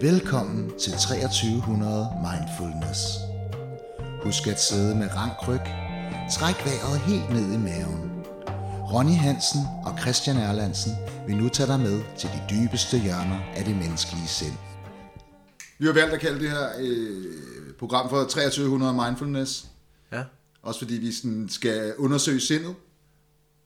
Velkommen 0.00 0.78
til 0.78 0.92
2300 0.92 2.10
Mindfulness. 2.26 3.00
Husk 4.22 4.46
at 4.46 4.60
sidde 4.60 4.94
med 4.94 5.08
rank 5.16 5.48
ryg. 5.48 5.66
Træk 6.32 6.54
vejret 6.66 7.00
helt 7.00 7.30
ned 7.30 7.52
i 7.52 7.58
maven. 7.68 8.10
Ronny 8.92 9.16
Hansen 9.26 9.60
og 9.86 9.98
Christian 10.00 10.36
Erlandsen 10.36 10.92
vil 11.26 11.36
nu 11.36 11.48
tage 11.48 11.66
dig 11.66 11.80
med 11.80 12.02
til 12.18 12.28
de 12.28 12.40
dybeste 12.50 12.98
hjørner 12.98 13.40
af 13.56 13.64
det 13.64 13.76
menneskelige 13.76 14.28
sind. 14.28 14.56
Vi 15.78 15.86
har 15.86 15.92
valgt 15.92 16.14
at 16.14 16.20
kalde 16.20 16.40
det 16.40 16.50
her 16.50 16.68
øh, 16.80 17.24
program 17.78 18.08
for 18.08 18.20
2300 18.24 18.94
Mindfulness. 18.94 19.66
Ja. 20.12 20.24
Også 20.62 20.80
fordi 20.80 20.94
vi 20.94 21.12
sådan 21.12 21.48
skal 21.48 21.94
undersøge 21.98 22.40
sindet. 22.40 22.74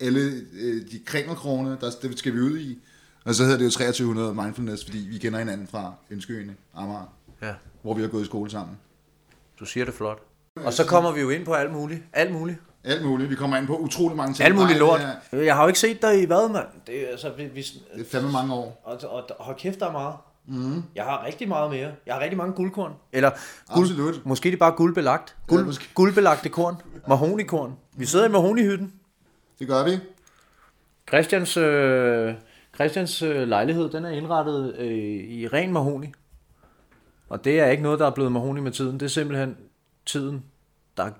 Alle 0.01 0.21
øh, 0.53 0.91
de 0.91 1.01
kringelkrone, 1.07 1.79
der 1.81 1.91
det 2.03 2.19
skal 2.19 2.35
vi 2.35 2.41
ud 2.41 2.59
i. 2.59 2.79
Og 3.25 3.35
så 3.35 3.43
hedder 3.45 3.59
det 3.59 3.65
jo 3.65 3.71
2300 3.71 4.35
Mindfulness, 4.35 4.85
fordi 4.85 4.99
vi 5.11 5.19
kender 5.19 5.39
hinanden 5.39 5.67
fra 5.67 5.93
Ønskeøene, 6.11 6.55
Amager, 6.75 7.13
ja. 7.43 7.55
hvor 7.83 7.95
vi 7.95 8.01
har 8.03 8.09
gået 8.09 8.23
i 8.23 8.27
skole 8.27 8.51
sammen. 8.51 8.77
Du 9.61 9.65
siger 9.65 9.85
det 9.85 9.95
flot. 9.95 10.19
Og 10.65 10.73
så 10.73 10.87
kommer 10.87 11.13
vi 11.13 11.21
jo 11.21 11.31
ind 11.31 11.45
på 11.45 11.53
alt 11.55 11.73
muligt. 11.73 12.03
Alt 12.13 12.33
muligt. 12.33 12.59
Alt 12.85 13.05
muligt. 13.05 13.31
Vi 13.31 13.35
kommer 13.35 13.57
ind 13.57 13.67
på 13.67 13.77
utrolig 13.77 14.17
mange 14.17 14.35
ting. 14.35 14.45
Alt 14.47 14.55
muligt 14.55 14.79
lort. 14.79 15.01
her- 15.01 15.39
Jeg 15.39 15.55
har 15.57 15.63
jo 15.63 15.69
ikke 15.69 15.79
set 15.81 16.03
dig 16.03 16.23
i 16.23 16.25
hvad, 16.25 16.49
mand. 16.53 16.67
Det 16.87 17.03
er, 17.07 17.11
altså, 17.11 17.33
vi, 17.37 17.45
vi, 17.45 17.61
Det 17.95 18.01
er 18.01 18.05
fandme 18.11 18.33
mange 18.33 18.55
år. 18.55 18.81
og, 18.85 19.11
og, 19.11 19.25
og 19.39 19.45
hold 19.45 19.57
kæft, 19.57 19.81
der 19.81 19.87
er 19.89 19.93
meget. 19.93 20.15
Mm. 20.47 20.83
Jeg 20.95 21.05
har 21.05 21.25
rigtig 21.27 21.49
meget 21.49 21.71
mere. 21.71 21.91
Jeg 22.07 22.15
har 22.15 22.21
rigtig 22.21 22.37
mange 22.39 22.55
guldkorn. 22.55 22.93
Eller 23.13 23.31
guld, 23.75 23.85
Absolut. 23.91 24.27
måske 24.27 24.47
det 24.49 24.55
er 24.55 24.59
bare 24.59 24.73
guldbelagt. 24.73 25.37
Guld, 25.47 25.59
Ja, 25.59 25.63
ja, 25.63 25.67
måske. 25.67 25.89
guldbelagte 25.95 26.49
korn. 26.49 26.77
Mahonikorn. 27.09 27.73
Vi 27.97 28.07
sidder 28.07 28.25
i 28.25 28.29
mahonihytten. 28.29 28.93
Det 29.59 29.69
gør 29.69 29.85
vi. 29.85 29.99
Christians, 31.09 31.57
øh, 31.57 32.35
Christians 32.81 33.23
øh, 33.23 33.49
lejlighed, 33.49 33.91
den 33.91 34.05
er 34.05 34.11
indrettet 34.11 34.77
øh, 34.79 34.89
i 35.31 35.49
ren 35.49 35.73
mahoni. 35.73 36.13
Og 37.29 37.45
det 37.45 37.61
er 37.61 37.67
ikke 37.67 37.83
noget, 37.83 38.01
der 38.01 38.07
er 38.07 38.11
blevet 38.11 38.33
mahoni 38.33 38.61
med 38.61 38.73
tiden. 38.73 39.01
Det 39.01 39.07
er 39.07 39.11
simpelthen 39.11 39.57
tiden, 40.07 40.45
der 40.97 41.11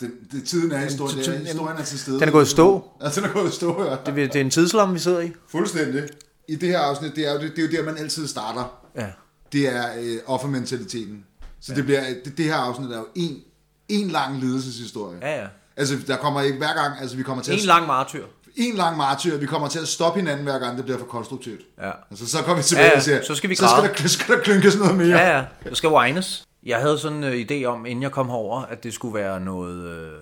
Det, 0.00 0.10
det, 0.32 0.44
tiden 0.44 0.72
er 0.72 0.78
historien. 0.78 1.18
Det 1.18 1.28
er, 1.28 1.38
historien 1.38 1.78
er 1.78 1.82
til 1.82 1.98
stede. 1.98 2.20
Den 2.20 2.28
er 2.28 2.32
gået 2.32 2.46
i 2.46 2.50
stå. 2.50 2.90
Ja, 3.02 3.08
den 3.08 3.24
er 3.24 3.32
gået 3.32 3.48
i 3.48 3.52
stå, 3.52 3.84
ja. 3.84 3.96
det, 4.06 4.16
det 4.16 4.36
er 4.36 4.40
en 4.40 4.50
tidslomme, 4.50 4.94
vi 4.94 5.00
sidder 5.00 5.20
i. 5.20 5.32
Fuldstændig. 5.48 6.02
I 6.48 6.56
det 6.56 6.68
her 6.68 6.78
afsnit, 6.78 7.16
det 7.16 7.28
er 7.28 7.32
jo, 7.32 7.40
det, 7.40 7.56
det 7.56 7.64
er 7.64 7.68
jo 7.68 7.84
der, 7.84 7.92
man 7.92 8.02
altid 8.02 8.26
starter. 8.26 8.82
Ja. 8.96 9.06
Det 9.52 9.76
er 9.76 9.84
øh, 10.00 10.18
offermentaliteten. 10.26 11.24
Så 11.60 11.72
ja. 11.72 11.76
det, 11.76 11.84
bliver, 11.84 12.02
det, 12.24 12.38
det 12.38 12.44
her 12.44 12.56
afsnit 12.56 12.90
er 12.90 12.98
jo 12.98 13.06
en, 13.14 13.42
en 13.88 14.08
lang 14.08 14.40
lidelseshistorie. 14.40 15.18
Ja, 15.22 15.40
ja. 15.42 15.46
Altså, 15.76 15.94
der 16.06 16.16
kommer 16.16 16.40
ikke 16.40 16.58
hver 16.58 16.74
gang, 16.74 17.00
altså 17.00 17.16
vi 17.16 17.22
kommer 17.22 17.44
til 17.44 17.52
En 17.52 17.58
at, 17.58 17.64
lang 17.64 17.86
martyr. 17.86 18.24
En 18.56 18.74
lang 18.74 18.96
martyr, 18.96 19.36
vi 19.38 19.46
kommer 19.46 19.68
til 19.68 19.78
at 19.78 19.88
stoppe 19.88 20.20
hinanden 20.20 20.44
hver 20.44 20.58
gang, 20.58 20.76
det 20.76 20.84
bliver 20.84 20.98
for 20.98 21.06
konstruktivt. 21.06 21.60
Ja. 21.78 21.90
Altså, 22.10 22.26
så 22.28 22.38
kommer 22.38 22.56
vi 22.56 22.62
tilbage 22.62 22.86
Ja, 22.86 22.90
ja, 22.90 22.96
og 22.96 23.02
siger, 23.02 23.22
så 23.22 23.34
skal 23.34 23.50
vi 23.50 23.54
så 23.54 23.68
skal 23.68 24.02
der, 24.02 24.08
skal 24.08 24.36
der 24.36 24.42
klynkes 24.42 24.78
noget 24.78 24.96
mere. 24.96 25.18
Ja, 25.18 25.36
ja. 25.36 25.44
Det 25.64 25.76
skal 25.76 25.88
whines. 25.88 26.44
Jeg 26.62 26.78
havde 26.78 26.98
sådan 26.98 27.24
en 27.24 27.32
uh, 27.32 27.40
idé 27.40 27.64
om, 27.64 27.86
inden 27.86 28.02
jeg 28.02 28.10
kom 28.10 28.28
herover, 28.28 28.62
at 28.62 28.84
det 28.84 28.94
skulle 28.94 29.14
være 29.14 29.40
noget... 29.40 29.88
Øh, 29.88 30.12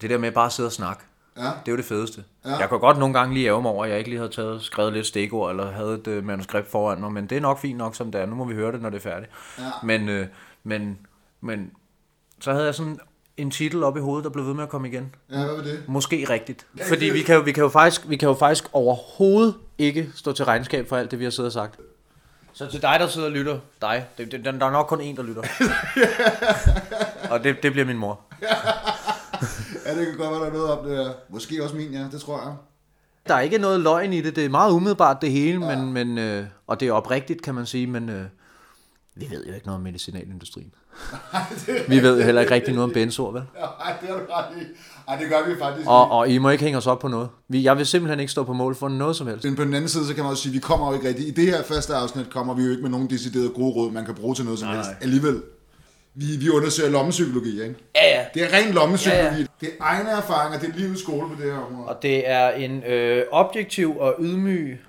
det 0.00 0.10
der 0.10 0.18
med 0.18 0.32
bare 0.32 0.46
at 0.46 0.52
sidde 0.52 0.66
og 0.66 0.72
snakke. 0.72 1.02
Ja. 1.36 1.42
Det 1.42 1.68
er 1.68 1.72
jo 1.72 1.76
det 1.76 1.84
fedeste. 1.84 2.24
Ja. 2.44 2.56
Jeg 2.56 2.68
kan 2.68 2.80
godt 2.80 2.98
nogle 2.98 3.14
gange 3.18 3.34
lige 3.34 3.48
ærge 3.48 3.62
mig 3.62 3.70
over, 3.70 3.84
at 3.84 3.90
jeg 3.90 3.98
ikke 3.98 4.10
lige 4.10 4.18
havde 4.18 4.32
taget, 4.32 4.62
skrevet 4.62 4.92
lidt 4.92 5.06
stikord, 5.06 5.50
eller 5.50 5.70
havde 5.70 5.94
et 5.94 6.06
øh, 6.06 6.24
manuskript 6.24 6.70
foran 6.70 7.00
mig, 7.00 7.12
men 7.12 7.26
det 7.26 7.36
er 7.36 7.40
nok 7.40 7.58
fint 7.58 7.78
nok, 7.78 7.94
som 7.94 8.12
det 8.12 8.20
er. 8.20 8.26
Nu 8.26 8.34
må 8.34 8.44
vi 8.44 8.54
høre 8.54 8.72
det, 8.72 8.82
når 8.82 8.90
det 8.90 8.96
er 8.96 9.10
færdigt. 9.10 9.30
Ja. 9.58 9.64
Men, 9.82 10.08
øh, 10.08 10.26
men, 10.64 10.98
men 11.40 11.70
så 12.40 12.52
havde 12.52 12.64
jeg 12.64 12.74
sådan 12.74 12.98
en 13.36 13.50
titel 13.50 13.84
op 13.84 13.96
i 13.96 14.00
hovedet, 14.00 14.24
der 14.24 14.30
blev 14.30 14.46
ved 14.46 14.54
med 14.54 14.62
at 14.62 14.68
komme 14.68 14.88
igen. 14.88 15.14
Ja, 15.30 15.44
hvad 15.44 15.54
var 15.54 15.62
det? 15.62 15.82
Måske 15.86 16.26
rigtigt. 16.30 16.66
Fordi 16.88 17.04
vi 17.04 17.22
kan, 17.22 17.34
jo, 17.34 17.40
vi, 17.40 17.52
kan 17.52 17.62
jo 17.62 17.68
faktisk, 17.68 18.08
vi 18.08 18.16
kan 18.16 18.28
jo 18.28 18.34
faktisk 18.34 18.64
overhovedet 18.72 19.54
ikke 19.78 20.10
stå 20.14 20.32
til 20.32 20.44
regnskab 20.44 20.88
for 20.88 20.96
alt 20.96 21.10
det, 21.10 21.18
vi 21.18 21.24
har 21.24 21.30
siddet 21.30 21.48
og 21.48 21.52
sagt. 21.52 21.80
Så 22.52 22.70
til 22.70 22.82
dig, 22.82 22.96
der 23.00 23.08
sidder 23.08 23.26
og 23.26 23.32
lytter, 23.32 23.58
dig, 23.80 24.06
det, 24.18 24.32
det, 24.32 24.44
der 24.44 24.66
er 24.66 24.70
nok 24.70 24.86
kun 24.86 25.00
en, 25.00 25.16
der 25.16 25.22
lytter. 25.22 25.42
og 27.32 27.44
det, 27.44 27.62
det 27.62 27.72
bliver 27.72 27.86
min 27.86 27.98
mor. 27.98 28.20
Ja, 29.86 29.98
det 29.98 30.06
kan 30.06 30.16
godt 30.16 30.30
være, 30.30 30.40
der 30.40 30.46
er 30.46 30.52
noget 30.52 30.70
om 30.70 30.88
det 30.88 30.96
her. 30.96 31.12
Måske 31.28 31.62
også 31.62 31.76
min, 31.76 31.92
ja, 31.92 32.06
det 32.12 32.20
tror 32.20 32.38
jeg. 32.38 32.54
Der 33.28 33.34
er 33.34 33.40
ikke 33.40 33.58
noget 33.58 33.80
løgn 33.80 34.12
i 34.12 34.20
det, 34.20 34.36
det 34.36 34.44
er 34.44 34.48
meget 34.48 34.72
umiddelbart 34.72 35.22
det 35.22 35.30
hele, 35.30 35.66
ja. 35.66 35.76
men, 35.76 35.92
men, 35.92 36.18
øh, 36.18 36.44
og 36.66 36.80
det 36.80 36.88
er 36.88 36.92
oprigtigt, 36.92 37.42
kan 37.42 37.54
man 37.54 37.66
sige, 37.66 37.86
men 37.86 38.08
øh, 38.08 38.24
vi 39.16 39.26
ved 39.30 39.46
jo 39.46 39.54
ikke 39.54 39.66
noget 39.66 39.76
om 39.76 39.82
medicinalindustrien. 39.82 40.72
vi 41.88 42.02
ved 42.02 42.18
jo 42.18 42.24
heller 42.24 42.40
ikke 42.40 42.54
rigtig 42.54 42.74
noget 42.74 42.84
om 42.84 42.92
benzoer, 42.92 43.32
vel? 43.32 43.42
Nej, 43.54 43.94
det 44.00 44.08
har 44.08 44.16
du 44.16 44.24
ret 44.32 44.62
i. 44.62 44.64
Ej, 45.08 45.16
det 45.16 45.28
gør 45.28 45.48
vi 45.48 45.58
faktisk 45.58 45.88
Og, 45.88 46.10
og 46.10 46.28
I 46.28 46.38
må 46.38 46.50
ikke 46.50 46.64
hænge 46.64 46.78
os 46.78 46.86
op 46.86 46.98
på 46.98 47.08
noget. 47.08 47.28
Vi, 47.48 47.64
jeg 47.64 47.76
vil 47.78 47.86
simpelthen 47.86 48.20
ikke 48.20 48.32
stå 48.32 48.44
på 48.44 48.52
mål 48.52 48.74
for 48.74 48.88
noget 48.88 49.16
som 49.16 49.26
helst. 49.26 49.44
Men 49.44 49.56
på 49.56 49.64
den 49.64 49.74
anden 49.74 49.88
side, 49.88 50.06
så 50.06 50.14
kan 50.14 50.22
man 50.24 50.30
også 50.30 50.42
sige, 50.42 50.50
at 50.50 50.54
vi 50.54 50.58
kommer 50.58 50.88
jo 50.88 50.94
ikke 50.94 51.08
rigtig... 51.08 51.28
I 51.28 51.30
det 51.30 51.44
her 51.44 51.62
første 51.62 51.94
afsnit 51.94 52.30
kommer 52.30 52.54
vi 52.54 52.62
jo 52.62 52.70
ikke 52.70 52.82
med 52.82 52.90
nogen 52.90 53.10
deciderede 53.10 53.48
gode 53.48 53.74
råd, 53.74 53.92
man 53.92 54.04
kan 54.04 54.14
bruge 54.14 54.34
til 54.34 54.44
noget 54.44 54.58
som 54.58 54.68
Nej, 54.68 54.76
helst. 54.76 54.90
nej. 54.90 54.98
Alligevel. 55.02 55.42
Vi, 56.14 56.36
vi 56.36 56.50
undersøger 56.50 56.90
lommepsykologi, 56.90 57.62
ikke? 57.62 57.74
Ja, 57.94 58.18
ja. 58.18 58.24
Det 58.34 58.42
er 58.42 58.52
ren 58.58 58.74
lommepsykologi. 58.74 59.24
Ja, 59.26 59.36
ja. 59.38 59.46
Det 59.60 59.68
er 59.68 59.84
egne 59.84 60.10
erfaringer, 60.10 60.58
det 60.58 60.68
er 60.68 60.76
livets 60.76 61.02
skole 61.02 61.28
på 61.28 61.42
det 61.42 61.52
her 61.52 61.58
område. 61.58 61.88
Og 61.88 62.02
det 62.02 62.28
er 62.30 62.50
en 62.50 62.82
øh, 62.82 63.24
objektiv 63.30 63.96
og 63.98 64.14
ydmyg 64.20 64.80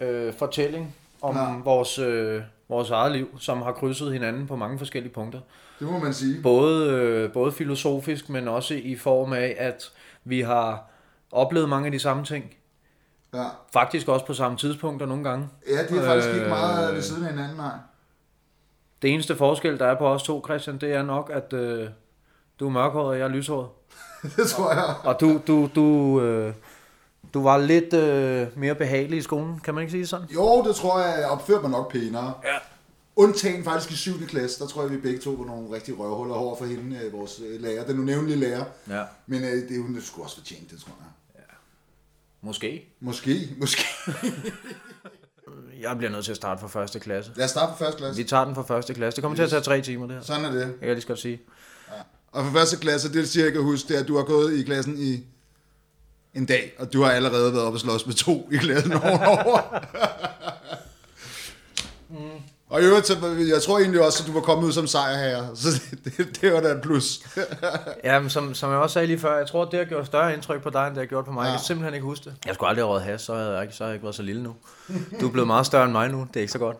øh, 0.00 0.32
fortælling 0.38 0.94
om 1.22 1.36
ja. 1.36 1.42
vores, 1.64 1.98
øh, 1.98 2.42
vores 2.72 2.90
eget 2.90 3.12
liv, 3.12 3.38
som 3.38 3.62
har 3.62 3.72
krydset 3.72 4.12
hinanden 4.12 4.46
på 4.46 4.56
mange 4.56 4.78
forskellige 4.78 5.12
punkter. 5.12 5.40
Det 5.78 5.86
må 5.90 5.98
man 5.98 6.14
sige. 6.14 6.42
Både, 6.42 6.90
øh, 6.90 7.32
både 7.32 7.52
filosofisk, 7.52 8.28
men 8.28 8.48
også 8.48 8.74
i 8.74 8.96
form 8.96 9.32
af, 9.32 9.56
at 9.58 9.92
vi 10.24 10.40
har 10.40 10.90
oplevet 11.32 11.68
mange 11.68 11.86
af 11.86 11.92
de 11.92 11.98
samme 11.98 12.24
ting. 12.24 12.54
Ja, 13.34 13.44
Faktisk 13.72 14.08
også 14.08 14.26
på 14.26 14.34
samme 14.34 14.56
tidspunkter 14.58 15.06
nogle 15.06 15.24
gange. 15.24 15.48
ja 15.68 15.82
det 15.82 15.98
er 15.98 16.04
faktisk 16.06 16.28
ikke 16.28 16.42
Øh, 16.44 16.48
meget 16.48 16.94
ved 16.94 17.02
siden 17.02 17.24
af 17.24 17.30
hinanden, 17.30 17.56
nej. 17.56 17.72
Det 19.02 19.10
eneste 19.14 19.36
forskel, 19.36 19.78
der 19.78 19.86
er 19.86 19.94
på 19.98 20.08
os 20.08 20.22
to, 20.22 20.42
Christian, 20.46 20.78
det 20.78 20.92
er 20.92 21.02
nok, 21.02 21.30
at 21.34 21.52
øh, 21.52 21.88
du 22.60 22.66
er 22.66 22.70
mørkhåret, 22.70 23.08
og 23.08 23.18
jeg 23.18 23.24
er 23.24 23.28
lyshåret. 23.28 23.68
Det 24.36 24.46
tror 24.48 24.72
jeg. 24.72 24.94
Og 25.04 25.20
du, 25.20 25.40
du, 25.46 25.70
du, 25.74 26.20
øh, 26.20 26.54
du 27.34 27.42
var 27.42 27.58
lidt 27.58 27.94
øh, 27.94 28.46
mere 28.56 28.74
behagelig 28.74 29.18
i 29.18 29.22
skolen, 29.22 29.60
kan 29.64 29.74
man 29.74 29.82
ikke 29.82 29.90
sige 29.90 30.06
sådan? 30.06 30.26
Jo, 30.34 30.64
det 30.64 30.76
tror 30.76 31.00
jeg, 31.00 31.20
jeg 31.20 31.28
opfører 31.28 31.60
mig 31.60 31.70
nok 31.70 31.92
pænere. 31.92 32.34
Ja. 32.44 32.58
Undtagen 33.16 33.64
faktisk 33.64 33.90
i 33.90 33.96
7. 33.96 34.26
klasse, 34.26 34.58
der 34.58 34.66
tror 34.66 34.82
jeg, 34.82 34.90
vi 34.90 34.96
begge 34.96 35.18
to 35.18 35.30
var 35.30 35.46
nogle 35.46 35.76
rigtig 35.76 35.98
røvhuller 35.98 36.34
over 36.34 36.56
for 36.56 36.64
hende, 36.64 37.00
øh, 37.04 37.12
vores 37.12 37.40
øh, 37.46 37.60
lærer, 37.60 37.86
den 37.86 37.98
unævnlige 37.98 38.36
lærer. 38.36 38.64
Ja. 38.88 39.02
Men 39.26 39.44
øh, 39.44 39.50
det 39.50 39.78
er 39.78 39.94
det 39.94 40.02
skulle 40.02 40.24
også 40.24 40.36
fortjent, 40.36 40.70
det 40.70 40.80
tror 40.80 40.92
jeg. 41.00 41.06
Måske. 42.44 42.88
Måske, 43.00 43.48
måske. 43.58 43.82
Jeg 45.80 45.96
bliver 45.98 46.10
nødt 46.10 46.24
til 46.24 46.30
at 46.30 46.36
starte 46.36 46.60
fra 46.60 46.68
første 46.68 47.00
klasse. 47.00 47.32
Lad 47.36 47.44
os 47.44 47.50
starte 47.50 47.72
på 47.72 47.78
første 47.78 47.98
klasse. 47.98 48.16
Vi 48.22 48.28
tager 48.28 48.44
den 48.44 48.54
fra 48.54 48.62
første 48.62 48.94
klasse. 48.94 49.16
Det 49.16 49.22
kommer 49.22 49.36
til 49.36 49.42
at 49.42 49.50
tage 49.50 49.62
tre 49.62 49.80
timer, 49.80 50.06
det 50.06 50.16
her. 50.16 50.22
Sådan 50.22 50.44
er 50.44 50.50
det. 50.50 50.60
Jeg 50.60 50.78
kan 50.80 50.88
lige 50.88 51.00
så 51.00 51.06
godt 51.06 51.18
sige. 51.18 51.40
Og 52.32 52.44
for 52.44 52.52
første 52.52 52.76
klasse, 52.76 53.12
det 53.12 53.28
siger 53.28 53.44
jeg 53.44 53.52
kan 53.52 53.62
huske, 53.62 53.88
det 53.88 53.96
er, 53.96 54.00
at 54.00 54.08
du 54.08 54.16
har 54.16 54.24
gået 54.24 54.54
i 54.54 54.62
klassen 54.62 54.96
i 54.98 55.24
en 56.34 56.46
dag, 56.46 56.72
og 56.78 56.92
du 56.92 57.02
har 57.02 57.10
allerede 57.10 57.52
været 57.52 57.64
oppe 57.64 57.76
og 57.76 57.80
slås 57.80 58.06
med 58.06 58.14
to 58.14 58.48
i 58.52 58.56
klassen 58.56 58.92
ovenover. 58.92 59.80
Og 62.72 62.82
i 62.82 62.84
øvrigt, 62.84 63.06
så, 63.06 63.36
jeg 63.54 63.62
tror 63.62 63.78
egentlig 63.78 64.06
også, 64.06 64.22
at 64.22 64.26
du 64.26 64.32
var 64.32 64.40
kommet 64.40 64.66
ud 64.66 64.72
som 64.72 64.86
sejrherre, 64.86 65.56
så 65.56 65.68
det, 66.04 66.16
det, 66.16 66.40
det 66.40 66.52
var 66.52 66.60
da 66.60 66.68
et 66.68 66.82
plus. 66.82 67.20
Ja, 68.04 68.20
men 68.20 68.30
som, 68.30 68.54
som 68.54 68.70
jeg 68.70 68.78
også 68.78 68.94
sagde 68.94 69.06
lige 69.06 69.18
før, 69.18 69.36
jeg 69.36 69.46
tror, 69.46 69.64
det 69.64 69.78
har 69.78 69.84
gjort 69.84 70.06
større 70.06 70.34
indtryk 70.34 70.62
på 70.62 70.70
dig, 70.70 70.86
end 70.86 70.94
det 70.94 71.00
har 71.02 71.06
gjort 71.06 71.24
på 71.24 71.32
mig. 71.32 71.42
Ja. 71.42 71.48
Jeg 71.48 71.58
kan 71.58 71.64
simpelthen 71.64 71.94
ikke 71.94 72.04
huske 72.04 72.24
det. 72.24 72.34
Jeg 72.46 72.54
skulle 72.54 72.68
aldrig 72.68 72.84
have 72.84 72.90
røget 72.90 73.02
has, 73.04 73.22
så 73.22 73.34
havde 73.34 73.52
jeg 73.52 73.62
ikke, 73.62 73.74
så 73.74 73.84
havde 73.84 73.90
jeg 73.90 73.94
ikke 73.94 74.04
været 74.04 74.14
så 74.14 74.22
lille 74.22 74.42
nu. 74.42 74.54
Du 75.20 75.28
er 75.28 75.32
blevet 75.32 75.46
meget 75.46 75.66
større 75.66 75.84
end 75.84 75.92
mig 75.92 76.08
nu, 76.08 76.26
det 76.28 76.36
er 76.36 76.40
ikke 76.40 76.52
så 76.52 76.58
godt. 76.58 76.76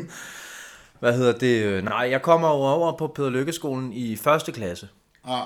Hvad 1.00 1.12
hedder 1.12 1.32
det? 1.32 1.84
Nej, 1.84 2.08
jeg 2.10 2.22
kommer 2.22 2.48
over 2.48 2.96
på 2.96 3.06
Peder 3.06 3.30
Lykkeskolen 3.30 3.92
i 3.92 4.16
første 4.16 4.52
klasse. 4.52 4.88
Ja, 5.28 5.40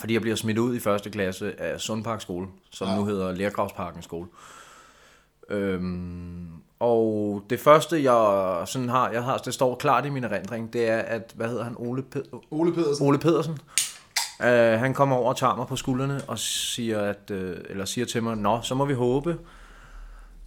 Fordi 0.00 0.14
jeg 0.14 0.22
bliver 0.22 0.36
smidt 0.36 0.58
ud 0.58 0.76
i 0.76 0.80
første 0.80 1.10
klasse 1.10 1.60
af 1.60 1.80
Sundpark 1.80 2.20
skole, 2.20 2.46
som 2.70 2.88
ja. 2.88 2.96
nu 2.96 3.04
hedder 3.04 3.32
Lergravsparken 3.32 4.02
skole. 4.02 4.28
Øhm, 5.50 6.48
og 6.80 7.42
det 7.50 7.60
første, 7.60 8.02
jeg 8.02 8.62
sådan 8.66 8.88
har, 8.88 9.10
jeg 9.10 9.22
har, 9.22 9.38
det 9.38 9.54
står 9.54 9.74
klart 9.74 10.06
i 10.06 10.10
min 10.10 10.24
erindring, 10.24 10.72
det 10.72 10.88
er, 10.88 10.98
at, 10.98 11.32
hvad 11.36 11.48
hedder 11.48 11.64
han, 11.64 11.74
Ole, 11.76 12.04
Ped- 12.16 12.46
Ole 12.50 12.74
Pedersen. 12.74 13.06
Ole 13.06 13.18
Pedersen, 13.18 13.58
øh, 14.42 14.78
han 14.80 14.94
kommer 14.94 15.16
over 15.16 15.28
og 15.28 15.36
tager 15.36 15.56
mig 15.56 15.66
på 15.66 15.76
skuldrene 15.76 16.20
og 16.28 16.38
siger, 16.38 17.00
at, 17.00 17.30
øh, 17.30 17.56
eller 17.68 17.84
siger 17.84 18.04
til 18.04 18.22
mig, 18.22 18.36
Nå, 18.36 18.60
så 18.62 18.74
må 18.74 18.84
vi 18.84 18.94
håbe, 18.94 19.38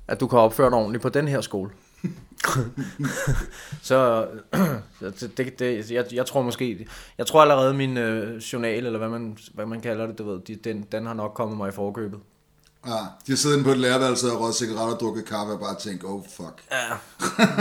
at 0.07 0.19
du 0.19 0.27
kan 0.27 0.39
opføre 0.39 0.69
dig 0.69 0.77
ordentligt 0.77 1.01
på 1.01 1.09
den 1.09 1.27
her 1.27 1.41
skole. 1.41 1.69
så 3.81 4.27
det, 5.37 5.59
det, 5.59 5.91
jeg, 5.91 6.05
jeg 6.13 6.25
tror 6.25 6.41
måske, 6.41 6.87
jeg 7.17 7.27
tror 7.27 7.41
allerede 7.41 7.73
min 7.73 7.97
øh, 7.97 8.37
journal, 8.37 8.85
eller 8.85 8.99
hvad 8.99 9.09
man, 9.09 9.37
hvad 9.53 9.65
man 9.65 9.81
kalder 9.81 10.07
det, 10.07 10.17
du 10.17 10.31
ved, 10.31 10.39
de, 10.39 10.55
den, 10.55 10.85
den 10.91 11.05
har 11.05 11.13
nok 11.13 11.33
kommet 11.33 11.57
mig 11.57 11.69
i 11.69 11.71
forkøbet. 11.71 12.19
Ja, 12.85 12.91
de 12.91 13.31
har 13.31 13.35
siddet 13.35 13.55
inde 13.55 13.65
på 13.65 13.71
et 13.71 13.77
lærerværelse 13.77 14.31
og 14.31 14.41
røget 14.41 14.55
cigaretter 14.55 14.93
og 14.93 14.99
drukket 14.99 15.25
kaffe 15.25 15.53
og 15.53 15.59
bare 15.59 15.75
tænkt, 15.79 16.03
oh 16.03 16.23
fuck. 16.23 16.63
Ja, 16.71 16.87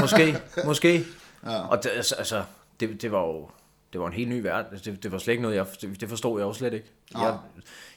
måske, 0.00 0.38
måske. 0.64 1.04
Ja. 1.46 1.68
Og 1.68 1.82
det, 1.82 1.90
altså, 1.90 2.14
altså, 2.14 2.44
det, 2.80 3.02
det 3.02 3.12
var 3.12 3.20
jo, 3.20 3.48
det 3.92 4.00
var 4.00 4.06
en 4.06 4.12
helt 4.12 4.28
ny 4.28 4.40
verden. 4.42 4.72
Altså, 4.72 4.90
Det, 4.90 5.02
det 5.02 5.12
var 5.12 5.18
slet 5.18 5.32
ikke 5.32 5.42
noget, 5.42 5.56
jeg, 5.56 5.66
det, 6.00 6.08
forstod 6.08 6.40
jeg 6.40 6.46
også 6.46 6.58
slet 6.58 6.72
ikke. 6.74 6.86
Jeg, 7.14 7.38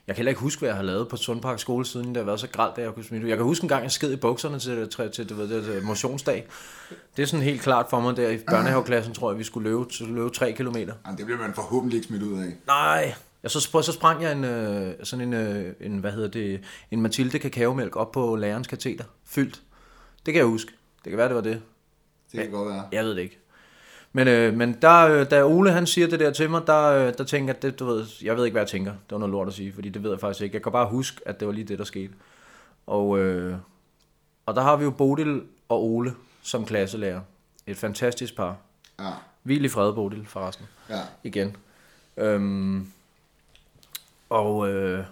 jeg 0.07 0.15
kan 0.15 0.15
heller 0.15 0.29
ikke 0.29 0.41
huske, 0.41 0.59
hvad 0.59 0.69
jeg 0.69 0.75
har 0.75 0.83
lavet 0.83 1.07
på 1.07 1.17
Sundpark 1.17 1.59
skole, 1.59 1.85
siden 1.85 2.07
det 2.07 2.17
har 2.17 2.23
været 2.23 2.39
så 2.39 2.47
gralt, 2.47 2.77
at 2.77 2.83
jeg 2.83 2.93
kunne 2.93 3.03
smide. 3.05 3.29
Jeg 3.29 3.37
kan 3.37 3.45
huske 3.45 3.63
en 3.63 3.69
gang, 3.69 3.83
jeg 3.83 3.91
sked 3.91 4.13
i 4.13 4.15
bukserne 4.15 4.59
til, 4.59 4.89
til, 4.89 5.11
til, 5.11 5.27
til, 5.27 5.37
til, 5.47 5.63
til 5.63 5.83
motionsdag. 5.83 6.47
Det 7.17 7.23
er 7.23 7.27
sådan 7.27 7.43
helt 7.43 7.61
klart 7.61 7.85
for 7.89 7.99
mig, 7.99 8.17
der 8.17 8.29
i 8.29 8.37
børnehaveklassen, 8.37 9.13
tror 9.13 9.31
jeg, 9.31 9.39
vi 9.39 9.43
skulle 9.43 9.69
løbe, 9.69 9.85
løbe 9.99 10.29
3 10.29 10.51
kilometer. 10.51 10.93
Jamen, 11.05 11.17
det 11.17 11.25
bliver 11.25 11.39
man 11.39 11.53
forhåbentlig 11.53 11.97
ikke 11.97 12.07
smidt 12.07 12.23
ud 12.23 12.39
af. 12.39 12.53
Nej, 12.67 13.13
ja, 13.43 13.47
så, 13.47 13.59
så 13.81 13.91
sprang 13.91 14.23
jeg 14.23 14.31
en, 14.31 14.43
øh, 14.43 14.93
sådan 15.03 15.27
en, 15.27 15.33
øh, 15.33 15.73
en, 15.81 15.97
hvad 15.97 16.11
hedder 16.11 16.29
det, 16.29 16.61
en 16.91 17.01
Mathilde 17.01 17.39
kakaomælk 17.39 17.95
op 17.95 18.11
på 18.11 18.35
lærerens 18.35 18.67
kateter, 18.67 19.03
fyldt. 19.25 19.61
Det 20.25 20.33
kan 20.33 20.39
jeg 20.39 20.45
huske. 20.45 20.71
Det 21.03 21.09
kan 21.09 21.17
være, 21.17 21.27
det 21.27 21.35
var 21.35 21.41
det. 21.41 21.61
Det 22.31 22.39
kan 22.41 22.51
godt 22.51 22.69
være. 22.69 22.83
Jeg 22.91 23.03
ved 23.03 23.11
det 23.15 23.21
ikke. 23.21 23.39
Men, 24.13 24.27
øh, 24.27 24.53
men 24.53 24.77
der, 24.81 25.07
øh, 25.07 25.29
da 25.31 25.43
Ole 25.45 25.71
han 25.71 25.87
siger 25.87 26.07
det 26.07 26.19
der 26.19 26.31
til 26.31 26.49
mig, 26.49 26.67
der, 26.67 26.83
øh, 26.89 27.13
der 27.17 27.23
tænker 27.23 27.53
jeg, 27.53 27.61
det, 27.61 27.79
du 27.79 27.85
ved, 27.85 28.05
jeg 28.23 28.37
ved 28.37 28.45
ikke, 28.45 28.53
hvad 28.53 28.61
jeg 28.61 28.69
tænker. 28.69 28.91
Det 28.91 29.11
var 29.11 29.17
noget 29.17 29.31
lort 29.31 29.47
at 29.47 29.53
sige, 29.53 29.73
fordi 29.73 29.89
det 29.89 30.03
ved 30.03 30.09
jeg 30.11 30.19
faktisk 30.19 30.41
ikke. 30.43 30.55
Jeg 30.55 30.63
kan 30.63 30.71
bare 30.71 30.89
huske, 30.89 31.21
at 31.25 31.39
det 31.39 31.47
var 31.47 31.53
lige 31.53 31.63
det, 31.67 31.79
der 31.79 31.85
skete. 31.85 32.13
Og, 32.87 33.19
øh, 33.19 33.55
og 34.45 34.55
der 34.55 34.61
har 34.61 34.75
vi 34.75 34.83
jo 34.83 34.91
Bodil 34.91 35.41
og 35.69 35.83
Ole 35.83 36.13
som 36.41 36.65
klasselærer. 36.65 37.19
Et 37.67 37.77
fantastisk 37.77 38.35
par. 38.35 38.57
Ja, 38.99 39.09
Hvil 39.43 39.65
i 39.65 39.69
fred, 39.69 39.93
Bodil, 39.93 40.25
forresten. 40.27 40.65
ja. 40.89 40.99
Igen. 41.23 41.55
Øhm, 42.17 42.87
og, 44.29 44.69
øh, 44.69 45.05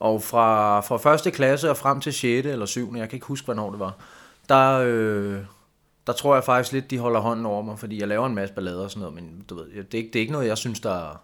og 0.00 0.22
fra, 0.22 0.80
fra 0.80 0.96
første 0.96 1.30
klasse 1.30 1.70
og 1.70 1.76
frem 1.76 2.00
til 2.00 2.12
6. 2.12 2.46
eller 2.46 2.66
7. 2.66 2.94
jeg 2.96 3.08
kan 3.08 3.16
ikke 3.16 3.26
huske, 3.26 3.44
hvornår 3.44 3.70
det 3.70 3.78
var, 3.78 3.94
der, 4.48 4.80
øh, 4.86 5.38
der 6.06 6.12
tror 6.12 6.34
jeg 6.34 6.44
faktisk 6.44 6.72
lidt, 6.72 6.90
de 6.90 6.98
holder 6.98 7.20
hånden 7.20 7.46
over 7.46 7.62
mig, 7.62 7.78
fordi 7.78 8.00
jeg 8.00 8.08
laver 8.08 8.26
en 8.26 8.34
masse 8.34 8.54
ballader 8.54 8.82
og 8.82 8.90
sådan 8.90 9.00
noget, 9.00 9.14
men 9.14 9.44
du 9.50 9.54
ved, 9.54 9.64
det 9.64 9.94
er 9.94 9.98
ikke, 9.98 10.10
det 10.12 10.16
er 10.16 10.20
ikke 10.20 10.32
noget, 10.32 10.46
jeg 10.46 10.58
synes, 10.58 10.80
der... 10.80 11.22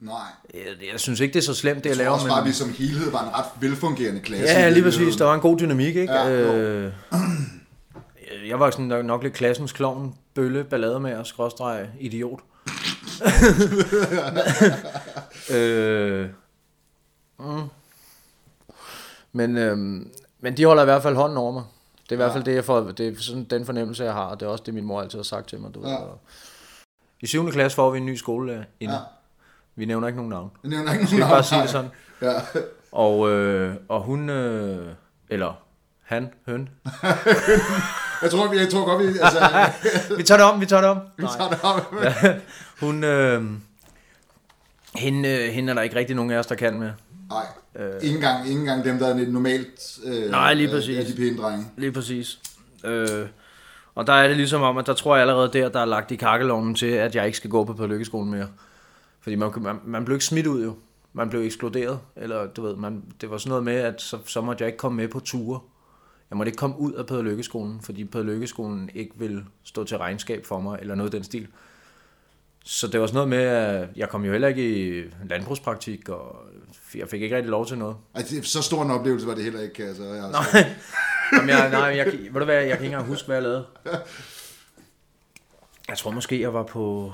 Nej. 0.00 0.14
Jeg, 0.54 0.90
jeg 0.92 1.00
synes 1.00 1.20
ikke, 1.20 1.32
det 1.32 1.38
er 1.38 1.44
så 1.44 1.54
slemt, 1.54 1.84
det 1.84 1.90
jeg, 1.90 1.90
Jeg 1.90 1.96
tror 1.96 2.02
laver, 2.04 2.14
også 2.14 2.26
men... 2.26 2.30
bare, 2.30 2.40
at 2.40 2.46
vi 2.46 2.52
som 2.52 2.72
helhed 2.72 3.10
var 3.10 3.22
en 3.22 3.34
ret 3.34 3.44
velfungerende 3.60 4.20
klasse. 4.20 4.54
Ja, 4.54 4.68
lige 4.70 4.82
præcis. 4.82 5.16
Der 5.16 5.24
var 5.24 5.34
en 5.34 5.40
god 5.40 5.58
dynamik, 5.58 5.96
ikke? 5.96 6.12
Ja, 6.12 6.30
øh, 6.30 6.92
jeg 8.48 8.60
var 8.60 8.70
sådan 8.70 8.84
nok, 8.84 9.04
nok 9.04 9.22
lidt 9.22 9.34
klassens 9.34 9.72
klovn, 9.72 10.14
bølle, 10.34 10.64
ballade 10.64 11.00
med 11.00 11.24
skråstreg, 11.24 11.88
idiot. 12.00 12.40
øh, 15.56 16.28
mm. 17.38 17.62
Men, 19.32 19.56
øhm, 19.56 20.10
men 20.40 20.56
de 20.56 20.64
holder 20.64 20.82
i 20.82 20.86
hvert 20.86 21.02
fald 21.02 21.16
hånden 21.16 21.38
over 21.38 21.52
mig. 21.52 21.64
Det 22.08 22.14
er 22.14 22.16
i 22.16 22.22
hvert 22.24 22.32
fald 22.32 22.44
det, 22.44 22.54
jeg 22.54 22.64
får, 22.64 22.80
det 22.80 23.08
er 23.08 23.20
sådan 23.22 23.44
den 23.44 23.66
fornemmelse, 23.66 24.04
jeg 24.04 24.12
har, 24.12 24.24
og 24.24 24.40
det 24.40 24.46
er 24.46 24.50
også 24.50 24.64
det, 24.66 24.74
min 24.74 24.84
mor 24.84 25.00
altid 25.02 25.18
har 25.18 25.22
sagt 25.24 25.48
til 25.48 25.60
mig. 25.60 25.74
Du 25.74 25.80
ved. 25.80 25.88
Ja. 25.88 25.96
Og 25.96 26.20
I 27.20 27.26
7. 27.26 27.50
klasse 27.50 27.76
får 27.76 27.90
vi 27.90 27.98
en 27.98 28.06
ny 28.06 28.14
skolelærer 28.16 28.64
inde. 28.80 28.94
Ja. 28.94 29.00
Vi 29.76 29.84
nævner 29.84 30.06
ikke 30.08 30.16
nogen 30.16 30.30
navn. 30.30 30.50
Jeg 30.62 30.70
nævner 30.70 30.92
ikke 30.92 31.06
Skal 31.06 31.18
nogen 31.18 31.28
vi 31.28 31.32
bare 31.32 31.40
navn, 31.40 31.44
sige 31.44 31.62
det 31.62 31.72
nej. 31.72 31.72
sådan? 31.72 32.60
Ja. 32.62 32.62
Og, 32.92 33.30
øh, 33.30 33.74
og 33.88 34.02
hun, 34.02 34.30
øh, 34.30 34.92
eller 35.28 35.62
han, 36.02 36.30
høn. 36.46 36.68
Jeg 38.22 38.30
tror, 38.30 38.52
jeg 38.54 38.68
tror 38.70 38.84
godt, 38.84 39.02
vi... 39.02 39.06
Altså, 39.22 39.70
Vi 40.16 40.22
tager 40.22 40.38
det 40.38 40.46
om, 40.52 40.60
vi 40.60 40.66
tager 40.66 40.80
det 40.80 40.90
om. 40.90 40.98
vi 41.16 41.26
tager 41.38 41.50
det 41.50 41.58
op. 41.62 41.94
Hun, 42.86 43.04
øh, 43.04 43.44
hende, 44.94 45.28
øh, 45.28 45.52
hende 45.52 45.70
er 45.70 45.74
der 45.74 45.82
ikke 45.82 45.96
rigtig 45.96 46.16
nogen 46.16 46.30
af 46.30 46.38
os, 46.38 46.46
der 46.46 46.54
kan 46.54 46.78
med. 46.78 46.92
Nej, 47.30 47.46
ikke 48.02 48.14
engang, 48.14 48.48
ikke 48.48 48.60
engang 48.60 48.84
dem, 48.84 48.98
der 48.98 49.06
er 49.06 49.26
normalt... 49.26 49.98
Øh, 50.04 50.30
Nej, 50.30 50.54
lige 50.54 50.68
øh, 50.68 50.74
præcis. 50.74 50.98
Er 50.98 51.04
de 51.04 51.16
pæne 51.16 51.36
drenge. 51.36 51.66
Lige 51.76 51.92
præcis. 51.92 52.38
Øh, 52.84 53.26
og 53.94 54.06
der 54.06 54.12
er 54.12 54.28
det 54.28 54.36
ligesom 54.36 54.62
om, 54.62 54.78
at 54.78 54.86
der 54.86 54.94
tror 54.94 55.16
jeg 55.16 55.20
allerede 55.20 55.50
der, 55.52 55.68
der 55.68 55.80
er 55.80 55.84
lagt 55.84 56.10
i 56.10 56.16
kakkelovnen 56.16 56.74
til, 56.74 56.86
at 56.86 57.14
jeg 57.14 57.26
ikke 57.26 57.36
skal 57.36 57.50
gå 57.50 57.64
på 57.64 57.86
lykkeskolen 57.86 58.30
mere. 58.30 58.48
Fordi 59.20 59.36
man, 59.36 59.50
man, 59.56 59.76
man 59.84 60.04
blev 60.04 60.14
ikke 60.14 60.24
smidt 60.24 60.46
ud 60.46 60.64
jo. 60.64 60.76
Man 61.12 61.30
blev 61.30 61.40
ekskluderet. 61.40 62.00
Eller 62.16 62.46
du 62.46 62.62
ved, 62.62 62.76
man, 62.76 63.02
det 63.20 63.30
var 63.30 63.38
sådan 63.38 63.48
noget 63.48 63.64
med, 63.64 63.74
at 63.74 64.02
så, 64.02 64.18
så 64.26 64.40
måtte 64.40 64.62
jeg 64.62 64.68
ikke 64.68 64.78
komme 64.78 64.96
med 64.96 65.08
på 65.08 65.20
ture. 65.20 65.60
Jeg 66.30 66.36
måtte 66.36 66.48
ikke 66.48 66.58
komme 66.58 66.78
ud 66.78 66.92
af 66.92 67.24
lykkeskolen, 67.24 67.80
fordi 67.82 68.08
lykkeskolen 68.14 68.90
ikke 68.94 69.12
ville 69.16 69.44
stå 69.64 69.84
til 69.84 69.98
regnskab 69.98 70.46
for 70.46 70.60
mig, 70.60 70.78
eller 70.80 70.94
noget 70.94 71.14
i 71.14 71.16
den 71.16 71.24
stil. 71.24 71.46
Så 72.70 72.86
det 72.86 73.00
var 73.00 73.06
sådan 73.06 73.14
noget 73.14 73.28
med, 73.28 73.38
at 73.38 73.88
jeg 73.96 74.08
kom 74.08 74.24
jo 74.24 74.32
heller 74.32 74.48
ikke 74.48 74.98
i 74.98 75.10
landbrugspraktik, 75.28 76.08
og 76.08 76.36
jeg 76.94 77.08
fik 77.08 77.22
ikke 77.22 77.36
rigtig 77.36 77.50
lov 77.50 77.66
til 77.66 77.78
noget. 77.78 77.96
Altså, 78.14 78.42
så 78.42 78.62
stor 78.62 78.82
en 78.82 78.90
oplevelse 78.90 79.26
var 79.26 79.34
det 79.34 79.44
heller 79.44 79.60
ikke, 79.60 79.74
kan 79.74 79.86
jeg 79.86 79.94
Nej, 80.30 80.42
Jamen, 81.32 81.48
jeg, 81.48 81.70
nej, 81.70 81.80
jeg, 81.80 82.06
ved 82.06 82.40
du 82.40 82.44
hvad, 82.44 82.54
jeg 82.54 82.64
kan 82.64 82.72
ikke 82.72 82.84
engang 82.84 83.06
huske, 83.06 83.26
hvad 83.26 83.36
jeg 83.36 83.42
lavede. 83.42 83.66
Jeg 85.88 85.98
tror 85.98 86.10
måske, 86.10 86.40
jeg 86.40 86.54
var 86.54 86.62
på... 86.62 87.12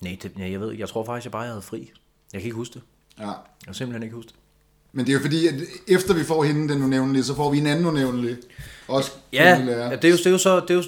Nej, 0.00 0.18
det, 0.22 0.32
jeg 0.38 0.60
ved. 0.60 0.72
Jeg 0.72 0.88
tror 0.88 1.04
faktisk, 1.04 1.24
jeg 1.24 1.32
bare 1.32 1.46
havde 1.46 1.62
fri. 1.62 1.92
Jeg 2.32 2.40
kan 2.40 2.46
ikke 2.46 2.56
huske 2.56 2.74
det. 2.74 2.82
Ja. 3.18 3.26
Jeg 3.26 3.34
kan 3.64 3.74
simpelthen 3.74 4.02
ikke 4.02 4.16
huske 4.16 4.28
det. 4.28 4.36
Men 4.96 5.06
det 5.06 5.12
er 5.12 5.14
jo 5.14 5.20
fordi, 5.20 5.46
at 5.46 5.54
efter 5.88 6.14
vi 6.14 6.24
får 6.24 6.44
hende, 6.44 6.74
den 6.74 6.82
unævnlige, 6.82 7.24
så 7.24 7.34
får 7.34 7.50
vi 7.50 7.58
en 7.58 7.66
anden 7.66 7.86
unævnlig. 7.86 8.36
Også 8.88 9.12
Ja, 9.32 9.58
det, 9.60 10.04
er 10.04 10.08
jo, 10.08 10.16
det 10.16 10.26
er 10.26 10.30
jo 10.30 10.38
så... 10.38 10.60
Det, 10.60 10.70
er 10.70 10.74
jo, 10.74 10.82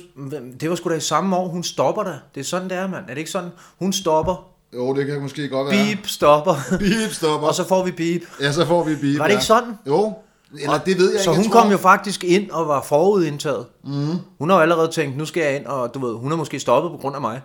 det 0.60 0.70
var 0.70 0.76
sgu 0.76 0.90
da 0.90 0.94
i 0.94 1.00
samme 1.00 1.36
år, 1.36 1.48
hun 1.48 1.62
stopper 1.62 2.02
der. 2.02 2.14
Det 2.34 2.40
er 2.40 2.44
sådan, 2.44 2.70
det 2.70 2.78
er, 2.78 2.86
mand. 2.88 3.04
Er 3.04 3.08
det 3.08 3.18
ikke 3.18 3.30
sådan? 3.30 3.50
Hun 3.78 3.92
stopper. 3.92 4.48
Jo, 4.74 4.94
det 4.94 5.06
kan 5.06 5.20
måske 5.20 5.48
godt 5.48 5.70
være. 5.70 5.84
Beep, 5.94 6.06
stopper. 6.06 6.54
Beep 6.78 7.12
stopper. 7.12 7.48
Og 7.48 7.54
så 7.54 7.68
får 7.68 7.84
vi 7.84 7.90
beep. 7.90 8.22
Ja, 8.40 8.52
så 8.52 8.66
får 8.66 8.84
vi 8.84 8.94
beep. 8.96 9.18
Var 9.18 9.24
det 9.24 9.32
ja. 9.32 9.36
ikke 9.36 9.44
sådan? 9.46 9.74
Jo. 9.86 10.12
Eller 10.60 10.78
det 10.78 10.98
ved 10.98 11.12
jeg 11.12 11.20
Så 11.20 11.30
ikke. 11.30 11.36
hun 11.36 11.44
jeg 11.44 11.52
tror, 11.52 11.60
kom 11.60 11.70
jo 11.70 11.76
faktisk 11.76 12.24
ind 12.24 12.50
og 12.50 12.68
var 12.68 12.82
forudindtaget. 12.82 13.66
Mm. 13.84 14.16
Hun 14.38 14.50
har 14.50 14.56
jo 14.56 14.62
allerede 14.62 14.88
tænkt, 14.88 15.16
nu 15.16 15.24
skal 15.24 15.42
jeg 15.42 15.56
ind, 15.56 15.66
og 15.66 15.94
du 15.94 16.06
ved, 16.06 16.14
hun 16.14 16.32
er 16.32 16.36
måske 16.36 16.60
stoppet 16.60 16.90
på 16.90 16.96
grund 16.96 17.14
af 17.14 17.20
mig. 17.20 17.40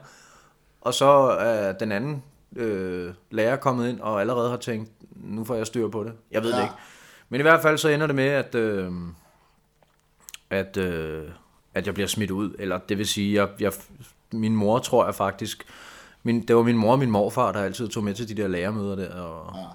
Og 0.82 0.94
så 0.94 1.06
er 1.40 1.72
den 1.72 1.92
anden 1.92 2.24
øh, 2.56 3.10
lærer 3.32 3.56
kommet 3.56 3.90
ind 3.90 4.00
og 4.00 4.22
allerede 4.22 4.50
har 4.50 4.58
tænkt, 4.58 4.90
nu 5.24 5.44
får 5.44 5.56
jeg 5.56 5.68
styr 5.68 5.88
på 5.88 6.04
det. 6.04 6.14
Jeg 6.32 6.44
ved 6.44 6.52
ja. 6.52 6.58
Det 6.58 6.64
ikke. 6.64 6.76
Men 7.30 7.40
i 7.40 7.42
hvert 7.42 7.62
fald 7.62 7.78
så 7.78 7.90
ender 7.90 8.08
det 8.08 8.16
med, 8.16 8.28
at, 8.28 8.56
øh, 8.56 8.92
at, 10.50 10.78
øh, 10.78 11.30
at 11.74 11.86
jeg 11.86 11.94
bliver 11.94 12.08
smidt 12.08 12.32
ud. 12.32 12.56
Eller 12.60 12.78
det 12.90 12.98
vil 12.98 13.08
sige, 13.08 13.34
jeg, 13.42 13.50
jeg, 13.60 13.72
min 14.32 14.56
mor 14.56 14.80
tror 14.80 15.06
jeg 15.06 15.16
faktisk, 15.16 15.64
min, 16.24 16.48
det 16.48 16.56
var 16.56 16.64
min 16.64 16.78
mor 16.78 16.92
og 16.92 17.00
min 17.00 17.12
morfar, 17.12 17.52
der 17.52 17.60
altid 17.64 17.88
tog 17.88 18.04
med 18.04 18.14
til 18.14 18.28
de 18.30 18.42
der 18.42 18.48
lærermøder 18.48 18.96
der. 18.96 19.16
Og, 19.22 19.56
Ja. 19.56 19.66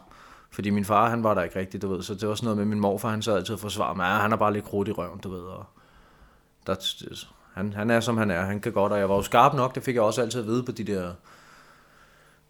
fordi 0.51 0.71
min 0.71 0.85
far, 0.85 1.11
han 1.11 1.25
var 1.25 1.35
der 1.35 1.43
ikke 1.43 1.59
rigtigt, 1.59 1.83
du 1.83 1.89
ved. 1.89 2.03
Så 2.03 2.15
det 2.15 2.29
var 2.29 2.35
sådan 2.35 2.45
noget 2.45 2.59
med, 2.59 2.65
min 2.65 2.81
morfar, 2.81 3.09
han 3.11 3.23
sad 3.23 3.37
altid 3.37 3.55
og 3.55 3.61
forsvarer 3.61 3.95
mig. 3.95 4.07
Han 4.07 4.33
er 4.33 4.37
bare 4.37 4.53
lidt 4.53 4.65
krudt 4.65 4.89
i 4.89 4.93
røven, 4.93 5.19
du 5.19 5.29
ved. 5.31 5.41
Og 5.41 5.65
der, 6.67 6.75
han, 7.55 7.73
han 7.73 7.91
er, 7.91 8.01
som 8.01 8.17
han 8.17 8.31
er. 8.31 8.45
Han 8.45 8.61
kan 8.61 8.73
godt, 8.73 8.93
og 8.93 8.99
jeg 8.99 9.09
var 9.09 9.15
jo 9.15 9.23
skarp 9.23 9.55
nok. 9.55 9.75
Det 9.75 9.83
fik 9.83 9.95
jeg 9.95 10.03
også 10.03 10.23
altid 10.23 10.41
at 10.41 10.47
vide 10.47 10.63
på 10.63 10.73
de 10.73 10.85
der 10.85 11.13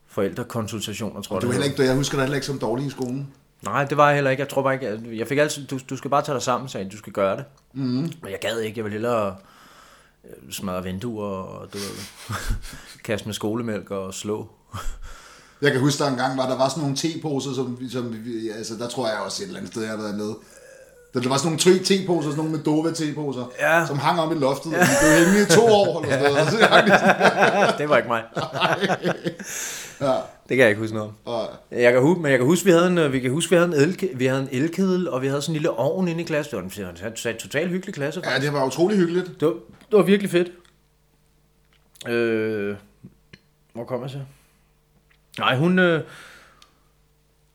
forældrekonsultationer, 0.09 1.23
tror 1.23 1.37
jeg. 1.37 1.43
Du 1.43 1.49
er 1.49 1.53
heller 1.53 1.67
ikke, 1.67 1.83
jeg 1.83 1.95
husker 1.95 2.17
dig 2.17 2.23
heller 2.25 2.35
ikke 2.35 2.47
som 2.47 2.59
dårlig 2.59 2.87
i 2.87 2.91
skolen. 2.91 3.29
Nej, 3.65 3.85
det 3.85 3.97
var 3.97 4.07
jeg 4.07 4.15
heller 4.15 4.31
ikke. 4.31 4.41
Jeg 4.41 4.49
tror 4.49 4.63
bare 4.63 4.75
ikke, 4.75 5.19
jeg 5.19 5.29
fik 5.29 5.39
altid, 5.39 5.67
du, 5.67 5.79
du 5.91 5.97
skal 5.97 6.11
bare 6.11 6.23
tage 6.23 6.35
dig 6.35 6.43
sammen, 6.43 6.69
sagde 6.69 6.91
du 6.91 6.97
skal 6.97 7.13
gøre 7.13 7.37
det. 7.37 7.45
Mhm. 7.73 7.85
Mm. 7.85 8.13
Men 8.23 8.31
jeg 8.31 8.39
gad 8.41 8.61
ikke, 8.61 8.79
jeg 8.79 8.85
ville 8.85 8.95
hellere 8.95 9.37
øh, 10.25 10.53
smadre 10.53 10.83
vinduer 10.83 11.27
og 11.27 11.73
du 11.73 11.79
ved, 11.79 11.97
kaste 13.05 13.27
med 13.29 13.35
skolemælk 13.35 13.91
og 13.91 14.15
slå. 14.15 14.49
Jeg 15.63 15.73
kan 15.73 15.81
huske, 15.81 16.03
der 16.05 16.11
engang 16.11 16.39
var, 16.39 16.49
der 16.49 16.57
var 16.57 16.69
sådan 16.69 16.81
nogle 16.81 16.97
teposer, 16.97 17.55
som, 17.55 17.79
som 17.91 18.15
altså 18.55 18.75
der 18.75 18.89
tror 18.89 19.09
jeg 19.09 19.19
også 19.19 19.43
et 19.43 19.47
eller 19.47 19.59
andet 19.59 19.73
sted, 19.73 19.83
jeg 19.83 19.91
har 19.91 19.99
været 19.99 20.15
med. 20.15 20.35
Der, 21.15 21.29
var 21.29 21.37
sådan 21.37 21.59
nogle 21.65 21.79
te- 21.79 21.85
teposer, 21.85 22.31
sådan 22.31 22.37
nogle 22.45 22.57
med 22.57 22.65
Dova 22.65 22.91
teposer, 22.93 23.51
Ja. 23.61 23.87
som 23.87 23.99
hang 23.99 24.21
om 24.21 24.33
i 24.37 24.39
loftet, 24.41 24.75
og 24.75 24.81
de 24.81 24.87
blev 25.01 25.11
hængende 25.19 25.43
i 25.43 25.47
to 25.57 25.67
år, 25.67 26.03
eller 26.03 26.17
sådan 26.17 26.33
noget. 26.33 26.41
Og 26.47 26.51
så 26.51 26.59
sådan, 26.59 27.79
det 27.79 27.89
var 27.89 27.97
ikke 27.97 28.09
mig. 28.09 28.23
ja, 30.01 30.13
Det 30.49 30.57
kan 30.57 30.59
jeg 30.59 30.69
ikke 30.69 30.81
huske 30.81 30.95
noget 30.97 31.09
om. 31.25 31.33
og, 31.35 31.49
Jeg 31.71 31.93
kan 31.93 32.03
huske, 32.03 32.21
men 32.23 32.31
jeg 32.31 32.39
kan 32.39 32.47
huske, 32.47 32.65
vi 32.65 32.71
havde 32.71 32.87
en, 32.87 32.99
øh, 32.99 33.13
vi 33.13 33.21
kan 33.21 33.31
huske, 33.31 33.51
vi 33.51 33.57
havde 33.57 33.69
en, 33.69 33.75
elke, 33.75 34.11
vi 34.15 34.27
havde 34.27 34.43
en 34.43 34.49
elkedel, 34.53 35.11
og 35.11 35.23
vi 35.23 35.27
havde 35.27 35.43
sådan 35.43 35.51
en 35.53 35.57
lille 35.57 35.71
ovn 35.71 36.09
inde 36.09 36.21
i 36.23 36.25
klassen. 36.25 36.51
Det 36.71 36.83
var 36.85 36.91
en, 36.91 37.31
en 37.31 37.37
totalt 37.39 37.71
hyggelig 37.71 37.95
klasse. 37.95 38.23
ja, 38.25 38.41
det 38.41 38.53
var 38.53 38.67
utrolig 38.67 38.97
hyggeligt. 38.99 39.27
Det 39.41 39.47
var, 39.49 39.55
det 39.91 39.99
var 39.99 40.03
virkelig 40.03 40.31
fedt. 40.31 40.49
Øh, 42.09 42.77
hvor 43.73 43.85
kommer 43.85 44.07
jeg 44.07 44.11
så? 44.11 44.19
Nej, 45.39 45.57
hun, 45.57 45.79
øh, 45.79 46.03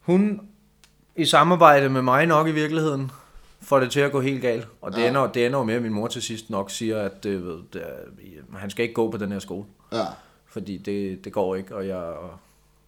hun 0.02 0.42
i 1.16 1.26
samarbejde 1.26 1.90
med 1.90 2.02
mig 2.02 2.26
nok 2.26 2.48
i 2.48 2.52
virkeligheden 2.52 3.12
får 3.64 3.80
det 3.80 3.92
til 3.92 4.00
at 4.00 4.12
gå 4.12 4.22
helt 4.22 4.42
galt. 4.42 4.68
Og 4.82 4.92
det, 4.92 5.02
Ja. 5.02 5.08
ender, 5.08 5.28
det 5.32 5.46
ender 5.46 5.60
jo 5.60 5.66
med, 5.66 5.74
at 5.76 5.82
min 5.82 5.94
mor 5.94 6.08
til 6.08 6.22
sidst 6.22 6.50
nok 6.50 6.72
siger, 6.72 7.02
at 7.02 7.24
det, 7.24 7.46
ved, 7.46 7.60
det 7.74 7.82
er, 7.82 8.58
han 8.58 8.70
skal 8.70 8.84
ikke 8.84 8.94
gå 8.96 9.12
på 9.12 9.18
den 9.18 9.32
her 9.32 9.40
skole. 9.40 9.66
Ja, 9.92 10.06
Fordi 10.46 10.78
det, 10.78 11.26
det 11.26 11.34
går 11.34 11.56
ikke, 11.56 11.76
og 11.76 11.88
jeg 11.88 12.14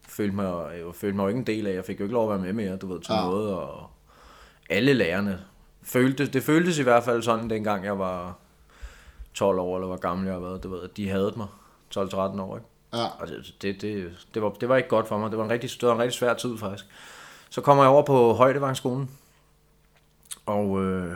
følte 0.10 0.36
mig, 0.36 0.46
jeg 0.78 0.86
følte 0.96 1.16
mig 1.16 1.24
jo 1.24 1.28
ikke 1.28 1.38
en 1.40 1.48
del 1.48 1.68
af. 1.68 1.74
Jeg 1.74 1.86
fik 1.86 2.00
jo 2.00 2.04
ikke 2.06 2.14
lov 2.14 2.24
at 2.34 2.38
være 2.42 2.54
med 2.54 2.54
mere, 2.66 2.78
du 2.78 2.88
ved, 2.94 3.00
til 3.02 3.14
Ja. 3.14 3.22
noget. 3.22 3.54
Og 3.54 3.90
alle 4.70 4.94
lærerne 4.94 5.40
følte, 5.84 6.28
det 6.28 6.44
føltes 6.44 6.80
i 6.80 6.84
hvert 6.84 7.04
fald 7.04 7.22
sådan, 7.22 7.50
dengang 7.50 7.86
jeg 7.86 8.00
var 8.00 8.38
12 9.34 9.60
år, 9.60 9.76
eller 9.76 9.88
hvor 9.88 9.98
gammel 9.98 10.28
jeg 10.28 10.42
var, 10.42 10.58
du 10.58 10.70
ved, 10.70 10.82
at 10.84 10.98
de 10.98 11.10
havde 11.10 11.34
mig 11.38 11.48
12-13 11.98 12.18
år, 12.42 12.56
ikke? 12.58 12.68
ja. 12.94 13.06
Og 13.20 13.28
det, 13.28 13.56
det, 13.62 13.82
det, 13.82 14.12
det, 14.34 14.42
var, 14.42 14.50
det 14.50 14.70
var 14.70 14.76
ikke 14.76 14.90
godt 14.90 15.08
for 15.08 15.18
mig. 15.18 15.30
Det 15.32 15.38
var 15.38 15.44
en 15.46 15.52
rigtig, 15.52 15.70
det 15.82 15.88
var 15.88 15.94
en 15.96 16.00
rigtig 16.02 16.18
svær 16.20 16.34
tid, 16.34 16.58
faktisk. 16.58 16.86
Så 17.50 17.62
kommer 17.62 17.84
jeg 17.84 17.92
over 17.92 18.04
på 18.04 18.34
Højdevangskolen, 18.34 19.10
og, 20.46 20.84
øh, 20.84 21.16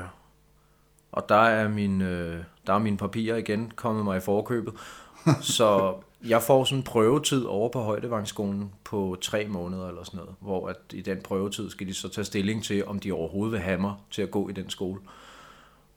og 1.11 1.29
der 1.29 1.35
er, 1.35 1.67
min, 1.67 2.01
øh, 2.01 2.43
der 2.67 2.73
er 2.73 2.79
mine 2.79 2.97
papirer 2.97 3.37
igen 3.37 3.71
kommet 3.75 4.03
mig 4.03 4.17
i 4.17 4.21
forkøbet. 4.21 4.73
Så 5.41 5.95
jeg 6.27 6.41
får 6.41 6.63
sådan 6.63 6.79
en 6.79 6.83
prøvetid 6.83 7.43
over 7.43 7.69
på 7.69 7.81
Højdevangsskolen 7.81 8.71
på 8.83 9.17
tre 9.21 9.47
måneder 9.47 9.87
eller 9.87 10.03
sådan 10.03 10.17
noget, 10.17 10.35
hvor 10.39 10.67
at 10.67 10.77
i 10.93 11.01
den 11.01 11.21
prøvetid 11.21 11.69
skal 11.69 11.87
de 11.87 11.93
så 11.93 12.09
tage 12.09 12.25
stilling 12.25 12.63
til, 12.63 12.85
om 12.85 12.99
de 12.99 13.11
overhovedet 13.11 13.51
vil 13.51 13.59
have 13.59 13.81
mig 13.81 13.93
til 14.11 14.21
at 14.21 14.31
gå 14.31 14.49
i 14.49 14.51
den 14.51 14.69
skole. 14.69 14.99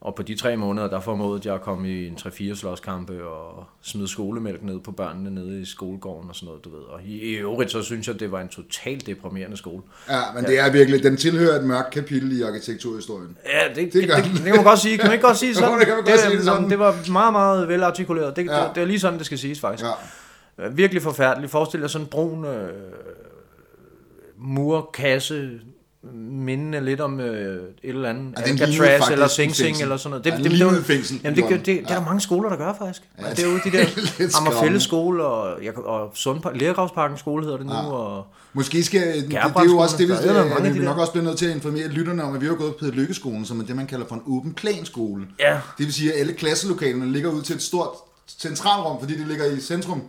Og 0.03 0.15
på 0.15 0.23
de 0.23 0.35
tre 0.35 0.57
måneder, 0.57 0.89
der 0.89 0.99
formåede 0.99 1.41
jeg 1.45 1.55
at 1.55 1.61
komme 1.61 1.89
i 1.89 2.07
en 2.07 2.13
3-4 2.21 2.55
slåskampe 2.55 3.23
og 3.27 3.65
smide 3.81 4.07
skolemælk 4.07 4.63
ned 4.63 4.79
på 4.79 4.91
børnene 4.91 5.29
nede 5.31 5.61
i 5.61 5.65
skolegården 5.65 6.29
og 6.29 6.35
sådan 6.35 6.47
noget, 6.47 6.65
du 6.65 6.69
ved. 6.69 6.79
Og 6.83 7.01
i, 7.05 7.19
i 7.21 7.33
øvrigt, 7.33 7.71
så 7.71 7.81
synes 7.81 8.07
jeg, 8.07 8.19
det 8.19 8.31
var 8.31 8.41
en 8.41 8.47
totalt 8.47 9.05
deprimerende 9.05 9.57
skole. 9.57 9.83
Ja, 10.09 10.19
men 10.35 10.43
det 10.43 10.59
er 10.59 10.71
virkelig, 10.71 11.03
den 11.03 11.17
tilhører 11.17 11.59
et 11.59 11.65
mørkt 11.65 11.91
kapitel 11.91 12.39
i 12.39 12.41
arkitekturhistorien. 12.41 13.37
Ja, 13.45 13.67
det, 13.67 13.75
det, 13.75 13.93
Det 13.93 13.93
det, 13.93 14.23
det, 14.33 14.43
kan 14.43 14.55
man 14.55 14.63
godt 14.63 14.79
sige. 14.79 14.97
Kan 14.97 15.05
man 15.05 15.13
ikke 15.13 15.25
godt 15.27 15.37
sige 15.37 15.55
sådan? 15.59 15.79
Det 15.79 15.87
kan 15.87 15.95
man 15.95 16.03
godt 16.05 16.19
sige 16.19 16.35
det 16.37 16.43
sådan. 16.45 16.69
det 16.69 16.79
var 16.79 17.11
meget, 17.11 17.33
meget 17.33 17.67
velartikuleret. 17.67 18.35
Det, 18.35 18.45
Ja. 18.45 18.57
ja. 18.61 18.67
det, 18.67 18.75
det 18.75 18.81
er 18.81 18.85
lige 18.87 18.99
sådan, 18.99 19.17
det 19.17 19.25
skal 19.25 19.37
siges 19.37 19.59
faktisk. 19.59 19.83
Ja, 19.83 20.63
Ja. 20.63 20.67
Virkelig 20.69 21.01
forfærdeligt. 21.01 21.51
Forestil 21.51 21.81
dig 21.81 21.89
sådan 21.89 22.05
en 22.05 22.09
brun 22.09 22.45
øh, 22.45 22.69
murkasse, 24.37 25.49
mindende 26.13 26.81
lidt 26.81 27.01
om 27.01 27.19
øh, 27.19 27.55
et 27.55 27.69
eller 27.83 28.09
andet. 28.09 28.33
Ja, 28.39 28.53
Ja, 28.55 28.65
Alcatraz 28.65 29.09
eller 29.09 29.27
Sing 29.27 29.55
Sing 29.55 29.81
eller 29.81 29.97
sådan 29.97 30.09
noget. 30.11 30.25
Ja, 30.25 30.43
den 30.43 30.51
lignede 30.51 30.79
et 30.79 30.85
fængsel. 30.85 31.19
Jamen, 31.23 31.35
det, 31.37 31.43
det, 31.49 31.57
det, 31.57 31.65
det, 31.65 31.91
er 31.91 31.95
der 31.99 32.05
mange 32.05 32.21
skoler, 32.21 32.49
der 32.49 32.55
gør 32.57 32.73
faktisk. 32.79 33.01
Ja, 33.19 33.27
Ja, 33.27 33.33
det 33.33 33.39
er 33.39 33.51
jo 33.51 33.53
de 33.53 33.59
det 33.63 33.81
er 33.81 33.85
der 33.85 34.01
lidt 34.19 34.35
Amagerfælde 34.35 34.51
skræmmende. 34.51 34.79
skole 34.81 35.25
og, 35.25 35.63
jeg, 35.63 35.77
og 35.77 36.11
Sundpark, 36.13 36.55
Lærgravsparken 36.61 37.17
skole 37.17 37.43
hedder 37.43 37.57
det 37.57 37.65
nu. 37.65 37.73
Ja. 37.73 37.91
Og, 37.91 38.25
Måske 38.53 38.83
skal, 38.83 39.01
det, 39.21 39.27
det 39.27 39.35
er 39.37 39.63
jo 39.65 39.77
også 39.77 39.97
det, 39.97 40.07
vi, 40.07 40.13
der 40.13 40.19
er 40.19 40.61
vi 40.61 40.67
de 40.67 40.73
vil 40.73 40.83
nok 40.83 40.97
også 40.97 41.11
blive 41.11 41.25
nødt 41.25 41.37
til 41.37 41.45
at 41.45 41.55
informere 41.55 41.87
lytterne 41.87 42.23
om, 42.23 42.35
at 42.35 42.41
vi 42.41 42.45
har 42.45 42.53
gået 42.53 42.75
på 42.75 42.85
Lykkeskolen, 42.85 43.45
som 43.45 43.59
er 43.59 43.63
det, 43.65 43.75
man 43.75 43.87
kalder 43.87 44.05
for 44.07 44.15
en 44.15 44.21
åben 44.27 44.53
planskole. 44.53 45.25
Ja. 45.39 45.53
Det 45.77 45.85
vil 45.85 45.93
sige, 45.93 46.13
at 46.13 46.19
alle 46.19 46.33
klasselokalerne 46.33 47.11
ligger 47.11 47.31
ud 47.31 47.41
til 47.41 47.55
et 47.55 47.61
stort 47.61 47.89
centralrum, 48.39 48.99
fordi 48.99 49.17
det 49.17 49.27
ligger 49.27 49.45
i 49.45 49.59
centrum. 49.59 50.01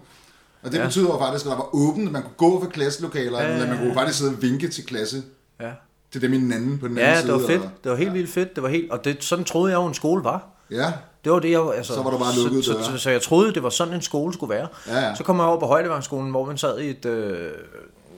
Og 0.63 0.71
det 0.71 0.77
ja. 0.77 0.83
Ja. 0.83 0.87
betyder 0.89 1.07
jo 1.07 1.19
faktisk, 1.19 1.45
at 1.45 1.51
der 1.51 1.57
var 1.57 1.75
åbent, 1.75 2.07
at 2.07 2.13
man 2.13 2.23
kunne 2.23 2.51
gå 2.51 2.61
for 2.65 2.71
klasselokaler, 2.71 3.39
ja, 3.41 3.45
Ja, 3.45 3.49
ja, 3.49 3.55
eller 3.55 3.69
man 3.69 3.79
kunne 3.79 3.89
ja. 3.93 4.01
faktisk 4.01 4.19
sidde 4.19 4.31
og 4.33 4.43
vinke 4.43 4.69
til 4.69 4.85
klasse 4.87 5.23
ja. 5.61 5.71
til 6.13 6.23
dem 6.23 6.33
i 6.33 6.37
den 6.41 6.53
anden 6.53 6.79
på 6.79 6.89
den 6.89 6.99
ja, 6.99 7.03
anden 7.03 7.17
det 7.17 7.25
side. 7.25 7.33
var 7.43 7.47
fedt. 7.49 7.63
og- 7.63 7.71
Det 7.85 7.91
var 7.93 7.97
helt 7.99 8.15
vildt 8.15 8.31
fedt. 8.31 8.55
Det 8.55 8.63
var 8.63 8.69
helt, 8.69 8.91
og 8.91 9.05
det, 9.05 9.25
sådan 9.25 9.45
troede 9.45 9.73
jeg 9.73 9.77
jo, 9.79 9.87
en 9.87 9.95
skole 9.95 10.25
var. 10.25 10.43
Ja, 10.71 10.93
Det 11.25 11.33
var 11.33 11.39
det, 11.39 11.51
jeg... 11.51 11.75
Altså, 11.77 11.95
Så 11.95 12.03
var 12.03 12.11
der 12.11 12.19
bare 12.19 12.35
lukkede 12.43 12.63
så, 12.63 12.73
døre. 12.73 12.85
så, 12.85 12.91
så, 12.93 12.99
så, 12.99 13.11
jeg 13.11 13.23
troede, 13.23 13.55
det 13.55 13.63
var 13.63 13.69
sådan, 13.71 13.95
en 13.95 14.03
skole 14.03 14.33
skulle 14.35 14.55
være. 14.55 14.69
Ja, 14.89 14.99
ja. 14.99 15.15
Så 15.15 15.25
kom 15.25 15.37
jeg 15.39 15.45
over 15.47 15.61
på 15.61 15.67
Højdevangsskolen, 15.67 16.31
hvor 16.31 16.45
man 16.45 16.59
sad 16.59 16.79
i 16.79 16.91
et 16.91 17.05
øh, 17.07 17.51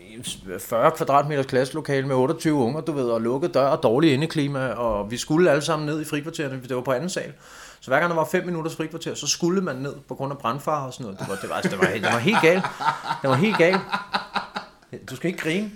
i 0.01 0.23
40 0.59 0.91
kvadratmeters 0.91 1.47
klasselokale 1.47 2.07
med 2.07 2.17
28 2.17 2.55
unger, 2.55 2.81
du 2.81 2.93
ved, 2.93 3.05
og 3.05 3.21
lukket 3.21 3.55
dør 3.55 3.67
og 3.69 3.83
dårligt 3.83 4.13
indeklima, 4.13 4.69
og 4.69 5.11
vi 5.11 5.17
skulle 5.17 5.51
alle 5.51 5.63
sammen 5.63 5.87
ned 5.87 6.01
i 6.01 6.05
frikvartererne, 6.05 6.61
det 6.69 6.77
var 6.77 6.83
på 6.83 6.93
anden 6.93 7.11
sal. 7.11 7.33
Så 7.81 7.91
hver 7.91 7.99
gang 7.99 8.11
der 8.11 8.17
var 8.17 8.29
5 8.33 8.47
minutters 8.47 8.77
frikvarter, 8.77 9.15
så 9.15 9.27
skulle 9.27 9.61
man 9.61 9.77
ned 9.77 9.95
på 10.09 10.15
grund 10.15 10.33
af 10.33 10.39
brandfare 10.39 10.87
og 10.87 10.93
sådan 10.93 11.05
noget. 11.05 11.19
Det 11.21 11.29
var, 11.29 11.35
det 11.37 11.49
var, 11.51 11.55
altså, 11.57 11.71
det 11.71 11.79
var, 11.81 11.87
helt- 11.87 12.05
det 12.05 12.13
var 12.13 12.19
helt 12.19 12.39
galt. 12.43 12.63
Det 13.23 13.31
var 13.31 13.37
helt 13.37 13.59
galt. 13.59 13.81
Du 15.11 15.17
skal 15.17 15.29
ikke 15.29 15.43
grine. 15.43 15.71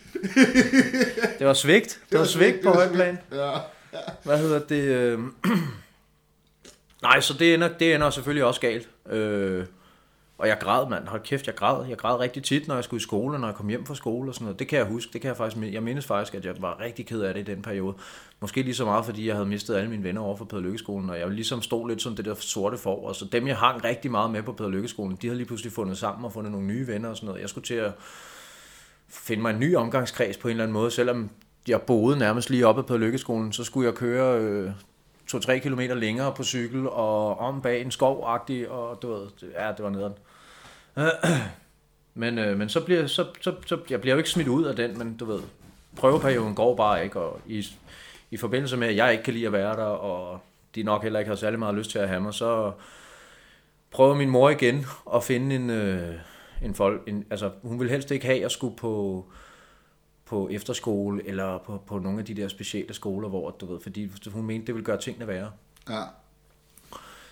Det 1.38 1.46
var 1.46 1.54
svigt. 1.54 2.00
Det 2.10 2.18
var 2.18 2.24
svigt 2.24 2.62
på 2.62 2.70
højt 2.70 2.92
plan. 2.92 3.18
ja. 3.32 3.50
Hvad 4.24 4.38
hedder 4.38 4.58
det? 4.58 4.82
Øh... 4.82 5.18
Nej, 7.02 7.20
så 7.20 7.34
det 7.38 7.54
ender, 7.54 7.68
det 7.68 7.94
ender 7.94 8.10
selvfølgelig 8.10 8.44
også 8.44 8.60
galt. 8.60 8.88
Øh... 9.10 9.66
Og 10.40 10.48
jeg 10.48 10.58
græd, 10.60 10.88
mand. 10.88 11.06
Hold 11.06 11.22
kæft, 11.22 11.46
jeg 11.46 11.54
græd. 11.54 11.86
Jeg 11.88 11.96
græd 11.96 12.18
rigtig 12.18 12.42
tit, 12.42 12.68
når 12.68 12.74
jeg 12.74 12.84
skulle 12.84 12.98
i 12.98 13.02
skole, 13.02 13.38
når 13.38 13.48
jeg 13.48 13.54
kom 13.54 13.68
hjem 13.68 13.86
fra 13.86 13.94
skole 13.94 14.30
og 14.30 14.34
sådan 14.34 14.44
noget. 14.44 14.58
Det 14.58 14.68
kan 14.68 14.78
jeg 14.78 14.86
huske. 14.86 15.12
Det 15.12 15.20
kan 15.20 15.28
jeg 15.28 15.36
faktisk 15.36 15.72
Jeg 15.72 15.82
mindes 15.82 16.06
faktisk, 16.06 16.34
at 16.34 16.44
jeg 16.44 16.54
var 16.58 16.80
rigtig 16.80 17.06
ked 17.06 17.20
af 17.20 17.34
det 17.34 17.48
i 17.48 17.54
den 17.54 17.62
periode. 17.62 17.94
Måske 18.40 18.62
lige 18.62 18.74
så 18.74 18.84
meget, 18.84 19.04
fordi 19.04 19.26
jeg 19.26 19.34
havde 19.34 19.48
mistet 19.48 19.76
alle 19.76 19.90
mine 19.90 20.04
venner 20.04 20.20
over 20.20 20.36
for 20.36 20.44
Peder 20.44 20.62
Lykkeskolen, 20.62 21.10
og 21.10 21.18
jeg 21.18 21.30
ligesom 21.30 21.62
stod 21.62 21.88
lidt 21.88 22.02
som 22.02 22.16
det 22.16 22.24
der 22.24 22.34
sorte 22.34 22.78
for. 22.78 23.06
Og 23.06 23.16
så 23.16 23.24
dem, 23.24 23.46
jeg 23.46 23.56
hang 23.56 23.84
rigtig 23.84 24.10
meget 24.10 24.30
med 24.30 24.42
på 24.42 24.52
Peder 24.52 24.70
Lykkeskolen, 24.70 25.18
de 25.22 25.26
havde 25.26 25.36
lige 25.36 25.46
pludselig 25.46 25.72
fundet 25.72 25.98
sammen 25.98 26.24
og 26.24 26.32
fundet 26.32 26.52
nogle 26.52 26.66
nye 26.66 26.86
venner 26.86 27.08
og 27.08 27.16
sådan 27.16 27.26
noget. 27.26 27.40
Jeg 27.40 27.48
skulle 27.48 27.66
til 27.66 27.74
at 27.74 27.92
finde 29.10 29.42
mig 29.42 29.50
en 29.50 29.60
ny 29.60 29.76
omgangskreds 29.76 30.36
på 30.36 30.48
en 30.48 30.52
eller 30.52 30.64
anden 30.64 30.72
måde, 30.72 30.90
selvom 30.90 31.30
jeg 31.68 31.82
boede 31.82 32.18
nærmest 32.18 32.50
lige 32.50 32.66
oppe 32.66 32.82
på 32.82 32.96
Lykkeskolen, 32.96 33.52
så 33.52 33.64
skulle 33.64 33.86
jeg 33.86 33.94
køre 33.94 34.40
øh, 34.40 34.70
2-3 35.32 35.58
km 35.58 35.80
længere 35.80 36.32
på 36.36 36.44
cykel 36.44 36.88
og 36.88 37.38
om 37.38 37.62
bag 37.62 37.80
en 37.82 37.90
skov 37.90 38.24
og 38.70 38.98
du 39.02 39.12
ved, 39.12 39.20
det- 39.40 39.52
ja, 39.58 39.68
det 39.76 39.84
var 39.84 39.90
nederen. 39.90 40.12
Men, 42.14 42.38
øh, 42.38 42.58
men 42.58 42.68
så 42.68 42.80
bliver 42.84 43.06
så, 43.06 43.24
så, 43.40 43.54
så, 43.66 43.78
jeg 43.90 44.00
bliver 44.00 44.14
jo 44.14 44.18
ikke 44.18 44.30
smidt 44.30 44.48
ud 44.48 44.64
af 44.64 44.76
den, 44.76 44.98
men 44.98 45.16
du 45.16 45.24
ved, 45.24 45.40
prøveperioden 45.96 46.54
går 46.54 46.76
bare 46.76 47.04
ikke, 47.04 47.20
og 47.20 47.40
i, 47.46 47.66
i 48.30 48.36
forbindelse 48.36 48.76
med, 48.76 48.88
at 48.88 48.96
jeg 48.96 49.12
ikke 49.12 49.24
kan 49.24 49.34
lide 49.34 49.46
at 49.46 49.52
være 49.52 49.76
der, 49.76 49.84
og 49.84 50.40
de 50.74 50.82
nok 50.82 51.02
heller 51.02 51.18
ikke 51.18 51.28
har 51.28 51.36
særlig 51.36 51.58
meget 51.58 51.74
lyst 51.74 51.90
til 51.90 51.98
at 51.98 52.08
have 52.08 52.20
mig, 52.20 52.34
så 52.34 52.72
prøver 53.90 54.14
min 54.14 54.30
mor 54.30 54.50
igen 54.50 54.86
at 55.14 55.24
finde 55.24 55.54
en, 55.56 55.70
øh, 55.70 56.14
en 56.62 56.74
folk, 56.74 57.02
en, 57.06 57.24
altså 57.30 57.50
hun 57.62 57.78
ville 57.78 57.92
helst 57.92 58.10
ikke 58.10 58.26
have, 58.26 58.36
at 58.36 58.42
jeg 58.42 58.50
skulle 58.50 58.76
på, 58.76 59.24
på 60.26 60.48
efterskole, 60.50 61.28
eller 61.28 61.58
på, 61.66 61.82
på 61.86 61.98
nogle 61.98 62.18
af 62.18 62.24
de 62.24 62.34
der 62.34 62.48
specielle 62.48 62.94
skoler, 62.94 63.28
hvor, 63.28 63.50
du 63.50 63.72
ved, 63.72 63.80
fordi 63.80 64.10
hun 64.32 64.46
mente, 64.46 64.66
det 64.66 64.74
ville 64.74 64.84
gøre 64.84 65.00
tingene 65.00 65.26
værre. 65.26 65.50
ja. 65.88 66.02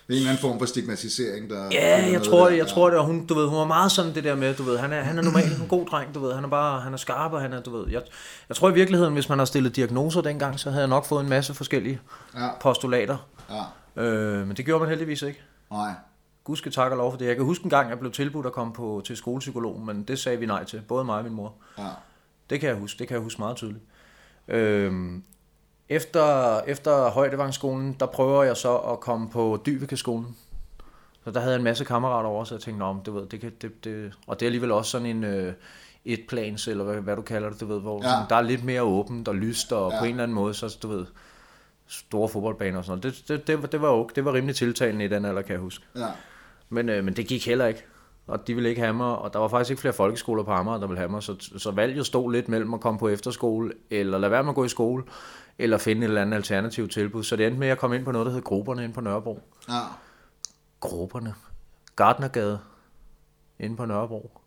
Det 0.06 0.14
er 0.14 0.18
en 0.18 0.20
eller 0.20 0.30
anden 0.30 0.40
form 0.40 0.58
for 0.58 0.66
stigmatisering, 0.66 1.50
der... 1.50 1.68
Ja, 1.72 2.10
jeg 2.12 2.22
tror 2.22 2.42
der. 2.42 2.50
det, 2.50 2.56
jeg 2.58 2.66
tror 2.66 2.90
det, 2.90 2.98
og 2.98 3.04
hun, 3.04 3.26
du 3.26 3.34
ved, 3.34 3.46
hun 3.46 3.58
var 3.58 3.64
meget 3.64 3.92
sådan 3.92 4.14
det 4.14 4.24
der 4.24 4.34
med, 4.34 4.54
du 4.54 4.62
ved, 4.62 4.78
han 4.78 4.92
er, 4.92 5.00
han 5.02 5.18
er 5.18 5.22
normalt 5.22 5.60
en 5.60 5.68
god 5.68 5.86
dreng, 5.86 6.14
du 6.14 6.20
ved, 6.20 6.34
han 6.34 6.44
er 6.44 6.48
bare, 6.48 6.80
han 6.80 6.92
er 6.92 6.96
skarp, 6.96 7.32
og 7.32 7.40
han 7.40 7.52
er, 7.52 7.60
du 7.62 7.76
ved, 7.76 7.88
jeg, 7.90 8.02
jeg 8.48 8.56
tror 8.56 8.70
i 8.70 8.74
virkeligheden, 8.74 9.14
hvis 9.14 9.28
man 9.28 9.38
har 9.38 9.46
stillet 9.46 9.76
diagnoser 9.76 10.20
dengang, 10.20 10.60
så 10.60 10.70
havde 10.70 10.82
jeg 10.82 10.88
nok 10.88 11.06
fået 11.06 11.22
en 11.22 11.28
masse 11.28 11.54
forskellige 11.54 12.00
Ja, 12.34 12.48
postulater, 12.60 13.16
ja. 13.96 14.02
øh, 14.02 14.46
men 14.46 14.56
det 14.56 14.64
gjorde 14.64 14.80
man 14.80 14.88
heldigvis 14.88 15.22
ikke. 15.22 15.42
Nej. 15.70 15.92
Gud 16.48 16.56
skal 16.56 16.72
takke 16.72 16.94
og 16.94 16.98
lov 16.98 17.10
for 17.12 17.18
det. 17.18 17.26
Jeg 17.26 17.36
kan 17.36 17.44
huske 17.44 17.64
en 17.64 17.70
gang, 17.70 17.90
jeg 17.90 17.98
blev 17.98 18.12
tilbudt 18.12 18.46
at 18.46 18.52
komme 18.52 18.72
på, 18.72 19.02
til 19.04 19.16
skolepsykolog, 19.16 19.80
men 19.80 20.02
det 20.02 20.18
sagde 20.18 20.38
vi 20.38 20.46
nej 20.46 20.64
til, 20.64 20.82
både 20.88 21.04
mig 21.04 21.18
og 21.18 21.24
min 21.24 21.32
mor. 21.32 21.54
Ja. 21.78 21.84
Det 22.50 22.60
kan 22.60 22.68
jeg 22.68 22.76
huske, 22.78 22.98
det 22.98 23.08
kan 23.08 23.14
jeg 23.14 23.22
huske 23.22 23.40
meget 23.40 23.56
tydeligt. 23.56 23.84
Øhm, 24.48 25.22
efter, 25.88 26.60
efter 26.60 27.10
Højdevangsskolen, 27.10 27.96
der 28.00 28.06
prøver 28.06 28.42
jeg 28.42 28.56
så 28.56 28.76
at 28.76 29.00
komme 29.00 29.30
på 29.30 29.62
Dybekeskolen. 29.66 30.36
Så 31.24 31.30
der 31.30 31.40
havde 31.40 31.52
jeg 31.52 31.58
en 31.58 31.64
masse 31.64 31.84
kammerater 31.84 32.28
over, 32.28 32.44
så 32.44 32.54
jeg 32.54 32.62
tænkte, 32.62 32.82
om 32.84 33.00
du 33.00 33.12
ved, 33.12 33.26
det 33.26 33.40
kan, 33.40 33.52
det, 33.62 33.84
det, 33.84 34.12
og 34.26 34.40
det 34.40 34.46
er 34.46 34.48
alligevel 34.48 34.72
også 34.72 34.90
sådan 34.90 35.06
en 35.06 35.24
øh, 35.24 35.52
etplans, 36.04 36.68
eller 36.68 36.84
hvad, 36.84 36.96
hvad, 36.96 37.16
du 37.16 37.22
kalder 37.22 37.50
det, 37.50 37.60
du 37.60 37.66
ved, 37.66 37.80
hvor 37.80 38.02
Ja. 38.04 38.08
sådan, 38.10 38.26
der 38.28 38.36
er 38.36 38.40
lidt 38.42 38.64
mere 38.64 38.82
åbent 38.82 39.28
og 39.28 39.34
lyst, 39.34 39.72
og 39.72 39.92
Ja. 39.92 39.98
på 39.98 40.04
en 40.04 40.10
eller 40.10 40.22
anden 40.22 40.34
måde, 40.34 40.54
så 40.54 40.78
du 40.82 40.88
ved, 40.88 41.06
store 41.86 42.28
fodboldbaner 42.28 42.78
og 42.78 42.84
sådan 42.84 43.00
noget. 43.04 43.18
Det, 43.18 43.28
det, 43.28 43.46
det, 43.46 43.62
var- 43.62 43.68
det, 43.68 43.82
var, 43.82 43.88
okay. 43.88 44.14
det 44.14 44.24
var 44.24 44.32
rimelig 44.32 44.56
tiltalende 44.56 45.04
i 45.04 45.08
den 45.08 45.24
alder, 45.24 45.42
kan 45.42 45.52
jeg 45.52 45.60
huske. 45.60 45.84
Ja. 45.96 46.06
Men, 46.68 46.88
øh, 46.88 47.04
men 47.04 47.16
det 47.16 47.26
gik 47.26 47.46
heller 47.46 47.66
ikke. 47.66 47.84
Og 48.26 48.46
de 48.46 48.54
ville 48.54 48.68
ikke 48.68 48.80
have 48.80 48.94
mig, 48.94 49.18
og 49.18 49.32
der 49.32 49.38
var 49.38 49.48
faktisk 49.48 49.70
ikke 49.70 49.80
flere 49.80 49.94
folkeskoler 49.94 50.42
på 50.42 50.50
Amager, 50.50 50.78
der 50.78 50.86
ville 50.86 50.98
have 50.98 51.10
mig, 51.10 51.22
så, 51.22 51.36
så 51.56 51.70
valget 51.70 52.06
stod 52.06 52.32
lidt 52.32 52.48
mellem 52.48 52.74
at 52.74 52.80
komme 52.80 52.98
på 52.98 53.08
efterskole, 53.08 53.72
eller 53.90 54.18
lade 54.18 54.30
være 54.30 54.42
med 54.42 54.50
at 54.50 54.54
gå 54.54 54.64
i 54.64 54.68
skole, 54.68 55.04
eller 55.58 55.78
finde 55.78 56.02
et 56.02 56.08
eller 56.08 56.22
andet 56.22 56.36
alternativt 56.36 56.92
tilbud. 56.92 57.22
Så 57.22 57.36
det 57.36 57.46
endte 57.46 57.58
med, 57.58 57.66
at 57.66 57.68
jeg 57.68 57.78
kom 57.78 57.92
ind 57.92 58.04
på 58.04 58.12
noget, 58.12 58.26
der 58.26 58.32
hed 58.32 58.42
Grupperne 58.42 58.84
inde 58.84 58.94
på 58.94 59.00
Nørrebro. 59.00 59.40
Ja. 59.68 59.80
Grupperne? 60.80 61.34
Gardnergade 61.96 62.58
inde 63.58 63.76
på 63.76 63.84
Nørrebro. 63.84 64.37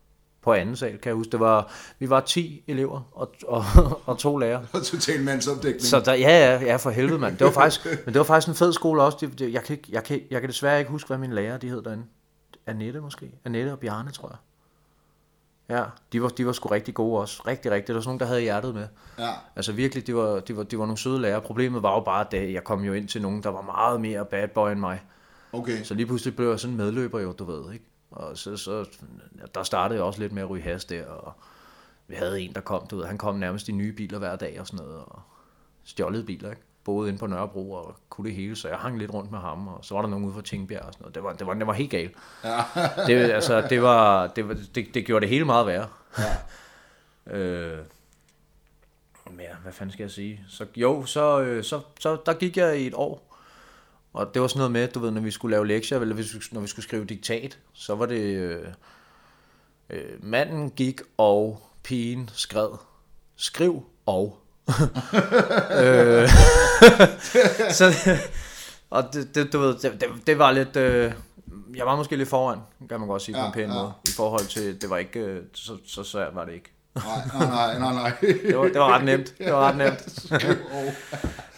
På 0.42 0.52
anden 0.52 0.76
sal, 0.76 0.98
kan 0.98 1.08
jeg 1.08 1.14
huske. 1.14 1.32
Det 1.32 1.40
var, 1.40 1.72
vi 1.98 2.10
var 2.10 2.20
10 2.20 2.64
elever 2.66 3.00
og, 3.12 3.34
og, 3.46 3.64
og 4.06 4.18
to 4.18 4.36
lærere. 4.36 4.66
Og 4.72 4.82
total 4.82 5.22
mandsopdækning. 5.22 5.82
Så 5.82 6.00
der, 6.00 6.14
ja, 6.14 6.54
ja, 6.54 6.60
ja, 6.64 6.76
for 6.76 6.90
helvede, 6.90 7.18
mand. 7.18 7.38
Det 7.38 7.44
var 7.44 7.52
faktisk, 7.52 7.86
men 8.04 8.14
det 8.14 8.18
var 8.18 8.24
faktisk 8.24 8.48
en 8.48 8.54
fed 8.54 8.72
skole 8.72 9.02
også. 9.02 9.18
Det, 9.20 9.38
det, 9.38 9.52
jeg, 9.52 9.62
kan 9.64 9.76
ikke, 9.76 9.88
jeg, 9.92 10.04
kan, 10.04 10.20
jeg 10.30 10.40
kan 10.40 10.50
desværre 10.50 10.78
ikke 10.78 10.90
huske, 10.90 11.06
hvad 11.06 11.18
mine 11.18 11.34
lærere 11.34 11.58
de 11.58 11.68
hed 11.68 11.82
derinde. 11.82 12.04
Annette 12.66 13.00
måske? 13.00 13.30
Annette 13.44 13.72
og 13.72 13.78
Bjarne, 13.78 14.10
tror 14.10 14.28
jeg. 14.28 14.36
Ja, 15.68 15.84
de 16.12 16.22
var, 16.22 16.28
de 16.28 16.46
var 16.46 16.52
sgu 16.52 16.68
rigtig 16.68 16.94
gode 16.94 17.20
også. 17.20 17.42
Rigtig, 17.46 17.70
rigtig. 17.70 17.88
Der 17.88 17.94
var 17.94 18.00
sådan 18.00 18.08
nogle, 18.08 18.20
der 18.20 18.26
havde 18.26 18.40
hjertet 18.40 18.74
med. 18.74 18.86
Ja. 19.18 19.30
Altså 19.56 19.72
virkelig, 19.72 20.06
de 20.06 20.14
var, 20.14 20.40
de 20.40 20.56
var, 20.56 20.62
de 20.62 20.78
var 20.78 20.84
nogle 20.84 20.98
søde 20.98 21.20
lærere. 21.20 21.40
Problemet 21.40 21.82
var 21.82 21.94
jo 21.94 22.00
bare, 22.00 22.26
at 22.32 22.52
jeg 22.52 22.64
kom 22.64 22.84
jo 22.84 22.92
ind 22.92 23.08
til 23.08 23.22
nogen, 23.22 23.42
der 23.42 23.48
var 23.48 23.62
meget 23.62 24.00
mere 24.00 24.24
bad 24.24 24.48
boy 24.48 24.70
end 24.70 24.80
mig. 24.80 25.02
Okay. 25.52 25.82
Så 25.82 25.94
lige 25.94 26.06
pludselig 26.06 26.36
blev 26.36 26.48
jeg 26.48 26.60
sådan 26.60 26.72
en 26.72 26.76
medløber 26.76 27.20
jo, 27.20 27.32
du 27.32 27.44
ved, 27.44 27.72
ikke? 27.72 27.84
Og 28.12 28.38
så, 28.38 28.56
så 28.56 28.84
der 29.54 29.62
startede 29.62 29.98
jeg 29.98 30.04
også 30.04 30.20
lidt 30.20 30.32
med 30.32 30.42
at 30.42 30.50
ryge 30.50 30.62
has 30.62 30.84
der, 30.84 31.06
og 31.06 31.32
vi 32.06 32.14
havde 32.14 32.40
en, 32.40 32.54
der 32.54 32.60
kom, 32.60 32.86
du 32.86 32.96
ved, 32.96 33.04
han 33.04 33.18
kom 33.18 33.34
nærmest 33.34 33.68
i 33.68 33.72
nye 33.72 33.92
biler 33.92 34.18
hver 34.18 34.36
dag 34.36 34.60
og 34.60 34.66
sådan 34.66 34.86
noget, 34.86 35.00
og 35.06 35.22
stjålede 35.84 36.24
biler, 36.24 36.50
ikke? 36.50 36.62
Boede 36.84 37.08
inde 37.08 37.18
på 37.18 37.26
Nørrebro 37.26 37.72
og 37.72 37.96
kunne 38.08 38.28
det 38.28 38.36
hele, 38.36 38.56
så 38.56 38.68
jeg 38.68 38.78
hang 38.78 38.98
lidt 38.98 39.14
rundt 39.14 39.30
med 39.30 39.38
ham, 39.38 39.68
og 39.68 39.84
så 39.84 39.94
var 39.94 40.02
der 40.02 40.08
nogen 40.08 40.24
ude 40.24 40.34
fra 40.34 40.42
Tingbjerg 40.42 40.82
og 40.82 40.92
sådan 40.92 41.02
noget. 41.02 41.14
Det 41.14 41.22
var, 41.22 41.32
det 41.32 41.46
var, 41.46 41.54
det 41.54 41.66
var 41.66 41.72
helt 41.72 41.90
galt. 41.90 42.16
Ja. 42.44 42.56
Det, 43.06 43.30
altså, 43.30 43.60
det, 43.60 43.82
var, 43.82 44.26
det, 44.26 44.48
var, 44.48 44.56
det, 44.74 44.94
det 44.94 45.06
gjorde 45.06 45.20
det 45.20 45.28
hele 45.28 45.44
meget 45.44 45.66
værre. 45.66 45.88
Ja. 46.18 46.24
Øh, 47.26 47.78
men 49.30 49.40
ja, 49.40 49.54
hvad 49.62 49.72
fanden 49.72 49.92
skal 49.92 50.04
jeg 50.04 50.10
sige? 50.10 50.44
Så 50.48 50.66
jo, 50.76 51.04
så, 51.04 51.40
øh, 51.40 51.64
så, 51.64 51.80
så 52.00 52.18
der 52.26 52.32
gik 52.34 52.56
jeg 52.56 52.80
i 52.80 52.86
et 52.86 52.94
år. 52.94 53.31
Og 54.14 54.30
det 54.34 54.42
var 54.42 54.48
sådan 54.48 54.58
noget 54.58 54.72
med, 54.72 54.88
du 54.88 54.98
ved, 55.00 55.10
når 55.10 55.20
vi 55.20 55.30
skulle 55.30 55.54
lave 55.54 55.66
lektier, 55.66 56.00
eller 56.00 56.14
hvis, 56.14 56.34
vi- 56.34 56.40
når 56.52 56.60
vi 56.60 56.66
skulle 56.66 56.84
skrive 56.84 57.04
diktat, 57.04 57.58
så 57.72 57.94
var 57.94 58.06
det, 58.06 58.20
øh, 58.20 58.66
øh, 59.90 60.24
manden 60.24 60.70
gik 60.70 61.00
og 61.18 61.62
pigen 61.82 62.30
skred. 62.32 62.68
Skriv 63.36 63.82
og. 64.06 64.38
øh, 65.82 66.28
så, 67.78 67.94
og 68.90 69.04
det, 69.12 69.34
det, 69.34 69.52
du 69.52 69.58
ved, 69.58 69.74
det, 69.74 70.02
det, 70.26 70.38
var 70.38 70.50
lidt, 70.52 70.76
øh, 70.76 71.12
jeg 71.76 71.86
var 71.86 71.96
måske 71.96 72.16
lidt 72.16 72.28
foran, 72.28 72.58
kan 72.88 72.98
man 73.00 73.08
godt 73.08 73.22
sige 73.22 73.34
på 73.34 73.40
Ja, 73.40 73.46
en 73.46 73.52
pæn 73.52 73.68
ja. 73.70 73.74
måde, 73.74 73.92
i 74.08 74.10
forhold 74.16 74.46
til, 74.46 74.80
det 74.82 74.90
var 74.90 74.96
ikke, 74.96 75.20
øh, 75.20 75.42
så, 75.54 75.76
så 75.86 76.04
svært 76.04 76.34
var 76.34 76.44
det 76.44 76.52
ikke. 76.52 76.72
Nej, 76.94 77.04
nej, 77.34 77.48
nej, 77.48 77.78
nej, 77.78 77.92
nej. 77.92 78.12
Det 78.46 78.56
var, 78.58 78.64
det 78.64 78.74
var 78.80 78.94
ret 78.94 79.04
nemt, 79.04 79.34
det 79.38 79.52
var 79.52 79.68
ret 79.68 79.76
nemt. 79.76 80.32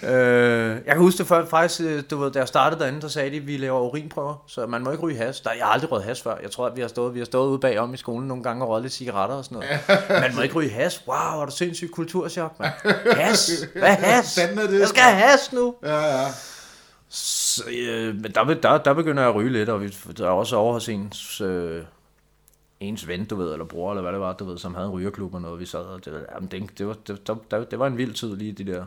Øh, 0.06 0.70
jeg 0.70 0.92
kan 0.94 0.98
huske 0.98 1.18
det 1.18 1.26
før, 1.26 1.46
faktisk, 1.46 1.80
øh, 1.80 2.02
du 2.10 2.16
ved, 2.16 2.30
da 2.30 2.38
jeg 2.38 2.48
startede 2.48 2.80
derinde, 2.80 3.00
der 3.00 3.08
sagde 3.08 3.30
de, 3.30 3.36
at 3.36 3.46
vi 3.46 3.56
laver 3.56 3.80
urinprøver, 3.80 4.44
så 4.46 4.66
man 4.66 4.84
må 4.84 4.90
ikke 4.90 5.02
ryge 5.02 5.16
has. 5.16 5.40
Der, 5.40 5.50
jeg 5.52 5.64
har 5.64 5.72
aldrig 5.72 5.92
røget 5.92 6.04
has 6.04 6.22
før. 6.22 6.36
Jeg 6.42 6.50
tror, 6.50 6.66
at 6.66 6.76
vi 6.76 6.80
har 6.80 6.88
stået, 6.88 7.14
vi 7.14 7.18
har 7.18 7.26
stået 7.26 7.50
ude 7.50 7.58
bagom 7.58 7.94
i 7.94 7.96
skolen 7.96 8.28
nogle 8.28 8.42
gange 8.42 8.64
og 8.64 8.68
røget 8.68 8.82
lidt 8.82 8.92
cigaretter 8.92 9.36
og 9.36 9.44
sådan 9.44 9.58
noget. 9.58 10.20
Man 10.22 10.34
må 10.34 10.42
ikke 10.42 10.54
ryge 10.54 10.70
has. 10.70 11.02
Wow, 11.08 11.40
er 11.40 11.44
du 11.46 11.52
sindssygt 11.52 11.92
kulturschok, 11.92 12.60
mand. 12.60 12.72
Has? 13.20 13.66
Hvad 13.72 13.88
has? 13.88 14.34
Hvad 14.34 14.64
er 14.64 14.70
det? 14.70 14.80
Jeg 14.80 14.88
skal 14.88 15.02
have 15.02 15.28
has 15.30 15.52
nu. 15.52 15.74
Ja, 15.82 16.20
ja. 16.20 16.26
Så, 17.08 17.64
øh, 17.70 18.14
men 18.14 18.32
der, 18.34 18.44
der, 18.44 18.78
der 18.78 18.94
begynder 18.94 19.22
jeg 19.22 19.30
at 19.30 19.34
ryge 19.36 19.52
lidt, 19.52 19.68
og 19.68 19.80
vi, 19.80 19.88
der 20.16 20.26
er 20.26 20.30
også 20.30 20.56
over 20.56 20.72
hos 20.72 20.88
ens, 20.88 21.40
øh, 21.40 21.82
ens 22.80 23.08
ven, 23.08 23.24
du 23.24 23.36
ved, 23.36 23.52
eller 23.52 23.64
bror, 23.64 23.90
eller 23.90 24.02
hvad 24.02 24.12
det 24.12 24.20
var, 24.20 24.32
du 24.32 24.44
ved, 24.44 24.58
som 24.58 24.74
havde 24.74 24.86
en 24.86 24.92
rygerklub 24.92 25.34
og 25.34 25.42
noget, 25.42 25.60
vi 25.60 25.66
sad 25.66 25.80
og 25.80 26.04
det, 26.04 26.26
jamen, 26.34 26.48
det, 26.48 26.78
det, 26.78 26.86
var, 26.86 26.96
det, 27.06 27.28
der, 27.50 27.64
det 27.64 27.78
var 27.78 27.86
en 27.86 27.98
vild 27.98 28.14
tid 28.14 28.36
lige 28.36 28.52
de 28.52 28.64
der 28.72 28.84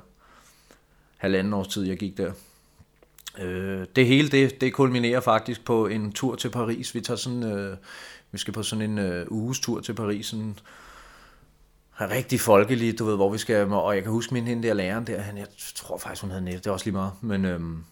halvanden 1.18 1.54
års 1.54 1.68
tid, 1.68 1.84
jeg 1.84 1.98
gik 1.98 2.18
der. 2.18 2.32
Øh, 3.40 3.86
det 3.96 4.08
hele, 4.08 4.30
det, 4.30 4.62
det 4.62 4.74
kulminerer 4.74 5.20
faktisk 5.20 5.66
på 5.66 5.88
en 5.88 6.12
tur 6.12 6.36
til 6.36 6.50
Paris. 6.50 6.96
Vi 6.96 7.02
tager 7.02 7.18
sådan, 7.18 7.44
øh, 7.44 7.78
vi 8.32 8.38
skal 8.38 8.54
på 8.54 8.64
sådan 8.64 8.90
en 8.92 8.98
øh, 8.98 9.26
uges 9.30 9.60
tur 9.60 9.82
til 9.82 9.94
Paris, 9.94 10.26
sådan 10.26 10.60
rigtig 12.02 12.40
folkelig, 12.40 13.00
du 13.00 13.06
ved, 13.06 13.16
hvor 13.16 13.32
vi 13.32 13.38
skal, 13.38 13.68
og 13.68 13.96
jeg 13.96 14.04
kan 14.04 14.12
huske 14.12 14.34
min 14.34 14.48
hende 14.48 14.68
der 14.68 14.74
læreren 14.74 15.08
der, 15.08 15.22
han, 15.22 15.38
jeg 15.38 15.48
tror 15.76 15.98
faktisk, 15.98 16.22
hun 16.22 16.32
havde 16.32 16.46
net, 16.46 16.64
det 16.64 16.68
er 16.68 16.72
også 16.72 16.86
lige 16.86 16.94
meget, 16.94 17.12
men 17.22 17.46
øhm, 17.46 17.84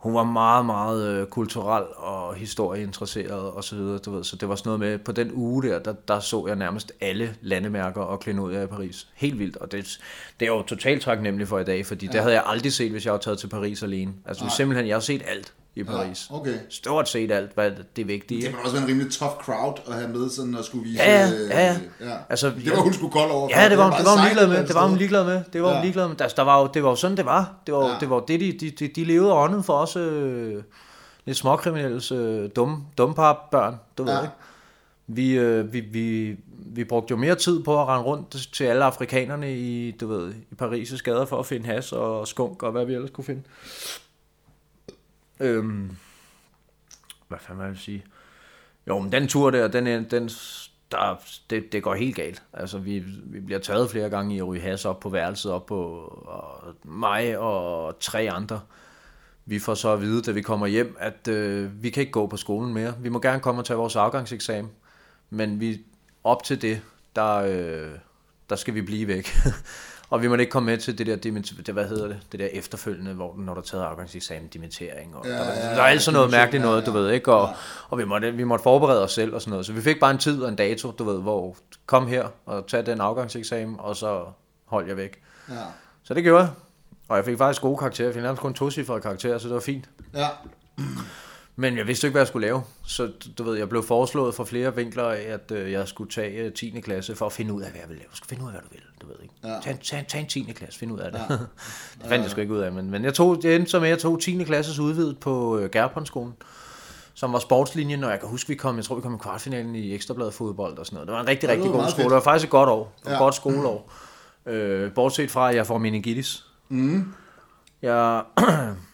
hun 0.00 0.14
var 0.14 0.24
meget, 0.24 0.66
meget 0.66 1.08
øh, 1.08 1.26
kulturel 1.26 1.84
og 1.96 2.34
historieinteresseret 2.34 3.50
og 3.50 3.64
så 3.64 3.76
videre, 3.76 3.98
du 3.98 4.10
ved, 4.10 4.24
så 4.24 4.36
det 4.36 4.48
var 4.48 4.54
sådan 4.54 4.68
noget 4.68 4.80
med, 4.80 4.98
på 4.98 5.12
den 5.12 5.30
uge 5.34 5.62
der, 5.62 5.78
der, 5.78 5.92
der 6.08 6.20
så 6.20 6.44
jeg 6.46 6.56
nærmest 6.56 6.92
alle 7.00 7.36
landemærker 7.40 8.00
og 8.00 8.20
klenodier 8.20 8.62
i 8.62 8.66
Paris. 8.66 9.08
Helt 9.14 9.38
vildt, 9.38 9.56
og 9.56 9.72
det, 9.72 10.00
det 10.40 10.48
er 10.48 10.52
jo 10.52 10.62
totalt 10.62 11.02
taknemmelig 11.02 11.48
for 11.48 11.58
i 11.58 11.64
dag, 11.64 11.86
fordi 11.86 12.06
ja. 12.06 12.12
det 12.12 12.20
havde 12.20 12.34
jeg 12.34 12.42
aldrig 12.46 12.72
set, 12.72 12.90
hvis 12.90 13.04
jeg 13.04 13.12
var 13.12 13.18
taget 13.18 13.38
til 13.38 13.48
Paris 13.48 13.82
alene. 13.82 14.12
Altså 14.26 14.44
Nej. 14.44 14.54
simpelthen, 14.56 14.88
jeg 14.88 14.94
har 14.94 15.00
set 15.00 15.22
alt 15.26 15.54
i 15.74 15.82
Paris. 15.84 16.26
Ja, 16.30 16.36
okay. 16.36 16.54
Stort 16.68 17.08
set 17.08 17.32
alt, 17.32 17.54
hvad 17.54 17.70
det 17.96 18.08
vigtige. 18.08 18.42
Det 18.42 18.52
må 18.52 18.58
også 18.64 18.76
en 18.76 18.86
rimelig 18.86 19.12
tough 19.12 19.32
crowd 19.34 19.74
at 19.88 19.94
have 19.94 20.08
med, 20.08 20.30
sådan 20.30 20.54
at 20.54 20.64
skulle 20.64 20.84
vise... 20.84 21.02
Ja, 21.02 21.20
ja, 21.20 21.32
øh, 21.44 21.50
ja, 21.50 21.76
ja. 22.00 22.16
Altså, 22.28 22.50
det 22.64 22.70
var 22.76 22.80
hun 22.82 22.92
skulle 22.92 23.12
kold 23.12 23.30
over. 23.30 23.48
Ja, 23.60 23.68
det 23.68 23.78
var, 23.78 23.96
det 23.96 24.04
var 24.06 24.12
hun 24.16 24.24
ligeglad 24.24 24.48
med. 24.48 24.60
et 24.62 24.66
Det 24.68 24.74
var 24.74 24.86
hun 24.88 24.98
ligeglad 24.98 25.24
med. 25.24 25.42
Det 25.52 25.62
var 25.62 25.72
hun 25.74 25.82
ligeglad 25.82 26.08
med. 26.08 26.20
Altså, 26.20 26.34
der 26.36 26.42
var 26.42 26.60
jo, 26.60 26.68
det 26.74 26.82
var 26.82 26.90
jo 26.90 26.96
sådan, 26.96 27.16
det 27.16 27.24
var. 27.24 27.54
Det 27.66 27.74
var, 27.74 27.88
Ja. 27.88 27.94
det, 28.00 28.10
var 28.10 28.20
det, 28.20 28.40
de, 28.40 28.52
de, 28.60 28.70
de, 28.70 28.88
de 28.88 29.04
levede 29.04 29.32
og 29.32 29.42
åndede 29.42 29.62
for 29.62 29.72
os 29.72 29.96
øh, 29.96 30.62
lidt 31.24 31.36
småkriminelles 31.38 32.12
øh, 32.12 32.50
dumme, 32.56 32.76
dumpar 32.98 33.48
børn, 33.50 33.74
du 33.98 34.04
ved 34.04 34.12
Ja. 34.12 34.20
ikke. 34.22 34.32
Vi, 35.06 35.32
øh, 35.38 35.72
vi, 35.72 35.80
vi, 35.80 36.36
vi 36.66 36.84
brugte 36.84 37.10
jo 37.12 37.16
mere 37.16 37.34
tid 37.34 37.62
på 37.62 37.80
at 37.82 37.88
rende 37.88 38.04
rundt 38.04 38.36
til 38.52 38.64
alle 38.64 38.84
afrikanerne 38.84 39.58
i, 39.58 39.90
du 39.90 40.06
ved, 40.06 40.32
i 40.32 40.54
Paris' 40.62 41.02
gader 41.02 41.24
for 41.24 41.38
at 41.38 41.46
finde 41.46 41.66
has 41.66 41.92
og 41.92 42.28
skunk 42.28 42.62
og 42.62 42.72
hvad 42.72 42.84
vi 42.84 42.94
ellers 42.94 43.10
kunne 43.10 43.24
finde. 43.24 43.42
Øhm, 45.40 45.96
hvad 47.28 47.38
fanden 47.40 47.64
vil 47.64 47.68
jeg 47.68 47.78
sige? 47.78 48.04
Jo, 48.88 48.98
men 48.98 49.12
den 49.12 49.28
tur 49.28 49.50
der, 49.50 49.68
den, 49.68 49.86
den, 50.10 50.30
der, 50.90 51.22
det, 51.50 51.72
det 51.72 51.82
går 51.82 51.94
helt 51.94 52.16
galt. 52.16 52.42
Altså, 52.52 52.78
vi, 52.78 52.98
vi 53.24 53.40
bliver 53.40 53.60
taget 53.60 53.90
flere 53.90 54.10
gange 54.10 54.34
i 54.34 54.38
at 54.38 54.46
ryge 54.46 54.60
has 54.60 54.84
op 54.84 55.00
på 55.00 55.08
værelset, 55.08 55.52
op 55.52 55.66
på 55.66 55.84
og 56.26 56.74
mig 56.84 57.38
og 57.38 57.98
tre 58.00 58.30
andre. 58.30 58.60
Vi 59.46 59.58
får 59.58 59.74
så 59.74 59.92
at 59.92 60.00
vide, 60.00 60.22
da 60.22 60.30
vi 60.30 60.42
kommer 60.42 60.66
hjem, 60.66 60.96
at 60.98 61.28
øh, 61.28 61.82
vi 61.82 61.90
kan 61.90 62.00
ikke 62.00 62.12
gå 62.12 62.26
på 62.26 62.36
skolen 62.36 62.74
mere. 62.74 62.94
Vi 63.00 63.08
må 63.08 63.20
gerne 63.20 63.40
komme 63.40 63.60
og 63.60 63.64
tage 63.64 63.76
vores 63.76 63.96
afgangseksamen, 63.96 64.70
men 65.30 65.60
vi 65.60 65.84
op 66.24 66.42
til 66.42 66.62
det, 66.62 66.82
der, 67.16 67.34
øh, 67.34 67.98
der 68.50 68.56
skal 68.56 68.74
vi 68.74 68.82
blive 68.82 69.08
væk. 69.08 69.28
og 70.10 70.22
vi 70.22 70.28
må 70.28 70.34
ikke 70.34 70.50
komme 70.50 70.66
med 70.66 70.78
til 70.78 70.98
det 70.98 71.06
der, 71.06 71.16
det, 71.16 71.74
hvad 71.74 71.88
hedder 71.88 72.08
det, 72.08 72.18
det 72.32 72.40
der 72.40 72.46
efterfølgende, 72.52 73.12
hvor 73.12 73.34
når 73.38 73.54
der 73.54 73.60
er 73.60 73.64
taget 73.64 73.84
afgangseksamen, 73.84 74.48
dimitering. 74.48 75.16
Og 75.16 75.26
Ja, 75.26 75.32
ja, 75.32 75.38
der, 75.38 75.68
ja, 75.68 75.74
der 75.74 75.82
er 75.82 76.12
noget 76.12 76.30
mærkeligt 76.30 76.64
noget, 76.64 76.80
ja, 76.80 76.86
du 76.86 76.96
ja. 76.96 76.98
ved 76.98 77.10
ikke, 77.10 77.32
og, 77.32 77.48
og 77.88 77.98
vi, 77.98 78.04
måtte, 78.04 78.32
vi 78.32 78.44
måtte 78.44 78.62
forberede 78.62 79.04
os 79.04 79.12
selv 79.12 79.34
og 79.34 79.40
sådan 79.40 79.50
noget. 79.50 79.66
Så 79.66 79.72
vi 79.72 79.80
fik 79.80 80.00
bare 80.00 80.10
en 80.10 80.18
tid 80.18 80.42
og 80.42 80.48
en 80.48 80.56
dato, 80.56 80.90
du 80.90 81.04
ved, 81.04 81.20
hvor 81.20 81.56
kom 81.86 82.06
her 82.06 82.28
og 82.46 82.66
tag 82.66 82.86
den 82.86 83.00
afgangseksamen, 83.00 83.76
og 83.78 83.96
så 83.96 84.24
hold 84.64 84.86
jeg 84.86 84.96
væk. 84.96 85.22
Ja, 85.48 85.54
Så 86.02 86.14
det 86.14 86.22
gjorde 86.22 86.42
jeg. 86.44 86.50
Og 87.08 87.16
jeg 87.16 87.24
fik 87.24 87.38
faktisk 87.38 87.62
gode 87.62 87.78
karakterer. 87.78 88.08
Jeg 88.08 88.14
fik 88.14 88.22
nærmest 88.22 88.42
kun 88.42 88.54
to 88.54 88.70
karakterer, 89.02 89.38
så 89.38 89.48
det 89.48 89.54
var 89.54 89.60
fint. 89.60 89.90
ja. 90.14 90.28
Men 91.56 91.76
jeg 91.76 91.86
vidste 91.86 92.06
ikke, 92.06 92.12
hvad 92.12 92.20
jeg 92.22 92.28
skulle 92.28 92.46
lave. 92.46 92.62
Så 92.86 93.10
du- 93.38 93.42
ved, 93.42 93.58
jeg 93.58 93.68
blev 93.68 93.82
foreslået 93.82 94.34
fra 94.34 94.44
flere 94.44 94.76
vinkler 94.76 95.04
at 95.04 95.50
øh, 95.52 95.72
jeg 95.72 95.88
skulle 95.88 96.10
tage 96.10 96.32
øh, 96.44 96.52
10. 96.52 96.80
klasse 96.80 97.14
for 97.16 97.26
at 97.26 97.32
finde 97.32 97.52
ud 97.52 97.62
af, 97.62 97.70
hvad 97.70 97.80
jeg 97.80 97.88
ville 97.88 98.00
lave. 98.02 98.10
Skal 98.12 98.28
finde 98.28 98.42
ud 98.42 98.48
af, 98.48 98.52
hvad 98.52 98.62
du 98.62 98.68
vil, 98.70 98.82
du 99.02 99.06
ved 99.06 99.14
ikke. 99.22 99.34
Ja. 99.44 99.60
Tag, 99.62 99.78
tag, 99.82 100.04
tag 100.08 100.20
en 100.20 100.26
10. 100.26 100.42
klasse, 100.56 100.78
find 100.78 100.92
ud 100.92 100.98
af 100.98 101.12
det. 101.12 101.18
Ja. 101.18 101.34
Ja. 101.34 101.38
det 102.00 102.06
fandt 102.08 102.22
jeg 102.22 102.30
sgu 102.30 102.40
ikke 102.40 102.52
ud 102.54 102.58
af, 102.58 102.72
men, 102.72 102.90
men 102.90 103.04
jeg, 103.04 103.14
tog, 103.14 103.40
jeg 103.44 103.54
endte 103.56 103.70
så 103.70 103.78
med, 103.80 103.88
at 103.88 103.90
jeg 103.90 103.98
tog 103.98 104.20
10. 104.20 104.44
klasses 104.44 104.78
udvidet 104.78 105.18
på 105.18 105.58
øh, 105.58 105.70
Gerponsskolen 105.70 106.32
som 107.14 107.32
var 107.32 107.38
sportslinjen, 107.38 108.04
og 108.04 108.10
jeg 108.10 108.20
kan 108.20 108.28
huske, 108.28 108.48
vi 108.48 108.54
kom, 108.54 108.76
jeg 108.76 108.84
tror, 108.84 108.94
vi 108.96 109.02
kom 109.02 109.14
i 109.14 109.18
kvartfinalen 109.18 109.74
i 109.74 109.94
Ekstrabladet 109.94 110.34
fodbold 110.34 110.78
og 110.78 110.86
sådan 110.86 110.94
noget. 110.94 111.06
Det 111.08 111.14
var 111.14 111.20
en 111.20 111.28
rigtig, 111.28 111.46
Ja, 111.48 111.54
det 111.54 111.62
rigtig 111.64 111.72
god 111.72 111.82
skole. 111.82 111.94
fedt. 111.96 112.04
Det 112.04 112.14
var 112.14 112.20
faktisk 112.20 112.44
et 112.44 112.50
godt 112.50 112.68
år. 112.68 112.94
Det 112.98 113.04
var 113.04 113.10
Ja. 113.10 113.16
et 113.16 113.20
godt 113.20 113.34
skoleår. 113.34 113.92
Øh, 114.46 114.92
bortset 114.92 115.30
fra, 115.30 115.50
at 115.50 115.56
jeg 115.56 115.66
får 115.66 115.78
meningitis. 115.78 116.44
Mm. 116.68 117.12
Jeg, 117.82 118.22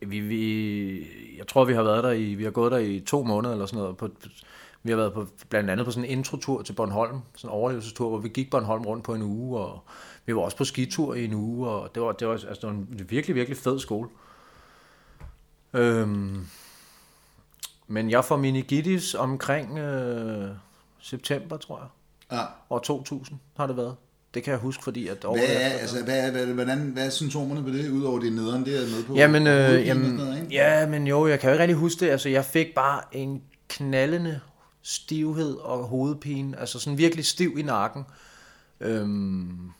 vi, 0.00 0.20
vi, 0.20 1.36
jeg 1.38 1.46
tror, 1.46 1.64
vi 1.64 1.74
har 1.74 1.82
været 1.82 2.04
der 2.04 2.10
i, 2.10 2.34
vi 2.34 2.44
har 2.44 2.50
gået 2.50 2.72
der 2.72 2.78
i 2.78 3.00
to 3.00 3.22
måneder 3.22 3.52
eller 3.52 3.66
sådan 3.66 3.82
noget. 3.82 3.96
På, 3.96 4.08
vi 4.82 4.90
har 4.90 4.96
været 4.96 5.12
på, 5.12 5.26
blandt 5.48 5.70
andet 5.70 5.86
på 5.86 5.92
sådan 5.92 6.04
en 6.10 6.18
introtur 6.18 6.62
til 6.62 6.72
Bornholm, 6.72 7.20
sådan 7.36 7.50
en 7.50 7.54
overlevelsestur, 7.54 8.08
hvor 8.08 8.18
vi 8.18 8.28
gik 8.28 8.50
Bornholm 8.50 8.84
rundt 8.84 9.04
på 9.04 9.14
en 9.14 9.22
uge, 9.22 9.60
og 9.60 9.82
vi 10.26 10.34
var 10.34 10.40
også 10.40 10.56
på 10.56 10.64
skitur 10.64 11.14
i 11.14 11.24
en 11.24 11.34
uge, 11.34 11.68
og 11.68 11.94
det 11.94 12.02
var, 12.02 12.12
det 12.12 12.28
var, 12.28 12.32
altså, 12.32 12.48
det 12.48 12.62
var 12.62 12.70
en 12.70 13.04
virkelig, 13.08 13.36
virkelig 13.36 13.58
fed 13.58 13.78
skole. 13.78 14.08
Øhm, 15.72 16.46
men 17.86 18.10
jeg 18.10 18.24
får 18.24 18.36
meningitis 18.36 19.14
omkring 19.14 19.78
øh, 19.78 20.50
september, 20.98 21.56
tror 21.56 21.78
jeg. 21.78 21.88
Ja. 22.32 22.44
År 22.70 22.78
2000 22.78 23.38
har 23.56 23.66
det 23.66 23.76
været. 23.76 23.96
Det 24.34 24.42
kan 24.42 24.50
jeg 24.50 24.60
huske, 24.60 24.84
fordi 24.84 25.08
at 25.08 25.24
året 25.24 25.40
Hvad 25.40 25.48
er, 25.56 25.66
efter- 25.66 25.78
altså, 25.80 26.04
hvad, 26.04 26.30
hvad, 26.30 26.46
hvordan, 26.46 26.78
hvad 26.78 27.06
er 27.06 27.10
symptomerne 27.10 27.62
på 27.62 27.70
det, 27.70 27.90
udover 27.90 28.20
det 28.20 28.32
nederen, 28.32 28.64
det 28.64 28.76
er 28.76 28.80
med 28.96 29.04
på? 29.04 29.14
Jamen, 29.14 29.46
øh, 29.46 29.86
jamen 29.86 30.10
noget, 30.12 30.46
ja, 30.50 30.86
men 30.86 31.06
jo, 31.06 31.26
jeg 31.26 31.40
kan 31.40 31.48
jo 31.48 31.52
ikke 31.52 31.62
rigtig 31.62 31.76
huske 31.76 32.04
det. 32.04 32.10
Altså, 32.10 32.28
jeg 32.28 32.44
fik 32.44 32.66
bare 32.74 33.00
en 33.12 33.42
knaldende 33.68 34.40
stivhed 34.82 35.54
og 35.56 35.84
hovedpine. 35.84 36.60
Altså 36.60 36.78
sådan 36.78 36.98
virkelig 36.98 37.24
stiv 37.24 37.56
i 37.58 37.62
nakken. 37.62 38.04
Øhm, 38.80 39.70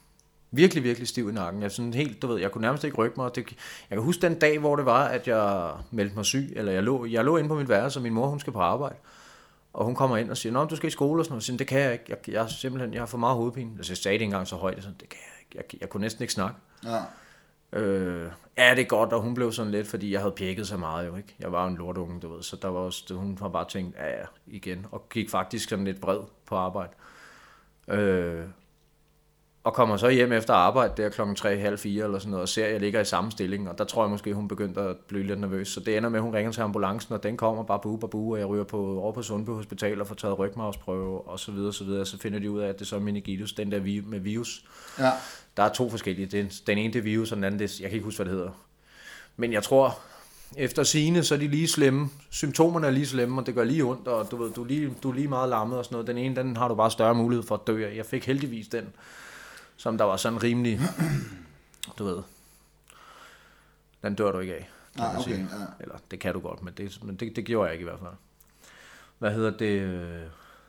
virkelig, 0.51 0.85
virkelig 0.85 1.09
stiv 1.09 1.29
i 1.31 1.33
nakken. 1.33 1.63
Jeg, 1.63 1.71
sådan 1.73 1.95
helt, 1.95 2.23
du 2.23 2.27
ved, 2.27 2.41
jeg 2.41 2.51
kunne 2.53 2.63
nærmest 2.63 2.85
ikke 2.85 2.97
rykke 2.97 3.15
mig. 3.21 3.31
Det, 3.35 3.45
jeg 3.91 3.97
kan 3.97 4.03
huske 4.03 4.23
den 4.23 4.35
dag, 4.35 4.59
hvor 4.59 4.77
det 4.77 4.87
var, 4.87 5.05
at 5.05 5.29
jeg 5.29 5.71
meldte 5.91 6.17
mig 6.17 6.25
syg. 6.25 6.53
Eller 6.57 6.73
jeg 6.73 6.83
lå, 6.83 7.07
jeg 7.07 7.25
lå 7.25 7.37
inde 7.37 7.49
på 7.49 7.55
mit 7.55 7.69
værelse, 7.69 7.99
og 7.99 8.03
min 8.03 8.13
mor, 8.15 8.27
hun 8.27 8.41
skal 8.41 8.53
på 8.53 8.61
arbejde. 8.61 8.95
Og 9.73 9.85
hun 9.85 9.95
kommer 9.95 10.17
ind 10.17 10.31
og 10.31 10.37
siger, 10.37 10.53
Nå, 10.53 10.65
du 10.65 10.77
skal 10.77 10.87
i 10.87 10.91
skole 10.91 11.21
og 11.21 11.25
sådan 11.25 11.33
noget. 11.33 11.41
Jeg 11.41 11.47
siger, 11.47 11.57
det 11.57 11.67
kan 11.67 11.81
jeg 11.81 11.93
ikke. 11.93 12.05
Jeg, 12.09 12.29
jeg, 12.29 12.43
er 12.43 12.47
simpelthen, 12.47 12.95
jeg 12.95 13.01
har 13.01 13.07
for 13.07 13.19
meget 13.19 13.37
hovedpine. 13.37 13.71
Altså, 13.77 13.93
jeg 13.93 13.97
sagde 13.97 14.19
det 14.19 14.25
engang 14.25 14.47
så 14.47 14.57
højt. 14.57 14.75
Jeg, 14.75 14.83
sådan, 14.83 14.97
det 15.01 15.09
kan 15.09 15.19
jeg 15.19 15.41
ikke. 15.41 15.67
Jeg, 15.73 15.81
jeg 15.81 15.89
kunne 15.89 16.01
næsten 16.01 16.23
ikke 16.23 16.33
snakke. 16.33 16.57
Ja. 16.85 17.03
Øh, 17.73 18.31
ja, 18.59 18.75
det 18.75 18.81
er 18.81 18.87
godt, 18.87 19.13
og 19.13 19.21
hun 19.21 19.35
blev 19.35 19.53
sådan 19.53 19.73
lidt, 19.73 19.87
fordi 19.87 20.13
jeg 20.13 20.21
havde 20.21 20.33
pjekket 20.33 20.69
så 20.69 20.77
meget 20.77 21.07
jo, 21.07 21.17
ikke? 21.17 21.35
Jeg 21.41 21.53
var 21.53 21.67
en 21.67 21.77
lortunge, 21.77 22.21
du 22.21 22.35
ved, 22.35 22.43
så 22.43 22.57
der 22.63 22.69
var 22.69 22.81
også, 22.81 23.15
hun 23.15 23.39
har 23.41 23.49
bare 23.49 23.69
tænkt, 23.69 23.97
ja, 23.97 24.09
ja, 24.09 24.25
igen, 24.47 24.87
og 24.91 25.09
gik 25.09 25.31
faktisk 25.31 25.69
sådan 25.69 25.85
lidt 25.85 26.03
vred 26.03 26.21
på 26.47 26.57
arbejde. 26.57 26.93
Øh, 27.89 28.45
og 29.65 29.75
kommer 29.75 29.97
så 29.97 30.09
hjem 30.09 30.33
efter 30.33 30.55
arbejde, 30.55 31.03
der 31.03 31.09
klokken 31.09 31.37
3, 31.37 31.59
halv 31.59 31.79
4 31.79 32.05
eller 32.05 32.19
sådan 32.19 32.31
noget, 32.31 32.43
og 32.43 32.49
ser, 32.49 32.65
at 32.67 32.73
jeg 32.73 32.81
ligger 32.81 33.01
i 33.01 33.05
samme 33.05 33.31
stilling, 33.31 33.69
og 33.69 33.79
der 33.79 33.85
tror 33.85 34.03
jeg 34.05 34.11
måske, 34.11 34.35
hun 34.35 34.49
begyndte 34.49 34.81
at 34.81 34.97
blive 34.97 35.23
lidt 35.27 35.41
nervøs. 35.41 35.69
Så 35.69 35.81
det 35.81 35.97
ender 35.97 36.09
med, 36.09 36.19
at 36.19 36.23
hun 36.23 36.35
ringer 36.35 36.53
til 36.53 36.61
ambulancen, 36.61 37.15
og 37.15 37.23
den 37.23 37.37
kommer 37.37 37.63
bare 37.63 37.79
bu, 37.83 37.97
bu, 37.97 38.33
og 38.33 38.39
jeg 38.39 38.47
ryger 38.49 38.65
på, 38.65 38.99
over 39.01 39.13
på 39.13 39.23
Sundby 39.23 39.51
Hospital 39.51 40.01
og 40.01 40.07
får 40.07 40.15
taget 40.15 40.39
rygmarvsprøve, 40.39 41.29
og 41.29 41.41
så 41.41 41.53
videre, 41.53 41.73
så 41.73 41.85
videre. 41.85 42.07
Så 42.07 42.19
finder 42.19 42.39
de 42.39 42.51
ud 42.51 42.61
af, 42.61 42.69
at 42.69 42.79
det 42.79 42.87
så 42.87 42.97
er 42.97 43.01
meningitis, 43.01 43.53
den 43.53 43.73
der 43.73 43.79
vi- 43.79 44.03
med 44.07 44.19
virus. 44.21 44.65
ja. 44.99 45.11
Der 45.57 45.63
er 45.63 45.73
to 45.73 45.91
forskellige. 45.91 46.27
Den, 46.27 46.47
den 46.67 46.79
ene 46.79 46.93
det 46.93 46.99
er 46.99 47.03
virus, 47.03 47.31
og 47.33 47.37
den 47.37 47.45
anden 47.45 47.61
det, 47.61 47.81
jeg 47.81 47.89
kan 47.91 47.95
ikke 47.97 48.05
huske, 48.05 48.19
hvad 48.19 48.27
det 48.27 48.35
hedder. 48.39 48.51
Men 49.37 49.53
jeg 49.53 49.63
tror, 49.63 49.99
efter 50.57 50.83
sine, 50.83 51.23
så 51.25 51.35
er 51.35 51.39
de 51.39 51.49
lige 51.49 51.69
slemme. 51.69 52.09
Symptomerne 52.31 52.87
er 52.87 52.91
lige 52.91 53.07
slemme, 53.07 53.41
og 53.41 53.47
det 53.47 53.55
gør 53.55 53.65
lige 53.65 53.85
ondt, 53.85 54.09
og 54.09 54.31
du 54.31 54.37
ved, 54.37 54.51
du 54.53 54.63
er 54.63 54.67
lige, 54.67 54.95
du 55.03 55.11
er 55.11 55.15
lige 55.15 55.29
meget 55.29 55.49
lammet 55.49 55.79
og 55.79 55.85
sådan 55.85 55.95
noget. 55.95 56.07
Den 56.07 56.19
ene, 56.19 56.37
den 56.37 56.57
har 56.57 56.69
du 56.69 56.75
bare 56.75 56.91
større 56.91 57.15
mulighed 57.15 57.47
for 57.47 57.55
at 57.55 57.61
dø 57.67 57.87
af. 57.87 57.97
Jeg 57.97 58.07
fik 58.07 58.27
heldigvis 58.27 58.69
den, 58.69 58.85
som 59.81 59.99
der 59.99 60.05
var 60.05 60.17
sådan 60.17 60.43
rimelig, 60.43 60.81
du 61.99 62.05
ved, 62.05 62.19
den 64.03 64.15
dør 64.15 64.33
du 64.33 64.39
ikke 64.39 64.55
af. 64.55 64.69
kan 64.97 65.05
Ah, 65.05 65.19
okay, 65.19 65.31
sige. 65.31 65.49
ja. 65.53 65.65
Eller 65.81 65.95
det 66.11 66.21
kan 66.21 66.33
du 66.35 66.41
godt, 66.41 66.63
men 66.63 66.75
det, 66.77 66.99
men 67.05 67.17
det, 67.17 67.37
det 67.37 67.45
gjorde 67.45 67.67
jeg 67.67 67.73
ikke 67.75 67.83
i 67.83 67.89
hvert 67.89 67.99
fald. 67.99 68.11
Hvad 69.19 69.33
hedder 69.35 69.51
det? 69.51 69.83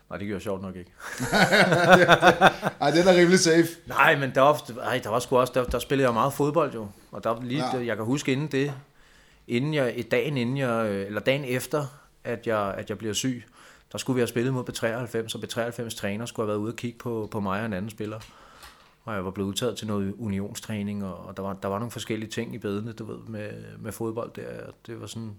Nej, 0.09 0.17
det 0.17 0.27
gjorde 0.27 0.33
jeg 0.35 0.41
sjovt 0.41 0.61
nok 0.61 0.75
ikke. 0.75 0.91
Ej, 2.81 2.91
den 2.91 3.07
er 3.07 3.15
rimelig 3.15 3.39
safe. 3.39 3.67
Nej, 3.87 4.15
men 4.19 4.31
der 4.35 4.41
var, 4.41 4.79
ej, 4.83 4.99
der 5.03 5.09
var 5.09 5.19
sgu 5.19 5.37
også, 5.37 5.53
der, 5.55 5.63
der 5.63 5.79
spillede 5.79 6.07
jeg 6.07 6.13
meget 6.13 6.33
fodbold 6.33 6.73
jo. 6.73 6.87
Og 7.11 7.23
der 7.23 7.41
lige, 7.41 7.77
Ja. 7.77 7.85
jeg 7.85 7.95
kan 7.95 8.05
huske 8.05 8.31
inden 8.31 8.47
det, 8.47 8.73
inden 9.47 9.73
jeg, 9.73 10.05
dagen 10.11 10.37
inden 10.37 10.57
jeg, 10.57 10.85
øh, 10.89 11.05
eller 11.07 11.21
dagen 11.21 11.45
efter, 11.45 11.85
at 12.23 12.47
jeg, 12.47 12.73
at 12.77 12.89
jeg 12.89 12.97
bliver 12.97 13.13
syg, 13.13 13.43
der 13.91 13.97
skulle 13.97 14.15
vi 14.15 14.19
have 14.19 14.27
spillet 14.27 14.53
mod 14.53 14.63
B93, 14.69 15.35
og 15.35 15.43
B93 15.43 15.95
træner 15.97 16.25
skulle 16.25 16.43
have 16.43 16.47
været 16.47 16.59
ude 16.59 16.71
og 16.71 16.75
kigge 16.75 16.99
på, 16.99 17.27
på 17.31 17.39
mig 17.39 17.59
og 17.59 17.65
en 17.65 17.73
anden 17.73 17.91
spiller. 17.91 18.19
Og 19.03 19.15
jeg 19.15 19.25
var 19.25 19.31
blevet 19.31 19.49
udtaget 19.49 19.77
til 19.77 19.87
noget 19.87 20.13
unionstræning, 20.19 21.05
og, 21.05 21.25
og 21.25 21.37
der, 21.37 21.43
var, 21.43 21.53
der 21.53 21.67
var 21.67 21.79
nogle 21.79 21.91
forskellige 21.91 22.29
ting 22.29 22.55
i 22.55 22.57
bedene, 22.57 22.91
du 22.91 23.05
ved, 23.05 23.17
med, 23.27 23.49
med 23.79 23.91
fodbold 23.91 24.31
der. 24.35 24.43
Det 24.87 25.01
var 25.01 25.07
sådan, 25.07 25.31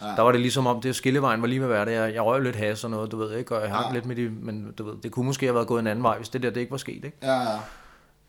ja. 0.00 0.06
Der 0.06 0.22
var 0.22 0.32
det 0.32 0.40
ligesom 0.40 0.66
om, 0.66 0.80
det 0.80 0.96
skillevejen 0.96 1.42
var 1.42 1.48
lige 1.48 1.60
ved 1.60 1.66
at 1.66 1.70
være 1.70 1.84
det. 1.84 1.92
Jeg, 1.92 2.14
jeg 2.14 2.24
røg 2.24 2.42
lidt 2.42 2.56
has 2.56 2.84
og 2.84 2.90
noget, 2.90 3.12
du 3.12 3.16
ved 3.16 3.36
ikke, 3.38 3.56
og 3.56 3.62
jeg 3.62 3.70
hang 3.70 3.86
ja. 3.86 3.92
lidt 3.92 4.06
med 4.06 4.16
de, 4.16 4.30
men 4.30 4.72
du 4.78 4.84
ved, 4.84 4.94
det 5.02 5.12
kunne 5.12 5.26
måske 5.26 5.46
have 5.46 5.54
været 5.54 5.66
gået 5.66 5.80
en 5.80 5.86
anden 5.86 6.02
vej, 6.02 6.16
hvis 6.16 6.28
det 6.28 6.42
der 6.42 6.50
det 6.50 6.60
ikke 6.60 6.70
var 6.70 6.76
sket, 6.76 7.04
ikke? 7.04 7.16
Ja, 7.22 7.40
ja. 7.40 7.58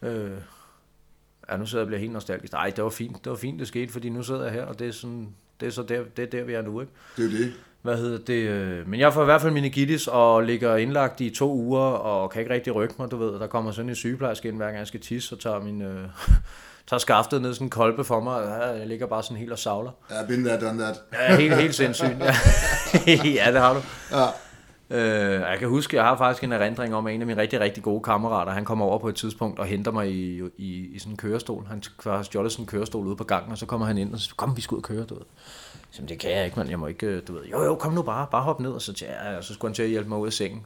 Øh, 0.01 0.38
ja, 1.49 1.58
nu 1.58 1.65
sidder 1.65 1.82
jeg 1.82 1.86
og 1.86 1.88
bliver 1.88 1.99
helt 1.99 2.13
nostalgisk. 2.13 2.54
Nej, 2.54 2.69
det 2.75 2.84
var 2.84 2.89
fint, 2.89 3.23
det 3.23 3.30
var 3.30 3.38
fint, 3.38 3.60
det 3.60 3.67
skete, 3.67 3.93
fordi 3.93 4.10
nu 4.10 4.23
sidder 4.23 4.43
jeg 4.43 4.54
her, 4.54 4.65
og 4.65 4.80
det 4.80 4.88
er 4.88 4.91
sådan, 4.91 5.36
det 5.60 5.67
er 5.67 5.71
så 5.71 5.84
der, 5.84 6.04
det 6.17 6.23
er 6.23 6.30
der, 6.30 6.43
vi 6.43 6.54
er 6.54 6.62
nu, 6.62 6.82
ikke? 6.82 6.93
Det 7.17 7.25
er 7.25 7.30
det. 7.30 7.54
Hvad 7.82 7.98
hedder 7.98 8.17
det? 8.17 8.88
Men 8.88 9.00
jeg 9.00 9.13
får 9.13 9.22
i 9.22 9.26
hvert 9.26 9.41
fald 9.41 9.54
meningitis 9.54 10.08
og 10.08 10.44
ligger 10.44 10.76
indlagt 10.76 11.22
i 11.22 11.30
to 11.30 11.54
uger 11.54 11.82
og 11.82 12.32
kan 12.32 12.41
ikke 12.41 12.54
rigtig 12.54 12.76
rykke 12.76 12.96
mig, 13.00 13.12
du 13.12 13.17
ved. 13.17 13.39
Der 13.39 13.48
kommer 13.48 13.72
sådan 13.72 13.89
en 13.89 13.96
sygeplejerske 13.96 14.48
ind, 14.48 14.58
hver 14.58 14.65
gang 14.65 14.78
jeg 14.78 14.88
skal 14.88 15.00
tisse, 15.00 15.36
og 15.36 15.39
tager 15.39 15.60
min... 15.60 15.82
Øh, 15.82 16.04
tager 16.89 17.00
skaftet 17.00 17.41
ned 17.41 17.54
sådan 17.54 17.65
en 17.65 17.70
kolbe 17.70 18.04
for 18.04 18.20
mig, 18.20 18.36
og 18.36 18.80
jeg 18.80 18.88
ligger 18.88 19.08
bare 19.08 19.24
sådan 19.24 19.38
helt 19.38 19.52
og 19.52 19.60
savler. 19.60 19.91
Ja, 20.12 20.26
been 20.28 20.44
there, 20.44 20.60
done 20.62 20.84
that. 20.84 21.02
Ja, 21.13 21.36
helt, 21.36 21.56
helt 21.56 21.76
sindssygt. 21.76 22.20
Ja. 22.20 22.34
ja, 23.46 23.52
det 23.52 23.62
har 23.62 23.74
du. 23.74 23.82
Ja. 24.12 24.26
Øh, 24.91 25.41
jeg 25.41 25.56
kan 25.60 25.69
huske, 25.69 25.97
jeg 25.97 26.04
har 26.04 26.17
faktisk 26.17 26.43
en 26.43 26.51
erindring 26.51 26.95
om, 26.95 27.08
at 27.08 27.13
en 27.13 27.21
af 27.21 27.27
mine 27.27 27.41
rigtig, 27.41 27.60
rigtig 27.60 27.84
gode 27.84 28.04
kammerater, 28.04 28.51
han 28.51 28.65
kommer 28.65 28.86
over 28.86 28.99
på 28.99 29.10
et 29.10 29.15
tidspunkt 29.15 29.60
og 29.60 29.65
henter 29.65 29.91
mig 29.91 30.12
i, 30.12 30.41
i, 30.58 30.95
i 30.95 30.99
sådan 30.99 31.13
en 31.13 31.17
kørestol. 31.17 31.65
Han 31.65 31.84
har 32.04 32.23
stjålet 32.23 32.51
sådan 32.51 32.63
en 32.63 32.67
kørestol 32.67 33.08
ude 33.08 33.15
på 33.15 33.23
gangen, 33.23 33.51
og 33.51 33.58
så 33.58 33.65
kommer 33.65 33.88
han 33.88 33.97
ind 33.97 34.13
og 34.13 34.19
siger, 34.19 34.34
kom, 34.36 34.58
vi 34.58 34.62
skal 34.62 34.75
ud 34.75 34.80
og 34.80 34.84
køre, 34.84 35.04
du 35.04 35.13
ved. 35.13 35.23
Så 35.91 36.01
det 36.01 36.19
kan 36.19 36.32
jeg 36.32 36.45
ikke, 36.45 36.58
mand. 36.58 36.69
jeg 36.69 36.80
må 36.80 36.88
ikke, 36.88 37.06
øh, 37.06 37.21
du 37.27 37.34
ved, 37.34 37.45
jo, 37.45 37.63
jo, 37.63 37.75
kom 37.75 37.93
nu 37.93 38.01
bare, 38.01 38.27
bare 38.32 38.41
hop 38.41 38.60
ned, 38.60 38.71
og 38.71 38.82
så, 38.82 38.93
ja, 39.01 39.38
og 39.38 39.43
så 39.43 39.54
skulle 39.54 39.69
han 39.69 39.75
til 39.75 39.84
at 39.84 39.89
hjælpe 39.89 40.10
mig 40.10 40.17
ud 40.17 40.27
af 40.27 40.34
sengen. 40.34 40.65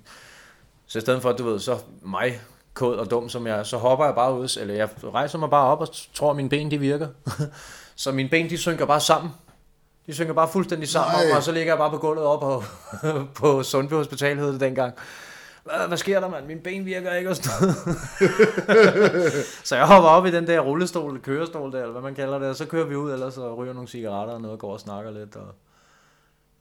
Så 0.87 0.97
i 0.97 1.01
stedet 1.01 1.21
for, 1.21 1.31
du 1.31 1.43
ved, 1.43 1.59
så 1.59 1.77
mig, 2.01 2.39
kod 2.73 2.95
og 2.95 3.11
dum 3.11 3.29
som 3.29 3.47
jeg 3.47 3.59
er, 3.59 3.63
så 3.63 3.77
hopper 3.77 4.05
jeg 4.05 4.15
bare 4.15 4.39
ud, 4.39 4.57
eller 4.61 4.73
jeg 4.73 4.89
rejser 5.03 5.39
mig 5.39 5.49
bare 5.49 5.67
op 5.67 5.81
og 5.81 5.87
tror, 6.13 6.29
at 6.29 6.35
mine 6.35 6.49
ben, 6.49 6.71
de 6.71 6.79
virker. 6.79 7.07
så 7.95 8.11
mine 8.11 8.29
ben, 8.29 8.49
de 8.49 8.57
synker 8.57 8.85
bare 8.85 8.99
sammen. 8.99 9.31
De 10.07 10.13
synker 10.13 10.33
bare 10.33 10.47
fuldstændig 10.47 10.89
sammen, 10.89 11.27
Nej. 11.27 11.37
og 11.37 11.43
så 11.43 11.51
ligger 11.51 11.71
jeg 11.71 11.77
bare 11.77 11.91
på 11.91 11.97
gulvet 11.97 12.25
op 12.25 12.39
på, 12.39 12.63
på 13.41 13.63
Sundby 13.63 13.93
Hospital, 13.93 14.37
hed 14.37 14.53
det 14.53 14.59
dengang. 14.59 14.93
Hvad, 15.63 15.87
hvad 15.87 15.97
sker 15.97 16.19
der, 16.19 16.29
mand? 16.29 16.45
Mine 16.45 16.59
ben 16.59 16.85
virker 16.85 17.13
ikke 17.13 17.29
og 17.29 17.35
sådan. 17.35 17.73
Så 19.67 19.75
jeg 19.75 19.87
hopper 19.87 20.09
op 20.09 20.25
i 20.25 20.31
den 20.31 20.47
der 20.47 20.59
rullestol, 20.59 21.21
kørestol 21.21 21.71
der, 21.71 21.77
eller 21.77 21.91
hvad 21.91 22.01
man 22.01 22.15
kalder 22.15 22.39
det, 22.39 22.49
og 22.49 22.55
så 22.55 22.65
kører 22.65 22.85
vi 22.85 22.95
ud, 22.95 23.11
ellers 23.11 23.33
så 23.33 23.55
ryger 23.55 23.73
nogle 23.73 23.87
cigaretter 23.87 24.33
og 24.33 24.41
noget, 24.41 24.59
går 24.59 24.73
og 24.73 24.79
snakker 24.79 25.11
lidt. 25.11 25.35
Og... 25.35 25.47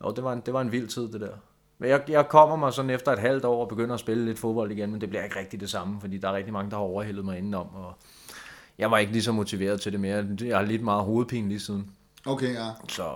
Og 0.01 0.17
det 0.17 0.25
var, 0.25 0.33
en, 0.33 0.43
det 0.47 0.55
var 0.55 0.61
en 0.61 0.73
vild 0.73 0.89
tid, 0.89 1.13
det 1.13 1.21
der. 1.21 1.33
Men 1.79 1.91
jeg, 1.91 2.03
jeg 2.09 2.29
kommer 2.29 2.57
mig 2.57 2.73
sådan 2.73 2.91
efter 2.91 3.13
et 3.13 3.19
halvt 3.19 3.45
år 3.45 3.61
og 3.61 3.69
begynder 3.69 3.95
at 3.95 4.01
spille 4.01 4.25
lidt 4.25 4.39
fodbold 4.39 4.73
igen, 4.73 4.91
men 4.91 5.01
det 5.01 5.09
bliver 5.09 5.25
ikke 5.25 5.39
rigtig 5.39 5.61
det 5.61 5.71
samme, 5.71 6.01
fordi 6.01 6.19
der 6.19 6.29
er 6.29 6.33
rigtig 6.33 6.53
mange, 6.53 6.71
der 6.71 6.77
har 6.77 6.85
overhældet 6.85 7.25
mig 7.25 7.39
indenom, 7.39 7.67
og 7.75 7.93
jeg 8.79 8.91
var 8.91 8.99
ikke 8.99 9.13
lige 9.13 9.23
så 9.23 9.33
motiveret 9.33 9.81
til 9.81 9.93
det 9.93 10.01
mere. 10.01 10.27
Jeg 10.41 10.57
har 10.57 10.65
lidt 10.65 10.83
meget 10.83 11.05
hovedpine 11.05 11.49
lige 11.49 11.61
siden. 11.61 11.91
Okay, 12.27 12.55
ja. 12.55 12.69
Så 12.89 13.11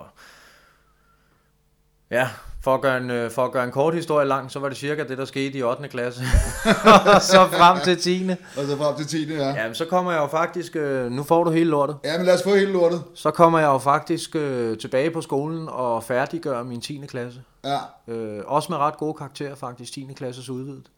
ja, 2.10 2.28
for 2.60 2.74
at, 2.74 2.80
gøre 2.80 2.96
en, 2.96 3.10
øh, 3.10 3.30
for 3.30 3.44
at 3.44 3.52
gøre 3.52 3.64
en 3.64 3.70
kort 3.70 3.94
historie 3.94 4.26
lang, 4.26 4.50
så 4.50 4.58
var 4.58 4.68
det 4.68 4.78
cirka 4.78 5.04
det, 5.04 5.18
der 5.18 5.24
skete 5.24 5.58
i 5.58 5.62
8. 5.62 5.88
klasse. 5.88 6.22
og 7.14 7.22
så 7.22 7.48
frem 7.52 7.78
til 7.84 8.00
10. 8.00 8.30
Og 8.30 8.64
så 8.64 8.76
frem 8.76 8.96
til 8.96 9.06
10. 9.06 9.34
Ja. 9.34 9.48
Jamen, 9.48 9.74
så 9.74 9.84
kommer 9.84 10.12
jeg 10.12 10.20
jo 10.20 10.26
faktisk, 10.26 10.76
øh, 10.76 11.10
nu 11.10 11.22
får 11.22 11.44
du 11.44 11.50
hele 11.50 11.70
lortet, 11.70 11.96
ja, 12.04 12.16
men 12.16 12.26
lad 12.26 12.34
os 12.34 12.42
få 12.42 12.54
hele 12.54 12.72
lortet. 12.72 13.04
så 13.14 13.30
kommer 13.30 13.58
jeg 13.58 13.66
jo 13.66 13.78
faktisk 13.78 14.36
øh, 14.36 14.78
tilbage 14.78 15.10
på 15.10 15.20
skolen 15.20 15.68
og 15.68 16.04
færdiggør 16.04 16.62
min 16.62 16.80
10. 16.80 17.02
klasse. 17.08 17.42
Ja. 17.64 17.78
Øh, 18.08 18.42
også 18.46 18.72
med 18.72 18.78
ret 18.78 18.96
gode 18.96 19.14
karakterer 19.14 19.54
faktisk, 19.54 19.92
10. 19.92 20.08
klasses 20.16 20.50
udvidet. 20.50 20.90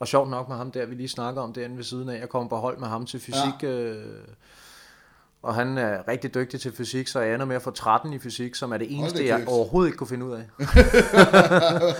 Og 0.00 0.08
sjovt 0.08 0.30
nok 0.30 0.48
med 0.48 0.56
ham 0.56 0.70
der, 0.70 0.86
vi 0.86 0.94
lige 0.94 1.08
snakker 1.08 1.42
om 1.42 1.52
derinde 1.52 1.76
ved 1.76 1.84
siden 1.84 2.08
af. 2.08 2.20
Jeg 2.20 2.28
kommer 2.28 2.48
på 2.48 2.56
hold 2.56 2.78
med 2.78 2.88
ham 2.88 3.06
til 3.06 3.20
fysik. 3.20 3.62
Ja. 3.62 3.68
Øh, 3.68 4.04
og 5.42 5.54
han 5.54 5.78
er 5.78 6.08
rigtig 6.08 6.34
dygtig 6.34 6.60
til 6.60 6.72
fysik, 6.72 7.08
så 7.08 7.20
jeg 7.20 7.34
ender 7.34 7.46
med 7.46 7.56
at 7.56 7.62
få 7.62 7.70
13 7.70 8.12
i 8.12 8.18
fysik, 8.18 8.54
som 8.54 8.72
er 8.72 8.78
det 8.78 8.98
eneste, 8.98 9.26
jeg 9.26 9.38
kæft. 9.38 9.48
overhovedet 9.48 9.88
ikke 9.88 9.98
kunne 9.98 10.08
finde 10.08 10.26
ud 10.26 10.32
af. 10.32 10.44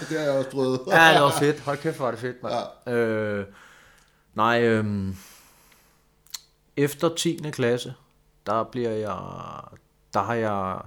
det 0.09 0.19
har 0.19 0.25
jeg 0.25 0.31
også 0.31 0.51
prøvet. 0.51 0.81
ja, 0.93 1.13
det 1.15 1.23
var 1.23 1.31
fedt. 1.39 1.61
Hold 1.61 1.79
kæft, 1.79 2.01
var 2.01 2.11
det 2.11 2.21
fedt, 2.21 2.43
mand. 2.43 2.55
Ja. 2.87 2.93
Øh, 2.93 3.47
nej, 4.35 4.63
øh, 4.63 5.15
efter 6.77 7.15
10. 7.15 7.41
klasse, 7.53 7.95
der 8.47 8.65
bliver 8.65 8.91
jeg, 8.91 9.17
der 10.15 10.23
har 10.23 10.35
jeg, 10.35 10.81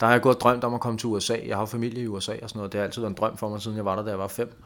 der 0.00 0.06
har 0.06 0.12
jeg 0.12 0.22
gået 0.22 0.34
og 0.34 0.40
drømt 0.40 0.64
om 0.64 0.74
at 0.74 0.80
komme 0.80 0.98
til 0.98 1.06
USA. 1.06 1.36
Jeg 1.46 1.56
har 1.56 1.66
familie 1.66 2.02
i 2.02 2.06
USA 2.06 2.36
og 2.42 2.48
sådan 2.48 2.58
noget. 2.58 2.72
Det 2.72 2.78
har 2.78 2.84
altid 2.84 3.02
været 3.02 3.10
en 3.10 3.16
drøm 3.16 3.36
for 3.36 3.48
mig, 3.48 3.62
siden 3.62 3.76
jeg 3.76 3.84
var 3.84 3.96
der, 3.96 4.02
da 4.02 4.10
jeg 4.10 4.18
var 4.18 4.28
fem. 4.28 4.62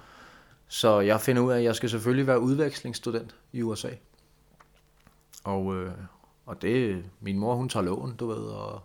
Så 0.68 1.00
jeg 1.00 1.20
finder 1.20 1.42
ud 1.42 1.52
af, 1.52 1.58
at 1.58 1.64
jeg 1.64 1.76
skal 1.76 1.90
selvfølgelig 1.90 2.26
være 2.26 2.40
udvekslingsstudent 2.40 3.34
i 3.52 3.62
USA. 3.62 3.90
Og, 5.44 5.74
øh, 5.74 5.92
og 6.50 6.62
det, 6.62 7.02
min 7.20 7.38
mor, 7.38 7.54
hun 7.54 7.68
tager 7.68 7.84
lån, 7.84 8.14
du 8.20 8.26
ved, 8.26 8.36
og 8.36 8.80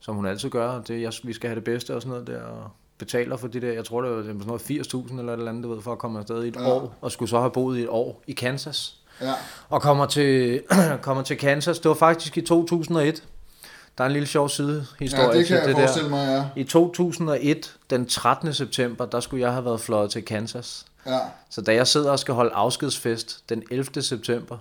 som 0.00 0.14
hun 0.16 0.26
altid 0.26 0.50
gør. 0.50 0.80
Det, 0.80 1.02
jeg, 1.02 1.12
vi 1.24 1.32
skal 1.32 1.48
have 1.48 1.54
det 1.54 1.64
bedste 1.64 1.94
og 1.94 2.02
sådan 2.02 2.10
noget 2.10 2.26
der, 2.26 2.42
og 2.42 2.70
betaler 2.98 3.36
for 3.36 3.48
det 3.48 3.62
der, 3.62 3.72
jeg 3.72 3.84
tror 3.84 4.02
det 4.02 4.10
var 4.10 4.22
sådan 4.22 4.42
noget 4.46 4.60
80.000 4.60 5.18
eller 5.18 5.32
et 5.32 5.38
eller 5.38 5.50
andet, 5.50 5.64
du 5.64 5.74
ved, 5.74 5.82
for 5.82 5.92
at 5.92 5.98
komme 5.98 6.18
afsted 6.18 6.44
i 6.44 6.48
et 6.48 6.56
Ja. 6.56 6.70
år, 6.70 6.94
og 7.00 7.12
skulle 7.12 7.28
så 7.28 7.38
have 7.38 7.50
boet 7.50 7.78
i 7.78 7.82
et 7.82 7.88
år 7.88 8.22
i 8.26 8.32
Kansas. 8.32 8.96
Ja. 9.20 9.32
Og 9.68 9.82
kommer 9.82 10.06
til, 10.06 10.62
kommer 11.02 11.22
til 11.22 11.38
Kansas, 11.38 11.78
det 11.78 11.88
var 11.88 11.94
faktisk 11.94 12.38
i 12.38 12.40
2001. 12.40 13.22
Der 13.98 14.04
er 14.04 14.08
en 14.08 14.12
lille 14.12 14.26
sjov 14.28 14.48
sidehistorie 14.48 15.26
ja, 15.28 15.38
det 15.38 15.46
kan 15.46 15.56
jeg 15.56 15.68
det 15.68 15.76
der. 15.76 16.08
mig, 16.08 16.26
ja. 16.56 16.60
I 16.60 16.64
2001, 16.64 17.76
den 17.90 18.06
13. 18.06 18.54
september, 18.54 19.06
der 19.06 19.20
skulle 19.20 19.42
jeg 19.42 19.52
have 19.52 19.64
været 19.64 19.80
fløjet 19.80 20.10
til 20.10 20.24
Kansas. 20.24 20.86
Ja. 21.06 21.18
Så 21.50 21.60
da 21.60 21.74
jeg 21.74 21.86
sidder 21.86 22.10
og 22.10 22.18
skal 22.18 22.34
holde 22.34 22.50
afskedsfest 22.50 23.44
den 23.48 23.62
11. 23.70 24.02
september, 24.02 24.58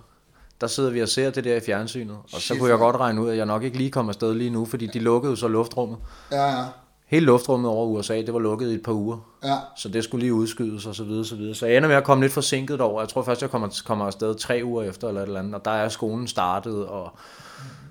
der 0.62 0.68
sidder 0.68 0.90
vi 0.90 1.02
og 1.02 1.10
ser 1.10 1.30
det 1.30 1.44
der 1.44 1.56
i 1.56 1.60
fjernsynet. 1.60 2.16
Og 2.16 2.30
så 2.30 2.40
Shit, 2.40 2.60
kunne 2.60 2.70
jeg 2.70 2.78
godt 2.78 2.96
regne 2.96 3.22
ud, 3.22 3.30
at 3.30 3.38
jeg 3.38 3.46
nok 3.46 3.64
ikke 3.64 3.78
lige 3.78 3.92
kommer 3.92 4.10
afsted 4.10 4.34
lige 4.34 4.50
nu, 4.50 4.66
fordi 4.66 4.88
de 4.88 5.00
lukkede 5.00 5.38
så 5.38 5.48
luftrummet. 5.48 5.98
Ja, 6.32 6.60
ja. 6.60 6.66
Hele 7.08 7.26
luftrummet 7.26 7.72
over 7.72 7.86
USA, 7.86 8.18
det 8.18 8.34
var 8.34 8.40
lukket 8.40 8.72
i 8.72 8.74
et 8.74 8.84
par 8.84 8.92
uger. 8.92 9.18
Ja. 9.44 9.56
Så 9.78 9.90
det 9.90 10.04
skulle 10.04 10.22
lige 10.22 10.34
udskydes 10.34 10.86
og 10.86 10.96
så 10.96 11.04
videre, 11.04 11.26
så 11.26 11.36
videre. 11.36 11.56
Så 11.56 11.66
jeg 11.66 11.78
ender 11.78 11.90
med 11.90 11.96
at 11.96 12.04
komme 12.04 12.24
lidt 12.24 12.34
forsinket 12.34 12.82
over. 12.82 13.02
Jeg 13.02 13.10
tror 13.10 13.24
først, 13.24 13.42
jeg 13.42 13.50
kommer, 13.50 13.82
kommer 13.86 14.06
afsted 14.06 14.36
tre 14.36 14.62
uger 14.64 14.84
efter 14.84 15.08
eller 15.08 15.22
et 15.22 15.28
eller 15.28 15.40
andet. 15.40 15.56
Og 15.56 15.66
der 15.66 15.72
er 15.72 15.90
skolen 15.90 16.28
startet, 16.28 16.86
og 16.86 17.12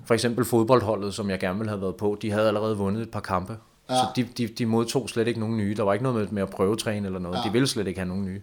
for 0.05 0.13
eksempel 0.13 0.45
fodboldholdet, 0.45 1.13
som 1.13 1.29
jeg 1.29 1.39
gerne 1.39 1.57
ville 1.57 1.69
have 1.69 1.81
været 1.81 1.95
på, 1.95 2.17
de 2.21 2.31
havde 2.31 2.47
allerede 2.47 2.77
vundet 2.77 3.01
et 3.01 3.11
par 3.11 3.19
kampe. 3.19 3.57
Ja. 3.89 3.95
Så 3.95 4.05
de, 4.15 4.23
de, 4.37 4.47
de 4.47 4.65
modtog 4.65 5.09
slet 5.09 5.27
ikke 5.27 5.39
nogen 5.39 5.57
nye. 5.57 5.75
Der 5.77 5.83
var 5.83 5.93
ikke 5.93 6.03
noget 6.03 6.19
med, 6.19 6.27
med 6.27 6.41
at 6.41 6.49
prøvetræne 6.49 7.05
eller 7.07 7.19
noget. 7.19 7.37
Ja. 7.37 7.41
De 7.47 7.51
ville 7.51 7.67
slet 7.67 7.87
ikke 7.87 7.99
have 7.99 8.07
nogen 8.07 8.25
nye. 8.25 8.41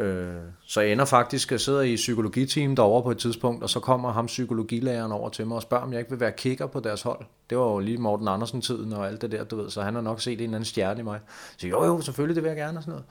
Øh, 0.00 0.34
så 0.66 0.80
jeg 0.80 0.92
ender 0.92 1.04
faktisk, 1.04 1.52
jeg 1.52 1.60
sidder 1.60 1.80
i 1.80 1.96
psykologiteam 1.96 2.76
derovre 2.76 3.02
på 3.02 3.10
et 3.10 3.18
tidspunkt, 3.18 3.62
og 3.62 3.70
så 3.70 3.80
kommer 3.80 4.12
ham 4.12 4.26
psykologilæreren 4.26 5.12
over 5.12 5.28
til 5.28 5.46
mig 5.46 5.56
og 5.56 5.62
spørger, 5.62 5.84
om 5.84 5.92
jeg 5.92 5.98
ikke 5.98 6.10
vil 6.10 6.20
være 6.20 6.32
kicker 6.32 6.66
på 6.66 6.80
deres 6.80 7.02
hold. 7.02 7.24
Det 7.50 7.58
var 7.58 7.64
jo 7.64 7.78
lige 7.78 7.98
Morten 7.98 8.28
Andersen-tiden 8.28 8.92
og 8.92 9.06
alt 9.06 9.22
det 9.22 9.32
der, 9.32 9.44
du 9.44 9.56
ved, 9.56 9.70
så 9.70 9.82
han 9.82 9.94
har 9.94 10.02
nok 10.02 10.20
set 10.20 10.32
en 10.32 10.40
eller 10.40 10.54
anden 10.54 10.64
stjerne 10.64 11.00
i 11.00 11.02
mig. 11.02 11.20
Så 11.56 11.66
jo, 11.66 11.84
jo, 11.84 12.00
selvfølgelig, 12.00 12.36
det 12.36 12.42
vil 12.42 12.48
jeg 12.48 12.56
gerne 12.56 12.78
og 12.78 12.82
sådan 12.82 12.92
noget. 12.92 13.04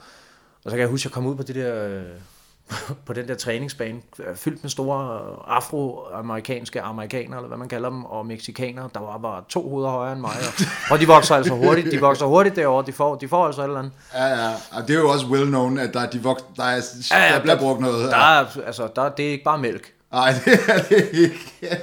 Og 0.64 0.72
så 0.72 0.78
kan 0.78 0.80
jeg 0.80 0.90
huske, 0.90 1.02
at 1.02 1.06
jeg 1.06 1.14
kom 1.14 1.26
ud 1.26 1.36
på 1.36 1.44
det 1.44 1.56
der, 1.56 1.86
øh, 1.86 2.04
på 3.06 3.14
den 3.14 3.28
der 3.28 3.36
træningsbane, 3.36 4.02
øh, 4.20 4.36
fyldt 4.36 4.64
med 4.64 4.70
store 4.70 5.20
afroamerikanske 5.48 6.82
amerikanere, 6.82 7.38
eller 7.40 7.48
hvad 7.48 7.58
man 7.58 7.68
kalder 7.70 7.90
dem, 7.90 8.06
og 8.06 8.26
mexikanere, 8.26 8.90
der 8.94 9.00
var 9.00 9.18
bare 9.18 9.44
to 9.50 9.70
hoveder 9.70 9.90
højere 9.90 10.14
end 10.14 10.22
mig. 10.22 10.30
Og, 10.32 10.66
og 10.92 11.00
de 11.00 11.08
vokser 11.08 11.36
altså 11.36 11.54
hurtigt, 11.54 11.92
de 11.92 12.00
vokser 12.00 12.26
hurtigt 12.26 12.56
derovre, 12.56 12.86
de 12.86 12.94
får, 12.94 13.16
de 13.16 13.28
får 13.28 13.46
altså 13.46 13.62
et 13.62 13.66
eller 13.66 13.80
andet. 13.80 13.92
Ja, 14.14 14.26
ja. 14.26 14.50
Og 14.72 14.88
det 14.88 14.96
er 14.96 15.00
jo 15.00 15.10
også 15.10 15.26
well 15.28 15.48
known, 15.48 15.78
at 15.80 15.94
der, 15.94 16.00
er 16.00 16.10
de 16.10 16.18
vok- 16.18 16.56
der, 16.56 16.64
er, 16.64 16.82
Ja, 17.12 17.26
ja, 17.28 17.34
der 17.34 17.40
bliver 17.42 17.56
der- 17.56 17.62
brugt 17.62 17.80
noget. 17.82 18.12
Der 18.12 18.18
er, 18.18 18.46
altså, 18.66 18.90
der, 18.96 19.10
det 19.10 19.28
er 19.28 19.32
ikke 19.32 19.44
bare 19.44 19.58
mælk. 19.58 19.94
Nej, 20.12 20.34
det 20.46 20.54
er 20.68 20.82
det 20.90 21.10
ikke. 21.14 21.78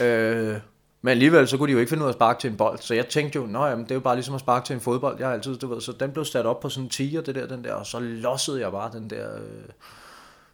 Øh, 0.00 0.56
men 1.02 1.10
alligevel, 1.10 1.48
så 1.48 1.56
kunne 1.56 1.66
de 1.66 1.72
jo 1.72 1.78
ikke 1.78 1.88
finde 1.90 2.02
ud 2.02 2.06
af 2.08 2.12
at 2.12 2.16
sparke 2.16 2.40
til 2.40 2.50
en 2.50 2.56
bold. 2.56 2.78
Så 2.80 2.94
jeg 2.94 3.06
tænkte 3.06 3.36
jo, 3.38 3.46
nå 3.46 3.66
jamen, 3.66 3.84
det 3.84 3.90
er 3.90 3.94
jo 3.94 4.00
bare 4.00 4.14
ligesom 4.14 4.34
at 4.34 4.40
sparke 4.40 4.66
til 4.66 4.74
en 4.74 4.80
fodbold. 4.80 5.16
Jeg 5.18 5.26
har 5.26 5.34
altid, 5.34 5.56
du 5.56 5.66
ved, 5.74 5.80
så 5.80 5.92
den 6.00 6.10
blev 6.10 6.24
sat 6.24 6.46
op 6.46 6.60
på 6.60 6.68
sådan 6.68 6.84
en 6.84 6.90
tiger, 6.90 7.20
det 7.20 7.34
der, 7.34 7.46
den 7.46 7.64
der, 7.64 7.72
og 7.74 7.86
så 7.86 7.98
lossede 8.00 8.60
jeg 8.60 8.70
bare 8.72 8.90
den 8.92 9.10
der 9.10 9.34
øh, 9.34 9.40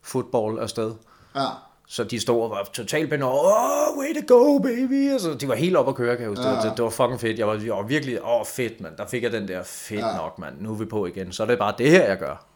fodbold 0.04 0.58
afsted. 0.60 0.92
Ja. 1.36 1.46
Så 1.88 2.04
de 2.04 2.20
stod 2.20 2.42
og 2.42 2.50
var 2.50 2.68
totalt 2.72 3.10
benådet. 3.10 3.40
Oh, 3.46 3.98
way 3.98 4.14
to 4.28 4.34
go, 4.36 4.58
baby. 4.58 5.12
Altså, 5.12 5.34
de 5.34 5.48
var 5.48 5.54
helt 5.54 5.76
op 5.76 5.88
at 5.88 5.94
køre, 5.94 6.16
kan 6.16 6.22
jeg 6.22 6.28
huske. 6.28 6.44
Ja. 6.44 6.50
Det, 6.50 6.68
var- 6.68 6.74
det, 6.74 6.84
var 6.84 6.90
fucking 6.90 7.20
fedt. 7.20 7.38
Jeg 7.38 7.46
var, 7.46 7.54
jeg 7.54 7.74
var 7.74 7.82
virkelig, 7.82 8.22
åh, 8.24 8.40
oh, 8.40 8.46
fedt, 8.46 8.80
mand. 8.80 8.96
Der 8.96 9.06
fik 9.06 9.22
jeg 9.22 9.32
den 9.32 9.48
der, 9.48 9.62
fedt 9.62 10.00
Ja. 10.00 10.08
ja. 10.08 10.16
nok, 10.16 10.38
mand. 10.38 10.54
Nu 10.60 10.70
er 10.72 10.76
vi 10.76 10.84
på 10.84 11.06
igen. 11.06 11.32
Så 11.32 11.42
er 11.42 11.46
det 11.46 11.58
bare 11.58 11.74
det 11.78 11.90
her, 11.90 12.04
jeg 12.04 12.18
gør. 12.18 12.46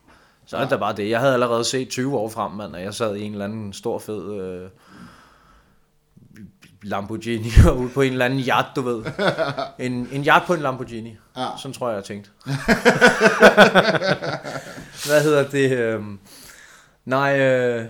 Så 0.46 0.56
er 0.56 0.60
det 0.60 0.70
da 0.70 0.76
bare 0.76 0.96
det. 0.96 1.10
Jeg 1.10 1.20
havde 1.20 1.32
allerede 1.32 1.64
set 1.64 1.88
20 1.88 2.16
år 2.18 2.28
frem, 2.28 2.52
mand, 2.52 2.74
og 2.74 2.82
jeg 2.82 2.94
sad 2.94 3.16
i 3.16 3.22
en 3.22 3.32
eller 3.32 3.44
anden 3.44 3.72
stor 3.72 3.98
fed 3.98 4.32
øh, 4.40 4.68
Lamborghini 6.82 7.48
og 7.68 7.76
ude 7.80 7.88
på 7.88 8.02
en 8.02 8.12
eller 8.12 8.24
anden 8.24 8.40
yacht, 8.40 8.66
du 8.76 8.80
ved. 8.82 9.04
En, 9.86 10.08
en 10.12 10.24
yacht 10.26 10.46
på 10.46 10.54
en 10.54 10.60
Lamborghini. 10.60 11.16
Ja. 11.36 11.46
Sådan 11.58 11.72
tror 11.74 11.88
jeg, 11.88 11.96
jeg 11.96 12.04
tænkte. 12.04 12.30
Hvad 15.06 15.22
hedder 15.22 15.48
det? 15.48 15.70
Øh, 15.72 16.00
nej, 17.06 17.40
øh, 17.40 17.84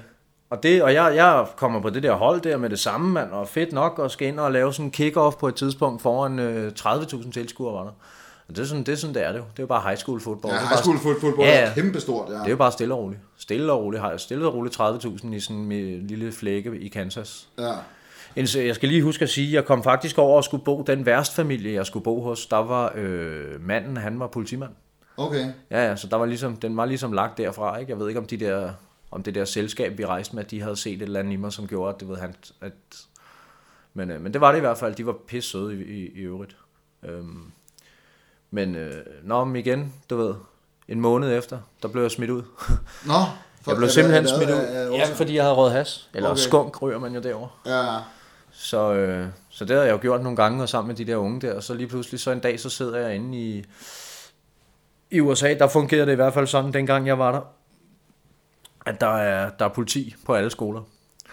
og, 0.50 0.62
det, 0.62 0.82
og 0.82 0.94
jeg, 0.94 1.16
jeg 1.16 1.46
kommer 1.56 1.80
på 1.80 1.90
det 1.90 2.02
der 2.02 2.12
hold 2.12 2.40
der 2.40 2.56
med 2.56 2.70
det 2.70 2.78
samme, 2.78 3.12
mand, 3.12 3.30
og 3.30 3.48
fedt 3.48 3.72
nok, 3.72 3.98
og 3.98 4.10
skal 4.10 4.28
ind 4.28 4.40
og 4.40 4.52
lave 4.52 4.72
sådan 4.72 4.86
en 4.86 4.92
kick-off 4.96 5.38
på 5.38 5.48
et 5.48 5.54
tidspunkt 5.54 6.02
foran 6.02 6.38
øh, 6.38 6.72
30.000 6.78 7.32
tilskuere, 7.32 7.74
var 7.74 7.82
der. 7.82 7.92
Og 8.48 8.56
det 8.56 8.58
er 8.62 8.66
sådan, 8.66 8.84
det 8.84 8.92
er 8.92 8.96
sådan, 8.96 9.14
det 9.14 9.26
er 9.26 9.32
det 9.32 9.38
jo. 9.38 9.44
Det 9.52 9.58
er 9.58 9.62
jo 9.62 9.66
bare 9.66 9.82
high 9.82 9.96
school 9.96 10.20
football. 10.20 10.54
Ja, 10.54 10.60
er 10.60 10.66
high 10.66 10.82
school 10.82 10.98
fodbold 10.98 11.48
Ja, 11.48 11.60
er 11.60 11.74
kæmpestort, 11.74 12.28
ja. 12.28 12.34
det 12.34 12.46
er 12.46 12.50
jo 12.50 12.56
bare 12.56 12.72
stille 12.72 12.94
og 12.94 13.00
roligt. 13.00 13.20
Stille 13.38 13.72
og 13.72 13.80
roligt, 13.82 14.02
har 14.02 14.10
jeg 14.10 14.20
stille 14.20 14.46
og 14.46 14.54
roligt 14.54 14.80
30.000 14.80 15.34
i 15.34 15.40
sådan 15.40 15.72
en 15.72 16.06
lille 16.06 16.32
flække 16.32 16.78
i 16.78 16.88
Kansas. 16.88 17.48
ja. 17.58 17.72
Jeg 18.36 18.74
skal 18.74 18.88
lige 18.88 19.02
huske 19.02 19.22
at 19.22 19.28
sige, 19.28 19.48
at 19.48 19.54
jeg 19.54 19.64
kom 19.64 19.82
faktisk 19.82 20.18
over 20.18 20.36
og 20.36 20.44
skulle 20.44 20.64
bo, 20.64 20.82
den 20.86 21.06
værste 21.06 21.34
familie, 21.34 21.72
jeg 21.74 21.86
skulle 21.86 22.02
bo 22.02 22.22
hos, 22.22 22.46
der 22.46 22.56
var 22.56 22.92
øh, 22.94 23.66
manden, 23.66 23.96
han 23.96 24.20
var 24.20 24.26
politimand. 24.26 24.70
Okay. 25.16 25.46
Ja, 25.70 25.88
ja, 25.88 25.96
så 25.96 26.06
der 26.06 26.16
var 26.16 26.26
ligesom, 26.26 26.56
den 26.56 26.76
var 26.76 26.84
ligesom 26.84 27.12
lagt 27.12 27.38
derfra, 27.38 27.76
ikke? 27.78 27.92
Jeg 27.92 27.98
ved 27.98 28.08
ikke, 28.08 28.20
om 28.20 28.26
de 28.26 28.36
der, 28.36 28.70
om 29.16 29.22
det 29.22 29.34
der 29.34 29.44
selskab, 29.44 29.98
vi 29.98 30.06
rejste 30.06 30.36
med, 30.36 30.44
de 30.44 30.60
havde 30.62 30.76
set 30.76 30.94
et 30.94 31.02
eller 31.02 31.20
andet 31.20 31.32
i 31.32 31.36
mig, 31.36 31.52
som 31.52 31.66
gjorde, 31.68 31.94
at 31.94 32.00
det 32.00 32.08
ved 32.08 32.16
han, 32.16 32.34
at... 32.60 32.72
Men, 33.94 34.10
øh, 34.10 34.20
men 34.20 34.32
det 34.32 34.40
var 34.40 34.50
det 34.50 34.58
i 34.58 34.60
hvert 34.60 34.78
fald, 34.78 34.94
de 34.94 35.06
var 35.06 35.12
pisse 35.28 35.50
søde 35.50 35.74
i, 35.76 35.82
i, 35.82 36.06
i 36.14 36.20
øvrigt. 36.20 36.56
Øhm, 37.02 37.52
men, 38.50 38.74
øh, 38.74 39.04
nå, 39.22 39.44
men 39.44 39.56
igen, 39.56 39.92
du 40.10 40.16
ved, 40.16 40.34
en 40.88 41.00
måned 41.00 41.38
efter, 41.38 41.58
der 41.82 41.88
blev 41.88 42.02
jeg 42.02 42.10
smidt 42.10 42.30
ud. 42.30 42.42
Nå. 43.06 43.12
for- 43.62 43.70
Jeg 43.70 43.76
blev 43.76 43.88
simpelthen 43.88 44.24
det- 44.24 44.32
smidt 44.36 44.50
ud. 44.50 44.54
er 44.56 44.90
Ja, 44.96 45.04
fordi 45.14 45.34
jeg 45.34 45.42
havde 45.44 45.54
røget 45.54 45.72
has. 45.72 46.10
Eller 46.14 46.30
okay. 46.30 46.38
skunk 46.40 46.82
ryger 46.82 46.98
man 46.98 47.14
jo 47.14 47.20
derovre. 47.20 47.48
Ja, 47.66 47.96
Så, 48.52 48.92
øh, 48.94 49.26
så 49.48 49.64
det 49.64 49.70
havde 49.76 49.86
jeg 49.86 49.92
jo 49.92 49.98
gjort 50.02 50.22
nogle 50.22 50.36
gange, 50.36 50.62
og 50.62 50.68
sammen 50.68 50.88
med 50.88 50.96
de 50.96 51.04
der 51.04 51.16
unge 51.16 51.40
der, 51.40 51.54
og 51.54 51.62
så 51.62 51.74
lige 51.74 51.86
pludselig 51.88 52.20
så 52.20 52.30
en 52.30 52.40
dag, 52.40 52.60
så 52.60 52.70
sidder 52.70 52.98
jeg 52.98 53.14
inde 53.14 53.38
i, 53.38 53.64
i 55.10 55.20
USA, 55.20 55.54
der 55.54 55.68
fungerede 55.68 56.06
det 56.06 56.12
i 56.12 56.16
hvert 56.16 56.34
fald 56.34 56.46
sådan, 56.46 56.72
dengang 56.72 57.06
jeg 57.06 57.18
var 57.18 57.32
der, 57.32 57.40
at 58.86 59.00
der 59.00 59.16
er, 59.16 59.50
der 59.50 59.64
er 59.64 59.68
politi 59.68 60.14
på 60.26 60.34
alle 60.34 60.50
skoler. 60.50 60.82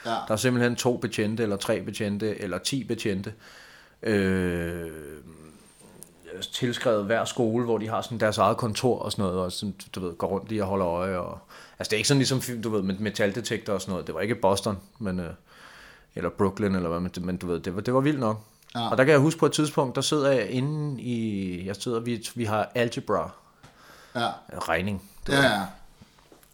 ja. 0.05 0.09
Der 0.09 0.31
er 0.31 0.35
simpelthen 0.35 0.75
to 0.75 0.97
betjente, 0.97 1.43
eller 1.43 1.55
tre 1.55 1.81
betjente, 1.81 2.41
eller 2.41 2.57
ti 2.57 2.83
betjente, 2.83 3.33
øh, 4.03 4.91
tilskrevet 6.53 7.05
hver 7.05 7.25
skole, 7.25 7.65
hvor 7.65 7.77
de 7.77 7.87
har 7.89 8.01
sådan 8.01 8.19
deres 8.19 8.37
eget 8.37 8.57
kontor 8.57 8.99
og 8.99 9.11
sådan 9.11 9.25
noget, 9.25 9.39
og 9.39 9.51
sådan, 9.51 9.75
du 9.95 9.99
ved, 9.99 10.13
går 10.17 10.27
rundt 10.27 10.51
i 10.51 10.57
og 10.57 10.67
holder 10.67 10.87
øje. 10.87 11.17
Og, 11.17 11.39
altså 11.79 11.89
det 11.89 11.93
er 11.93 11.97
ikke 11.97 12.07
sådan 12.07 12.19
ligesom, 12.19 12.61
du 12.61 12.69
ved, 12.69 12.81
med 12.81 12.95
metaldetektor 12.99 13.73
og 13.73 13.81
sådan 13.81 13.91
noget. 13.91 14.07
Det 14.07 14.15
var 14.15 14.21
ikke 14.21 14.35
Boston, 14.35 14.77
men, 14.99 15.19
øh, 15.19 15.29
eller 16.15 16.29
Brooklyn, 16.29 16.75
eller 16.75 16.89
hvad, 16.89 16.99
men, 16.99 17.11
men 17.21 17.37
du 17.37 17.47
ved, 17.47 17.59
det 17.59 17.75
var, 17.75 17.81
det 17.81 17.93
var 17.93 17.99
vildt 17.99 18.19
nok. 18.19 18.39
Ja. 18.75 18.89
Og 18.89 18.97
der 18.97 19.03
kan 19.03 19.11
jeg 19.11 19.19
huske 19.19 19.39
på 19.39 19.45
et 19.45 19.51
tidspunkt, 19.51 19.95
der 19.95 20.01
sidder 20.01 20.31
jeg 20.31 20.49
inde 20.49 21.01
i, 21.01 21.65
jeg 21.67 21.75
sidder, 21.75 21.99
vi, 21.99 22.27
vi 22.35 22.43
har 22.45 22.71
algebra, 22.75 23.29
Ja. 24.15 24.29
regning, 24.59 25.09
Ja, 25.29 25.41
ja. 25.41 25.61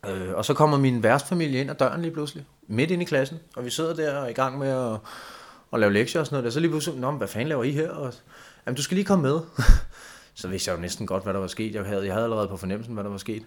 Øh, 0.07 0.33
og 0.35 0.45
så 0.45 0.53
kommer 0.53 0.77
min 0.77 1.03
værtsfamilie 1.03 1.61
ind 1.61 1.69
ad 1.69 1.75
døren 1.75 2.01
lige 2.01 2.11
pludselig, 2.11 2.45
midt 2.67 2.91
ind 2.91 3.01
i 3.01 3.05
klassen, 3.05 3.39
og 3.55 3.65
vi 3.65 3.69
sidder 3.69 3.95
der 3.95 4.17
og 4.17 4.25
er 4.25 4.29
i 4.29 4.33
gang 4.33 4.57
med 4.57 4.69
at, 4.69 4.99
at 5.73 5.79
lave 5.79 5.93
lektier 5.93 6.19
og 6.19 6.25
sådan 6.25 6.35
noget 6.35 6.43
der. 6.43 6.51
Så 6.51 6.59
lige 6.59 6.71
pludselig, 6.71 6.99
Nå, 6.99 7.11
men 7.11 7.17
hvad 7.17 7.27
fanden 7.27 7.47
laver 7.47 7.63
I 7.63 7.71
her? 7.71 7.89
Og, 7.89 8.13
Jamen, 8.65 8.75
du 8.75 8.83
skal 8.83 8.95
lige 8.95 9.05
komme 9.05 9.21
med. 9.21 9.39
så 10.41 10.47
vidste 10.47 10.71
jeg 10.71 10.77
jo 10.77 10.81
næsten 10.81 11.07
godt, 11.07 11.23
hvad 11.23 11.33
der 11.33 11.39
var 11.39 11.47
sket. 11.47 11.75
Jeg 11.75 11.85
havde, 11.85 12.05
jeg 12.05 12.13
havde 12.13 12.23
allerede 12.23 12.47
på 12.47 12.57
fornemmelsen, 12.57 12.93
hvad 12.93 13.03
der 13.03 13.09
var 13.09 13.17
sket. 13.17 13.43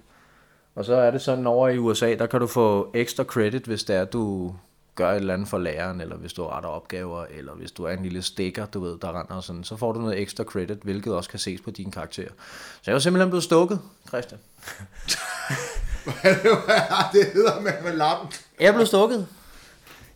Og 0.74 0.84
så 0.84 0.94
er 0.94 1.10
det 1.10 1.22
sådan 1.22 1.46
over 1.46 1.68
i 1.68 1.78
USA, 1.78 2.14
der 2.14 2.26
kan 2.26 2.40
du 2.40 2.46
få 2.46 2.90
ekstra 2.94 3.24
credit, 3.24 3.64
hvis 3.64 3.84
det 3.84 3.96
er, 3.96 4.04
du 4.04 4.54
gør 4.94 5.10
et 5.10 5.16
eller 5.16 5.34
andet 5.34 5.48
for 5.48 5.58
læreren, 5.58 6.00
eller 6.00 6.16
hvis 6.16 6.32
du 6.32 6.46
retter 6.46 6.68
opgaver, 6.68 7.24
eller 7.30 7.52
hvis 7.52 7.72
du 7.72 7.84
er 7.84 7.92
en 7.92 8.02
lille 8.02 8.22
stikker, 8.22 8.66
du 8.66 8.80
ved, 8.80 8.98
der 8.98 9.20
render 9.20 9.34
og 9.34 9.44
sådan, 9.44 9.64
så 9.64 9.76
får 9.76 9.92
du 9.92 10.00
noget 10.00 10.18
ekstra 10.18 10.44
credit, 10.44 10.78
hvilket 10.82 11.14
også 11.14 11.30
kan 11.30 11.38
ses 11.38 11.60
på 11.60 11.70
dine 11.70 11.92
karakterer. 11.92 12.30
Så 12.82 12.82
jeg 12.86 12.92
var 12.92 13.00
simpelthen 13.00 13.30
blevet 13.30 13.44
stukket, 13.44 13.80
Christian. 14.08 14.40
det 17.12 17.26
hedder 17.34 17.60
med 17.60 17.72
med 17.84 17.92
lappen. 17.96 18.28
Jeg 18.60 18.74
blev 18.74 18.86
stukket. 18.86 19.26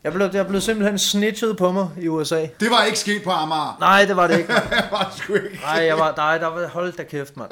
Jeg 0.04 0.12
blev, 0.14 0.30
jeg 0.32 0.46
blev 0.46 0.60
simpelthen 0.60 0.98
snitchet 0.98 1.56
på 1.56 1.72
mig 1.72 1.88
i 2.00 2.08
USA. 2.08 2.46
Det 2.60 2.70
var 2.70 2.84
ikke 2.84 2.98
sket 2.98 3.22
på 3.24 3.30
Amager. 3.30 3.76
Nej, 3.80 4.04
det 4.04 4.16
var 4.16 4.26
det 4.26 4.38
ikke. 4.38 4.52
Det 4.54 4.62
var 4.90 5.12
sgu 5.16 5.34
ikke. 5.34 5.58
Nej, 5.62 5.84
jeg 5.84 5.98
var, 5.98 6.14
nej, 6.16 6.38
der 6.38 6.46
var, 6.46 6.66
hold 6.68 6.92
da 6.92 7.02
kæft, 7.02 7.36
mand. 7.36 7.50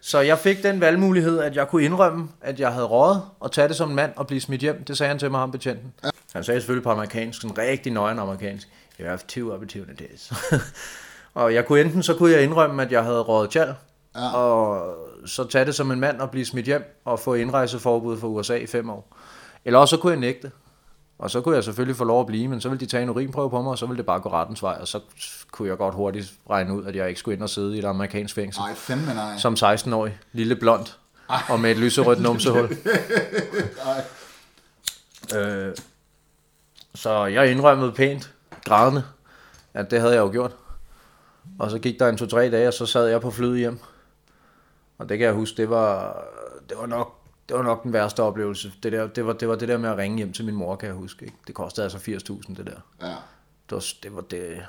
Så 0.00 0.20
jeg 0.20 0.38
fik 0.38 0.62
den 0.62 0.80
valgmulighed, 0.80 1.38
at 1.40 1.56
jeg 1.56 1.68
kunne 1.68 1.84
indrømme, 1.84 2.28
at 2.40 2.60
jeg 2.60 2.72
havde 2.72 2.86
rådet 2.86 3.22
og 3.40 3.52
tage 3.52 3.68
det 3.68 3.76
som 3.76 3.88
en 3.90 3.96
mand 3.96 4.12
og 4.16 4.26
blive 4.26 4.40
smidt 4.40 4.60
hjem. 4.60 4.84
Det 4.84 4.98
sagde 4.98 5.08
han 5.08 5.18
til 5.18 5.30
mig, 5.30 5.40
ham 5.40 5.50
betjenten. 5.52 5.92
Han 6.32 6.44
sagde 6.44 6.60
selvfølgelig 6.60 6.84
på 6.84 6.90
amerikansk, 6.90 7.40
sådan 7.40 7.58
rigtig 7.58 7.92
nøgen 7.92 8.18
amerikansk. 8.18 8.68
You 9.00 9.06
have 9.06 9.18
two 9.28 9.52
opportunities. 9.54 10.32
og 11.34 11.54
jeg 11.54 11.66
kunne 11.66 11.80
enten, 11.80 12.02
så 12.02 12.14
kunne 12.14 12.32
jeg 12.32 12.42
indrømme, 12.42 12.82
at 12.82 12.92
jeg 12.92 13.02
havde 13.04 13.20
rådet 13.20 13.50
tjal, 13.50 13.74
Ja. 14.16 14.34
og 14.36 14.94
så 15.26 15.44
tage 15.44 15.64
det 15.64 15.74
som 15.74 15.90
en 15.90 16.00
mand 16.00 16.20
og 16.20 16.30
blive 16.30 16.44
smidt 16.44 16.66
hjem 16.66 17.00
og 17.04 17.20
få 17.20 17.34
indrejseforbud 17.34 18.18
for 18.18 18.28
USA 18.28 18.56
i 18.56 18.66
fem 18.66 18.90
år. 18.90 19.16
Eller 19.64 19.78
også 19.78 19.96
så 19.96 20.02
kunne 20.02 20.12
jeg 20.12 20.20
nægte. 20.20 20.50
Og 21.18 21.30
så 21.30 21.40
kunne 21.40 21.54
jeg 21.54 21.64
selvfølgelig 21.64 21.96
få 21.96 22.04
lov 22.04 22.20
at 22.20 22.26
blive, 22.26 22.48
men 22.48 22.60
så 22.60 22.68
ville 22.68 22.80
de 22.80 22.86
tage 22.86 23.02
en 23.02 23.10
urinprøve 23.10 23.50
på 23.50 23.62
mig, 23.62 23.70
og 23.70 23.78
så 23.78 23.86
ville 23.86 23.98
det 23.98 24.06
bare 24.06 24.20
gå 24.20 24.32
rettens 24.32 24.62
vej, 24.62 24.76
og 24.80 24.88
så 24.88 25.00
kunne 25.50 25.68
jeg 25.68 25.76
godt 25.76 25.94
hurtigt 25.94 26.32
regne 26.50 26.74
ud, 26.74 26.84
at 26.84 26.96
jeg 26.96 27.08
ikke 27.08 27.20
skulle 27.20 27.34
ind 27.34 27.42
og 27.42 27.50
sidde 27.50 27.76
i 27.76 27.78
et 27.78 27.84
amerikansk 27.84 28.34
fængsel 28.34 28.60
Nej, 28.60 28.74
fandme 28.74 29.14
nej. 29.14 29.38
som 29.38 29.54
16-årig, 29.54 30.18
lille 30.32 30.56
blond, 30.56 30.86
og 31.48 31.60
med 31.60 31.70
et 31.70 31.76
lyserødt 31.76 32.20
numsehul. 32.20 32.64
øh, 35.36 35.74
så 36.94 37.24
jeg 37.24 37.50
indrømmede 37.50 37.92
pænt, 37.92 38.30
grædende, 38.64 39.02
at 39.74 39.90
det 39.90 40.00
havde 40.00 40.14
jeg 40.14 40.20
jo 40.20 40.30
gjort. 40.30 40.52
Og 41.58 41.70
så 41.70 41.78
gik 41.78 41.98
der 41.98 42.08
en 42.08 42.16
to-tre 42.16 42.50
dage, 42.50 42.68
og 42.68 42.74
så 42.74 42.86
sad 42.86 43.06
jeg 43.06 43.20
på 43.20 43.30
flyet 43.30 43.58
hjem. 43.58 43.78
Og 44.98 45.08
det 45.08 45.18
kan 45.18 45.26
jeg 45.26 45.34
huske, 45.34 45.56
det 45.56 45.70
var, 45.70 46.24
det 46.68 46.76
var 46.78 46.86
nok 46.86 47.20
det 47.48 47.56
var 47.56 47.62
nok 47.62 47.82
den 47.82 47.92
værste 47.92 48.22
oplevelse. 48.22 48.72
Det, 48.82 48.92
der, 48.92 49.06
det, 49.06 49.26
var, 49.26 49.32
det 49.32 49.48
var 49.48 49.54
det 49.54 49.68
der 49.68 49.78
med 49.78 49.90
at 49.90 49.96
ringe 49.96 50.16
hjem 50.16 50.32
til 50.32 50.44
min 50.44 50.54
mor, 50.54 50.76
kan 50.76 50.86
jeg 50.86 50.96
huske. 50.96 51.24
Ikke? 51.24 51.36
Det 51.46 51.54
kostede 51.54 51.84
altså 51.84 51.98
80.000, 51.98 52.54
det 52.54 52.66
der. 52.66 53.06
Ja. 53.06 53.14
Det 53.70 53.72
var 53.72 53.84
det, 54.02 54.14
var 54.14 54.20
det 54.20 54.62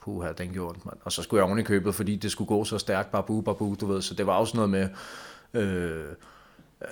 puha, 0.00 0.32
den 0.32 0.52
gjorde 0.52 0.70
ondt, 0.70 0.86
mand. 0.86 0.96
Og 1.04 1.12
så 1.12 1.22
skulle 1.22 1.38
jeg 1.38 1.46
oven 1.46 1.58
i 1.58 1.62
købet, 1.62 1.94
fordi 1.94 2.16
det 2.16 2.30
skulle 2.30 2.48
gå 2.48 2.64
så 2.64 2.78
stærkt, 2.78 3.12
babu, 3.12 3.40
babu, 3.40 3.76
du 3.80 3.86
ved. 3.86 4.02
Så 4.02 4.14
det 4.14 4.26
var 4.26 4.32
også 4.32 4.56
noget 4.56 4.70
med 4.70 4.88
øh, 5.54 6.04
øh, 6.82 6.88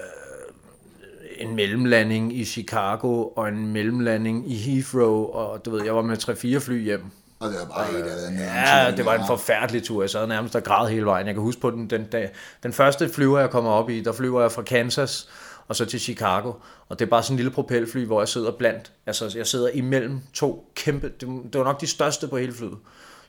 en 1.37 1.55
mellemlanding 1.57 2.37
i 2.37 2.45
Chicago, 2.45 3.29
og 3.29 3.49
en 3.49 3.73
mellemlanding 3.73 4.51
i 4.51 4.55
Heathrow, 4.55 5.25
og 5.25 5.65
du 5.65 5.71
ved, 5.71 5.85
jeg 5.85 5.97
var 5.97 6.03
med 6.03 6.57
3-4 6.57 6.59
fly 6.59 6.85
hjem. 6.85 7.05
Og 7.39 7.51
det 7.51 7.59
var 7.59 7.67
bare 7.67 7.93
helt 7.93 8.05
andet. 8.07 8.41
Ja, 8.41 8.93
det 8.97 9.05
var 9.05 9.15
en 9.15 9.27
forfærdelig 9.27 9.83
tur. 9.83 10.03
Jeg 10.03 10.11
sad 10.11 10.27
nærmest 10.27 10.57
og 10.57 10.63
græd 10.65 10.89
hele 10.89 11.07
vejen. 11.07 11.27
Jeg 11.27 11.35
kan 11.35 11.43
huske 11.43 11.61
på 11.61 11.71
den, 11.71 11.91
den, 11.91 12.05
dag, 12.05 12.31
den 12.63 12.73
første 12.73 13.09
flyver, 13.09 13.39
jeg 13.39 13.51
kommer 13.51 13.71
op 13.71 13.91
i, 13.91 14.01
der 14.01 14.13
flyver 14.13 14.41
jeg 14.41 14.53
fra 14.53 14.63
Kansas 14.63 15.29
og 15.69 15.77
så 15.77 15.85
til 15.85 16.01
Chicago. 16.01 16.53
Og 16.89 16.99
det 16.99 17.05
er 17.05 17.11
bare 17.11 17.23
sådan 17.23 17.35
en 17.35 17.37
lille 17.37 17.51
propelfly, 17.51 18.07
hvor 18.07 18.21
jeg 18.21 18.29
sidder 18.29 18.53
blandt. 18.53 18.93
Altså, 19.07 19.33
jeg 19.37 19.47
sidder 19.47 19.69
imellem 19.69 20.21
to 20.33 20.73
kæmpe... 20.75 21.09
Det, 21.09 21.29
det 21.53 21.59
var 21.59 21.65
nok 21.65 21.81
de 21.81 21.87
største 21.87 22.29
på 22.29 22.37
hele 22.37 22.53
flyet. 22.53 22.79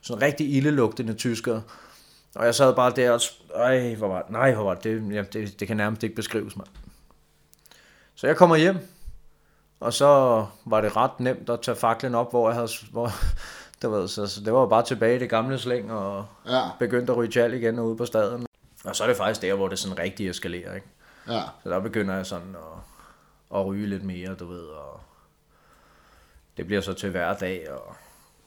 Sådan 0.02 0.22
rigtig 0.22 0.54
ildelugtende 0.54 1.14
tyskere. 1.14 1.62
Og 2.34 2.44
jeg 2.44 2.54
sad 2.54 2.74
bare 2.74 2.92
der 2.96 3.10
og... 3.10 3.20
Ej, 3.54 3.94
hvor 3.94 4.08
var 4.08 4.22
det? 4.22 4.30
Nej, 4.30 4.54
hvor 4.54 4.64
var 4.64 4.74
det? 4.74 5.02
Det, 5.02 5.14
ja, 5.14 5.22
det, 5.22 5.60
det 5.60 5.68
kan 5.68 5.76
nærmest 5.76 6.02
ikke 6.02 6.16
beskrives, 6.16 6.56
mand. 6.56 6.68
Så 8.14 8.26
jeg 8.26 8.36
kommer 8.36 8.56
hjem, 8.56 8.78
og 9.80 9.92
så 9.92 10.06
var 10.64 10.80
det 10.80 10.96
ret 10.96 11.20
nemt 11.20 11.50
at 11.50 11.60
tage 11.60 11.76
faklen 11.76 12.14
op, 12.14 12.30
hvor 12.30 12.48
jeg 12.48 12.54
havde... 12.54 12.68
Hvor, 12.92 13.12
det, 13.82 13.90
var, 13.90 14.06
så, 14.06 14.26
så 14.26 14.40
det 14.40 14.52
var 14.52 14.66
bare 14.66 14.84
tilbage 14.84 15.16
i 15.16 15.18
det 15.18 15.30
gamle 15.30 15.58
slæng, 15.58 15.92
og 15.92 16.26
Ja, 16.46 16.62
begyndte 16.78 17.12
at 17.12 17.16
ryge 17.18 17.30
tjal 17.30 17.54
igen 17.54 17.78
ude 17.78 17.96
på 17.96 18.04
staden. 18.06 18.46
Og 18.84 18.96
så 18.96 19.04
er 19.04 19.08
det 19.08 19.16
faktisk 19.16 19.42
der, 19.42 19.54
hvor 19.54 19.68
det 19.68 19.78
sådan 19.78 19.98
rigtig 19.98 20.28
eskalerer, 20.28 20.74
ikke? 20.74 20.86
ja. 21.28 21.42
Så 21.62 21.70
der 21.70 21.80
begynder 21.80 22.14
jeg 22.16 22.26
sådan 22.26 22.56
at, 22.56 23.58
at 23.58 23.66
ryge 23.66 23.86
lidt 23.86 24.04
mere, 24.04 24.34
du 24.34 24.46
ved, 24.46 24.60
og 24.64 25.00
det 26.56 26.66
bliver 26.66 26.80
så 26.80 26.92
til 26.92 27.10
hver 27.10 27.34
dag, 27.34 27.70
og 27.70 27.96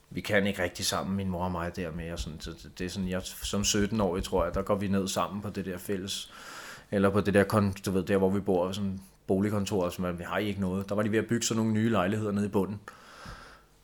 vi 0.09 0.21
kan 0.21 0.47
ikke 0.47 0.63
rigtig 0.63 0.85
sammen, 0.85 1.15
min 1.15 1.29
mor 1.29 1.43
og 1.45 1.51
mig 1.51 1.75
der 1.75 1.91
med, 1.91 2.11
og 2.11 2.19
sådan, 2.19 2.41
så 2.41 2.51
det- 2.51 2.71
det 2.79 2.85
er 2.85 2.89
sådan, 2.89 3.09
jeg, 3.09 3.21
som 3.23 3.61
17-årig, 3.61 4.23
tror 4.23 4.43
jeg, 4.45 4.53
der 4.53 4.61
går 4.61 4.75
vi 4.75 4.87
ned 4.87 5.07
sammen 5.07 5.41
på 5.41 5.49
det 5.49 5.65
der 5.65 5.77
fælles, 5.77 6.31
eller 6.91 7.09
på 7.09 7.21
det 7.21 7.33
der, 7.33 7.71
du 7.85 7.91
ved, 7.91 8.03
der 8.03 8.17
hvor 8.17 8.29
vi 8.29 8.39
bor, 8.39 8.71
sådan 8.71 9.01
boligkontor, 9.27 9.89
som 9.89 10.19
vi 10.19 10.23
har 10.23 10.37
ikke 10.37 10.61
noget. 10.61 10.89
Der 10.89 10.95
var 10.95 11.03
de 11.03 11.11
ved 11.11 11.19
at 11.19 11.27
bygge 11.27 11.45
sådan 11.45 11.57
nogle 11.59 11.73
nye 11.73 11.89
lejligheder 11.89 12.31
nede 12.31 12.45
i 12.45 12.49
bunden. 12.49 12.79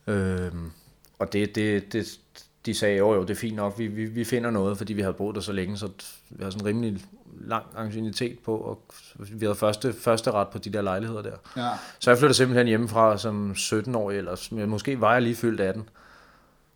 Øhm, 0.06 0.72
og 1.18 1.32
det, 1.32 1.54
det, 1.54 1.92
det, 1.92 2.18
de 2.66 2.74
sagde, 2.74 2.96
jo 2.98 3.14
jo, 3.14 3.22
det 3.22 3.30
er 3.30 3.34
fint 3.34 3.56
nok, 3.56 3.78
vi, 3.78 3.86
vi, 3.86 4.04
vi 4.04 4.24
finder 4.24 4.50
noget, 4.50 4.78
fordi 4.78 4.92
vi 4.92 5.00
havde 5.00 5.14
boet 5.14 5.34
der 5.34 5.40
så 5.40 5.52
længe, 5.52 5.76
så 5.78 5.88
vi 6.30 6.44
har 6.44 6.50
sådan 6.50 6.62
en 6.62 6.66
rimelig 6.68 7.04
lang 7.40 7.64
ancienitet 7.76 8.38
på, 8.38 8.56
og 8.56 8.80
vi 9.18 9.46
havde 9.46 9.54
første, 9.54 9.92
første 9.92 10.30
ret 10.30 10.48
på 10.48 10.58
de 10.58 10.70
der 10.70 10.82
lejligheder 10.82 11.22
der. 11.22 11.36
Ja. 11.56 11.70
Så 11.98 12.10
jeg 12.10 12.18
flyttede 12.18 12.36
simpelthen 12.36 12.66
hjemmefra 12.66 13.18
som 13.18 13.52
17-årig, 13.56 14.18
eller 14.18 14.66
måske 14.66 15.00
var 15.00 15.12
jeg 15.12 15.22
lige 15.22 15.36
fyldt 15.36 15.60
18. 15.60 15.88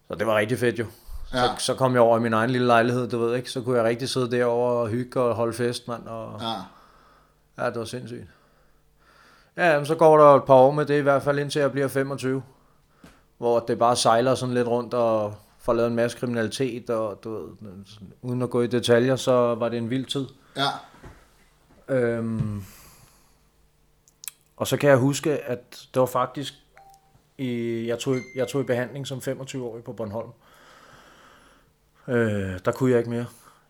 Så 0.08 0.14
det 0.14 0.26
var 0.26 0.36
rigtig 0.36 0.58
fedt 0.58 0.78
jo. 0.78 0.86
Så, 1.30 1.36
Ja. 1.38 1.46
så 1.58 1.74
kom 1.74 1.92
jeg 1.92 2.00
over 2.02 2.18
i 2.18 2.20
min 2.20 2.32
egen 2.32 2.50
lille 2.50 2.66
lejlighed, 2.66 3.08
du 3.08 3.18
ved 3.18 3.36
ikke, 3.36 3.50
så 3.50 3.60
kunne 3.60 3.76
jeg 3.76 3.84
rigtig 3.84 4.08
sidde 4.08 4.30
derovre 4.30 4.72
og 4.82 4.88
hygge 4.88 5.20
og 5.20 5.34
holde 5.34 5.52
fest, 5.52 5.88
mand, 5.88 6.06
og 6.06 6.40
Ja. 6.40 6.54
ja, 7.64 7.70
det 7.70 7.78
var 7.78 7.84
sindssygt. 7.84 8.24
Ja, 9.56 9.84
så 9.84 9.94
går 9.94 10.18
der 10.18 10.24
et 10.36 10.44
par 10.44 10.54
år 10.54 10.70
med 10.70 10.86
det, 10.86 10.98
i 10.98 11.02
hvert 11.02 11.22
fald 11.22 11.38
indtil 11.38 11.60
jeg 11.60 11.72
bliver 11.72 11.88
25, 11.88 12.42
hvor 13.40 13.60
det 13.60 13.78
bare 13.78 13.96
sejler 13.96 14.34
sådan 14.34 14.54
lidt 14.54 14.68
rundt 14.68 14.94
og 14.94 15.34
får 15.58 15.72
lavet 15.72 15.88
en 15.90 15.96
masse 15.96 16.18
kriminalitet, 16.18 16.90
og 16.90 17.24
du 17.24 17.30
ved, 17.36 17.48
sådan, 17.86 18.12
uden 18.22 18.42
at 18.42 18.50
gå 18.50 18.62
i 18.62 18.66
detaljer, 18.66 19.16
så 19.16 19.32
var 19.54 19.68
det 19.68 19.78
en 19.78 19.90
vild 19.90 20.04
tid. 20.06 20.26
Ja. 20.56 20.68
Øhm, 21.94 22.62
Og 24.56 24.66
så 24.66 24.76
kan 24.76 24.90
jeg 24.90 24.98
huske, 24.98 25.38
at 25.38 25.88
det 25.94 26.00
var 26.00 26.06
faktisk, 26.06 26.54
i, 27.38 27.86
jeg, 27.86 27.98
tog, 27.98 28.16
jeg 28.36 28.48
tog 28.48 28.60
i 28.60 28.64
behandling 28.64 29.06
som 29.06 29.18
25-årig 29.18 29.84
på 29.84 29.92
Bornholm. 29.92 30.30
Øh, 32.08 32.58
der 32.64 32.72
kunne 32.72 32.90
jeg 32.90 32.98
ikke 32.98 33.10
mere. 33.10 33.26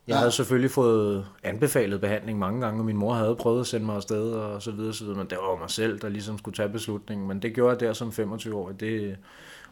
Jeg 0.06 0.14
Ja. 0.14 0.18
havde 0.18 0.30
selvfølgelig 0.33 0.70
fået 0.70 1.26
anbefalet 1.42 2.00
behandling 2.00 2.38
mange 2.38 2.61
gange, 2.61 2.80
og 2.80 2.85
min 2.85 2.96
mor 2.96 3.14
havde 3.14 3.37
prøvet 3.37 3.61
at 3.61 3.66
sende 3.66 3.87
mig 3.87 3.96
afsted 3.96 4.33
og 4.33 4.62
så 4.62 4.70
videre, 4.70 4.94
så 4.94 5.04
videre, 5.04 5.18
men 5.18 5.26
det 5.30 5.38
var 5.38 5.56
mig 5.59 5.70
selv, 5.70 5.98
der 6.00 6.09
ligesom 6.09 6.38
skulle 6.38 6.56
tage 6.56 6.68
beslutningen. 6.68 7.28
Men 7.28 7.42
det 7.42 7.54
gjorde 7.54 7.70
jeg 7.70 7.80
der 7.80 7.92
som 7.92 8.09
25-årig. 8.09 8.80
Det, 8.80 9.16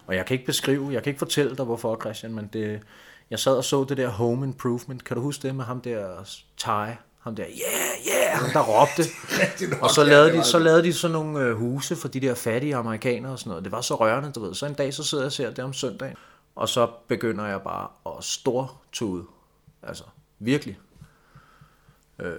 og 0.08 0.16
jeg 0.16 0.26
kan 0.26 0.34
ikke 0.34 0.46
beskrive, 0.46 0.92
jeg 0.92 1.02
kan 1.02 1.10
ikke 1.10 1.18
fortælle 1.18 1.56
dig, 1.56 1.64
hvorfor, 1.64 2.00
Christian, 2.00 2.34
men 2.34 2.50
det, 2.52 2.80
jeg 3.30 3.38
sad 3.38 3.56
og 3.56 3.64
så 3.64 3.84
det 3.84 3.96
der 3.96 4.08
Home 4.08 4.46
Improvement. 4.46 5.04
Kan 5.04 5.16
du 5.16 5.22
huske 5.22 5.42
det 5.42 5.54
med 5.54 5.64
ham 5.64 5.80
der 5.80 6.24
Ty? 6.56 6.66
Ham 7.18 7.36
der, 7.36 7.44
yeah, 7.44 8.06
yeah, 8.08 8.38
ham 8.38 8.50
der 8.50 8.60
råbte. 8.60 9.02
og 9.84 9.90
så 9.90 10.04
lavede, 10.04 10.32
de, 10.32 10.44
så 10.44 10.58
lavede 10.58 10.82
de 10.82 10.92
sådan 10.92 11.12
nogle 11.12 11.40
øh, 11.40 11.56
huse 11.56 11.96
for 11.96 12.08
de 12.08 12.20
der 12.20 12.34
fattige 12.34 12.76
amerikanere 12.76 13.32
og 13.32 13.38
sådan 13.38 13.50
noget. 13.50 13.64
Det 13.64 13.72
var 13.72 13.80
så 13.80 13.94
rørende, 13.94 14.32
du 14.32 14.40
ved. 14.40 14.54
Så 14.54 14.66
en 14.66 14.74
dag, 14.74 14.94
så 14.94 15.04
sidder 15.04 15.24
jeg 15.24 15.26
og 15.26 15.32
ser 15.32 15.50
det 15.50 15.64
om 15.64 15.72
søndagen. 15.72 16.16
Og 16.56 16.68
så 16.68 16.90
begynder 17.08 17.46
jeg 17.46 17.62
bare 17.62 17.88
at 18.06 18.24
stortude. 18.24 19.24
Altså, 19.82 20.04
virkelig. 20.38 20.78
Øh, 22.18 22.34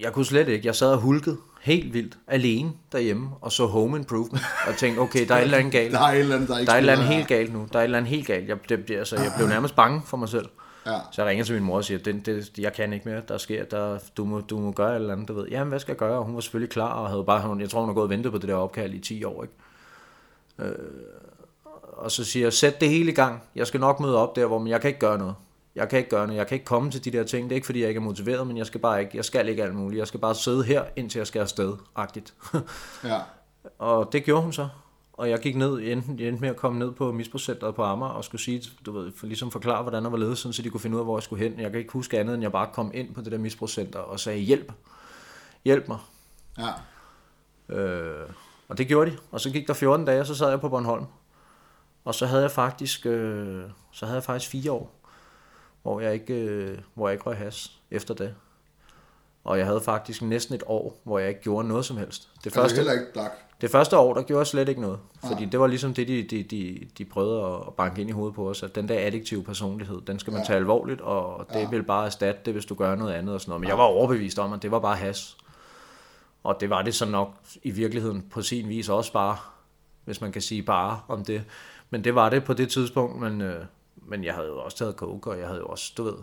jeg 0.00 0.12
kunne 0.12 0.26
slet 0.26 0.48
ikke. 0.48 0.66
Jeg 0.66 0.74
sad 0.74 0.92
og 0.92 0.98
hulkede 0.98 1.38
helt 1.66 1.94
vildt 1.94 2.18
alene 2.26 2.72
derhjemme 2.92 3.28
og 3.40 3.52
så 3.52 3.66
Home 3.66 3.96
Improvement 3.98 4.44
og 4.68 4.76
tænkte, 4.76 5.00
okay, 5.00 5.28
der 5.28 5.34
er 5.34 5.38
et 5.38 5.42
eller 5.44 5.58
andet 5.58 5.72
galt. 5.72 5.92
Der 5.92 6.00
er 6.00 6.04
et 6.12 6.18
eller 6.18 6.34
andet, 6.34 6.48
der 6.48 6.58
ikke 6.58 6.66
Der 6.66 6.72
er 6.72 6.76
et 6.76 6.80
eller 6.80 6.92
andet 6.92 7.06
helt 7.08 7.28
galt 7.28 7.52
nu. 7.52 7.66
Der 7.72 7.78
er 7.78 7.82
et 7.82 7.84
eller 7.84 7.98
andet 7.98 8.10
helt 8.10 8.26
galt. 8.26 8.48
Jeg, 8.48 8.56
det, 8.68 8.88
det, 8.88 8.96
altså, 8.96 9.16
jeg 9.16 9.32
blev 9.36 9.48
nærmest 9.48 9.76
bange 9.76 10.02
for 10.06 10.16
mig 10.16 10.28
selv. 10.28 10.48
Ja. 10.86 10.98
Så 11.12 11.22
jeg 11.22 11.28
ringer 11.28 11.44
til 11.44 11.54
min 11.54 11.64
mor 11.64 11.76
og 11.76 11.84
siger, 11.84 11.98
det, 11.98 12.26
det, 12.26 12.58
jeg 12.58 12.72
kan 12.72 12.92
ikke 12.92 13.08
mere. 13.08 13.22
Der 13.28 13.38
sker, 13.38 13.64
der, 13.64 13.98
du, 14.16 14.24
må, 14.24 14.40
du 14.40 14.58
må 14.58 14.72
gøre 14.72 14.90
et 14.90 14.94
eller 14.96 15.12
andet, 15.12 15.28
du 15.28 15.34
ved. 15.34 15.46
Jamen, 15.48 15.68
hvad 15.68 15.78
skal 15.78 15.92
jeg 15.92 15.98
gøre? 15.98 16.18
Og 16.18 16.24
hun 16.24 16.34
var 16.34 16.40
selvfølgelig 16.40 16.70
klar 16.70 16.92
og 16.92 17.08
havde 17.10 17.24
bare, 17.24 17.40
hun- 17.48 17.60
jeg 17.60 17.70
tror, 17.70 17.80
hun 17.80 17.88
har 17.88 17.94
gået 17.94 18.04
og 18.04 18.10
ventet 18.10 18.32
på 18.32 18.38
det 18.38 18.48
der 18.48 18.54
opkald 18.54 18.94
i 18.94 18.98
10 18.98 19.24
år, 19.24 19.42
ikke? 19.42 19.54
Øh, 20.58 20.74
og 21.92 22.10
så 22.10 22.24
siger 22.24 22.44
jeg, 22.46 22.52
sæt 22.52 22.80
det 22.80 22.88
hele 22.88 23.10
i 23.12 23.14
gang. 23.14 23.42
Jeg 23.56 23.66
skal 23.66 23.80
nok 23.80 24.00
møde 24.00 24.16
op 24.18 24.36
der, 24.36 24.46
hvor 24.46 24.58
men 24.58 24.68
jeg 24.68 24.80
kan 24.80 24.88
ikke 24.88 25.00
gøre 25.00 25.18
noget. 25.18 25.34
Jeg 25.76 25.88
kan 25.88 25.98
ikke 25.98 26.10
gøre 26.10 26.26
noget. 26.26 26.38
Jeg 26.38 26.46
kan 26.46 26.54
ikke 26.54 26.64
komme 26.64 26.90
til 26.90 27.04
de 27.04 27.10
der 27.10 27.24
ting. 27.24 27.44
Det 27.44 27.52
er 27.52 27.56
ikke, 27.56 27.66
fordi 27.66 27.80
jeg 27.80 27.88
ikke 27.88 27.98
er 27.98 28.02
motiveret, 28.02 28.46
men 28.46 28.56
jeg 28.56 28.66
skal 28.66 28.80
bare 28.80 29.00
ikke, 29.00 29.16
jeg 29.16 29.24
skal 29.24 29.48
ikke 29.48 29.62
alt 29.62 29.74
muligt. 29.74 29.98
Jeg 29.98 30.06
skal 30.06 30.20
bare 30.20 30.34
sidde 30.34 30.64
her, 30.64 30.84
indtil 30.96 31.18
jeg 31.18 31.26
skal 31.26 31.40
afsted, 31.40 31.76
agtigt. 31.96 32.34
Ja. 33.04 33.20
Og 33.78 34.12
det 34.12 34.24
gjorde 34.24 34.42
hun 34.42 34.52
så. 34.52 34.68
Og 35.12 35.30
jeg 35.30 35.38
gik 35.38 35.56
ned, 35.56 35.78
endte, 35.78 36.14
jeg 36.18 36.28
endte 36.28 36.40
med 36.40 36.48
at 36.48 36.56
komme 36.56 36.78
ned 36.78 36.92
på 36.92 37.12
misbrugscenteret 37.12 37.74
på 37.74 37.82
Amager 37.82 38.12
og 38.12 38.24
skulle 38.24 38.40
sige, 38.40 38.62
du 38.86 38.92
ved, 38.92 39.12
for 39.16 39.26
ligesom 39.26 39.50
forklare, 39.50 39.82
hvordan 39.82 40.04
der 40.04 40.10
var 40.10 40.16
ledet, 40.16 40.38
sådan, 40.38 40.52
så 40.52 40.62
de 40.62 40.70
kunne 40.70 40.80
finde 40.80 40.96
ud 40.96 41.00
af, 41.00 41.06
hvor 41.06 41.18
jeg 41.18 41.22
skulle 41.22 41.48
hen. 41.48 41.60
Jeg 41.60 41.70
kan 41.70 41.80
ikke 41.80 41.92
huske 41.92 42.20
andet, 42.20 42.34
end 42.34 42.42
jeg 42.42 42.52
bare 42.52 42.68
kom 42.72 42.90
ind 42.94 43.14
på 43.14 43.20
det 43.20 43.32
der 43.32 43.38
misbrugscenter 43.38 43.98
og 43.98 44.20
sagde, 44.20 44.38
hjælp, 44.38 44.72
hjælp 45.64 45.88
mig. 45.88 45.98
Ja. 46.58 46.72
Øh, 47.76 48.30
og 48.68 48.78
det 48.78 48.88
gjorde 48.88 49.10
de. 49.10 49.16
Og 49.30 49.40
så 49.40 49.50
gik 49.50 49.68
der 49.68 49.74
14 49.74 50.06
dage, 50.06 50.20
og 50.20 50.26
så 50.26 50.34
sad 50.34 50.48
jeg 50.48 50.60
på 50.60 50.68
Bornholm. 50.68 51.04
Og 52.04 52.14
så 52.14 52.26
havde 52.26 52.42
jeg 52.42 52.50
faktisk, 52.50 53.06
øh, 53.06 53.62
så 53.92 54.06
havde 54.06 54.16
jeg 54.16 54.24
faktisk 54.24 54.50
fire 54.50 54.72
år, 54.72 54.95
hvor 55.86 56.00
jeg 56.00 56.14
ikke, 56.14 56.34
øh, 56.34 56.78
hvor 56.94 57.08
jeg 57.08 57.12
ikke 57.14 57.24
røg 57.24 57.36
has 57.36 57.72
efter 57.90 58.14
det. 58.14 58.34
Og 59.44 59.58
jeg 59.58 59.66
havde 59.66 59.80
faktisk 59.80 60.22
næsten 60.22 60.54
et 60.54 60.62
år, 60.66 61.00
hvor 61.04 61.18
jeg 61.18 61.28
ikke 61.28 61.40
gjorde 61.40 61.68
noget 61.68 61.84
som 61.84 61.96
helst. 61.96 62.28
Det 62.38 62.46
Altså 62.46 62.60
første, 62.60 62.76
heller 62.76 62.92
ikke 62.92 63.04
dak. 63.14 63.30
det 63.60 63.70
første 63.70 63.98
år, 63.98 64.14
der 64.14 64.22
gjorde 64.22 64.38
jeg 64.38 64.46
slet 64.46 64.68
ikke 64.68 64.80
noget. 64.80 64.98
Fordi 65.26 65.44
det 65.44 65.60
var 65.60 65.66
ligesom 65.66 65.94
det, 65.94 66.08
de, 66.08 66.22
de, 66.22 66.42
de, 66.42 66.80
de 66.98 67.04
prøvede 67.04 67.44
at 67.66 67.74
banke 67.74 68.00
ind 68.00 68.10
i 68.10 68.12
hovedet 68.12 68.34
på 68.34 68.48
os, 68.50 68.62
at 68.62 68.74
den 68.74 68.88
der 68.88 69.06
addiktive 69.06 69.42
personlighed, 69.44 70.00
den 70.06 70.18
skal 70.18 70.32
man 70.32 70.44
tage 70.46 70.56
alvorligt, 70.56 71.00
og 71.00 71.46
det 71.52 71.70
vil 71.70 71.82
bare 71.82 72.06
erstatte 72.06 72.40
det, 72.44 72.52
hvis 72.52 72.66
du 72.66 72.74
gør 72.74 72.94
noget 72.94 73.12
andet 73.14 73.34
og 73.34 73.40
sådan 73.40 73.50
noget. 73.50 73.60
Men 73.60 73.68
jeg 73.68 73.78
var 73.78 73.84
overbevist 73.84 74.38
om, 74.38 74.52
at 74.52 74.62
det 74.62 74.70
var 74.70 74.78
bare 74.78 74.96
has. 74.96 75.36
Og 76.44 76.56
det 76.60 76.70
var 76.70 76.82
det 76.82 76.94
så 76.94 77.06
nok 77.06 77.34
i 77.62 77.70
virkeligheden 77.70 78.22
på 78.30 78.42
sin 78.42 78.68
vis 78.68 78.88
også 78.88 79.12
bare, 79.12 79.36
hvis 80.04 80.20
man 80.20 80.32
kan 80.32 80.42
sige 80.42 80.62
bare 80.62 81.00
om 81.08 81.24
det. 81.24 81.44
Men 81.90 82.04
det 82.04 82.14
var 82.14 82.28
det 82.28 82.44
på 82.44 82.52
det 82.54 82.68
tidspunkt, 82.68 83.20
men, 83.20 83.40
øh, 83.40 83.64
men 84.08 84.24
jeg 84.24 84.34
havde 84.34 84.48
jo 84.48 84.58
også 84.58 84.76
taget 84.76 84.94
coke, 84.94 85.30
og 85.30 85.38
jeg 85.38 85.46
havde 85.46 85.60
jo 85.60 85.66
også, 85.66 85.92
du 85.96 86.02
ved, 86.02 86.16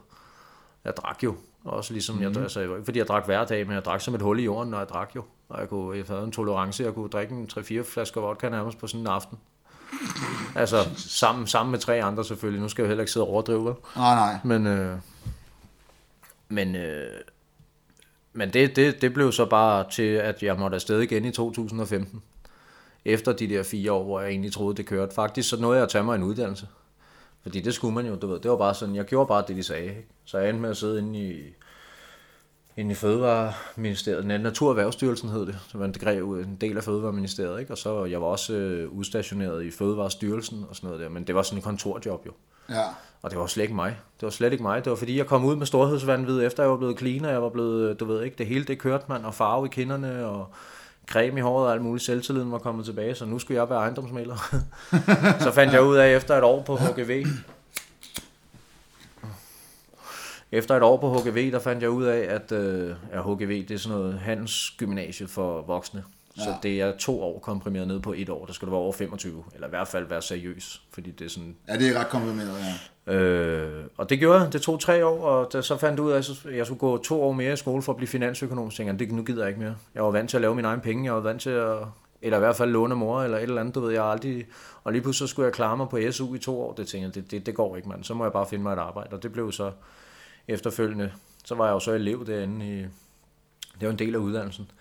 jeg 0.85 0.97
drak 0.97 1.23
jo. 1.23 1.35
Også 1.65 1.93
ligesom, 1.93 2.15
mm. 2.15 2.21
jeg, 2.21 2.37
altså, 2.37 2.67
var 2.67 2.75
ikke 2.75 2.85
fordi 2.85 2.99
jeg 2.99 3.07
drak 3.07 3.25
hver 3.25 3.45
dag, 3.45 3.67
men 3.67 3.75
jeg 3.75 3.85
drak 3.85 4.01
som 4.01 4.15
et 4.15 4.21
hul 4.21 4.39
i 4.39 4.43
jorden, 4.43 4.71
når 4.71 4.77
jeg 4.77 4.89
drak 4.89 5.15
jo. 5.15 5.23
Og 5.49 5.59
jeg, 5.59 5.69
kunne, 5.69 5.97
jeg 5.97 6.05
havde 6.07 6.23
en 6.23 6.31
tolerance, 6.31 6.83
jeg 6.83 6.93
kunne 6.93 7.09
drikke 7.09 7.35
en 7.35 7.49
3-4 7.53 7.81
flasker 7.81 8.21
vodka 8.21 8.49
nærmest 8.49 8.77
på 8.77 8.87
sådan 8.87 9.01
en 9.01 9.07
aften. 9.07 9.37
Altså, 10.55 10.77
sammen, 10.95 11.47
sammen 11.47 11.71
med 11.71 11.79
tre 11.79 12.03
andre 12.03 12.25
selvfølgelig. 12.25 12.61
Nu 12.61 12.69
skal 12.69 12.81
jeg 12.81 12.87
jo 12.87 12.89
heller 12.89 13.01
ikke 13.01 13.11
sidde 13.11 13.25
og 13.25 13.31
overdrive? 13.31 13.75
Nej, 13.95 14.15
nej. 14.15 14.37
Men, 14.43 14.67
øh, 14.67 14.97
men, 16.49 16.75
øh, 16.75 17.07
men 18.33 18.53
det, 18.53 18.75
det, 18.75 19.01
det 19.01 19.13
blev 19.13 19.31
så 19.31 19.45
bare 19.45 19.85
til, 19.91 20.03
at 20.03 20.43
jeg 20.43 20.55
måtte 20.55 20.75
afsted 20.75 20.99
igen 20.99 21.25
i 21.25 21.31
2015. 21.31 22.21
Efter 23.05 23.33
de 23.33 23.49
der 23.49 23.63
fire 23.63 23.91
år, 23.91 24.03
hvor 24.03 24.21
jeg 24.21 24.29
egentlig 24.29 24.53
troede, 24.53 24.75
det 24.75 24.85
kørte. 24.85 25.15
Faktisk 25.15 25.49
så 25.49 25.61
nåede 25.61 25.75
jeg 25.75 25.83
at 25.83 25.89
tage 25.89 26.03
mig 26.03 26.15
en 26.15 26.23
uddannelse. 26.23 26.67
Fordi 27.43 27.61
det 27.61 27.73
skulle 27.73 27.93
man 27.93 28.05
jo, 28.05 28.15
du 28.15 28.27
ved. 28.27 28.39
Det 28.39 28.51
var 28.51 28.57
bare 28.57 28.73
sådan, 28.73 28.95
jeg 28.95 29.05
gjorde 29.05 29.27
bare 29.27 29.43
det, 29.47 29.55
de 29.55 29.63
sagde. 29.63 29.83
Ikke? 29.83 30.07
Så 30.25 30.37
jeg 30.37 30.49
endte 30.49 30.61
med 30.61 30.69
at 30.69 30.77
sidde 30.77 30.99
inde 30.99 31.19
i, 31.19 31.41
inde 32.77 32.91
i 32.91 32.95
Fødevareministeriet. 32.95 34.25
Nej, 34.25 34.37
Naturerhvervsstyrelsen 34.37 35.29
hed 35.29 35.45
det. 35.45 35.59
Så 35.67 35.77
man 35.77 35.91
drev 35.91 36.33
en 36.33 36.57
del 36.61 36.77
af 36.77 36.83
Fødevareministeriet. 36.83 37.59
Ikke? 37.59 37.73
Og 37.73 37.77
så 37.77 38.05
jeg 38.05 38.21
var 38.21 38.27
også 38.27 38.53
øh, 38.53 38.89
udstationeret 38.89 39.63
i 39.63 39.71
Fødevarestyrelsen 39.71 40.65
og 40.69 40.75
sådan 40.75 40.87
noget 40.87 41.01
der. 41.01 41.09
Men 41.09 41.27
det 41.27 41.35
var 41.35 41.41
sådan 41.41 41.57
en 41.57 41.63
kontorjob 41.63 42.25
jo. 42.25 42.31
Ja. 42.69 42.83
Og 43.21 43.31
det 43.31 43.39
var 43.39 43.47
slet 43.47 43.63
ikke 43.63 43.75
mig. 43.75 43.97
Det 44.19 44.25
var 44.25 44.29
slet 44.29 44.51
ikke 44.51 44.63
mig. 44.63 44.85
Det 44.85 44.89
var 44.89 44.95
fordi, 44.95 45.17
jeg 45.17 45.27
kom 45.27 45.45
ud 45.45 45.55
med 45.55 45.65
storhedsvandvid, 45.65 46.43
efter 46.45 46.63
jeg 46.63 46.69
var 46.69 46.77
blevet 46.77 46.99
clean, 46.99 47.25
og 47.25 47.31
jeg 47.31 47.41
var 47.41 47.49
blevet, 47.49 47.99
du 47.99 48.05
ved 48.05 48.23
ikke, 48.23 48.35
det 48.37 48.47
hele 48.47 48.65
det 48.65 48.79
kørte 48.79 49.05
man, 49.09 49.25
og 49.25 49.33
farve 49.33 49.65
i 49.65 49.69
kinderne, 49.69 50.25
og 50.25 50.47
creme 51.07 51.39
i 51.39 51.41
håret 51.41 51.67
og 51.67 51.73
alt 51.73 51.81
muligt. 51.81 52.05
Selvtilliden 52.05 52.51
var 52.51 52.57
kommet 52.57 52.85
tilbage, 52.85 53.15
så 53.15 53.25
nu 53.25 53.39
skulle 53.39 53.59
jeg 53.61 53.69
være 53.69 53.79
ejendomsmaler. 53.79 54.35
så 55.45 55.51
fandt 55.51 55.73
jeg 55.73 55.83
ud 55.83 55.95
af, 55.95 56.15
efter 56.15 56.37
et 56.37 56.43
år 56.43 56.61
på 56.63 56.75
HGV, 56.75 57.25
efter 60.51 60.75
et 60.77 60.83
år 60.83 60.97
på 60.97 61.13
HGV, 61.19 61.51
der 61.51 61.59
fandt 61.59 61.81
jeg 61.81 61.89
ud 61.89 62.03
af, 62.03 62.17
at 62.35 62.51
øh, 62.51 62.95
ja, 63.13 63.21
HGV 63.21 63.67
det 63.67 63.71
er 63.71 63.77
sådan 63.77 63.97
noget 63.97 64.19
handelsgymnasie 64.19 65.27
for 65.27 65.61
voksne. 65.61 66.03
Så 66.35 66.49
Ja. 66.49 66.55
det 66.63 66.81
er 66.81 66.97
to 66.97 67.21
år 67.23 67.39
komprimeret 67.39 67.87
ned 67.87 67.99
på 67.99 68.13
et 68.17 68.29
år. 68.29 68.45
Der 68.45 68.53
skal 68.53 68.65
du 68.65 68.71
være 68.71 68.81
over 68.81 68.93
25, 68.93 69.43
eller 69.53 69.67
i 69.67 69.69
hvert 69.69 69.87
fald 69.87 70.05
være 70.07 70.21
seriøs, 70.21 70.81
fordi 70.93 71.11
det 71.11 71.25
er 71.25 71.29
sådan 71.29 71.55
Ja, 71.67 71.77
det 71.77 71.89
er 71.95 71.99
ret 71.99 72.07
komprimeret, 72.09 72.59
ja. 72.59 72.73
Øh, 73.07 73.83
og 73.97 74.09
det 74.09 74.19
gjorde 74.19 74.39
jeg. 74.39 74.53
Det 74.53 74.61
tog 74.61 74.79
tre 74.79 75.05
år, 75.05 75.21
og 75.21 75.53
da, 75.53 75.61
så 75.61 75.77
fandt 75.77 75.99
jeg 75.99 76.05
ud 76.05 76.11
af, 76.11 76.17
at 76.17 76.57
jeg 76.57 76.65
skulle 76.65 76.79
gå 76.79 76.97
to 76.97 77.23
år 77.23 77.31
mere 77.31 77.53
i 77.53 77.55
skole 77.55 77.81
for 77.81 77.91
at 77.91 77.97
blive 77.97 78.07
finansøkonom. 78.07 78.71
Så 78.71 78.77
tænkte 78.77 78.91
jeg, 78.91 78.99
det, 78.99 79.11
nu 79.11 79.23
gider 79.23 79.41
jeg 79.41 79.49
ikke 79.49 79.61
mere. 79.61 79.75
Jeg 79.95 80.03
var 80.03 80.11
vant 80.11 80.29
til 80.29 80.37
at 80.37 80.41
lave 80.41 80.55
mine 80.55 80.67
egne 80.67 80.81
penge. 80.81 81.05
Jeg 81.05 81.13
var 81.13 81.19
vant 81.19 81.41
til 81.41 81.49
at, 81.49 81.77
eller 82.21 82.37
i 82.37 82.39
hvert 82.39 82.55
fald 82.55 82.71
låne 82.71 82.95
mor, 82.95 83.21
eller 83.21 83.37
et 83.37 83.43
eller 83.43 83.61
andet, 83.61 83.75
du 83.75 83.79
ved, 83.79 83.91
jeg 83.91 84.01
har 84.01 84.09
aldrig... 84.09 84.45
Og 84.83 84.91
lige 84.91 85.01
pludselig 85.01 85.29
så 85.29 85.31
skulle 85.31 85.45
jeg 85.45 85.53
klare 85.53 85.77
mig 85.77 85.89
på 85.89 85.99
SU 86.11 86.35
i 86.35 86.39
to 86.39 86.61
år. 86.61 86.73
Det 86.73 86.87
tænkte 86.87 87.05
jeg, 87.05 87.15
det, 87.15 87.31
det, 87.31 87.45
det 87.45 87.55
går 87.55 87.75
ikke, 87.75 87.89
mand. 87.89 88.03
Så 88.03 88.13
må 88.13 88.23
jeg 88.23 88.33
bare 88.33 88.45
finde 88.45 88.63
mig 88.63 88.73
et 88.73 88.79
arbejde. 88.79 89.09
Og 89.15 89.23
det 89.23 89.31
blev 89.31 89.51
så 89.51 89.71
efterfølgende. 90.47 91.11
Så 91.45 91.55
var 91.55 91.65
jeg 91.65 91.73
jo 91.73 91.79
så 91.79 91.91
elev 91.91 92.25
derinde 92.25 92.65
i... 92.65 92.81
Det 93.79 93.87
var 93.87 93.89
en 93.89 93.99
del 93.99 94.15
af 94.15 94.19
uddannelsen. 94.19 94.71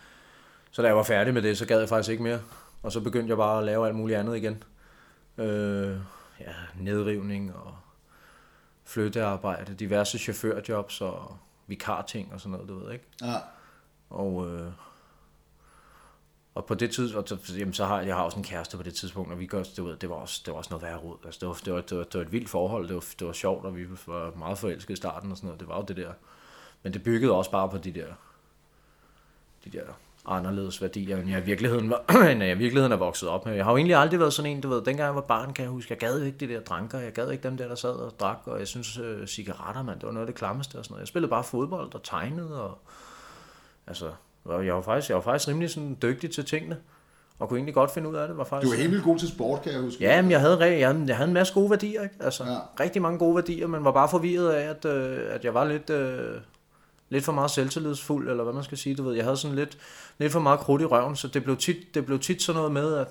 Så 0.71 0.83
da 0.83 0.89
jeg 0.89 0.97
var 0.97 1.03
færdig 1.03 1.35
med 1.35 1.43
det, 1.43 1.59
så 1.59 1.67
gad 1.67 1.79
jeg 1.79 1.89
faktisk 1.89 2.11
ikke 2.11 2.23
mere. 2.23 2.41
Og 2.83 2.93
så 2.93 3.01
begyndte 3.01 3.29
jeg 3.29 3.37
bare 3.37 3.59
at 3.59 3.65
lave 3.65 3.87
alt 3.87 3.97
muligt 3.97 4.19
andet 4.19 4.37
igen. 4.37 4.63
Øh, 5.39 5.97
ja, 6.41 6.53
nedrivning 6.81 7.55
og 7.55 7.75
flyttearbejde, 8.93 9.75
diverse 9.75 10.19
chaufførjobs 10.19 11.01
og 11.01 11.37
vikarting 11.67 12.33
og 12.33 12.41
sådan 12.41 12.53
noget, 12.53 12.69
du 12.69 12.79
ved, 12.79 12.93
ikke? 12.93 13.05
Ja. 13.23 13.35
Og, 14.11 14.49
øh, 14.49 14.73
og 16.55 16.65
på 16.65 16.75
det 16.75 16.91
tidspunkt, 16.91 17.29
så, 17.29 17.55
jamen, 17.59 17.75
så 17.75 17.85
har 17.85 18.01
jeg 18.01 18.17
har 18.17 18.23
også 18.23 18.37
en 18.37 18.45
kæreste 18.45 18.77
på 18.77 18.83
det 18.83 18.95
tidspunkt, 18.95 19.33
og 19.33 19.39
vi 19.39 19.47
gør, 19.47 19.63
det, 19.63 19.85
var, 19.85 19.95
det, 19.95 20.11
var 20.11 20.17
også, 20.17 20.43
det 20.45 20.53
var 20.53 20.59
også 20.59 20.71
noget 20.71 20.83
værre 20.83 20.99
råd. 20.99 21.19
Altså, 21.25 21.41
det, 21.41 21.49
var, 21.49 21.55
det, 21.55 21.73
var, 21.73 21.81
det, 21.81 21.99
var, 21.99 22.05
det 22.05 22.15
var 22.15 22.21
et 22.21 22.33
vildt 22.33 22.51
forhold, 22.51 22.89
det 22.89 22.95
var, 22.95 23.05
det 23.19 23.27
var 23.27 23.33
sjovt, 23.33 23.65
og 23.65 23.77
vi 23.77 23.91
var 24.07 24.37
meget 24.37 24.59
forelskede 24.59 24.93
i 24.93 24.97
starten 24.97 25.31
og 25.31 25.37
sådan 25.37 25.47
noget. 25.47 25.61
Det 25.61 25.69
var 25.69 25.77
jo 25.77 25.83
det 25.83 25.97
der. 25.97 26.13
Men 26.83 26.93
det 26.93 27.03
byggede 27.03 27.33
også 27.33 27.51
bare 27.51 27.69
på 27.69 27.79
de 27.79 27.93
der, 27.93 28.15
de 29.65 29.71
der 29.71 29.85
anderledes 30.27 30.83
værdier, 30.83 31.17
end 31.17 31.31
jeg 31.31 31.39
i 31.39 31.45
virkeligheden, 31.45 31.91
var, 31.91 32.05
end 32.31 32.43
jeg 32.43 32.55
i 32.55 32.59
virkeligheden 32.59 32.93
er 32.93 32.97
vokset 32.97 33.29
op 33.29 33.47
med. 33.47 33.55
Jeg 33.55 33.65
har 33.65 33.73
jo 33.73 33.77
egentlig 33.77 33.97
aldrig 33.97 34.21
været 34.21 34.33
sådan 34.33 34.51
en, 34.51 34.61
du 34.61 34.69
ved, 34.69 34.77
dengang 34.77 35.07
jeg 35.07 35.15
var 35.15 35.21
barn, 35.21 35.53
kan 35.53 35.63
jeg 35.63 35.71
huske, 35.71 35.93
jeg 35.93 35.99
gad 35.99 36.23
ikke 36.23 36.39
de 36.39 36.49
der 36.49 36.61
dranker, 36.61 36.99
jeg 36.99 37.13
gad 37.13 37.31
ikke 37.31 37.43
dem 37.43 37.57
der, 37.57 37.69
der 37.69 37.75
sad 37.75 37.91
og 37.91 38.13
drak, 38.21 38.39
og 38.45 38.59
jeg 38.59 38.69
synes, 38.69 38.99
øh, 38.99 39.27
cigaretter, 39.27 39.83
man, 39.83 39.95
det 39.99 40.07
var 40.07 40.13
noget 40.13 40.27
af 40.27 40.33
det 40.33 40.37
klammeste 40.37 40.79
og 40.79 40.85
sådan 40.85 40.93
noget. 40.93 41.01
Jeg 41.01 41.09
spillede 41.09 41.31
bare 41.31 41.45
fodbold 41.45 41.95
og 41.95 42.03
tegnede, 42.03 42.63
og 42.63 42.79
altså, 43.87 44.11
jeg 44.49 44.75
var 44.75 44.83
faktisk, 44.83 45.09
jeg 45.09 45.17
var 45.17 45.23
faktisk 45.23 45.49
rimelig 45.49 45.71
sådan 45.71 45.99
dygtig 46.03 46.31
til 46.31 46.45
tingene, 46.45 46.77
og 47.39 47.49
kunne 47.49 47.59
egentlig 47.59 47.75
godt 47.75 47.91
finde 47.91 48.09
ud 48.09 48.15
af 48.15 48.29
det. 48.29 48.37
Var 48.37 48.45
Du 48.45 48.49
faktisk, 48.49 48.73
er 48.73 48.79
helt 48.79 48.91
vildt 48.91 49.05
god 49.05 49.19
til 49.19 49.29
sport, 49.29 49.63
kan 49.63 49.73
jeg 49.73 49.81
huske. 49.81 50.05
Ja, 50.05 50.23
men 50.23 50.31
jeg 50.31 50.41
havde, 50.41 50.59
jeg, 50.61 50.89
havde, 50.89 51.05
jeg 51.07 51.17
havde 51.17 51.29
en 51.29 51.35
masse 51.35 51.55
gode 51.55 51.71
værdier, 51.71 52.03
ikke? 52.03 52.15
Altså, 52.21 52.45
ja. 52.45 52.85
rigtig 52.85 53.03
mange 53.03 53.19
gode 53.19 53.35
værdier, 53.35 53.67
men 53.67 53.85
var 53.85 53.93
bare 53.93 54.09
forvirret 54.09 54.51
af, 54.51 54.69
at, 54.71 54.85
øh, 54.85 55.35
at 55.35 55.45
jeg 55.45 55.55
var 55.55 55.65
lidt, 55.65 55.91
øh, 55.91 56.41
lidt 57.13 57.25
for 57.25 57.33
meget 57.33 57.51
selvtillidsfuld, 57.51 58.31
eller 58.31 58.45
hvad 58.45 58.53
man 58.55 58.65
skal 58.65 58.79
sige, 58.79 58.95
du 58.95 59.03
ved. 59.03 59.15
Jeg 59.15 59.25
havde 59.25 59.37
sådan 59.37 59.57
lidt, 59.57 59.79
lidt 60.19 60.33
for 60.33 60.41
meget 60.41 60.61
krudt 60.61 60.83
i 60.83 60.85
røven, 60.85 61.17
så 61.17 61.29
det 61.29 61.45
blev 61.45 61.57
tit, 61.57 61.77
det 61.95 62.07
blev 62.07 62.19
tit 62.19 62.43
sådan 62.43 62.57
noget 62.57 62.73
med, 62.73 62.95
at 62.95 63.09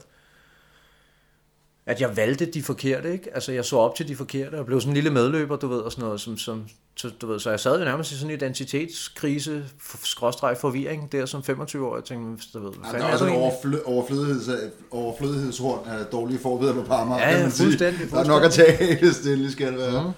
at 1.86 2.02
jeg 2.02 2.18
valgte 2.18 2.46
de 2.46 2.64
forkerte, 2.64 3.12
ikke? 3.14 3.34
Altså, 3.36 3.52
jeg 3.52 3.66
så 3.66 3.78
op 3.78 3.96
til 3.96 4.08
de 4.08 4.16
forkerte, 4.16 4.60
og 4.60 4.66
blev 4.66 4.82
sådan 4.82 4.90
en 4.92 4.94
lille 4.94 5.10
medløber, 5.10 5.56
du 5.56 5.68
ved, 5.68 5.80
og 5.80 5.92
sådan 5.92 6.06
noget, 6.06 6.22
som, 6.22 6.38
som 6.38 6.64
så, 6.96 7.10
du 7.22 7.28
ved, 7.28 7.40
så 7.40 7.50
jeg 7.50 7.60
sad 7.60 7.80
jo 7.80 7.86
nærmest 7.86 8.12
i 8.12 8.16
sådan 8.16 8.30
en 8.32 8.36
identitetskrise, 8.38 9.66
skråstreg 10.04 10.58
forvirring, 10.58 11.12
der 11.12 11.26
som 11.26 11.44
25 11.44 11.88
år, 11.88 11.96
jeg 11.96 12.04
tænkte, 12.04 12.46
du 12.54 12.60
ved, 12.64 12.72
hvad 12.74 12.92
Ja, 12.94 12.98
der 13.00 13.06
er 13.06 13.12
er 13.14 13.18
egentlig? 13.18 13.52
overflø- 13.52 13.84
overflødigheds, 13.86 14.50
overflødighedshorn 14.92 15.90
af 15.90 16.06
dårlige 16.06 16.40
forvidder 16.40 16.86
på 16.86 16.94
Amager, 16.94 17.20
Ja, 17.22 17.26
kan 17.30 17.38
ja, 17.38 17.44
man 17.44 17.52
sige. 17.52 17.66
fuldstændig, 17.66 18.12
Der 18.12 18.18
er 18.20 18.24
nok 18.28 18.44
at 18.44 18.52
tage 18.52 18.98
hvis 19.02 19.18
det 19.20 19.32
endelig 19.34 19.52
skal 19.52 19.78
være. 19.78 20.04
Mm. 20.04 20.12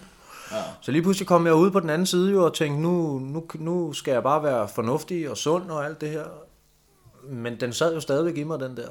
Så 0.82 0.92
lige 0.92 1.02
pludselig 1.02 1.28
kom 1.28 1.46
jeg 1.46 1.56
ud 1.56 1.72
på 1.72 1.80
den 1.80 1.90
anden 1.90 2.06
side 2.08 2.32
jo, 2.32 2.46
og 2.46 2.54
tænkte, 2.54 2.82
nu, 2.82 3.20
nu, 3.20 3.46
nu 3.56 3.94
skal 3.94 4.12
jeg 4.12 4.24
bare 4.24 4.44
være 4.44 4.68
fornuftig 4.68 5.30
og 5.30 5.38
sund 5.38 5.72
og 5.72 5.86
alt 5.86 6.02
det 6.02 6.10
her. 6.10 6.24
Men 7.30 7.60
den 7.60 7.74
sad 7.74 7.94
jo 7.94 8.00
stadigvæk 8.00 8.38
i 8.38 8.44
mig, 8.44 8.60
den 8.60 8.78
der. 8.78 8.88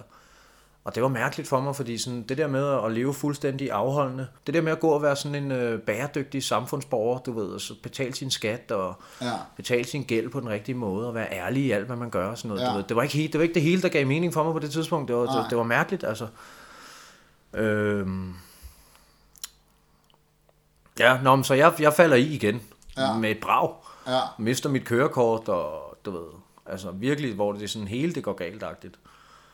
Og 0.84 0.94
det 0.94 1.02
var 1.02 1.08
mærkeligt 1.08 1.48
for 1.48 1.60
mig, 1.60 1.76
fordi 1.76 1.98
sådan, 1.98 2.22
det 2.22 2.38
der 2.38 2.46
med 2.46 2.84
at 2.84 2.92
leve 2.92 3.14
fuldstændig 3.14 3.70
afholdende, 3.70 4.26
det 4.46 4.54
der 4.54 4.60
med 4.62 4.72
at 4.72 4.80
gå 4.80 4.88
og 4.88 5.02
være 5.02 5.16
sådan 5.16 5.44
en 5.44 5.52
øh, 5.52 5.80
bæredygtig 5.80 6.42
samfundsborger, 6.42 7.18
du 7.18 7.32
ved, 7.32 7.46
og 7.46 7.60
så 7.60 7.74
betale 7.82 8.14
sin 8.14 8.30
skat 8.30 8.70
og 8.70 8.94
Ja. 9.20 9.32
betale 9.56 9.84
sin 9.84 10.02
gæld 10.04 10.28
på 10.28 10.40
den 10.40 10.48
rigtige 10.48 10.74
måde, 10.74 11.08
og 11.08 11.14
være 11.14 11.32
ærlig 11.32 11.62
i 11.64 11.70
alt, 11.70 11.86
hvad 11.86 11.96
man 11.96 12.10
gør 12.10 12.28
og 12.28 12.38
sådan 12.38 12.48
noget. 12.48 12.62
Ja. 12.62 12.70
Du 12.70 12.76
ved, 12.76 12.84
det, 12.84 12.96
var 12.96 13.02
ikke 13.02 13.18
det 13.32 13.34
var 13.34 13.42
ikke 13.42 13.54
det 13.54 13.62
hele, 13.62 13.82
der 13.82 13.88
gav 13.88 14.06
mening 14.06 14.32
for 14.34 14.44
mig 14.44 14.52
på 14.52 14.58
det 14.58 14.70
tidspunkt. 14.70 15.08
Det 15.08 15.16
var, 15.16 15.24
Nej. 15.24 15.36
det, 15.42 15.46
det 15.50 15.58
var 15.58 15.64
mærkeligt, 15.64 16.04
altså. 16.04 16.26
Øhm. 17.54 18.34
Ja, 20.98 21.18
nå, 21.22 21.36
men 21.36 21.44
så 21.44 21.54
jeg, 21.54 21.72
jeg 21.80 21.92
falder 21.92 22.16
i 22.16 22.22
igen 22.26 22.62
Ja. 22.98 23.12
med 23.18 23.30
et 23.30 23.38
brag. 23.42 23.70
Ja. 24.06 24.20
Mister 24.38 24.68
mit 24.68 24.84
kørekort, 24.84 25.48
og 25.48 25.96
du 26.04 26.10
ved, 26.10 26.26
altså 26.66 26.90
virkelig, 26.90 27.34
hvor 27.34 27.52
det 27.52 27.62
er 27.62 27.68
sådan 27.68 27.88
hele, 27.88 28.12
det 28.14 28.22
går 28.22 28.32
galt-agtigt. 28.32 28.94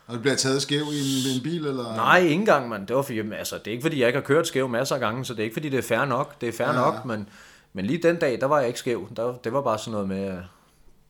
Og 0.07 0.15
det 0.15 0.21
bliver 0.23 0.37
taget 0.37 0.63
skæv 0.63 0.81
i 0.93 0.99
en, 1.31 1.37
en 1.37 1.43
bil, 1.43 1.67
eller? 1.67 1.97
Nej, 1.97 2.19
ikke 2.19 2.35
engang, 2.35 2.69
mand. 2.69 2.87
Det, 2.87 2.97
var 2.97 3.03
fordi, 3.03 3.19
altså, 3.33 3.59
det 3.59 3.67
er 3.67 3.71
ikke, 3.71 3.83
fordi 3.83 4.01
jeg 4.01 4.07
ikke 4.09 4.17
har 4.17 4.25
kørt 4.25 4.47
skæv 4.47 4.69
masser 4.69 4.95
af 4.95 5.01
gange, 5.01 5.25
så 5.25 5.33
det 5.35 5.41
er 5.41 5.45
ikke, 5.45 5.55
fordi 5.55 5.69
det 5.69 5.79
er 5.79 5.83
fair 5.83 6.05
nok. 6.05 6.41
Det 6.41 6.49
er 6.49 6.53
fair 6.53 6.67
Ja, 6.69 6.75
nok, 6.75 7.05
men, 7.05 7.29
men 7.73 7.85
lige 7.87 8.03
den 8.03 8.17
dag, 8.17 8.41
der 8.41 8.47
var 8.47 8.59
jeg 8.59 8.67
ikke 8.67 8.79
skæv. 8.79 9.09
Der, 9.17 9.33
det 9.45 9.53
var 9.53 9.63
bare 9.63 9.79
sådan 9.79 9.93
noget 9.93 10.09
med, 10.09 10.39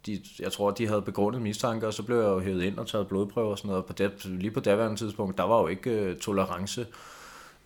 de, 0.07 0.20
jeg 0.41 0.53
tror, 0.53 0.70
de 0.70 0.87
havde 0.89 1.03
begrundet 1.03 1.43
mistanke, 1.43 1.87
og 1.87 1.95
så 1.95 2.03
blev 2.03 2.16
jeg 2.16 2.29
jo 2.29 2.41
hævet 2.41 2.62
ind 2.62 2.79
og 2.79 2.87
taget 2.87 3.09
blodprøver 3.09 3.51
og 3.51 3.59
sådan 3.59 3.68
noget. 3.68 3.85
På 3.85 3.93
det, 3.93 4.24
lige 4.24 4.51
på 4.51 4.61
daværende 4.61 4.97
tidspunkt, 4.97 5.39
der 5.39 5.45
var 5.45 5.61
jo 5.61 5.66
ikke 5.66 5.91
øh, 5.91 6.16
tolerance. 6.18 6.87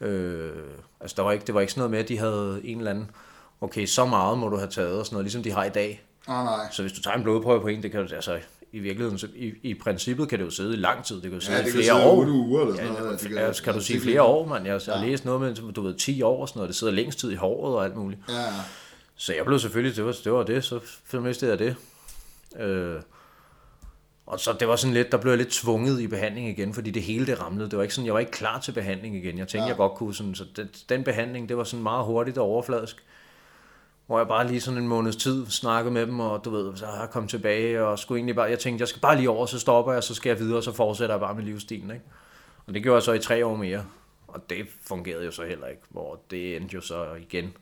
Øh, 0.02 0.52
altså, 1.00 1.14
der 1.16 1.22
var 1.22 1.32
ikke, 1.32 1.44
det 1.46 1.54
var 1.54 1.60
ikke 1.60 1.72
sådan 1.72 1.80
noget 1.80 1.90
med, 1.90 1.98
at 1.98 2.08
de 2.08 2.18
havde 2.18 2.60
en 2.64 2.78
eller 2.78 2.90
anden, 2.90 3.10
okay, 3.60 3.86
så 3.86 4.04
meget 4.06 4.38
må 4.38 4.48
du 4.48 4.56
have 4.56 4.70
taget 4.70 4.98
og 4.98 5.06
sådan 5.06 5.14
noget, 5.14 5.24
ligesom 5.24 5.42
de 5.42 5.52
har 5.52 5.64
i 5.64 5.68
dag. 5.70 6.02
Nej, 6.28 6.44
nej. 6.44 6.54
Så 6.72 6.82
hvis 6.82 6.92
du 6.92 7.02
tager 7.02 7.16
en 7.16 7.22
blodprøve 7.22 7.60
på 7.60 7.66
en, 7.66 7.82
det 7.82 7.90
kan 7.90 8.06
du, 8.06 8.14
altså, 8.14 8.38
i 8.72 8.78
virkeligheden, 8.78 9.18
så, 9.18 9.28
i, 9.34 9.52
i 9.62 9.74
princippet 9.74 10.28
kan 10.28 10.38
det 10.38 10.44
jo 10.44 10.50
sidde 10.50 10.72
i 10.74 10.76
lang 10.76 11.04
tid. 11.04 11.14
Det 11.16 11.22
kan 11.22 11.32
jo 11.32 11.40
sidde 11.40 11.56
Ja, 11.58 11.62
i 11.62 11.64
det 11.64 11.72
kan 11.72 11.82
flere 11.82 11.96
sidde 11.98 12.10
år. 12.10 12.26
uger 12.26 12.60
eller 12.60 12.74
sådan 12.74 12.92
Ja, 12.92 12.98
noget. 13.00 13.20
Det 13.20 13.28
kan, 13.28 13.38
altså, 13.38 13.62
kan 13.62 13.72
du 13.72 13.78
ja, 13.78 13.82
sige 13.84 13.94
det- 13.96 14.02
flere 14.02 14.22
år, 14.22 14.46
mand? 14.46 14.66
Jeg, 14.66 14.80
har 14.88 15.04
læst 15.06 15.24
noget 15.24 15.40
med, 15.40 15.72
du 15.72 15.82
ved, 15.82 15.94
10 15.94 16.22
år 16.22 16.40
og 16.42 16.48
sådan 16.48 16.58
noget. 16.58 16.68
Det 16.68 16.76
sidder 16.76 16.92
længst 16.92 17.18
tid 17.18 17.30
i 17.30 17.34
håret 17.34 17.74
og 17.76 17.84
alt 17.84 17.96
muligt. 17.96 18.20
Ja, 18.28 18.34
ja. 18.34 18.46
Så 19.16 19.34
jeg 19.34 19.44
blev 19.44 19.58
selvfølgelig, 19.58 19.96
det 19.96 20.04
var 20.04 20.12
det, 20.24 20.32
var 20.32 20.42
det 20.42 20.64
så 20.64 20.80
mistede 21.20 21.50
jeg 21.50 21.58
det. 21.58 21.76
Øh, 22.60 23.00
og 24.26 24.40
så 24.40 24.52
det 24.60 24.68
var 24.68 24.76
sådan 24.76 24.94
lidt, 24.94 25.12
der 25.12 25.18
blev 25.18 25.32
jeg 25.32 25.38
lidt 25.38 25.50
tvunget 25.50 26.00
i 26.00 26.06
behandling 26.06 26.48
igen, 26.48 26.74
fordi 26.74 26.90
det 26.90 27.02
hele 27.02 27.26
det 27.26 27.40
ramlede. 27.40 27.70
Det 27.70 27.76
var 27.76 27.82
ikke 27.82 27.94
sådan, 27.94 28.06
jeg 28.06 28.14
var 28.14 28.20
ikke 28.20 28.32
klar 28.32 28.60
til 28.60 28.72
behandling 28.72 29.16
igen. 29.16 29.38
Jeg 29.38 29.48
tænkte, 29.48 29.64
ja. 29.64 29.68
jeg 29.68 29.76
godt 29.76 29.94
kunne 29.94 30.14
sådan, 30.14 30.34
så 30.34 30.44
den, 30.56 30.68
den 30.88 31.04
behandling, 31.04 31.48
det 31.48 31.56
var 31.56 31.64
sådan 31.64 31.82
meget 31.82 32.04
hurtigt 32.04 32.38
og 32.38 32.44
overfladisk. 32.44 33.04
Hvor 34.06 34.18
jeg 34.18 34.28
bare 34.28 34.46
lige 34.46 34.60
sådan 34.60 34.82
en 34.82 34.88
måneds 34.88 35.16
tid 35.16 35.46
snakkede 35.46 35.94
med 35.94 36.06
dem, 36.06 36.20
og 36.20 36.44
du 36.44 36.50
ved, 36.50 36.76
så 36.76 36.86
har 36.86 37.00
jeg 37.00 37.10
kommet 37.10 37.30
tilbage, 37.30 37.84
og 37.84 37.98
skulle 37.98 38.18
egentlig 38.18 38.36
bare, 38.36 38.50
jeg 38.50 38.58
tænkte, 38.58 38.82
jeg 38.82 38.88
skal 38.88 39.00
bare 39.00 39.16
lige 39.16 39.30
over, 39.30 39.46
så 39.46 39.58
stopper 39.58 39.92
jeg, 39.92 40.02
så 40.02 40.14
skal 40.14 40.30
jeg 40.30 40.38
videre, 40.38 40.56
og 40.56 40.62
så 40.62 40.72
fortsætter 40.72 41.14
jeg 41.14 41.20
bare 41.20 41.34
med 41.34 41.42
livsstilen, 41.42 41.90
ikke? 41.90 42.04
Og 42.66 42.74
det 42.74 42.82
gjorde 42.82 42.94
jeg 42.94 43.02
så 43.02 43.12
i 43.12 43.18
tre 43.18 43.46
år 43.46 43.56
mere, 43.56 43.84
og 44.28 44.50
det 44.50 44.66
fungerede 44.82 45.24
jo 45.24 45.30
så 45.30 45.44
heller 45.44 45.66
ikke, 45.66 45.82
hvor 45.88 46.20
det 46.30 46.56
endte 46.56 46.74
jo 46.74 46.80
så 46.80 47.14
igen 47.14 47.52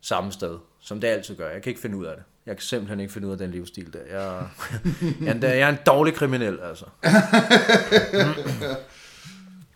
samme 0.00 0.32
sted, 0.32 0.58
som 0.80 1.00
det 1.00 1.08
altid 1.08 1.36
gør. 1.36 1.50
Jeg 1.50 1.62
kan 1.62 1.70
ikke 1.70 1.80
finde 1.80 1.96
ud 1.96 2.04
af 2.04 2.16
det. 2.16 2.24
Jeg 2.50 2.56
kan 2.58 2.62
simpelthen 2.64 3.00
ikke 3.00 3.12
finde 3.12 3.26
ud 3.26 3.32
af 3.32 3.38
den 3.38 3.50
livsstil 3.50 3.92
der. 3.92 3.98
Jeg, 4.10 4.46
jeg, 5.20 5.28
er 5.28 5.32
en- 5.34 5.42
jeg 5.42 5.58
er 5.60 5.68
en 5.68 5.78
dårlig 5.86 6.14
kriminel, 6.14 6.58
altså. 6.60 6.84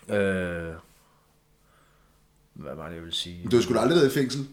øh, 0.09 0.75
hvad 2.55 2.75
var 2.75 2.87
det, 2.89 2.95
jeg 2.95 3.03
ville 3.03 3.15
sige? 3.15 3.49
Du 3.51 3.57
har 3.57 3.63
sgu 3.63 3.79
aldrig 3.79 3.97
været 3.97 4.11
i 4.11 4.15
fængsel. 4.19 4.47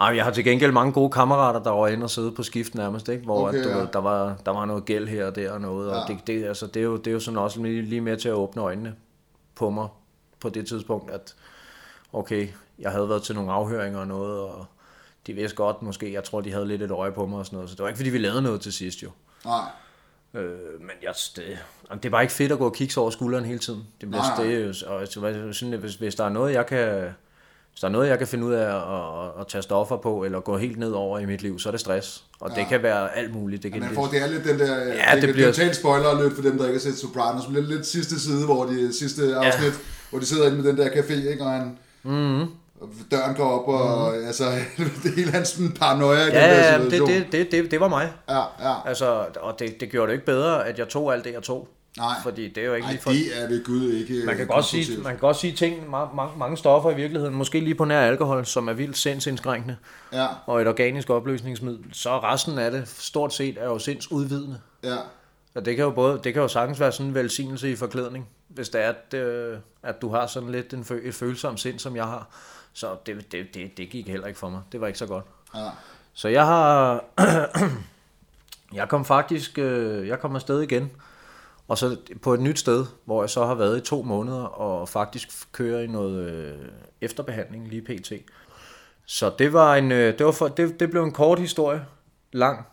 Ej, 0.00 0.06
jeg 0.16 0.24
har 0.24 0.30
til 0.30 0.44
gengæld 0.44 0.72
mange 0.72 0.92
gode 0.92 1.10
kammerater, 1.10 1.62
der 1.62 1.70
var 1.70 1.88
inde 1.88 2.04
og 2.04 2.10
sidde 2.10 2.32
på 2.32 2.42
skift 2.42 2.74
nærmest, 2.74 3.08
ikke? 3.08 3.24
hvor 3.24 3.48
Okay, 3.48 3.58
at, 3.58 3.64
du 3.64 3.68
ja. 3.70 3.86
der, 3.92 3.98
var, 3.98 4.36
der 4.46 4.52
var 4.52 4.64
noget 4.64 4.84
gæld 4.84 5.08
her 5.08 5.26
og 5.26 5.36
der 5.36 5.50
og 5.52 5.60
noget, 5.60 5.90
og 5.90 6.04
Ja. 6.08 6.14
det, 6.14 6.26
det, 6.26 6.44
altså, 6.44 6.66
det, 6.66 6.76
er 6.80 6.84
jo, 6.84 6.96
det 6.96 7.06
er 7.06 7.12
jo 7.12 7.20
sådan 7.20 7.38
også 7.38 7.62
lige, 7.62 7.82
lige 7.82 8.00
med 8.00 8.16
til 8.16 8.28
at 8.28 8.34
åbne 8.34 8.62
øjnene 8.62 8.94
på 9.54 9.70
mig 9.70 9.88
på 10.40 10.48
det 10.48 10.66
tidspunkt, 10.66 11.10
at 11.10 11.34
okay, 12.12 12.48
jeg 12.78 12.90
havde 12.90 13.08
været 13.08 13.22
til 13.22 13.34
nogle 13.34 13.52
afhøringer 13.52 13.98
og 13.98 14.06
noget, 14.06 14.40
og 14.40 14.66
de 15.26 15.32
vidste 15.32 15.56
godt 15.56 15.82
måske, 15.82 16.12
jeg 16.12 16.24
tror, 16.24 16.40
de 16.40 16.52
havde 16.52 16.66
lidt 16.68 16.82
et 16.82 16.90
øje 16.90 17.12
på 17.12 17.26
mig 17.26 17.38
og 17.38 17.46
sådan 17.46 17.56
noget, 17.56 17.70
så 17.70 17.76
det 17.76 17.82
var 17.82 17.88
ikke, 17.88 17.96
fordi 17.98 18.10
vi 18.10 18.18
lavede 18.18 18.42
noget 18.42 18.60
til 18.60 18.72
sidst 18.72 19.02
jo. 19.02 19.10
Nej. 19.44 19.60
Øh, 20.34 20.50
men 20.80 20.90
jeg, 21.02 21.14
det, 21.36 21.44
det 21.92 22.04
er 22.04 22.10
bare 22.10 22.22
ikke 22.22 22.34
fedt 22.34 22.52
at 22.52 22.58
gå 22.58 22.64
og 22.64 22.74
kigge 22.74 23.00
over 23.00 23.10
skulderen 23.10 23.44
hele 23.44 23.58
tiden. 23.58 23.80
Det 24.00 24.08
bliver 24.10 24.22
det, 24.42 24.82
og 24.82 25.08
sådan, 25.54 25.78
hvis, 25.78 25.94
hvis 25.94 26.14
der 26.14 26.24
er 26.24 26.28
noget, 26.28 26.52
jeg 26.54 26.66
kan, 26.66 26.88
hvis 27.70 27.80
der 27.80 27.88
er 27.88 27.92
noget, 27.92 28.08
jeg 28.08 28.18
kan 28.18 28.26
finde 28.26 28.46
ud 28.46 28.52
af 28.52 28.66
at, 28.76 29.24
at, 29.26 29.40
at 29.40 29.46
tage 29.48 29.62
stoffer 29.62 29.96
på, 29.96 30.24
eller 30.24 30.40
gå 30.40 30.56
helt 30.56 30.78
ned 30.78 30.90
over 30.92 31.18
i 31.18 31.26
mit 31.26 31.42
liv, 31.42 31.58
så 31.58 31.68
er 31.68 31.70
det 31.70 31.80
stress. 31.80 32.24
Og 32.40 32.50
ja. 32.50 32.60
det 32.60 32.68
kan 32.68 32.82
være 32.82 33.16
alt 33.16 33.34
muligt. 33.34 33.62
Det 33.62 33.72
kan 33.72 33.80
Man 33.80 33.88
det, 33.88 33.94
får 33.94 34.06
det 34.06 34.22
er 34.22 34.26
lidt 34.26 34.44
den 34.44 34.58
der, 34.58 34.76
ja, 34.84 35.14
det 35.14 35.22
det, 35.22 35.32
bliver- 35.34 35.46
totalt 35.52 35.76
spoiler 35.76 36.08
alert 36.08 36.32
for 36.32 36.42
dem, 36.42 36.58
der 36.58 36.64
ikke 36.64 36.74
har 36.74 36.80
set 36.80 36.98
Sopranos, 36.98 37.48
men 37.48 37.56
ja. 42.80 42.84
og 42.84 42.90
døren 43.10 43.36
går 43.36 43.60
op, 43.60 43.68
og 43.68 44.12
mm-hmm. 44.12 44.26
altså, 44.30 44.44
det 45.02 45.14
hele 45.16 45.30
hans 45.30 45.48
sådan 45.48 45.72
paranoia 45.72 46.22
i 46.22 46.26
den 46.26 46.34
der 46.34 46.40
ja, 46.40 46.72
ja, 46.72 46.78
det, 46.78 46.90
situation. 46.90 47.22
det, 47.22 47.32
det, 47.32 47.52
det, 47.52 47.70
det 47.70 47.80
var 47.80 47.88
mig. 47.88 48.12
Ja, 48.28 48.38
ja. 48.38 48.88
Altså, 48.88 49.24
og 49.40 49.58
det, 49.58 49.80
det 49.80 49.90
gjorde 49.90 50.06
det 50.06 50.12
ikke 50.12 50.26
bedre, 50.26 50.66
at 50.66 50.78
jeg 50.78 50.88
tog 50.88 51.12
alt 51.12 51.24
det, 51.24 51.32
jeg 51.32 51.42
tog. 51.42 51.68
Nej. 51.98 52.14
Fordi 52.22 52.48
det 52.48 52.58
er 52.58 52.66
jo 52.66 52.74
ikke 52.74 52.84
Ej, 52.84 52.92
lige 52.92 53.02
for... 53.02 53.10
det 53.10 53.42
er 53.42 53.48
ved 53.48 53.64
Gud 53.64 53.92
ikke 53.92 54.26
Man 54.26 54.36
kan, 54.36 54.46
godt 54.46 54.64
sige, 54.64 54.98
man 54.98 55.12
kan 55.12 55.20
godt 55.20 55.36
sige 55.36 55.52
ting, 55.52 55.90
mange, 55.90 56.16
mange, 56.16 56.38
mange 56.38 56.56
stoffer 56.56 56.90
i 56.90 56.94
virkeligheden, 56.94 57.34
måske 57.34 57.60
lige 57.60 57.74
på 57.74 57.84
nær 57.84 58.00
alkohol, 58.00 58.46
som 58.46 58.68
er 58.68 58.72
vildt 58.72 58.98
sindsindskrænkende, 58.98 59.76
Ja, 60.12 60.26
og 60.46 60.60
et 60.62 60.68
organisk 60.68 61.10
opløsningsmiddel, 61.10 61.84
så 61.92 62.18
resten 62.18 62.58
af 62.58 62.70
det 62.70 62.88
stort 62.88 63.34
set 63.34 63.58
er 63.60 63.64
jo 63.64 63.78
sindsudvidende. 63.78 64.60
ja. 64.84 64.96
Og 65.54 65.64
det 65.64 65.76
kan 65.76 65.84
jo 65.84 65.90
både, 65.90 66.20
det 66.24 66.32
kan 66.32 66.42
jo 66.42 66.48
sagtens 66.48 66.80
være 66.80 66.92
sådan 66.92 67.06
en 67.06 67.14
velsignelse 67.14 67.70
i 67.70 67.76
forklædning, 67.76 68.28
hvis 68.48 68.68
det 68.68 68.84
er, 68.84 68.88
at, 68.88 69.14
øh, 69.14 69.58
at 69.82 70.02
du 70.02 70.08
har 70.10 70.26
sådan 70.26 70.52
lidt 70.52 70.74
en 70.74 70.84
fø, 70.84 71.00
et 71.08 71.14
følsomt 71.14 71.60
sind, 71.60 71.78
som 71.78 71.96
jeg 71.96 72.04
har. 72.04 72.28
Så 72.76 72.96
det, 73.06 73.32
det, 73.32 73.54
det, 73.54 73.76
det 73.76 73.90
gik 73.90 74.08
heller 74.08 74.26
ikke 74.26 74.38
for 74.38 74.48
mig. 74.48 74.60
Det 74.72 74.80
var 74.80 74.86
ikke 74.86 74.98
så 74.98 75.06
godt. 75.06 75.24
ja. 75.54 75.68
Så 76.12 76.28
jeg 76.28 76.46
har... 76.46 77.04
jeg 78.78 78.88
kom 78.88 79.04
faktisk... 79.04 79.58
Øh, 79.58 80.08
jeg 80.08 80.20
kom 80.20 80.34
afsted 80.34 80.60
igen. 80.60 80.90
Og 81.68 81.78
så 81.78 81.96
på 82.22 82.34
et 82.34 82.40
nyt 82.40 82.58
sted, 82.58 82.86
hvor 83.04 83.22
jeg 83.22 83.30
så 83.30 83.46
har 83.46 83.54
været 83.54 83.78
i 83.78 83.80
to 83.80 84.02
måneder, 84.02 84.42
og 84.42 84.88
faktisk 84.88 85.52
kører 85.52 85.80
i 85.80 85.86
noget 85.86 86.30
øh, 86.30 86.68
efterbehandling 87.00 87.68
lige 87.68 87.82
pt. 87.82 88.12
Så 89.06 89.32
det 89.38 89.52
var 89.52 89.76
en, 89.76 89.92
øh, 89.92 90.18
det, 90.18 90.26
var 90.26 90.32
for, 90.32 90.48
det, 90.48 90.80
det 90.80 90.90
blev 90.90 91.02
en 91.02 91.12
kort 91.12 91.38
historie, 91.38 91.84
lang, 92.32 92.66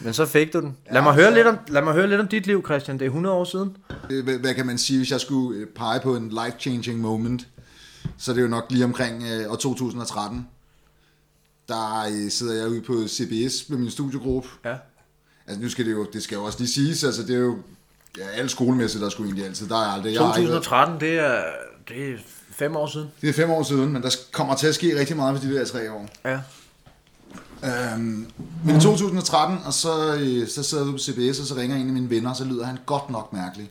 men 0.00 0.14
så 0.14 0.26
fik 0.26 0.52
du 0.52 0.60
den. 0.60 0.76
Lad 0.92 1.02
mig, 1.02 1.14
høre 1.14 1.34
lidt 1.34 1.46
om, 1.46 1.58
lad 1.68 1.82
mig 1.82 1.94
høre 1.94 2.06
lidt 2.06 2.20
om 2.20 2.28
dit 2.28 2.46
liv, 2.46 2.64
Christian. 2.64 2.98
Det 2.98 3.04
er 3.04 3.08
100 3.08 3.36
år 3.36 3.44
siden. 3.44 3.76
Hvad, 4.24 4.38
hvad 4.38 4.54
kan 4.54 4.66
man 4.66 4.78
sige, 4.78 4.98
hvis 4.98 5.10
jeg 5.10 5.20
skulle 5.20 5.66
pege 5.66 6.00
på 6.00 6.16
en 6.16 6.28
life-changing 6.30 7.00
moment, 7.00 7.48
så 8.18 8.30
er 8.30 8.34
det 8.34 8.42
jo 8.42 8.48
nok 8.48 8.64
lige 8.70 8.84
omkring 8.84 9.22
øh, 9.22 9.50
år 9.52 9.56
2013. 9.56 10.46
Der 11.68 12.00
øh, 12.12 12.30
sidder 12.30 12.54
jeg 12.54 12.68
ude 12.68 12.80
på 12.80 12.92
CBS 13.08 13.68
med 13.68 13.78
min 13.78 13.90
studiegruppe. 13.90 14.48
Ja. 14.64 14.76
Altså 15.46 15.62
nu 15.62 15.68
skal 15.68 15.84
det 15.86 15.92
jo, 15.92 16.06
det 16.12 16.22
skal 16.22 16.36
jo 16.36 16.44
også 16.44 16.58
lige 16.58 16.68
siges, 16.70 17.04
altså 17.04 17.22
det 17.22 17.34
er 17.36 17.40
jo, 17.40 17.58
ja, 18.18 18.26
alle 18.28 18.48
skolemæssigt, 18.48 19.02
der 19.02 19.08
skulle 19.08 19.28
egentlig 19.28 19.46
altid, 19.46 19.68
der 19.68 19.74
er 19.76 19.86
aldrig, 19.92 20.14
jeg 20.14 20.22
har 20.22 20.36
ikke 20.36 20.50
været- 20.50 20.62
2013, 20.64 21.00
det 21.00 21.18
er, 21.18 21.42
det 21.88 22.10
er 22.10 22.16
fem 22.50 22.76
år 22.76 22.86
siden. 22.86 23.08
det 23.20 23.28
er 23.28 23.32
fem 23.32 23.50
år 23.50 23.62
siden, 23.62 23.92
men 23.92 24.02
der 24.02 24.16
kommer 24.32 24.54
til 24.56 24.66
at 24.66 24.74
ske 24.74 24.98
rigtig 25.00 25.16
meget 25.16 25.38
for 25.40 25.48
de 25.48 25.54
der 25.54 25.64
tre 25.64 25.92
år. 25.92 26.08
Ja. 26.24 26.40
Øhm, 27.64 28.26
men 28.64 28.76
i 28.76 28.80
2013, 28.80 29.58
og 29.64 29.72
så, 29.72 30.14
øh, 30.20 30.48
så 30.48 30.62
sidder 30.62 30.82
jeg 30.84 30.88
ude 30.88 30.92
på 30.92 30.98
CBS, 31.02 31.40
og 31.40 31.46
så 31.46 31.54
ringer 31.56 31.76
en 31.76 31.86
af 31.86 31.92
mine 31.92 32.10
venner, 32.10 32.30
og 32.30 32.36
så 32.36 32.44
lyder 32.44 32.64
han 32.66 32.78
godt 32.86 33.10
nok 33.10 33.32
mærkelig. 33.32 33.70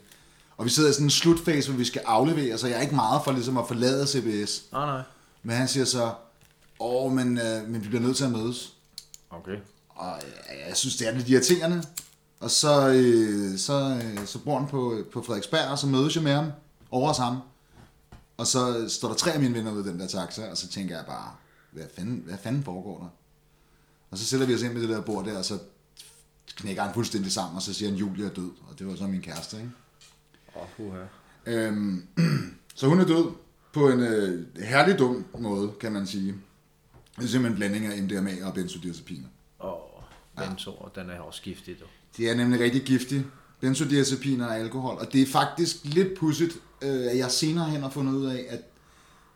Og 0.58 0.66
vi 0.66 0.70
sidder 0.70 0.89
i 0.89 0.93
sådan 0.93 1.06
en 1.06 1.12
slutfase, 1.12 1.70
hvor 1.70 1.78
vi 1.78 1.86
skal 1.86 2.01
aflevere, 2.06 2.58
så 2.58 2.68
jeg 2.68 2.78
er 2.78 2.82
ikke 2.82 2.95
meget 2.95 3.22
for 3.24 3.32
ligesom 3.32 3.58
at 3.58 3.68
forlade 3.68 4.08
CBS. 4.08 4.64
Nej, 4.72 4.86
nej. 4.86 5.01
Men 5.43 5.56
han 5.56 5.68
siger 5.68 5.86
så, 5.86 6.14
åh, 6.80 7.12
men, 7.12 7.38
øh, 7.38 7.68
men 7.68 7.84
vi 7.84 7.88
bliver 7.88 8.01
nødt 8.01 8.18
til 8.18 8.24
at 8.24 8.32
mødes. 8.32 8.74
Okay. 9.30 9.58
Og 9.89 10.22
jeg, 10.49 10.68
jeg 10.68 10.78
synes, 10.78 10.95
det 10.95 11.08
er 11.08 11.12
lidt 11.12 11.30
irriterende. 11.30 11.84
Og 12.39 12.51
så, 12.51 12.89
øh, 12.89 13.58
så, 13.58 14.01
øh, 14.03 14.26
så 14.26 14.39
bor 14.39 14.60
han 14.60 14.68
på, 14.68 15.03
på 15.14 15.22
Frederiksberg, 15.22 15.68
og 15.68 15.80
så 15.80 15.88
mødes 15.88 16.16
jeg 16.16 16.24
med 16.24 16.34
ham 16.34 16.51
over 16.91 17.08
hos 17.08 17.18
ham. 17.18 17.38
Og 18.38 18.47
så 18.47 18.89
står 18.89 19.08
der 19.08 19.16
tre 19.16 19.32
af 19.32 19.39
mine 19.39 19.53
venner 19.53 19.72
ude 19.72 19.89
i 19.89 19.91
den 19.91 19.99
der 19.99 20.08
taxa, 20.08 20.49
og 20.51 20.58
så 20.58 20.68
tænker 20.68 20.95
jeg 20.95 21.06
bare, 21.06 21.32
hvad 21.72 21.86
fanden, 21.95 22.24
hvad 22.26 22.38
fanden 22.43 22.64
foregår 22.64 22.99
der? 22.99 23.10
Og 24.12 24.18
så 24.18 24.26
sætter 24.26 24.45
vi 24.45 24.56
os 24.56 24.62
ind 24.62 24.74
med 24.74 24.82
det 24.82 24.89
der 24.89 25.01
bord 25.01 25.26
der, 25.26 25.38
og 25.38 25.45
så 25.45 25.60
knækker 26.56 26.84
han 26.84 26.93
fuldstændig 26.93 27.32
sammen, 27.32 27.56
og 27.56 27.62
så 27.62 27.74
siger 27.74 27.89
han, 27.89 27.99
Julie 27.99 28.26
er 28.26 28.30
død. 28.30 28.51
Og 28.70 28.80
det 28.80 28.88
var 28.88 28.95
så 28.95 29.08
min 29.08 29.22
kæreste, 29.22 29.58
ikke? 29.58 29.70
Åh, 30.56 30.86
oh, 30.86 30.93
Øhm, 31.45 32.08
så 32.76 32.88
hun 32.88 32.99
er 32.99 33.06
død 33.06 33.32
på 33.74 33.89
en 33.89 33.99
øh, 33.99 34.45
herlig 34.64 34.99
dum 34.99 35.26
måde, 35.39 35.72
kan 35.80 35.91
man 35.91 36.08
sige. 36.08 36.36
Det 37.16 37.24
er 37.24 37.28
simpelthen 37.28 37.45
en 37.45 37.56
blanding 37.56 37.86
af 37.86 38.03
MDMA 38.03 38.45
og 38.47 38.53
benzodiazepiner. 38.53 39.28
Og 39.60 40.03
benzo, 40.38 40.72
og 40.72 40.91
den 40.95 41.10
er 41.10 41.20
også 41.20 41.41
giftig. 41.41 41.80
Du. 41.80 41.86
Det 42.18 42.30
er 42.30 42.36
nemlig 42.36 42.60
rigtig 42.60 42.82
giftigt. 42.82 43.24
Benzodiazepiner 43.60 44.45
og 44.45 44.58
alkohol. 44.58 44.97
Og 44.99 45.14
det 45.14 45.22
er 45.22 45.26
faktisk 45.26 45.78
lidt 45.84 46.18
pudsigt, 46.20 46.58
øh, 46.82 47.06
at 47.06 47.18
jeg 47.18 47.32
senere 47.32 47.70
hen 47.70 47.82
har 47.82 47.89
fundet 47.89 48.14
ud 48.14 48.26
af, 48.26 48.45
at, 48.49 48.60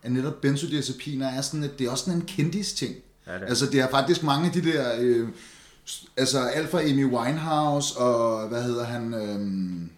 at 0.03 0.11
netop 0.11 0.41
benzodiazepiner 0.41 1.27
er 1.27 1.41
sådan, 1.41 1.63
at 1.63 1.79
det 1.79 1.87
er 1.87 1.91
også 1.91 2.05
sådan 2.05 2.19
en 2.19 2.25
kendis 2.25 2.73
ting. 2.73 2.95
Ja, 3.27 3.33
det 3.33 3.41
er. 3.41 3.45
Altså 3.45 3.65
det 3.65 3.79
er 3.79 3.89
faktisk 3.89 4.23
mange 4.23 4.47
af 4.47 4.53
de 4.53 4.63
der, 4.63 4.95
øh, 4.99 5.29
altså 6.17 6.39
alt 6.39 6.69
fra 6.69 6.81
Amy 6.81 7.05
Winehouse 7.05 7.97
og 7.97 8.47
hvad 8.47 8.63
hedder 8.63 8.85
han, 8.85 9.13
øh, 9.13 9.89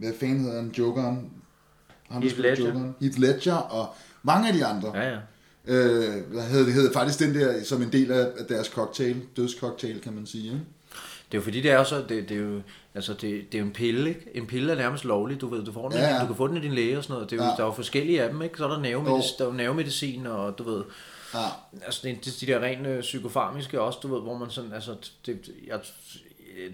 hvad 0.00 0.12
fanden 0.20 0.40
hedder 0.40 0.56
han, 0.62 0.72
Jokeren? 0.78 1.30
Der 2.08 2.20
Heath 2.20 2.38
Ledger. 2.38 2.66
Jokeren. 2.66 2.94
Heath 3.00 3.18
Ledger 3.18 3.54
og 3.54 3.94
mange 4.22 4.48
af 4.48 4.54
de 4.54 4.64
andre. 4.64 4.92
Ja, 4.98 5.08
ja. 5.10 5.18
Øh, 5.66 6.24
hvad 6.32 6.42
hedder 6.42 6.64
det? 6.64 6.74
hedder 6.74 6.92
faktisk 6.92 7.18
den 7.18 7.34
der, 7.34 7.64
som 7.64 7.82
en 7.82 7.92
del 7.92 8.12
af 8.12 8.26
deres 8.48 8.66
cocktail, 8.66 9.22
dødscocktail, 9.36 10.00
kan 10.00 10.12
man 10.12 10.26
sige. 10.26 10.44
Ikke? 10.44 10.60
Det 11.32 11.36
er 11.36 11.38
jo 11.38 11.42
fordi, 11.42 11.60
det 11.60 11.70
er 11.70 11.84
så, 11.84 12.04
det, 12.08 12.28
det 12.28 12.36
er 12.36 12.40
jo, 12.40 12.60
altså 12.94 13.12
det, 13.12 13.22
det 13.52 13.54
er 13.54 13.58
jo 13.58 13.64
en 13.64 13.72
pille, 13.72 14.08
ikke? 14.08 14.26
En 14.34 14.46
pille 14.46 14.72
er 14.72 14.76
nærmest 14.76 15.04
lovlig, 15.04 15.40
du 15.40 15.48
ved, 15.48 15.64
du, 15.64 15.72
får 15.72 15.88
den, 15.88 15.98
Ja, 15.98 16.14
ja, 16.14 16.20
du 16.20 16.26
kan 16.26 16.36
få 16.36 16.46
den 16.48 16.56
i 16.56 16.60
din 16.60 16.72
læge 16.72 16.96
og 16.98 17.02
sådan 17.04 17.14
noget. 17.14 17.30
Det 17.30 17.40
er 17.40 17.44
jo, 17.44 17.50
Ja. 17.50 17.54
Der 17.56 17.62
er 17.62 17.66
jo 17.66 17.72
forskellige 17.72 18.22
af 18.22 18.30
dem, 18.30 18.42
ikke? 18.42 18.58
Så 18.58 18.64
er 18.64 18.68
der, 18.68 18.80
nervemedicin, 18.80 19.34
der 19.38 19.44
er 19.44 19.48
jo 19.48 19.54
nervemedicin, 19.56 20.26
og 20.26 20.58
du 20.58 20.62
ved, 20.70 20.82
Ja. 21.34 21.38
altså 21.84 22.00
det, 22.04 22.24
det, 22.24 22.36
de 22.40 22.46
der 22.46 22.60
rent 22.60 22.86
øh, 22.86 23.00
psykofarmiske 23.00 23.80
også, 23.80 23.98
du 24.02 24.14
ved, 24.14 24.22
hvor 24.22 24.38
man 24.38 24.50
sådan, 24.50 24.72
altså, 24.72 24.94
det, 25.26 25.50
jeg, 25.66 25.80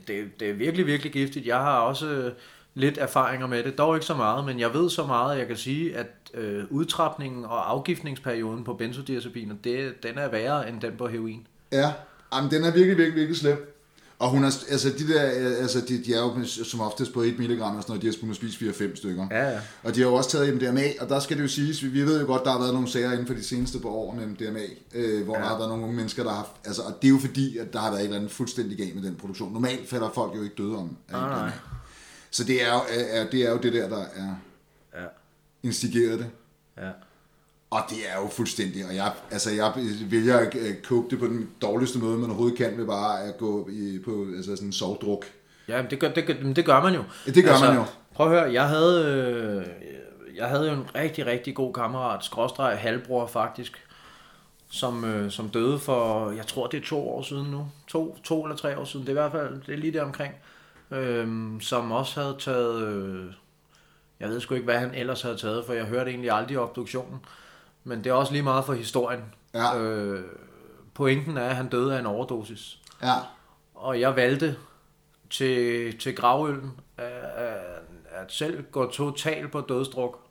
det, 0.08 0.40
det 0.40 0.50
er 0.50 0.54
virkelig, 0.54 0.86
virkelig 0.86 1.12
giftigt. 1.12 1.46
Jeg 1.46 1.56
har 1.56 1.78
også 1.78 2.06
øh, 2.06 2.32
lidt 2.76 2.98
erfaringer 2.98 3.46
med 3.46 3.64
det, 3.64 3.78
dog 3.78 3.96
ikke 3.96 4.06
så 4.06 4.14
meget, 4.14 4.44
men 4.44 4.60
jeg 4.60 4.74
ved 4.74 4.90
så 4.90 5.06
meget, 5.06 5.32
at 5.32 5.38
jeg 5.38 5.46
kan 5.46 5.56
sige, 5.56 5.96
at 5.96 6.06
øh, 6.34 6.64
udtrapningen 6.70 7.44
og 7.44 7.70
afgiftningsperioden 7.70 8.64
på 8.64 8.74
benzodiazepiner, 8.74 9.54
det, 9.64 10.02
den 10.02 10.18
er 10.18 10.28
værre 10.28 10.68
end 10.68 10.80
den 10.80 10.92
på 10.98 11.06
heroin. 11.06 11.46
Ja, 11.72 11.92
Jamen, 12.34 12.50
den 12.50 12.64
er 12.64 12.70
virkelig, 12.70 12.96
virkelig, 12.96 13.14
virkelig 13.14 13.36
slem. 13.36 13.72
Og 14.18 14.30
hun 14.30 14.44
er, 14.44 14.64
altså 14.70 14.88
de 14.98 15.08
der, 15.14 15.20
altså 15.60 15.80
de, 15.88 16.04
de 16.04 16.14
er 16.14 16.18
jo 16.18 16.44
som 16.44 16.80
oftest 16.80 17.12
på 17.12 17.20
1 17.22 17.38
mg 17.38 17.50
og 17.50 17.58
sådan 17.58 17.82
noget, 17.88 18.02
de 18.02 18.06
har 18.06 18.14
kun 18.20 18.34
spist 18.34 18.56
4-5 18.56 18.96
stykker. 18.96 19.26
Ja, 19.30 19.50
ja. 19.50 19.60
Og 19.82 19.94
de 19.94 20.00
har 20.00 20.08
jo 20.08 20.14
også 20.14 20.30
taget 20.30 20.54
MDMA, 20.54 20.84
og 21.00 21.08
der 21.08 21.20
skal 21.20 21.36
det 21.36 21.42
jo 21.42 21.48
siges, 21.48 21.82
vi 21.82 22.02
ved 22.02 22.20
jo 22.20 22.26
godt, 22.26 22.44
der 22.44 22.50
har 22.50 22.58
været 22.58 22.72
nogle 22.72 22.88
sager 22.88 23.12
inden 23.12 23.26
for 23.26 23.34
de 23.34 23.44
seneste 23.44 23.78
par 23.78 23.88
år 23.88 24.14
med 24.14 24.26
MDMA, 24.26 24.60
øh, 24.94 25.24
hvor 25.24 25.34
ja. 25.34 25.42
der 25.42 25.48
har 25.48 25.56
været 25.56 25.68
nogle 25.68 25.84
unge 25.84 25.96
mennesker, 25.96 26.22
der 26.22 26.30
har 26.30 26.36
haft, 26.36 26.50
altså, 26.64 26.82
og 26.82 27.02
det 27.02 27.08
er 27.08 27.12
jo 27.12 27.18
fordi, 27.18 27.58
at 27.58 27.72
der 27.72 27.78
har 27.78 27.90
været 27.90 28.00
et 28.00 28.04
eller 28.04 28.16
andet 28.16 28.30
fuldstændig 28.30 28.78
galt 28.78 28.94
med 28.94 29.02
den 29.02 29.14
produktion. 29.14 29.52
Normalt 29.52 29.88
falder 29.88 30.10
folk 30.14 30.36
jo 30.36 30.42
ikke 30.42 30.54
døde 30.58 30.76
om 30.76 30.96
af 31.08 31.20
MDMA. 31.20 31.36
nej. 31.36 31.50
Så 32.36 32.44
det 32.44 32.62
er, 32.62 32.72
jo, 32.72 32.80
er, 33.10 33.26
det 33.30 33.46
er 33.46 33.50
jo 33.50 33.56
det 33.58 33.72
der, 33.72 33.88
der 33.88 34.02
er 34.02 34.34
Ja, 34.94 35.06
instigeret 35.62 36.18
det. 36.18 36.30
ja. 36.78 36.90
Og 37.70 37.80
det 37.90 37.98
er 38.12 38.20
jo 38.22 38.28
fuldstændig, 38.28 38.86
og 38.86 38.94
jeg, 38.94 39.12
altså 39.30 39.50
jeg 39.50 39.72
vælger 40.10 40.38
at 40.38 40.54
øh, 40.54 40.74
koge 40.82 41.10
det 41.10 41.18
på 41.18 41.26
den 41.26 41.50
dårligste 41.62 41.98
måde, 41.98 42.18
man 42.18 42.30
overhovedet 42.30 42.58
kan, 42.58 42.78
ved 42.78 42.86
bare 42.86 43.22
at 43.22 43.36
gå 43.38 43.68
i, 43.68 43.98
på 44.04 44.26
altså 44.36 44.56
sådan 44.56 44.68
en 44.68 44.72
sovdruk. 44.72 45.24
Ja, 45.68 45.82
men 45.82 45.90
det 45.90 46.00
gør, 46.00 46.12
det, 46.12 46.26
gør, 46.26 46.34
det 46.56 46.64
gør 46.64 46.82
man 46.82 46.94
jo. 46.94 47.02
Ja, 47.26 47.32
det 47.32 47.44
gør 47.44 47.66
man 47.66 47.74
jo. 47.76 47.84
Prøv 48.14 48.32
at 48.32 48.38
høre, 48.40 48.52
jeg 48.52 48.68
havde, 48.68 49.04
øh, 49.06 49.66
jeg 50.36 50.46
havde 50.48 50.66
jo 50.68 50.72
en 50.72 50.84
rigtig, 50.94 51.26
rigtig 51.26 51.54
god 51.54 51.72
kammerat, 51.74 52.24
skråstreg 52.24 52.78
halvbror 52.78 53.26
faktisk, 53.26 53.86
som, 54.70 55.04
øh, 55.04 55.30
som 55.30 55.48
døde 55.48 55.78
for, 55.78 56.30
jeg 56.30 56.46
tror 56.46 56.66
det 56.66 56.82
er 56.82 56.86
to 56.86 57.08
år 57.08 57.22
siden 57.22 57.50
nu, 57.50 57.66
to, 57.88 58.18
to 58.24 58.44
eller 58.44 58.56
tre 58.56 58.78
år 58.78 58.84
siden, 58.84 59.06
det 59.06 59.16
er 59.16 59.24
i 59.24 59.28
hvert 59.28 59.32
fald, 59.32 59.60
det 59.66 59.74
er 59.74 59.78
lige 59.78 59.92
der 59.92 60.02
omkring, 60.02 60.32
øh, 60.34 60.55
som 61.60 61.92
også 61.92 62.20
havde 62.20 62.36
taget, 62.38 62.82
øh, 62.82 63.32
jeg 64.20 64.28
ved 64.28 64.40
sgu 64.40 64.54
ikke, 64.54 64.64
hvad 64.64 64.78
han 64.78 64.94
ellers 64.94 65.22
havde 65.22 65.36
taget, 65.36 65.66
for 65.66 65.72
jeg 65.72 65.84
hørte 65.84 66.10
egentlig 66.10 66.30
aldrig 66.30 66.58
obduktionen, 66.58 67.20
men 67.84 68.04
det 68.04 68.10
er 68.10 68.14
også 68.14 68.32
lige 68.32 68.42
meget 68.42 68.64
for 68.64 68.72
historien. 68.72 69.24
Ja. 69.54 69.78
Øh, 69.78 70.24
pointen 70.94 71.36
er, 71.36 71.48
at 71.48 71.56
han 71.56 71.68
døde 71.68 71.94
af 71.94 72.00
en 72.00 72.06
overdosis. 72.06 72.78
Ja, 73.02 73.14
Og 73.74 74.00
jeg 74.00 74.16
valgte 74.16 74.56
til, 75.30 75.98
til 75.98 76.16
gravøllen 76.16 76.80
at, 76.96 77.06
at, 78.12 78.32
selv 78.32 78.64
gå 78.72 78.90
totalt 78.90 79.52
på 79.52 79.60
dødsdruk 79.60 80.25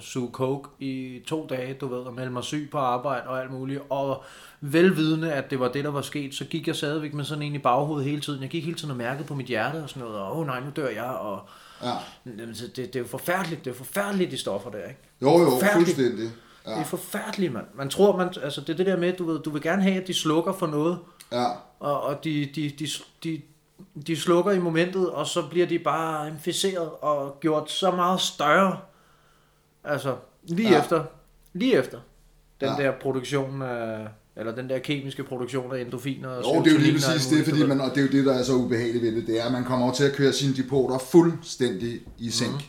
suge 0.00 0.30
coke 0.32 0.68
i 0.78 1.22
to 1.26 1.46
dage, 1.50 1.74
du 1.74 1.86
ved, 1.86 1.98
og 1.98 2.14
melde 2.14 2.30
mig 2.30 2.44
syg 2.44 2.68
på 2.72 2.78
arbejde 2.78 3.26
og 3.26 3.40
alt 3.40 3.52
muligt. 3.52 3.82
Og 3.90 4.24
velvidende, 4.60 5.32
at 5.32 5.50
det 5.50 5.60
var 5.60 5.68
det, 5.68 5.84
der 5.84 5.90
var 5.90 6.02
sket, 6.02 6.34
så 6.34 6.44
gik 6.44 6.66
jeg 6.66 6.76
stadigvæk 6.76 7.14
med 7.14 7.24
sådan 7.24 7.42
en 7.42 7.54
i 7.54 7.58
baghovedet 7.58 8.08
hele 8.08 8.20
tiden. 8.20 8.42
Jeg 8.42 8.50
gik 8.50 8.64
hele 8.64 8.76
tiden 8.76 8.90
og 8.90 8.96
mærkede 8.96 9.26
på 9.26 9.34
mit 9.34 9.46
hjerte 9.46 9.76
og 9.76 9.88
sådan 9.88 10.02
noget, 10.02 10.18
og 10.18 10.32
åh 10.32 10.38
oh, 10.38 10.46
nej, 10.46 10.60
nu 10.60 10.66
dør 10.76 10.88
jeg, 10.88 11.04
og 11.04 11.40
ja. 11.82 11.92
Det, 12.24 12.76
det 12.76 12.96
er 12.96 13.00
jo 13.00 13.06
forfærdeligt, 13.06 13.64
det 13.64 13.70
er 13.70 13.74
jo 13.74 13.78
forfærdeligt, 13.78 14.30
de 14.30 14.38
stoffer 14.38 14.70
der, 14.70 14.88
ikke? 14.88 15.00
Jo, 15.22 15.38
jo, 15.40 15.50
fuldstændig. 15.74 16.30
Ja. 16.66 16.70
Det 16.70 16.80
er 16.80 16.84
forfærdeligt, 16.84 17.52
mand. 17.52 17.66
Man 17.74 17.90
tror, 17.90 18.16
man, 18.16 18.28
altså 18.42 18.60
det 18.60 18.70
er 18.70 18.76
det 18.76 18.86
der 18.86 18.96
med, 18.96 19.12
du 19.12 19.24
ved, 19.24 19.40
du 19.40 19.50
vil 19.50 19.62
gerne 19.62 19.82
have, 19.82 20.00
at 20.00 20.06
de 20.06 20.14
slukker 20.14 20.52
for 20.52 20.66
noget, 20.66 20.98
Ja, 21.32 21.46
og, 21.80 22.02
og 22.02 22.24
de, 22.24 22.48
de, 22.54 22.70
de, 22.78 22.88
de, 23.24 23.42
de 24.06 24.16
slukker 24.16 24.52
i 24.52 24.58
momentet, 24.58 25.10
og 25.10 25.26
så 25.26 25.42
bliver 25.50 25.66
de 25.66 25.78
bare 25.78 26.28
inficeret 26.28 26.90
og 27.00 27.40
gjort 27.40 27.70
så 27.70 27.90
meget 27.90 28.20
større. 28.20 28.78
Altså, 29.84 30.16
lige 30.48 30.68
Ja. 30.68 30.74
ja. 30.74 30.80
efter, 30.82 31.04
lige 31.52 31.76
efter 31.78 31.98
den 32.60 32.68
Ja. 32.68 32.80
ja. 32.82 32.86
der 32.86 32.92
produktion 33.00 33.62
af, 33.62 34.08
eller 34.36 34.54
den 34.54 34.68
der 34.68 34.78
kemiske 34.78 35.24
produktion 35.24 35.74
af 35.76 35.80
endorfiner 35.80 36.28
og 36.28 36.56
jo, 36.56 36.62
det 36.64 36.68
er 36.70 36.72
jo 36.74 36.78
lige 36.80 36.92
præcis 36.92 37.26
det, 37.26 37.44
fordi 37.44 37.66
man, 37.66 37.80
og 37.80 37.90
det 37.90 37.98
er 37.98 38.02
jo 38.02 38.08
det, 38.12 38.24
der 38.26 38.34
er 38.34 38.42
så 38.42 38.52
ubehageligt 38.54 39.04
ved 39.04 39.12
det, 39.16 39.26
det 39.26 39.40
er, 39.40 39.44
at 39.44 39.52
man 39.52 39.64
kommer 39.64 39.86
over 39.86 39.94
til 39.94 40.04
at 40.04 40.12
køre 40.12 40.32
sine 40.32 40.56
depoter 40.56 40.98
fuldstændig 40.98 42.00
i 42.18 42.30
sænk. 42.30 42.50
Mhm. 42.52 42.60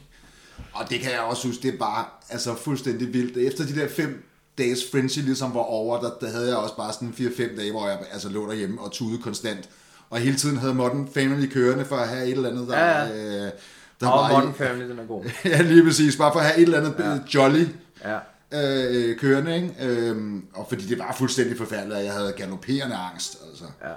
Mm. 0.57 0.64
Og 0.74 0.89
det 0.89 0.99
kan 0.99 1.11
jeg 1.11 1.20
også 1.20 1.47
huske, 1.47 1.61
det 1.61 1.74
er 1.74 1.78
bare 1.78 2.05
altså, 2.30 2.55
fuldstændig 2.55 3.14
vildt. 3.14 3.38
Efter 3.38 3.66
de 3.66 3.76
der 3.76 3.88
fem 3.88 4.30
dages 4.57 4.91
frenzy 4.91 5.20
ligesom 5.20 5.53
var 5.53 5.59
over, 5.59 5.99
der, 6.01 6.11
der 6.22 6.30
havde 6.32 6.47
jeg 6.47 6.57
også 6.57 6.76
bare 6.76 6.93
sådan 6.93 7.14
4-5 7.18 7.57
dage, 7.57 7.72
hvor 7.72 7.88
jeg 7.88 7.99
altså, 8.11 8.30
lå 8.30 8.47
derhjemme 8.49 8.82
og 8.82 8.91
tude 8.91 9.18
konstant. 9.18 9.70
Og 10.09 10.20
hele 10.20 10.36
tiden 10.36 10.57
havde 10.57 10.74
Modern 10.74 11.09
Family 11.14 11.49
kørende 11.49 11.86
for 11.86 11.95
at 11.95 12.07
have 12.07 12.26
et 12.26 12.32
eller 12.32 12.49
andet, 12.49 12.68
der, 12.68 12.78
Ja, 12.78 13.45
øh, 13.45 13.51
der 14.00 14.08
Og 14.08 14.32
var 14.32 14.39
Modern 14.39 14.54
Family, 14.54 14.89
den 14.89 15.00
er 15.00 15.06
god. 15.06 15.24
ja, 15.46 15.62
lige 15.62 15.84
præcis. 15.84 16.16
Bare 16.16 16.34
for 16.34 16.39
at 16.39 16.46
have 16.46 16.58
et 16.58 16.64
eller 16.64 16.78
andet 16.78 16.96
ja. 17.00 17.39
jolly 17.39 17.66
Ja. 18.06 18.20
øh, 18.54 19.18
kørende, 19.18 19.56
ikke? 19.56 19.76
Øhm, 19.82 20.46
og 20.54 20.66
fordi 20.70 20.86
det 20.86 21.00
var 21.00 21.16
fuldstændig 21.18 21.58
forfærdeligt, 21.58 21.98
og 21.98 22.06
jeg 22.06 22.14
havde 22.14 22.34
galopperende 22.38 22.96
angst, 22.96 23.38
altså. 23.50 23.66
Ja. 23.84 23.91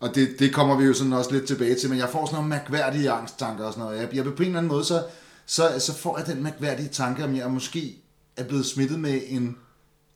Og 0.00 0.14
det, 0.14 0.38
det 0.38 0.54
kommer 0.54 0.76
vi 0.76 0.84
jo 0.84 0.94
sådan 0.94 1.12
også 1.12 1.32
lidt 1.32 1.46
tilbage 1.46 1.74
til, 1.74 1.90
men 1.90 1.98
jeg 1.98 2.08
får 2.08 2.26
sådan 2.26 2.34
nogle 2.34 2.48
mærkværdige 2.48 3.10
angsttanker 3.10 3.64
og 3.64 3.72
sådan 3.72 3.84
noget. 3.84 4.00
Jeg, 4.00 4.08
jeg 4.14 4.24
på 4.24 4.30
en 4.30 4.42
eller 4.42 4.58
anden 4.58 4.72
måde, 4.72 4.84
så, 4.84 5.04
så, 5.46 5.62
så 5.78 5.94
får 5.94 6.18
jeg 6.18 6.26
den 6.26 6.42
mærkværdige 6.42 6.88
tanke, 6.88 7.24
om 7.24 7.36
jeg 7.36 7.50
måske 7.50 7.96
er 8.36 8.44
blevet 8.44 8.66
smittet 8.66 9.00
med 9.00 9.20
en 9.26 9.56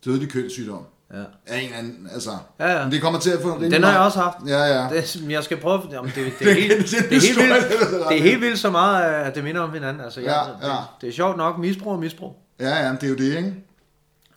dødelig 0.05 0.29
kønssygdom. 0.29 0.83
Ja. 1.13 1.23
Af 1.47 1.57
en 1.59 1.65
eller 1.65 1.77
anden, 1.77 2.09
altså. 2.13 2.31
Ja, 2.59 2.77
ja. 2.77 2.83
Men 2.83 2.91
det 2.91 3.01
kommer 3.01 3.19
til 3.19 3.29
at 3.29 3.41
få 3.41 3.47
en 3.47 3.53
rimelig 3.53 3.71
Den 3.71 3.83
har 3.83 3.91
jeg 3.91 4.01
også 4.01 4.19
haft. 4.19 4.37
Ja, 4.47 4.63
ja. 4.63 4.89
Det, 4.89 5.21
jeg 5.29 5.43
skal 5.43 5.57
prøve, 5.57 5.81
jamen 5.91 6.11
det, 6.15 6.33
det, 6.39 6.49
er 6.49 6.53
helt, 6.53 6.91
det 6.91 6.93
er 6.93 7.09
det, 7.09 7.17
er 7.17 7.21
helt 7.21 7.37
vildt, 7.39 8.09
det 8.09 8.17
er 8.17 8.21
helt 8.23 8.41
vildt 8.41 8.59
så 8.59 8.69
meget, 8.69 9.03
at 9.03 9.35
det 9.35 9.43
minder 9.43 9.61
om 9.61 9.73
hinanden. 9.73 10.03
Altså, 10.03 10.21
Ja, 10.21 10.41
jeg, 10.41 10.55
ja. 10.61 10.67
Det, 10.67 10.77
det 11.01 11.09
er 11.09 11.13
sjovt 11.13 11.37
nok, 11.37 11.57
misbrug 11.57 11.93
og 11.93 11.99
misbrug. 11.99 12.35
Ja, 12.59 12.85
ja, 12.85 12.91
det 12.91 13.03
er 13.03 13.07
jo 13.07 13.15
det, 13.15 13.37
ikke? 13.37 13.53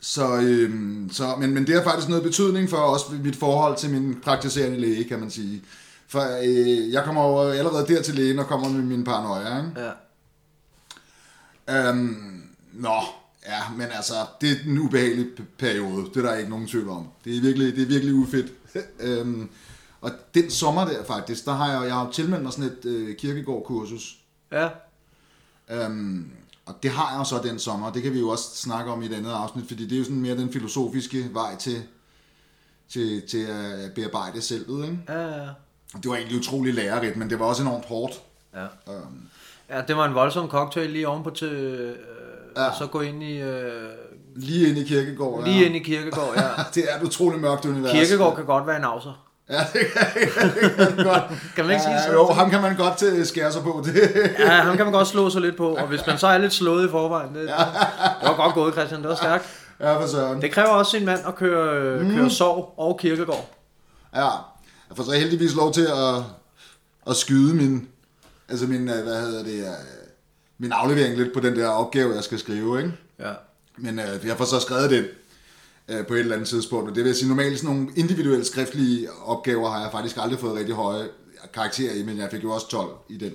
Så, 0.01 0.37
øhm, 0.37 1.09
så, 1.13 1.25
men, 1.39 1.55
men 1.55 1.67
det 1.67 1.75
har 1.75 1.83
faktisk 1.83 2.09
noget 2.09 2.25
betydning 2.25 2.71
for 2.71 2.77
også 2.77 3.05
mit 3.25 3.37
forhold 3.37 3.77
til 3.77 3.91
min 3.91 4.17
praktiserende 4.25 4.81
læge, 4.81 5.05
kan 5.05 5.21
man 5.21 5.31
sige. 5.31 5.63
For 6.09 6.21
øh, 6.43 6.93
jeg 6.93 7.05
kommer 7.05 7.29
jo 7.29 7.51
allerede 7.51 7.87
der 7.95 8.03
til 8.03 8.15
lægen 8.15 8.39
og 8.39 8.47
kommer 8.47 8.69
med 8.69 8.83
min 8.83 9.05
paranoia, 9.05 9.57
ikke? 9.57 9.71
Ja. 11.69 11.89
Øhm, 11.89 12.43
nå, 12.73 12.95
ja, 13.51 13.63
men 13.77 13.87
altså, 13.93 14.15
det 14.41 14.51
er 14.51 14.55
en 14.67 14.79
ubehagelig 14.79 15.27
periode. 15.59 16.05
Det 16.15 16.17
er 16.17 16.23
der 16.23 16.35
ikke 16.35 16.51
nogen 16.51 16.67
tvivl 16.69 16.89
om. 16.89 17.09
Det 17.25 17.37
er 17.37 17.41
virkelig, 17.41 17.77
det 17.77 17.83
er 17.83 17.87
virkelig 17.87 18.15
ufedt. 18.15 18.53
øhm, 19.01 19.49
og 20.01 20.11
den 20.35 20.51
sommer 20.51 20.85
der 20.85 21.05
faktisk, 21.05 21.45
der 21.45 21.53
har 21.53 21.73
jeg, 21.73 21.87
jeg 21.87 21.95
har 21.95 22.07
jo 22.07 22.13
tilmeldt 22.13 22.43
mig 22.45 22.53
sådan 22.53 22.71
et 22.71 22.85
øh, 22.85 23.17
kirkegårdkursus. 23.17 24.17
Ja. 24.53 24.69
Øhm, 25.71 26.31
og 26.67 26.75
det 26.83 26.91
har 26.91 27.11
jeg 27.11 27.19
jo 27.19 27.25
så 27.25 27.41
den 27.49 27.59
sommer, 27.59 27.93
det 27.93 28.03
kan 28.03 28.13
vi 28.13 28.19
jo 28.19 28.29
også 28.29 28.57
snakke 28.57 28.91
om 28.93 29.03
i 29.03 29.07
et 29.07 29.13
andet 29.15 29.31
afsnit, 29.33 29.69
fordi 29.69 29.85
det 29.87 29.93
er 29.93 29.99
jo 29.99 30.05
sådan 30.05 30.21
mere 30.21 30.37
den 30.37 30.53
filosofiske 30.53 31.29
vej 31.33 31.57
til, 31.57 31.83
til, 32.89 33.23
til 33.29 33.39
at 33.47 33.93
bearbejde 33.95 34.43
selvet. 34.43 34.85
Ikke? 34.85 34.99
Ja, 35.09 35.21
ja. 35.43 35.49
Og 35.95 36.03
Det 36.03 36.11
var 36.11 36.17
egentlig 36.17 36.39
utrolig 36.39 36.75
lærerigt, 36.75 37.17
men 37.17 37.31
det 37.31 37.39
var 37.39 37.45
også 37.47 37.63
enormt 37.63 37.85
hårdt. 37.85 38.21
ja. 38.55 38.63
Øhm, 38.65 39.29
Ja, 39.71 39.83
det 39.89 39.97
var 39.97 40.05
en 40.05 40.15
voldsom 40.15 40.49
cocktail 40.49 40.91
lige 40.91 41.09
ovenpå 41.09 41.31
til, 41.31 41.49
øh, 41.53 41.97
Ja. 42.57 42.63
ja. 42.63 42.69
og 42.69 42.75
så 42.79 42.87
gå 42.87 43.01
ind 43.01 43.23
i, 43.23 43.41
øh, 43.41 43.73
lige 44.37 44.69
ind 44.69 44.79
i 44.79 44.85
kirkegård. 44.85 45.45
lige 45.45 45.65
ind 45.65 45.77
i 45.77 45.79
Kirkegård, 45.79 46.33
ja. 46.37 46.43
Det 46.75 46.85
er 46.91 46.97
et 46.97 47.03
utroligt 47.03 47.43
mørkt 47.43 47.65
univers. 47.65 47.93
Kirkegård 47.93 48.37
kan 48.37 48.45
godt 48.45 48.67
være 48.67 48.77
en 48.77 48.85
afser. 48.85 49.27
Ja, 49.51 49.61
det 49.73 49.81
kan, 49.93 50.51
det 50.55 50.77
kan 50.77 50.97
man 50.97 51.07
godt. 51.07 51.23
Kan 51.57 51.65
man 51.65 51.71
ikke 51.71 51.83
sige 51.83 51.95
ja, 51.95 52.03
sådan? 52.03 52.15
Jo, 52.15 52.27
ham 52.27 52.51
kan 52.51 52.63
man 52.63 52.77
godt 52.77 52.97
til 52.97 53.27
skære 53.27 53.53
sig 53.53 53.63
på. 53.63 53.83
Det. 53.85 53.95
Ja, 54.39 54.49
ham 54.49 54.77
kan 54.77 54.87
man 54.87 54.93
godt 54.93 55.09
slå 55.09 55.31
sig 55.31 55.41
lidt 55.41 55.57
på, 55.57 55.69
og 55.75 55.87
hvis 55.87 56.07
man 56.07 56.19
så 56.19 56.27
er 56.27 56.39
lidt 56.39 56.53
slået 56.53 56.89
i 56.89 56.91
forvejen, 56.91 57.35
det, 57.35 57.43
det 57.43 57.49
var 58.23 58.37
godt 58.37 58.55
gået, 58.55 58.75
Christian, 58.75 59.01
det 59.01 59.09
var 59.09 59.15
stærkt. 59.15 59.45
Ja, 59.81 60.03
for 60.03 60.07
søren. 60.07 60.43
Det 60.43 60.53
kræver 60.53 60.69
også 60.69 60.91
sin 60.91 61.07
mand 61.07 61.21
at 61.27 61.35
køre, 61.35 62.03
mm. 62.03 62.15
køre 62.15 62.31
sov 62.31 62.75
og 62.77 62.99
kirkegård. 62.99 63.51
Ja, 64.15 64.21
jeg 64.89 64.97
får 64.97 65.05
så 65.05 65.13
heldigvis 65.13 65.55
lov 65.55 65.73
til 65.73 65.87
at, 65.87 66.23
at 67.07 67.17
skyde 67.17 67.55
min, 67.55 67.89
altså 68.49 68.67
min, 68.67 68.89
øh, 68.89 69.05
hvad 69.05 69.21
hedder 69.21 69.43
det, 69.43 69.59
øh, 69.59 70.00
min 70.61 70.73
aflevering 70.73 71.17
lidt 71.17 71.33
på 71.33 71.41
den 71.41 71.57
der 71.57 71.69
opgave, 71.69 72.15
jeg 72.15 72.25
skal 72.25 72.39
skrive, 72.39 72.79
ikke? 72.79 72.93
Ja. 73.19 73.33
Men 73.77 73.99
øh, 73.99 74.27
jeg 74.27 74.37
får 74.37 74.45
så 74.45 74.61
skrevet 74.61 74.91
den 74.91 75.05
øh, 75.89 76.07
på 76.07 76.15
et 76.15 76.21
eller 76.21 76.35
andet 76.35 76.49
tidspunkt. 76.49 76.91
Og 76.91 76.97
det 76.97 77.05
vil 77.05 77.15
sige, 77.15 77.29
normalt 77.29 77.59
sådan 77.59 77.77
nogle 77.77 77.93
individuelle 77.97 78.45
skriftlige 78.45 79.13
opgaver 79.13 79.71
har 79.71 79.81
jeg 79.81 79.93
faktisk 79.93 80.17
aldrig 80.19 80.41
fået 80.41 80.59
rigtig 80.59 80.75
høje 80.75 81.09
karakterer 81.55 81.95
i, 81.95 82.03
men 82.03 82.19
jeg 82.19 82.29
fik 82.31 82.43
jo 82.45 82.53
også 82.53 82.69
12 82.69 82.89
i 83.09 83.17
den. 83.17 83.33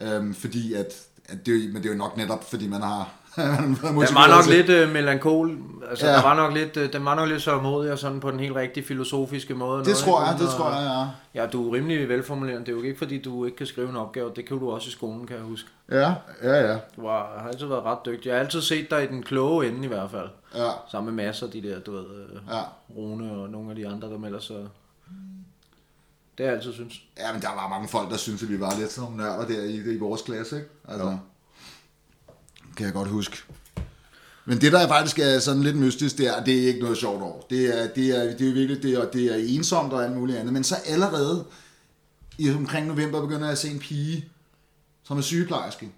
Øhm, 0.00 0.34
fordi 0.34 0.72
at, 0.72 0.94
at 1.28 1.46
det, 1.46 1.72
men 1.72 1.82
det 1.82 1.88
er 1.88 1.92
jo 1.92 1.98
nok 1.98 2.16
netop, 2.16 2.50
fordi 2.50 2.68
man 2.68 2.82
har, 2.82 3.14
Den 3.36 3.78
var 4.14 4.28
nok 4.36 4.46
lidt 4.48 4.68
øh, 4.68 4.92
melankol, 4.92 5.58
altså 5.90 6.06
Ja. 6.06 6.12
der 6.12 6.22
var 6.22 6.34
nok 6.36 6.54
lidt, 6.54 6.76
øh, 6.76 6.92
den 6.92 7.04
var 7.04 7.14
nok 7.14 7.28
lidt 7.28 7.42
sørgmodig 7.42 7.92
og 7.92 7.98
sådan 7.98 8.20
på 8.20 8.30
den 8.30 8.40
helt 8.40 8.54
rigtige 8.56 8.84
filosofiske 8.84 9.54
måde. 9.54 9.78
Det 9.78 9.86
Noget, 9.86 9.98
tror 9.98 10.24
jeg, 10.24 10.36
det 10.38 10.48
tror 10.48 10.70
jeg, 10.70 11.08
ja. 11.34 11.42
Ja, 11.42 11.46
du 11.50 11.68
er 11.70 11.74
rimelig 11.74 12.08
velformuleret. 12.08 12.60
Det 12.60 12.68
er 12.68 12.72
jo 12.76 12.82
ikke 12.82 12.98
fordi, 12.98 13.22
du 13.22 13.44
ikke 13.44 13.56
kan 13.56 13.66
skrive 13.66 13.88
en 13.88 13.96
opgave. 13.96 14.32
Det 14.36 14.44
kan 14.48 14.58
du 14.58 14.70
også 14.70 14.88
i 14.88 14.90
skolen, 14.90 15.26
kan 15.26 15.36
jeg 15.36 15.44
huske. 15.44 15.68
Ja, 15.90 16.14
ja, 16.42 16.72
ja. 16.72 16.76
Du 16.96 17.06
har, 17.06 17.38
har 17.38 17.48
altid 17.48 17.66
været 17.66 17.82
ret 17.84 17.98
dygtig. 18.06 18.26
Jeg 18.28 18.34
har 18.36 18.40
altid 18.40 18.60
set 18.60 18.90
dig 18.90 19.04
i 19.04 19.06
den 19.06 19.22
kloge 19.22 19.68
ende 19.68 19.84
i 19.84 19.88
hvert 19.88 20.10
fald. 20.10 20.28
Ja, 20.54 20.70
Sammen 20.90 21.14
med 21.14 21.24
masser 21.24 21.46
af 21.46 21.52
de 21.52 21.62
der, 21.62 21.78
du 21.80 21.92
ved, 21.92 22.00
øh, 22.04 22.36
ja. 22.50 22.60
Rune 22.96 23.32
og 23.32 23.48
nogle 23.50 23.70
af 23.70 23.76
de 23.76 23.88
andre, 23.88 24.08
der 24.10 24.18
melder 24.18 24.40
sig. 24.40 24.56
Det 26.38 26.46
har 26.46 26.52
jeg 26.52 26.54
altid 26.54 26.72
synes. 26.72 26.94
Ja, 27.18 27.32
men 27.32 27.42
der 27.42 27.48
var 27.48 27.68
mange 27.68 27.88
folk, 27.88 28.10
der 28.10 28.16
syntes, 28.16 28.42
at 28.42 28.48
vi 28.48 28.60
var 28.60 28.72
lidt 28.78 28.92
sådan 28.92 29.10
nogle 29.10 29.24
nørder 29.24 29.46
der 29.46 29.62
i, 29.64 29.94
i 29.94 29.98
vores 29.98 30.22
klasse, 30.22 30.56
ikke? 30.56 30.68
Altså, 30.88 31.06
Jo. 31.06 31.16
Kan 32.76 32.86
jeg 32.86 32.94
godt 32.94 33.08
huske. 33.08 33.36
Men 34.44 34.60
det, 34.60 34.72
der 34.72 34.88
faktisk 34.88 35.18
er 35.18 35.38
sådan 35.38 35.62
lidt 35.62 35.76
mystisk, 35.76 36.18
det 36.18 36.26
er, 36.26 36.44
det 36.44 36.62
er 36.62 36.66
ikke 36.66 36.80
noget 36.80 36.98
sjovt 36.98 37.22
år. 37.22 37.46
Det 37.50 37.80
er, 37.80 37.88
det 37.88 38.08
er, 38.08 38.36
det 38.36 38.48
er 38.48 38.52
virkelig, 38.52 38.82
det 38.82 38.94
er, 38.94 39.10
det 39.10 39.24
er 39.24 39.56
ensomt 39.56 39.92
og 39.92 40.04
alt 40.04 40.16
muligt 40.16 40.38
andet. 40.38 40.52
Men 40.52 40.64
så 40.64 40.76
allerede 40.86 41.44
i 42.38 42.50
omkring 42.50 42.86
november 42.86 43.20
begynder 43.20 43.42
jeg 43.42 43.52
at 43.52 43.58
se 43.58 43.68
en 43.68 43.78
pige, 43.78 44.28
som 45.04 45.18
er 45.18 45.22
sygeplejerske. 45.22 45.92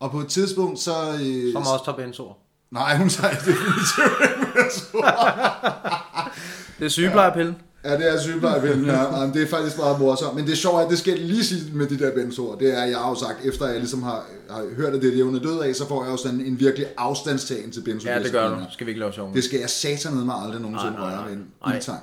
Og 0.00 0.10
på 0.10 0.20
et 0.20 0.28
tidspunkt, 0.28 0.78
så... 0.78 1.12
Øh, 1.12 1.52
Som 1.52 1.66
også 1.66 1.84
tager 1.84 1.96
bensord. 1.96 2.38
Nej, 2.70 2.96
hun 2.96 3.08
tager 3.08 3.34
definitivt 3.34 4.20
ikke 4.22 4.40
med 4.54 4.64
Det 6.78 6.84
er 6.84 6.88
sygeplejepillen. 6.88 7.54
Ja, 7.54 7.60
det 7.84 8.12
er 8.12 8.20
sygeplejepillen, 8.20 8.84
ja. 8.86 9.18
Jamen, 9.18 9.34
det 9.34 9.42
er 9.42 9.46
faktisk 9.46 9.78
meget 9.78 10.00
morsomt. 10.00 10.34
Men 10.34 10.46
det 10.46 10.64
er, 10.64 10.78
at 10.78 10.90
det 10.90 10.98
skal 10.98 11.10
jeg 11.10 11.20
lige 11.26 11.44
sige 11.44 11.72
med 11.72 11.86
de 11.86 11.98
der 11.98 12.14
benzoer. 12.14 12.56
Det 12.56 12.78
er, 12.78 12.84
jeg 12.84 12.98
har 12.98 13.08
jo 13.08 13.14
sagt, 13.14 13.44
efter 13.44 13.66
jeg 13.66 13.78
ligesom 13.78 14.02
har, 14.02 14.24
har 14.50 14.64
hørt, 14.76 14.94
at 14.94 15.02
det 15.02 15.08
er 15.10 15.14
det, 15.14 15.24
hun 15.24 15.34
er 15.34 15.40
død 15.40 15.60
af, 15.60 15.74
så 15.74 15.88
får 15.88 16.04
jeg 16.04 16.12
jo 16.12 16.16
sådan 16.16 16.40
en 16.40 16.60
virkelig 16.60 16.86
afstandstagen 16.96 17.70
til 17.70 17.80
benzoer. 17.80 18.12
Ja, 18.12 18.22
det 18.22 18.32
gør 18.32 18.48
du. 18.48 18.56
Skal 18.72 18.86
vi 18.86 18.90
ikke 18.90 19.00
lave 19.00 19.12
sjov. 19.12 19.34
Det 19.34 19.44
skal 19.44 19.60
jeg 19.60 19.70
satanede 19.70 20.24
mig 20.24 20.34
aldrig 20.34 20.60
nogensinde 20.60 20.92
Nej, 20.92 21.00
nej, 21.00 21.10
røre 21.10 21.20
nej. 21.20 21.28
ved 21.28 21.36
en 21.36 21.46
Nej. 21.66 21.74
ildtang. 21.74 22.00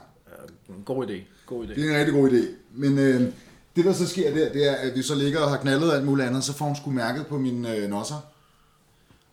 God 0.85 1.07
idé. 1.07 1.13
God 1.45 1.65
idé. 1.65 1.75
Det 1.75 1.85
er 1.85 1.91
en 1.91 1.97
rigtig 1.99 2.13
god 2.13 2.29
idé. 2.29 2.45
Men 2.73 2.99
øh, 2.99 3.21
det, 3.75 3.85
der 3.85 3.93
så 3.93 4.07
sker 4.07 4.33
der, 4.33 4.51
det 4.51 4.69
er, 4.69 4.75
at 4.75 4.95
vi 4.95 5.01
så 5.01 5.15
ligger 5.15 5.39
og 5.39 5.49
har 5.49 5.57
knaldet 5.57 5.91
alt 5.91 6.05
muligt 6.05 6.27
andet, 6.27 6.43
så 6.43 6.53
får 6.53 6.65
hun 6.65 6.75
sgu 6.75 6.91
mærket 6.91 7.27
på 7.27 7.37
mine 7.37 7.75
øh, 7.75 7.89
nosser. 7.89 8.25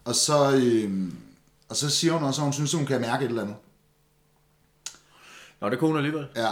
Og 0.05 0.15
så, 0.15 0.57
øh, 0.57 0.91
og 1.69 1.77
så 1.77 1.91
siger 1.91 2.13
hun 2.13 2.23
også, 2.23 2.41
at 2.41 2.45
hun 2.45 2.53
synes, 2.53 2.75
at 2.75 2.79
hun 2.79 2.87
kan 2.87 3.01
mærke 3.01 3.25
et 3.25 3.29
eller 3.29 3.43
andet. 3.43 3.57
Nå, 5.63 5.69
det 5.69 5.79
kunne 5.79 5.89
hun 5.89 5.97
alligevel. 5.97 6.27
Ja, 6.37 6.49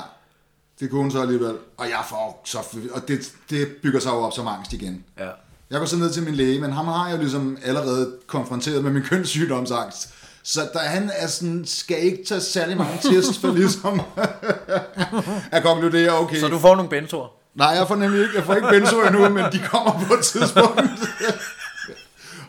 det 0.80 0.90
kunne 0.90 1.00
hun 1.00 1.10
så 1.10 1.22
alligevel. 1.22 1.56
Og 1.76 1.88
jeg 1.88 2.00
får 2.08 2.42
så... 2.44 2.58
Og 2.92 3.08
det, 3.08 3.32
det 3.50 3.68
bygger 3.82 4.00
sig 4.00 4.10
jo 4.10 4.16
op 4.16 4.32
som 4.32 4.46
angst 4.46 4.72
igen. 4.72 5.04
Ja. 5.18 5.28
Jeg 5.70 5.78
går 5.78 5.86
så 5.86 5.96
ned 5.96 6.10
til 6.12 6.22
min 6.22 6.34
læge, 6.34 6.60
men 6.60 6.72
ham 6.72 6.86
har 6.86 7.08
jeg 7.08 7.16
jo 7.16 7.20
ligesom 7.20 7.58
allerede 7.64 8.16
konfronteret 8.26 8.84
med 8.84 8.92
min 8.92 9.02
kønssygdomsangst. 9.10 10.14
Så 10.42 10.60
der, 10.72 10.78
han 10.78 11.10
er 11.16 11.26
sådan, 11.26 11.64
skal 11.66 12.02
ikke 12.02 12.24
tage 12.24 12.40
særlig 12.40 12.76
mange 12.76 12.98
tests 13.12 13.38
for 13.38 13.52
ligesom 13.52 14.00
at 15.52 15.62
konkludere, 15.62 16.18
okay. 16.18 16.36
Så 16.36 16.48
du 16.48 16.58
får 16.58 16.74
nogle 16.74 16.90
bensord. 16.90 17.36
Nej, 17.54 17.68
jeg 17.68 17.88
får 17.88 17.96
nemlig 17.96 18.20
ikke, 18.20 18.34
jeg 18.34 18.44
får 18.44 18.54
ikke 18.54 18.68
benzo 18.70 19.00
endnu, 19.00 19.28
men 19.28 19.44
de 19.52 19.58
kommer 19.58 20.04
på 20.08 20.14
et 20.14 20.24
tidspunkt. 20.24 20.80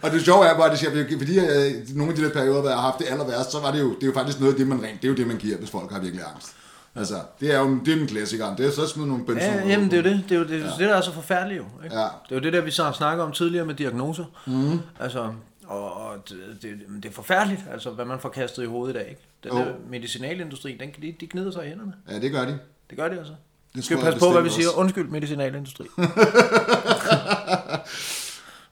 Og 0.01 0.11
det 0.11 0.21
sjove 0.25 0.45
er 0.45 0.55
bare, 0.55 0.65
at 0.65 0.71
det 0.71 0.79
siger, 0.79 1.17
fordi 1.17 1.37
jeg, 1.37 1.73
nogle 1.95 2.11
af 2.11 2.17
de 2.17 2.23
der 2.23 2.33
perioder, 2.33 2.61
hvor 2.61 2.69
jeg 2.69 2.77
har 2.77 2.85
haft 2.85 2.99
det 2.99 3.07
aller 3.09 3.27
værst, 3.27 3.51
så 3.51 3.59
var 3.59 3.71
det 3.71 3.79
jo, 3.79 3.95
det 3.95 4.03
er 4.03 4.07
jo 4.07 4.13
faktisk 4.13 4.39
noget 4.39 4.53
af 4.53 4.57
det, 4.57 4.67
man 4.67 4.83
rent, 4.83 5.01
det 5.01 5.07
er 5.07 5.11
jo 5.11 5.15
det, 5.15 5.27
man 5.27 5.37
giver, 5.37 5.57
hvis 5.57 5.69
folk 5.69 5.91
har 5.91 5.99
virkelig 5.99 6.25
angst. 6.33 6.55
Altså, 6.95 7.15
det 7.39 7.53
er 7.53 7.59
jo 7.59 7.79
det 7.85 7.93
er 7.93 7.97
den 7.97 8.07
klassikeren. 8.07 8.57
Det 8.57 8.65
er 8.65 8.71
så 8.71 8.87
smid 8.87 9.05
nogle 9.05 9.25
benzo. 9.25 9.45
Ja, 9.45 9.67
jamen 9.67 9.91
det 9.91 9.93
er 9.93 9.97
jo 9.97 10.17
det. 10.17 10.23
Det 10.29 10.35
er 10.35 10.39
jo 10.39 10.47
det, 10.47 10.59
ja. 10.59 10.65
det 10.65 10.79
der 10.79 10.95
er 10.95 11.01
så 11.01 11.11
forfærdeligt 11.11 11.57
jo. 11.57 11.65
Ikke? 11.83 11.95
Ja. 11.95 12.03
Det 12.03 12.31
er 12.31 12.35
jo 12.35 12.39
det 12.39 12.53
der, 12.53 12.61
vi 12.61 12.71
så 12.71 12.83
har 12.83 12.91
snakket 12.91 13.25
om 13.25 13.31
tidligere 13.31 13.65
med 13.65 13.75
diagnoser. 13.75 14.25
Mm. 14.47 14.79
Altså, 14.99 15.33
og, 15.65 15.93
og 15.93 16.29
det, 16.29 16.37
det, 16.61 16.79
det, 17.03 17.09
er 17.09 17.13
forfærdeligt, 17.13 17.61
altså, 17.71 17.89
hvad 17.89 18.05
man 18.05 18.19
får 18.19 18.29
kastet 18.29 18.63
i 18.63 18.65
hovedet 18.65 18.95
i 18.95 18.97
dag. 18.97 19.09
Ikke? 19.09 19.21
Den 19.43 19.51
der 19.51 19.73
medicinalindustri, 19.89 20.77
den, 20.79 20.89
de, 21.01 21.15
de 21.19 21.27
gnider 21.27 21.51
sig 21.51 21.65
i 21.65 21.69
hænderne. 21.69 21.93
Ja, 22.09 22.19
det 22.19 22.31
gør 22.31 22.45
de. 22.45 22.59
Det 22.89 22.97
gør 22.97 23.07
de 23.07 23.17
altså. 23.17 23.33
Det 23.75 23.83
skal 23.83 23.97
passe 23.97 24.19
på, 24.19 24.31
hvad 24.31 24.41
vi 24.41 24.49
siger. 24.49 24.67
Undskyld, 24.77 25.07
medicinalindustri. 25.07 25.85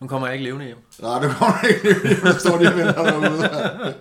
nu 0.02 0.08
kommer 0.08 0.28
jeg 0.28 0.34
ikke 0.36 0.44
levende 0.46 0.66
hjem. 0.66 0.78
Nej, 1.00 1.20
det 1.20 1.32
kommer 1.36 1.62
ikke. 1.68 2.18
Jeg 2.24 2.36
står 2.40 2.58
lige 2.58 2.70
og 2.70 2.78
venter 2.78 3.04
derude. 3.04 3.94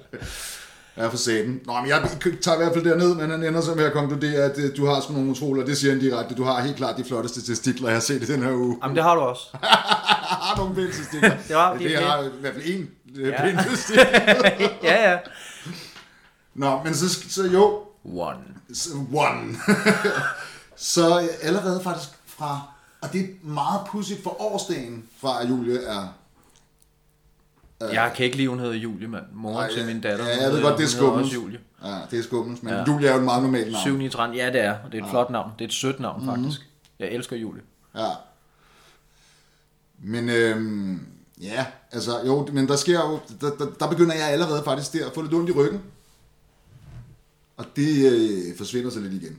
Ja, 0.96 1.06
for 1.06 1.16
satan. 1.16 1.60
Nå, 1.66 1.72
men 1.80 1.88
jeg 1.88 2.08
tager 2.42 2.54
i 2.54 2.58
hvert 2.64 2.72
fald 2.74 2.84
derned, 2.84 3.14
men 3.14 3.30
han 3.30 3.44
ender 3.44 3.60
så 3.60 3.74
med 3.74 3.84
at 3.84 3.92
konkludere, 3.92 4.42
at 4.42 4.58
øh, 4.58 4.76
du 4.76 4.86
har 4.86 5.00
sgu 5.00 5.12
nogle 5.12 5.30
utrolige, 5.30 5.66
det 5.66 5.78
siger 5.78 5.92
han 5.92 6.00
direkte, 6.00 6.34
du 6.34 6.44
har 6.44 6.60
helt 6.62 6.76
klart 6.76 6.96
de 6.96 7.04
flotteste 7.04 7.42
testikler, 7.42 7.88
jeg 7.88 7.96
har 7.96 8.00
set 8.00 8.22
i 8.22 8.26
den 8.32 8.42
her 8.42 8.52
uge. 8.52 8.78
Jamen, 8.82 8.96
det 8.96 9.04
har 9.04 9.14
du 9.14 9.20
også. 9.20 9.42
har 9.62 10.56
nogle 10.56 10.74
pæne 10.74 10.92
testikler. 10.92 11.30
Det 11.48 11.56
var- 11.56 11.72
Ja, 11.72 11.78
de 11.78 11.84
det 11.84 11.94
er 11.96 12.06
har 12.06 12.22
i 12.22 12.28
hvert 12.40 12.54
fald 12.54 12.64
en 12.66 12.90
øh, 13.16 13.28
Ja. 13.28 13.42
pæn 13.42 13.56
testikler. 13.70 14.04
ja, 14.82 15.10
ja. 15.10 15.18
Nå, 16.54 16.80
men 16.84 16.94
så, 16.94 17.08
så 17.28 17.42
jo, 17.46 17.82
One. 18.04 18.38
så, 18.74 18.88
one. 19.14 19.56
så 20.76 21.20
øh, 21.20 21.28
allerede 21.42 21.80
faktisk 21.84 22.08
fra, 22.26 22.60
og 23.00 23.12
det 23.12 23.20
er 23.20 23.26
meget 23.42 23.80
pudsigt 23.86 24.22
for 24.22 24.42
årsdagen 24.42 25.08
fra, 25.20 25.42
at 25.42 25.48
Julie 25.48 25.78
er 25.82 26.08
Jeg 27.80 28.12
kan 28.16 28.24
ikke 28.24 28.36
lide, 28.36 28.48
hun 28.48 28.58
hedder 28.58 28.74
Julie, 28.74 29.08
mand. 29.08 29.24
Mor 29.32 29.66
til 29.66 29.80
ja. 29.80 29.86
min 29.86 30.00
datter. 30.00 30.24
Ja, 30.28 30.42
jeg 30.42 30.52
ved 30.52 30.62
godt, 30.62 30.78
det 30.78 30.94
er 30.94 31.02
også 31.02 31.34
Julie. 31.34 31.60
Ja, 31.84 31.98
det 32.10 32.18
er 32.18 32.22
skummels, 32.22 32.62
men 32.62 32.72
Ja. 32.72 32.78
ja. 32.78 32.84
Julie 32.92 33.08
er 33.08 33.12
jo 33.12 33.18
et 33.18 33.24
meget 33.24 33.42
normalt 33.42 33.72
navn. 33.72 33.82
7 33.82 33.96
9 33.96 34.08
13. 34.08 34.36
Ja, 34.36 34.46
det 34.46 34.60
er. 34.60 34.76
Det 34.92 35.00
er 35.00 35.04
et 35.04 35.10
flot 35.10 35.30
navn. 35.30 35.52
Det 35.58 35.64
er 35.64 35.68
et 35.68 35.74
sødt 35.74 36.00
navn, 36.00 36.24
faktisk. 36.26 36.60
Jeg 36.98 37.08
elsker 37.08 37.36
Julie. 37.36 37.62
Ja. 37.96 38.08
Men 39.98 40.28
øhm, 40.28 41.06
ja, 41.40 41.66
altså 41.92 42.20
jo, 42.26 42.48
men 42.52 42.68
der 42.68 42.76
sker 42.76 43.00
jo, 43.10 43.20
der, 43.40 43.50
der, 43.56 43.66
der 43.80 43.88
begynder 43.90 44.14
jeg 44.14 44.28
allerede 44.28 44.62
faktisk 44.64 44.92
der 44.92 45.06
at 45.06 45.14
få 45.14 45.22
lidt 45.22 45.34
ondt 45.34 45.50
i 45.50 45.52
ryggen. 45.52 45.80
Og 47.56 47.64
det 47.76 48.12
øh, 48.12 48.56
forsvinder 48.56 48.90
så 48.90 49.00
lidt 49.00 49.12
igen. 49.22 49.38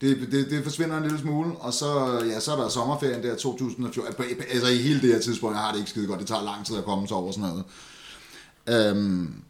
Det, 0.00 0.28
det, 0.32 0.50
det 0.50 0.64
forsvinder 0.64 0.96
en 0.96 1.02
lille 1.02 1.18
smule, 1.18 1.52
og 1.58 1.72
så, 1.72 2.20
ja, 2.30 2.40
så 2.40 2.52
er 2.52 2.56
der 2.56 2.68
sommerferien 2.68 3.22
der 3.22 3.36
2014. 3.36 4.06
Altså, 4.06 4.44
altså 4.50 4.68
i 4.68 4.76
hele 4.76 5.00
det 5.00 5.12
her 5.12 5.20
tidspunkt, 5.20 5.54
jeg 5.54 5.62
har 5.62 5.72
det 5.72 5.78
ikke 5.78 5.90
skide 5.90 6.06
godt. 6.06 6.20
Det 6.20 6.28
tager 6.28 6.42
lang 6.42 6.66
tid 6.66 6.76
at 6.76 6.84
komme 6.84 7.08
sig 7.08 7.16
over 7.16 7.32
sådan 7.32 7.48
noget. 7.48 7.64
Øhm, 8.66 9.42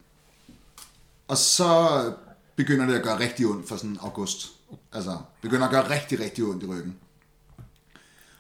og 1.29 1.37
så 1.37 2.03
begynder 2.57 2.87
det 2.87 2.95
at 2.95 3.03
gøre 3.03 3.21
rigtig 3.21 3.47
ondt 3.47 3.69
for 3.69 3.77
sådan 3.77 3.99
august. 4.03 4.49
Altså, 4.93 5.17
begynder 5.43 5.65
at 5.65 5.71
gøre 5.71 5.91
rigtig, 5.91 6.21
rigtig 6.21 6.45
ondt 6.45 6.63
i 6.63 6.67
ryggen. 6.67 6.97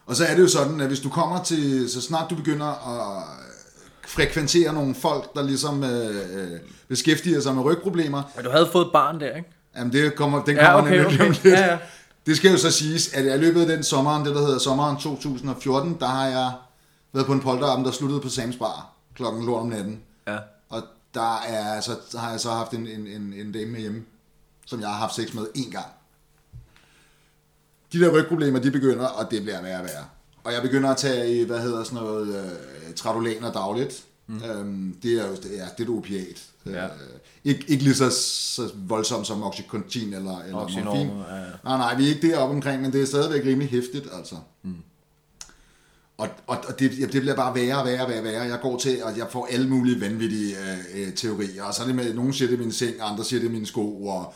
Og 0.06 0.16
så 0.16 0.24
er 0.24 0.34
det 0.34 0.42
jo 0.42 0.48
sådan, 0.48 0.80
at 0.80 0.86
hvis 0.86 1.00
du 1.00 1.08
kommer 1.08 1.42
til, 1.42 1.90
så 1.90 2.00
snart 2.00 2.30
du 2.30 2.36
begynder 2.36 2.66
at 2.66 3.22
frekventere 4.06 4.72
nogle 4.72 4.94
folk, 4.94 5.34
der 5.34 5.42
ligesom 5.42 5.84
øh, 5.84 6.16
øh, 6.16 6.60
beskæftiger 6.88 7.40
sig 7.40 7.54
med 7.54 7.62
rygproblemer, 7.62 8.22
Men 8.36 8.44
du 8.44 8.50
havde 8.50 8.68
fået 8.72 8.90
barn 8.92 9.20
der, 9.20 9.36
ikke? 9.36 9.50
Jamen 9.76 9.92
det 9.92 10.14
kommer, 10.14 10.44
den 10.44 10.56
Ja, 10.56 10.72
kommer 10.72 10.90
okay, 10.90 11.00
nemlig 11.00 11.20
okay. 11.20 11.32
lidt. 11.32 11.44
Ja, 11.44 11.70
ja. 11.70 11.78
Det 12.26 12.36
skal 12.36 12.50
jo 12.50 12.58
så 12.58 12.70
siges, 12.70 13.12
at 13.14 13.24
i 13.24 13.38
løbet 13.44 13.60
af 13.60 13.66
den 13.66 13.84
sommeren, 13.84 14.24
det 14.24 14.34
der 14.34 14.40
hedder 14.40 14.58
sommeren 14.58 14.96
2014, 14.96 15.96
der 16.00 16.06
har 16.06 16.26
jeg 16.26 16.52
været 17.12 17.26
på 17.26 17.32
en 17.32 17.40
polterappen, 17.40 17.84
der 17.84 17.92
sluttede 17.92 18.20
på 18.20 18.28
Sam's 18.28 18.58
Bar 18.58 18.92
klokken 19.14 19.46
lort 19.46 19.60
om 19.60 19.66
natten. 19.68 20.00
Ja. 20.26 20.38
Og 20.68 20.82
der 21.14 21.36
er, 21.36 21.80
så 21.80 22.18
har 22.18 22.30
jeg 22.30 22.40
så 22.40 22.50
haft 22.50 22.72
en, 22.72 22.86
en, 22.86 23.06
en, 23.06 23.32
en 23.36 23.52
dame 23.52 23.66
med 23.66 23.80
hjemme, 23.80 24.02
som 24.66 24.80
jeg 24.80 24.88
har 24.88 24.96
haft 24.96 25.14
sex 25.14 25.34
med 25.34 25.46
én 25.56 25.70
gang. 25.70 25.86
De 27.92 28.00
der 28.00 28.12
rygproblemer, 28.12 28.58
de 28.58 28.70
begynder, 28.70 29.06
og 29.06 29.30
det 29.30 29.42
bliver 29.42 29.62
værre 29.62 29.78
og 29.80 29.84
værre. 29.84 30.04
Og 30.44 30.52
jeg 30.52 30.62
begynder 30.62 30.90
at 30.90 30.96
tage, 30.96 31.46
hvad 31.46 31.60
hedder 31.60 31.84
sådan 31.84 31.98
noget, 31.98 32.28
øh, 32.28 32.94
tradolaner 32.94 33.52
dagligt. 33.52 34.04
Mm. 34.26 34.42
Øhm, 34.42 34.96
det 35.02 35.12
er 35.20 35.26
jo 35.26 35.34
det 35.34 35.60
er, 35.60 35.68
det 35.78 35.88
er 35.88 35.90
et 35.92 35.98
opiat. 35.98 36.42
Ja. 36.66 36.84
Øh, 36.84 36.90
ikke, 37.44 37.64
ikke 37.68 37.84
lige 37.84 37.94
så, 37.94 38.10
så 38.10 38.70
voldsomt 38.74 39.26
som 39.26 39.42
Oxycontin 39.42 40.14
eller, 40.14 40.40
eller 40.42 40.58
Oxynorm, 40.58 40.96
morfin. 40.96 41.22
ja, 41.28 41.36
ja. 41.36 41.44
Nej, 41.64 41.76
nej, 41.76 41.96
vi 41.96 42.04
er 42.04 42.08
ikke 42.08 42.28
deroppe 42.28 42.54
omkring, 42.54 42.82
men 42.82 42.92
det 42.92 43.02
er 43.02 43.06
stadigvæk 43.06 43.44
rimelig 43.44 43.68
hæftigt, 43.70 44.08
altså. 44.18 44.36
Mm. 44.62 44.74
Og, 46.18 46.28
og, 46.46 46.56
og 46.68 46.78
det, 46.78 47.12
det 47.12 47.20
bliver 47.20 47.36
bare 47.36 47.54
værre 47.54 47.78
og 47.78 47.86
værre 47.86 48.02
og 48.04 48.10
værre, 48.10 48.24
værre. 48.24 48.42
Jeg 48.42 48.58
går 48.62 48.78
til, 48.78 49.04
og 49.04 49.18
jeg 49.18 49.26
får 49.30 49.48
alle 49.50 49.68
mulige 49.68 50.00
vanvittige 50.00 50.56
øh, 50.56 51.02
øh, 51.08 51.14
teorier. 51.14 51.62
Og 51.64 51.74
så 51.74 51.82
er 51.82 51.86
det 51.86 51.96
med, 51.96 52.14
nogen 52.14 52.32
siger 52.32 52.48
det 52.48 52.58
er 52.58 52.62
min 52.62 52.72
seng, 52.72 52.94
andre 53.00 53.24
siger 53.24 53.40
det 53.40 53.46
er 53.46 53.52
mine 53.52 53.66
sko. 53.66 54.06
Og, 54.06 54.34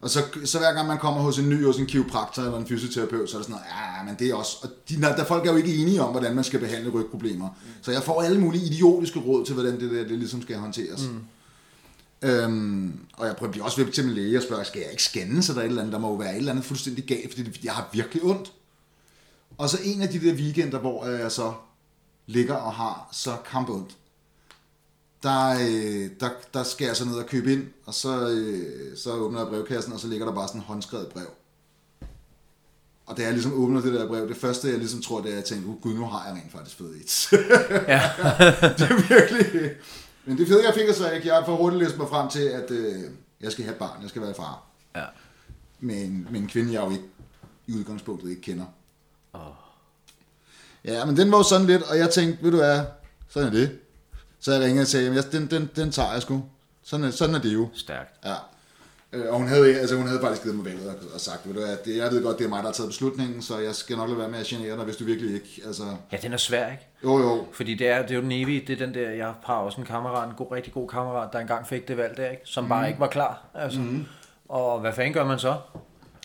og 0.00 0.10
så, 0.10 0.22
så 0.44 0.58
hver 0.58 0.72
gang 0.72 0.88
man 0.88 0.98
kommer 0.98 1.20
hos 1.20 1.38
en 1.38 1.48
ny, 1.48 1.64
hos 1.64 1.76
en 1.76 1.86
kiropraktor 1.86 2.42
eller 2.42 2.58
en 2.58 2.66
fysioterapeut, 2.66 3.30
så 3.30 3.36
er 3.36 3.38
det 3.38 3.46
sådan 3.46 3.50
noget, 3.50 3.64
ja, 3.66 4.04
men 4.04 4.14
det 4.18 4.30
er 4.30 4.34
også... 4.34 4.56
Og 4.62 4.68
de, 4.88 5.00
der 5.00 5.24
folk 5.24 5.46
er 5.46 5.50
jo 5.50 5.56
ikke 5.56 5.76
enige 5.76 6.02
om, 6.02 6.10
hvordan 6.10 6.34
man 6.34 6.44
skal 6.44 6.60
behandle 6.60 6.90
rygproblemer. 6.90 7.48
Mm. 7.48 7.70
Så 7.82 7.92
jeg 7.92 8.02
får 8.02 8.22
alle 8.22 8.40
mulige 8.40 8.66
idiotiske 8.66 9.18
råd 9.18 9.44
til, 9.44 9.54
hvordan 9.54 9.80
det 9.80 9.90
der 9.90 10.02
det 10.02 10.18
ligesom 10.18 10.42
skal 10.42 10.56
håndteres. 10.56 11.08
Mm. 11.08 12.28
Øhm, 12.28 12.98
og 13.12 13.26
jeg 13.26 13.36
prøver 13.36 13.52
bliver 13.52 13.64
også 13.64 13.84
ved 13.84 13.92
til 13.92 14.04
min 14.04 14.14
læge 14.14 14.36
og 14.36 14.42
spørger, 14.42 14.64
skal 14.64 14.80
jeg 14.80 14.90
ikke 14.90 15.02
skænde, 15.02 15.42
så 15.42 15.52
der 15.52 15.58
er 15.58 15.64
et 15.64 15.68
eller 15.68 15.82
andet, 15.82 15.92
der 15.92 15.98
må 15.98 16.08
jo 16.08 16.14
være 16.14 16.32
et 16.32 16.36
eller 16.36 16.52
andet 16.52 16.64
fuldstændig 16.64 17.04
galt, 17.04 17.34
fordi 17.34 17.60
jeg 17.64 17.72
har 17.72 17.88
virkelig 17.92 18.22
ondt. 18.22 18.52
Og 19.58 19.68
så 19.68 19.78
en 19.84 20.02
af 20.02 20.08
de 20.08 20.20
der 20.20 20.34
weekender, 20.34 20.78
hvor 20.78 21.06
jeg 21.06 21.32
så 21.32 21.52
ligger 22.26 22.54
og 22.54 22.72
har 22.72 23.08
så 23.12 23.36
kampondt, 23.50 23.96
der, 25.22 25.50
øh, 25.50 26.10
der, 26.20 26.28
der 26.54 26.62
skal 26.62 26.86
jeg 26.86 26.96
så 26.96 27.04
ned 27.04 27.14
og 27.14 27.26
købe 27.26 27.52
ind, 27.52 27.66
og 27.86 27.94
så, 27.94 28.28
øh, 28.28 28.96
så 28.96 29.12
åbner 29.12 29.40
jeg 29.40 29.48
brevkassen, 29.48 29.92
og 29.92 30.00
så 30.00 30.08
ligger 30.08 30.26
der 30.26 30.34
bare 30.34 30.48
sådan 30.48 30.60
en 30.60 30.66
håndskrevet 30.66 31.08
brev. 31.08 31.26
Og 33.06 33.16
da 33.16 33.22
jeg 33.22 33.32
ligesom 33.32 33.52
åbner 33.62 33.80
det 33.80 33.94
der 33.94 34.08
brev, 34.08 34.28
det 34.28 34.36
første 34.36 34.68
jeg 34.68 34.78
ligesom 34.78 35.02
tror, 35.02 35.20
det 35.20 35.26
er, 35.26 35.30
at 35.30 35.36
jeg 35.36 35.44
tænker, 35.44 35.68
oh, 35.68 35.80
gud, 35.80 35.94
nu 35.94 36.04
har 36.04 36.26
jeg 36.26 36.34
rent 36.34 36.52
faktisk 36.52 36.78
fået 36.78 36.96
et. 36.96 37.32
Ja. 37.88 38.02
det 38.78 38.90
er 38.90 39.08
virkelig... 39.08 39.70
Men 40.24 40.38
det 40.38 40.48
fede, 40.48 40.66
jeg 40.66 40.74
fik, 40.74 40.88
er 40.88 40.92
så 40.92 41.10
ikke, 41.10 41.26
jeg 41.26 41.36
har 41.36 41.44
for 41.44 41.56
hurtigt 41.56 41.82
læst 41.82 41.98
mig 41.98 42.08
frem 42.08 42.28
til, 42.28 42.42
at 42.42 42.70
øh, 42.70 43.02
jeg 43.40 43.52
skal 43.52 43.64
have 43.64 43.72
et 43.72 43.78
barn, 43.78 44.02
jeg 44.02 44.10
skal 44.10 44.22
være 44.22 44.34
far. 44.34 44.62
ja. 44.96 45.04
Med 45.80 46.04
en, 46.04 46.28
med 46.30 46.40
en 46.40 46.46
kvinde, 46.46 46.72
jeg 46.72 46.84
jo 46.84 46.90
ikke 46.90 47.04
i 47.66 47.72
udgangspunktet 47.72 48.30
ikke 48.30 48.42
kender. 48.42 48.64
Åh. 49.34 49.40
Ja, 50.84 51.04
men 51.04 51.16
den 51.16 51.30
var 51.30 51.36
jo 51.38 51.42
sådan 51.42 51.66
lidt, 51.66 51.82
og 51.82 51.98
jeg 51.98 52.10
tænkte, 52.10 52.44
ved 52.44 52.50
du 52.50 52.56
hvad, 52.56 52.80
sådan 53.28 53.48
er 53.48 53.52
det. 53.52 53.78
Så 54.46 54.52
jeg 54.52 54.60
ringede 54.60 54.82
og 54.82 54.86
sagde, 54.86 55.06
jamen, 55.06 55.22
den, 55.32 55.46
den, 55.50 55.70
den 55.76 55.90
tager 55.90 56.12
jeg 56.12 56.22
sgu. 56.22 56.44
Sådan 56.82 57.06
er, 57.06 57.10
sådan 57.10 57.34
er 57.34 57.38
det 57.38 57.54
jo. 57.54 57.68
Stærkt. 57.74 58.10
Ja. 58.24 58.34
Øh, 59.12 59.32
Og 59.32 59.38
hun 59.38 59.48
havde, 59.48 59.80
altså 59.80 59.96
hun 59.96 60.06
havde 60.06 60.20
faktisk 60.20 60.42
givet 60.42 60.56
mig 60.56 60.64
valget 60.64 60.94
og, 61.14 61.20
sagt, 61.20 61.46
ved 61.46 61.54
du 61.54 61.60
hvad, 61.60 61.76
det, 61.84 61.96
jeg 61.96 62.10
ved 62.10 62.22
godt, 62.22 62.38
det 62.38 62.44
er 62.44 62.48
mig, 62.48 62.58
der 62.58 62.64
har 62.64 62.72
taget 62.72 62.88
beslutningen, 62.88 63.42
så 63.42 63.58
jeg 63.58 63.74
skal 63.74 63.96
nok 63.96 64.08
lade 64.08 64.18
være 64.18 64.28
med 64.28 64.38
at 64.38 64.46
genere 64.46 64.76
dig, 64.76 64.84
hvis 64.84 64.96
du 64.96 65.04
virkelig 65.04 65.34
ikke, 65.34 65.62
altså... 65.66 65.82
Ja, 66.12 66.16
den 66.16 66.32
er 66.32 66.36
svær, 66.36 66.70
ikke? 66.70 66.86
Jo, 67.04 67.18
jo. 67.18 67.46
Fordi 67.52 67.74
det 67.74 67.88
er, 67.88 68.02
det 68.02 68.10
er 68.10 68.14
jo 68.14 68.20
den 68.20 68.32
evige, 68.32 68.64
det 68.66 68.82
er 68.82 68.86
den 68.86 68.94
der, 68.94 69.10
jeg 69.10 69.34
har 69.44 69.54
også 69.54 69.80
en 69.80 69.86
kammerat, 69.86 70.28
en 70.28 70.34
god, 70.34 70.52
rigtig 70.52 70.72
god 70.72 70.88
kammerat, 70.88 71.32
der 71.32 71.38
engang 71.38 71.66
fik 71.66 71.88
det 71.88 71.96
valg 71.96 72.16
der, 72.16 72.30
ikke? 72.30 72.42
som 72.44 72.68
bare 72.68 72.88
ikke 72.88 73.00
var 73.00 73.08
klar. 73.08 73.42
Altså. 73.54 73.80
Mm. 73.80 74.06
Og 74.48 74.80
hvad 74.80 74.92
fanden 74.92 75.12
gør 75.14 75.24
man 75.24 75.38
så? 75.38 75.56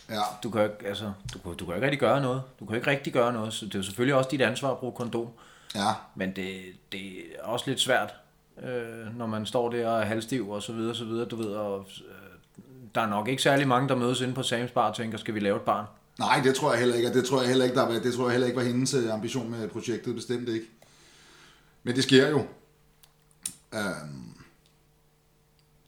Ja. 0.09 0.21
Du 0.43 0.49
kan 0.49 0.63
ikke, 0.63 0.87
altså, 0.87 1.11
du, 1.33 1.53
du 1.59 1.65
kan 1.65 1.75
ikke 1.75 1.85
rigtig 1.85 1.99
gøre 1.99 2.21
noget. 2.21 2.41
Du 2.59 2.65
kan 2.65 2.75
ikke 2.75 2.89
rigtig 2.89 3.13
gøre 3.13 3.33
noget, 3.33 3.53
så 3.53 3.65
det 3.65 3.75
er 3.75 3.79
jo 3.79 3.83
selvfølgelig 3.83 4.15
også 4.15 4.29
dit 4.29 4.41
ansvar 4.41 4.71
at 4.71 4.77
bruge 4.77 4.93
kondom. 4.93 5.27
Ja. 5.75 5.93
Men 6.15 6.35
det, 6.35 6.61
det 6.91 7.01
er 7.39 7.43
også 7.43 7.65
lidt 7.67 7.79
svært, 7.79 8.13
øh, 8.63 9.17
når 9.17 9.27
man 9.27 9.45
står 9.45 9.69
der 9.69 9.87
og 9.87 10.01
er 10.01 10.05
halvstiv 10.05 10.49
og 10.49 10.63
så 10.63 10.73
videre, 10.73 10.95
så 10.95 11.05
videre, 11.05 11.25
du 11.25 11.35
ved, 11.35 11.47
og 11.47 11.85
øh, 12.07 12.13
der 12.95 13.01
er 13.01 13.09
nok 13.09 13.27
ikke 13.27 13.43
særlig 13.43 13.67
mange, 13.67 13.89
der 13.89 13.95
mødes 13.95 14.21
inde 14.21 14.33
på 14.33 14.41
Sam's 14.41 14.73
Bar 14.73 14.89
og 14.89 14.95
tænker, 14.95 15.17
skal 15.17 15.33
vi 15.33 15.39
lave 15.39 15.55
et 15.55 15.61
barn? 15.61 15.85
Nej, 16.19 16.41
det 16.43 16.55
tror 16.55 16.71
jeg 16.71 16.79
heller 16.79 16.95
ikke, 16.95 17.07
og 17.09 17.13
det 17.13 17.25
tror 17.25 17.39
jeg 17.39 17.47
heller 17.47 17.65
ikke, 17.65 17.75
der 17.75 17.85
var, 17.87 17.99
det 17.99 18.13
tror 18.13 18.23
jeg 18.23 18.31
heller 18.31 18.47
ikke 18.47 18.59
var 18.59 18.65
hendes 18.65 18.93
øh, 18.93 19.13
ambition 19.13 19.51
med 19.51 19.67
projektet, 19.67 20.15
bestemt 20.15 20.49
ikke. 20.49 20.65
Men 21.83 21.95
det 21.95 22.03
sker 22.03 22.29
jo. 22.29 22.45
Øhm. 23.73 24.31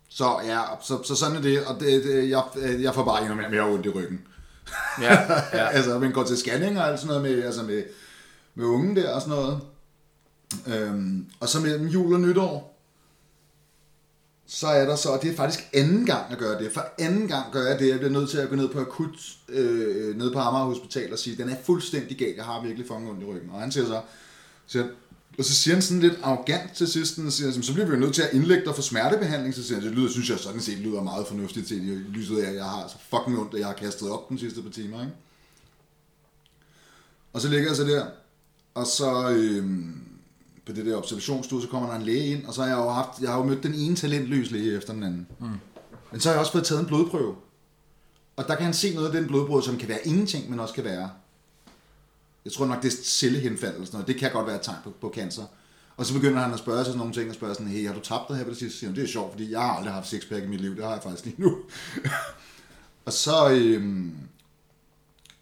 Så 0.10 0.40
ja, 0.46 0.62
så, 0.82 1.04
så 1.04 1.16
sådan 1.16 1.38
er 1.38 1.42
det, 1.42 1.66
og 1.66 1.80
det, 1.80 2.04
det, 2.04 2.30
jeg, 2.30 2.44
jeg 2.82 2.94
får 2.94 3.04
bare 3.04 3.22
endnu 3.22 3.36
mere, 3.36 3.50
mere 3.50 3.62
ondt 3.62 3.86
i 3.86 3.90
ryggen. 3.90 4.28
Ja, 5.02 5.14
ja. 5.54 5.68
altså, 5.78 6.00
man 6.00 6.12
går 6.12 6.24
til 6.24 6.38
scanning 6.38 6.80
og 6.80 6.88
alt 6.88 7.00
sådan 7.00 7.08
noget 7.08 7.22
med, 7.22 7.44
altså 7.44 7.64
med, 7.64 7.84
med 8.56 8.66
unge 8.66 8.96
der 8.96 9.16
og 9.16 9.22
sådan 9.22 9.38
noget. 9.38 9.62
Øhm, 10.68 11.26
og 11.40 11.50
så 11.50 11.60
mellem 11.60 11.88
jul 11.88 12.14
og 12.14 12.20
nytår, 12.20 12.74
så 14.46 14.68
er 14.68 14.86
der 14.86 14.96
så, 14.96 15.10
og 15.10 15.22
det 15.22 15.32
er 15.32 15.36
faktisk 15.36 15.70
anden 15.74 16.06
gang, 16.06 16.30
jeg 16.30 16.38
gør 16.38 16.58
det. 16.58 16.72
For 16.72 16.86
anden 17.00 17.28
gang 17.28 17.52
gør 17.52 17.68
jeg 17.68 17.80
det, 17.80 17.90
jeg 17.90 17.98
bliver 17.98 18.12
nødt 18.12 18.30
til 18.30 18.38
at 18.38 18.50
gå 18.50 18.56
ned 18.56 18.70
på 18.70 18.80
akut, 18.80 19.38
øh, 19.50 20.18
ned 20.18 20.34
på 20.34 20.40
Amager 20.40 20.66
Hospital 20.66 21.14
og 21.14 21.20
sige, 21.20 21.38
den 21.38 21.50
er 21.50 21.56
fuldstændig 21.64 22.18
gal, 22.18 22.34
jeg 22.36 22.46
har 22.46 22.62
virkelig 22.62 22.88
fucking 22.88 23.10
ondt 23.10 23.24
i 23.24 23.26
ryggen. 23.26 23.50
Og 23.50 23.60
han 23.60 23.72
siger 23.72 23.86
så, 23.86 24.02
siger, 24.68 24.86
og 25.38 25.46
så 25.46 25.54
siger 25.54 25.76
han 25.76 25.82
sådan 25.82 26.02
lidt 26.02 26.20
arrogant 26.24 26.74
til 26.76 26.88
sidst, 26.88 27.20
og 27.20 27.32
siger, 27.32 27.52
så 27.52 27.74
bliver 27.74 27.86
vi 27.86 27.94
jo 27.94 28.00
nødt 28.00 28.16
til 28.16 28.22
at 28.22 28.34
indlægge 28.34 28.66
dig 28.66 28.76
for 28.76 28.82
smertebehandling. 28.82 29.54
Så 29.54 29.64
siger 29.64 29.80
han, 29.80 29.88
det 29.88 29.98
lyder, 29.98 30.10
synes 30.10 30.30
jeg 30.30 30.40
sådan 30.40 30.62
set 30.62 30.78
lyder 30.78 31.04
meget 31.04 31.28
fornuftigt 31.28 31.68
til 31.68 31.90
i 31.90 31.92
lyset 31.92 32.38
af, 32.38 32.50
at 32.50 32.56
jeg 32.56 32.66
har 32.66 32.88
så 32.88 32.96
fucking 33.10 33.40
ondt, 33.40 33.54
at 33.54 33.60
jeg 33.60 33.68
har 33.68 33.74
kastet 33.74 34.10
op 34.10 34.30
den 34.30 34.40
sidste 34.40 34.62
par 34.62 34.70
timer. 34.70 35.02
Ikke? 35.02 35.14
Og 37.34 37.42
så 37.42 37.48
ligger 37.48 37.68
jeg 37.68 37.76
så 37.76 37.84
der, 37.84 38.06
og 38.74 38.88
så 38.88 39.30
øh, 39.30 39.66
på 40.66 40.72
det 40.72 40.86
der 40.86 40.98
observationsstue, 40.98 41.62
så 41.62 41.68
kommer 41.68 41.90
der 41.90 41.96
en 41.96 42.06
læge 42.06 42.26
ind, 42.26 42.46
og 42.46 42.54
så 42.54 42.62
har 42.62 42.68
jeg 42.68 42.78
jo, 42.78 42.90
haft, 42.90 43.22
jeg 43.22 43.30
har 43.30 43.38
jo 43.38 43.44
mødt 43.44 43.64
den 43.64 43.74
ene 43.74 43.96
talentløs 43.96 44.52
læge 44.52 44.78
efter 44.78 44.94
den 44.94 45.04
anden. 45.04 45.28
Mm. 45.40 45.48
Men 46.12 46.22
så 46.22 46.30
har 46.30 46.34
jeg 46.34 46.40
også 46.40 46.52
fået 46.52 46.66
taget 46.66 46.82
en 46.82 46.88
blodprøve. 46.88 47.36
Og 48.36 48.48
der 48.48 48.56
kan 48.56 48.66
han 48.66 48.74
se 48.74 48.94
noget 48.94 49.08
af 49.08 49.14
den 49.14 49.28
blodprøve, 49.28 49.64
som 49.64 49.78
kan 49.78 49.90
være 49.90 50.08
ingenting, 50.08 50.50
men 50.50 50.60
også 50.60 50.74
kan 50.74 50.84
være. 50.84 51.10
Jeg 52.46 52.54
tror 52.54 52.66
nok, 52.66 52.84
det 52.84 52.94
er 52.94 52.98
cellehenfald 53.04 53.74
eller 53.74 53.86
sådan 53.86 53.98
noget. 53.98 54.08
Det 54.08 54.18
kan 54.18 54.32
godt 54.32 54.48
være 54.48 54.56
et 54.56 54.62
tegn 54.62 54.78
på, 54.84 54.90
på 55.02 55.12
cancer. 55.16 55.44
Og 55.98 56.06
så 56.06 56.14
begynder 56.14 56.42
han 56.42 56.54
at 56.54 56.60
spørge 56.60 56.78
sig 56.78 56.86
sådan 56.86 56.98
nogle 56.98 57.14
ting, 57.14 57.30
og 57.30 57.36
spørge 57.36 57.54
sådan, 57.54 57.68
hey, 57.68 57.88
har 57.88 57.94
du 57.94 58.00
tabt 58.00 58.30
dig 58.30 58.38
her 58.38 58.44
på 58.44 58.50
det 58.50 58.58
sidste? 58.58 58.80
Siger 58.80 58.94
det 58.94 59.04
er 59.04 59.08
sjovt, 59.08 59.32
fordi 59.32 59.52
jeg 59.52 59.62
har 59.62 59.74
aldrig 59.74 59.94
haft 59.94 60.08
sixpack 60.08 60.44
i 60.44 60.48
mit 60.48 60.62
liv, 60.62 60.76
det 60.76 60.84
har 60.84 60.92
jeg 60.92 61.04
faktisk 61.04 61.26
lige 61.26 61.42
nu. 61.42 61.58
og 63.06 63.14
så, 63.14 63.50
øhm, 63.50 64.16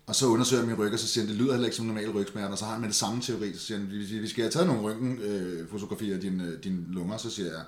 og 0.05 0.15
så 0.15 0.25
undersøger 0.25 0.65
min 0.65 0.75
ryg, 0.75 0.93
og 0.93 0.99
så 0.99 1.07
siger 1.07 1.25
han, 1.25 1.33
det 1.33 1.41
lyder 1.41 1.51
heller 1.51 1.65
ikke 1.65 1.77
som 1.77 1.85
normale 1.85 2.11
rygsmerter, 2.11 2.49
og 2.49 2.57
så 2.57 2.65
har 2.65 2.71
han 2.71 2.81
med 2.81 2.89
det 2.89 2.95
samme 2.95 3.21
teori, 3.21 3.53
så 3.53 3.59
siger 3.59 3.77
han, 3.77 3.91
vi, 3.91 4.19
vi 4.19 4.27
skal 4.27 4.43
have 4.43 4.51
taget 4.51 4.67
nogle 4.67 4.81
røntgenfotografier 4.81 6.15
af 6.15 6.21
dine, 6.21 6.57
dine 6.57 6.85
lunger, 6.87 7.17
så 7.17 7.29
siger 7.29 7.51
jeg, 7.51 7.63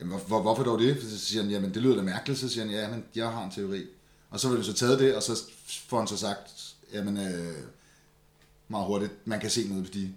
jamen, 0.00 0.10
hvor, 0.10 0.20
hvor, 0.26 0.42
hvorfor 0.42 0.62
dog 0.62 0.78
det? 0.78 1.02
Så 1.02 1.18
siger 1.18 1.42
han, 1.42 1.50
jamen 1.50 1.74
det 1.74 1.82
lyder 1.82 1.96
da 1.96 2.02
mærkeligt, 2.02 2.40
så 2.40 2.48
siger 2.48 2.64
han, 2.64 2.74
ja, 2.74 2.90
men 2.90 3.04
jeg 3.14 3.28
har 3.28 3.44
en 3.44 3.50
teori. 3.50 3.86
Og 4.30 4.40
så 4.40 4.48
vil 4.48 4.58
vi 4.58 4.64
så 4.64 4.72
taget 4.72 4.98
det, 4.98 5.16
og 5.16 5.22
så 5.22 5.42
får 5.88 5.98
han 5.98 6.06
så 6.06 6.16
sagt, 6.16 6.74
jamen 6.92 7.16
øh, 7.16 7.54
meget 8.68 8.86
hurtigt, 8.86 9.12
man 9.24 9.40
kan 9.40 9.50
se 9.50 9.68
noget 9.68 9.84
på 9.84 9.90
de, 9.94 10.12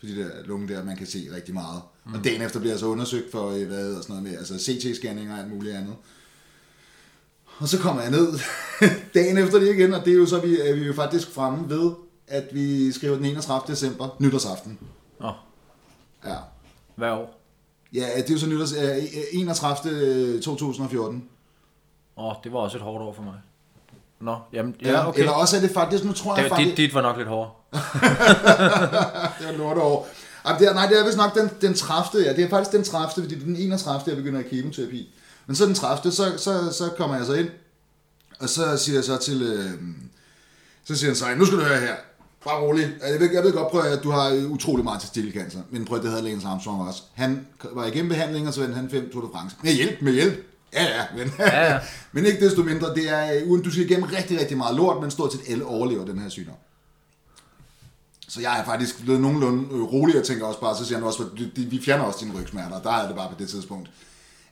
på 0.00 0.06
de 0.06 0.16
der 0.16 0.44
lunge 0.44 0.68
der, 0.68 0.84
man 0.84 0.96
kan 0.96 1.06
se 1.06 1.28
rigtig 1.34 1.54
meget. 1.54 1.82
Mm. 2.06 2.14
Og 2.14 2.24
dagen 2.24 2.42
efter 2.42 2.60
bliver 2.60 2.72
jeg 2.72 2.80
så 2.80 2.86
undersøgt 2.86 3.30
for, 3.30 3.50
øh, 3.50 3.66
hvad 3.66 3.94
og 3.94 4.02
sådan 4.02 4.16
noget 4.16 4.30
med, 4.30 4.38
altså 4.38 4.54
CT-scanning 4.54 5.32
og 5.32 5.38
alt 5.38 5.50
muligt 5.50 5.76
andet. 5.76 5.96
Og 7.62 7.68
så 7.68 7.78
kommer 7.78 8.02
jeg 8.02 8.10
ned 8.10 8.38
dagen 9.14 9.38
efter 9.38 9.58
det 9.58 9.74
igen, 9.74 9.94
og 9.94 10.04
det 10.04 10.12
er 10.12 10.16
jo 10.16 10.26
så, 10.26 10.40
vi 10.40 10.60
er 10.60 10.74
vi 10.74 10.86
jo 10.86 10.92
faktisk 10.94 11.34
fremme 11.34 11.70
ved, 11.70 11.90
at 12.28 12.44
vi 12.52 12.92
skriver 12.92 13.16
den 13.16 13.24
31. 13.24 13.62
december, 13.74 14.08
nytårsaften. 14.18 14.78
Nå, 15.20 15.32
Ja. 16.26 16.34
hver 16.96 17.12
år. 17.12 17.38
Ja, 17.94 18.06
det 18.16 18.28
er 18.30 18.34
jo 18.34 18.38
så 18.38 18.46
nytårs, 18.46 18.72
øh, 18.72 19.04
31. 19.32 20.40
2014. 20.42 21.24
Åh, 22.16 22.32
det 22.44 22.52
var 22.52 22.58
også 22.58 22.76
et 22.78 22.82
hårdt 22.82 23.02
år 23.02 23.12
for 23.12 23.22
mig. 23.22 23.34
Nå, 24.20 24.36
jamen, 24.52 24.74
ja, 24.82 25.08
okay. 25.08 25.20
Eller 25.20 25.32
også 25.32 25.56
er 25.56 25.60
det 25.60 25.70
faktisk, 25.70 26.04
nu 26.04 26.12
tror 26.12 26.34
jeg 26.34 26.44
Det, 26.44 26.48
faktisk... 26.50 26.68
dit, 26.70 26.76
dit 26.76 26.94
var 26.94 27.02
nok 27.02 27.16
lidt 27.16 27.28
hårdere. 27.28 27.50
det 29.38 29.46
var 29.46 29.52
lort 29.58 29.76
år. 29.78 30.08
Ej, 30.44 30.58
det 30.58 30.68
er, 30.68 30.74
nej, 30.74 30.86
det 30.86 30.98
er 30.98 31.04
vist 31.04 31.16
nok 31.16 31.34
den, 31.34 31.50
den 31.60 31.74
30. 31.74 32.24
Ja, 32.24 32.32
det 32.36 32.44
er 32.44 32.48
faktisk 32.48 32.72
den 32.72 32.84
30. 32.84 33.12
fordi 33.14 33.34
det 33.34 33.40
er 33.42 33.46
den 33.46 33.56
31. 33.56 34.02
jeg 34.06 34.16
begynder 34.16 34.40
i 34.40 34.42
kemoterapi. 34.42 35.14
Men 35.46 35.56
så 35.56 35.66
den 35.66 35.74
30. 35.74 36.12
Så, 36.12 36.32
så, 36.36 36.72
så 36.72 36.90
kommer 36.96 37.16
jeg 37.16 37.26
så 37.26 37.32
ind, 37.32 37.48
og 38.38 38.48
så 38.48 38.76
siger 38.76 38.96
jeg 38.96 39.04
så 39.04 39.16
til... 39.16 39.42
Øh, 39.42 39.70
så 40.84 40.96
siger 40.96 41.10
han 41.10 41.16
så, 41.16 41.24
nu 41.36 41.44
skal 41.44 41.58
du 41.58 41.64
høre 41.64 41.80
her. 41.80 41.94
Bare 42.44 42.60
rolig. 42.60 42.94
Jeg 43.08 43.20
ved, 43.20 43.30
jeg 43.32 43.44
ved 43.44 43.52
godt, 43.52 43.70
prøv 43.70 43.80
at 43.80 44.02
du 44.02 44.10
har 44.10 44.46
utrolig 44.48 44.84
meget 44.84 45.00
til 45.00 45.08
stilcancer. 45.08 45.60
Men 45.70 45.84
prøv 45.84 45.96
at 45.98 46.02
det 46.02 46.10
havde 46.10 46.24
Lance 46.24 46.46
Armstrong 46.46 46.88
også. 46.88 47.02
Han 47.14 47.46
var 47.72 47.86
igennem 47.86 48.08
behandling, 48.08 48.48
og 48.48 48.54
så 48.54 48.60
vendte 48.60 48.76
han 48.76 48.90
fem 48.90 49.10
Tour 49.12 49.24
de 49.24 49.28
France. 49.34 49.56
Med 49.62 49.72
hjælp, 49.72 50.02
med 50.02 50.12
hjælp. 50.12 50.46
Ja, 50.74 50.84
ja, 50.84 51.04
men, 51.16 51.32
Ja, 51.38 51.72
ja. 51.72 51.78
men 52.12 52.26
ikke 52.26 52.46
desto 52.46 52.62
mindre, 52.62 52.94
det 52.94 53.10
er, 53.10 53.44
uden 53.46 53.62
du 53.62 53.70
skal 53.70 53.84
igennem 53.84 54.04
rigtig, 54.04 54.40
rigtig 54.40 54.56
meget 54.56 54.76
lort, 54.76 55.02
men 55.02 55.10
stort 55.10 55.32
set 55.32 55.40
alle 55.48 55.64
overlever 55.64 56.04
den 56.04 56.18
her 56.18 56.28
sygdom. 56.28 56.54
Så 58.32 58.40
jeg 58.40 58.60
er 58.60 58.64
faktisk 58.64 59.02
blevet 59.02 59.20
nogenlunde 59.20 59.64
øh, 59.74 59.82
rolig, 59.82 60.18
og 60.18 60.24
tænker 60.24 60.46
også 60.46 60.60
bare, 60.60 60.76
så 60.76 60.84
siger 60.84 60.98
han 60.98 61.06
også, 61.06 61.22
at 61.22 61.70
vi 61.70 61.80
fjerner 61.84 62.04
også 62.04 62.18
dine 62.24 62.40
rygsmerter, 62.40 62.76
og 62.76 62.84
der 62.84 62.90
er 62.90 63.06
det 63.06 63.16
bare 63.16 63.28
på 63.28 63.36
det 63.38 63.48
tidspunkt. 63.48 63.90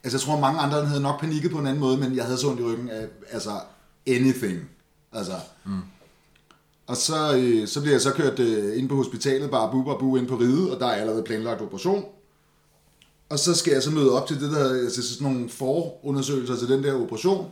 Altså 0.05 0.17
jeg 0.17 0.21
tror, 0.21 0.41
mange 0.41 0.61
andre 0.61 0.87
havde 0.87 1.03
nok 1.03 1.21
panikket 1.21 1.51
på 1.51 1.59
en 1.59 1.67
anden 1.67 1.81
måde, 1.81 1.97
men 1.97 2.17
jeg 2.17 2.25
havde 2.25 2.39
så 2.39 2.49
ondt 2.49 2.61
i 2.61 2.65
ryggen 2.65 2.91
af, 2.91 3.07
altså, 3.31 3.51
anything. 4.07 4.71
Altså, 5.13 5.33
mm. 5.65 5.81
Og 6.87 6.97
så, 6.97 7.37
øh, 7.37 7.69
så 7.69 7.81
bliver 7.81 7.95
jeg 7.95 8.01
så 8.01 8.13
kørt 8.13 8.39
øh, 8.39 8.79
ind 8.79 8.89
på 8.89 8.97
hospitalet, 8.97 9.51
bare 9.51 9.71
bu, 9.73 9.99
bu 9.99 10.17
ind 10.17 10.27
på 10.27 10.37
ride, 10.37 10.75
og 10.75 10.81
der 10.81 10.87
er 10.87 10.95
allerede 10.95 11.23
planlagt 11.23 11.63
operation. 11.63 12.05
Og 13.29 13.39
så 13.39 13.55
skal 13.55 13.73
jeg 13.73 13.83
så 13.83 13.91
møde 13.91 14.13
op 14.13 14.27
til 14.29 14.41
det 14.41 14.51
der, 14.51 14.85
altså 14.85 15.15
sådan 15.15 15.33
nogle 15.33 15.49
forundersøgelser 15.49 16.57
til 16.57 16.69
den 16.69 16.83
der 16.83 16.95
operation. 16.95 17.51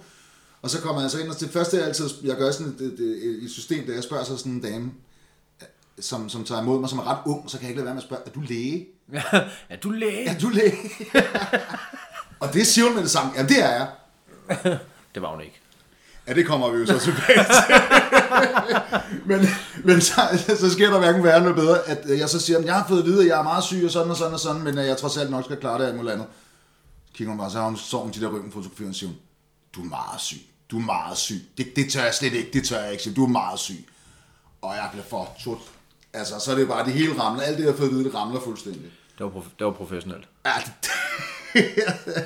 Og 0.62 0.70
så 0.70 0.80
kommer 0.80 1.02
jeg 1.02 1.10
så 1.10 1.18
ind, 1.18 1.28
og 1.28 1.40
det 1.40 1.50
første 1.50 1.76
jeg 1.76 1.86
altid, 1.86 2.08
jeg 2.24 2.36
gør 2.36 2.50
sådan 2.50 2.72
et, 2.72 2.80
et, 2.80 3.00
et, 3.00 3.44
et 3.44 3.50
system, 3.50 3.86
der 3.86 3.94
jeg 3.94 4.02
spørger 4.02 4.24
så 4.24 4.36
sådan 4.36 4.52
en 4.52 4.60
dame, 4.60 4.90
som, 6.00 6.28
som 6.28 6.44
tager 6.44 6.62
imod 6.62 6.80
mig, 6.80 6.88
som 6.88 6.98
er 6.98 7.10
ret 7.10 7.18
ung, 7.26 7.50
så 7.50 7.58
kan 7.58 7.62
jeg 7.62 7.70
ikke 7.70 7.78
lade 7.78 7.84
være 7.84 7.94
med 7.94 8.02
at 8.02 8.06
spørge, 8.06 8.22
er 8.26 8.30
du 8.30 8.40
læge? 8.40 8.86
er 9.74 9.76
du 9.76 9.90
læge? 9.90 10.28
Er 10.28 10.38
du 10.38 10.48
læge? 10.48 10.90
og 12.40 12.52
det 12.52 12.66
siger 12.66 12.84
hun 12.86 12.94
med 12.94 13.02
det 13.02 13.10
samme. 13.10 13.32
Ja, 13.36 13.42
det 13.42 13.64
er 13.64 13.70
jeg. 13.70 13.88
Det 15.14 15.22
var 15.22 15.30
hun 15.30 15.40
ikke. 15.40 15.60
Ja, 16.26 16.34
det 16.34 16.46
kommer 16.46 16.70
vi 16.70 16.78
jo 16.78 16.86
så 16.86 16.98
tilbage 16.98 17.44
til. 17.44 17.74
men 19.26 19.48
men 19.84 20.00
så, 20.00 20.20
så 20.60 20.70
sker 20.72 20.90
der 20.90 20.98
hverken 20.98 21.24
værre 21.24 21.40
noget 21.40 21.56
bedre, 21.56 21.88
at 21.88 22.18
jeg 22.18 22.28
så 22.28 22.40
siger, 22.40 22.58
at 22.58 22.64
jeg 22.64 22.74
har 22.74 22.88
fået 22.88 22.98
at 22.98 23.04
vide, 23.04 23.20
at 23.20 23.26
jeg 23.26 23.38
er 23.38 23.42
meget 23.42 23.64
syg 23.64 23.82
og 23.84 23.90
sådan 23.90 24.10
og 24.10 24.16
sådan 24.16 24.32
og 24.32 24.40
sådan, 24.40 24.62
men 24.62 24.78
at 24.78 24.86
jeg 24.86 24.96
trods 24.96 25.16
alt 25.16 25.30
nok 25.30 25.44
skal 25.44 25.56
klare 25.56 25.82
det 25.82 25.86
af 25.86 25.94
muligt 25.94 26.12
andet. 26.12 26.26
Kigger 27.14 27.30
hun 27.30 27.38
bare, 27.38 27.50
så 27.50 27.58
har 27.58 27.64
hun 27.64 27.76
så 27.76 27.96
hun 27.98 28.10
de 28.10 28.20
der 28.20 28.28
ryggenfotografier, 28.28 28.88
og 28.88 28.94
siger 28.94 29.12
du 29.74 29.80
er 29.80 29.84
meget 29.84 30.20
syg. 30.20 30.40
Du 30.70 30.78
er 30.78 30.82
meget 30.82 31.18
syg. 31.18 31.42
Det, 31.56 31.76
det 31.76 31.92
tør 31.92 32.04
jeg 32.04 32.14
slet 32.14 32.32
ikke, 32.32 32.50
det 32.52 32.64
tør 32.64 32.82
jeg 32.82 32.92
ikke. 32.92 33.12
Du 33.12 33.24
er 33.24 33.28
meget 33.28 33.58
syg. 33.58 33.88
Og 34.62 34.74
jeg 34.74 34.88
bliver 34.92 35.04
for 35.04 35.36
tot. 35.44 35.58
Altså, 36.18 36.34
så 36.40 36.52
er 36.52 36.56
det 36.56 36.68
bare, 36.68 36.84
det 36.84 36.92
hele 36.92 37.20
ramler. 37.22 37.42
Alt 37.42 37.56
det, 37.58 37.64
jeg 37.64 37.72
har 37.72 37.76
fået 37.76 37.88
at 37.88 37.94
vide, 37.94 38.04
det 38.04 38.14
ramler 38.14 38.40
fuldstændig. 38.40 38.82
Det 39.18 39.24
var, 39.24 39.30
prof- 39.30 39.54
det 39.58 39.64
var 39.66 39.72
professionelt. 39.72 40.24
Ja, 40.46 40.50
det, 40.66 40.90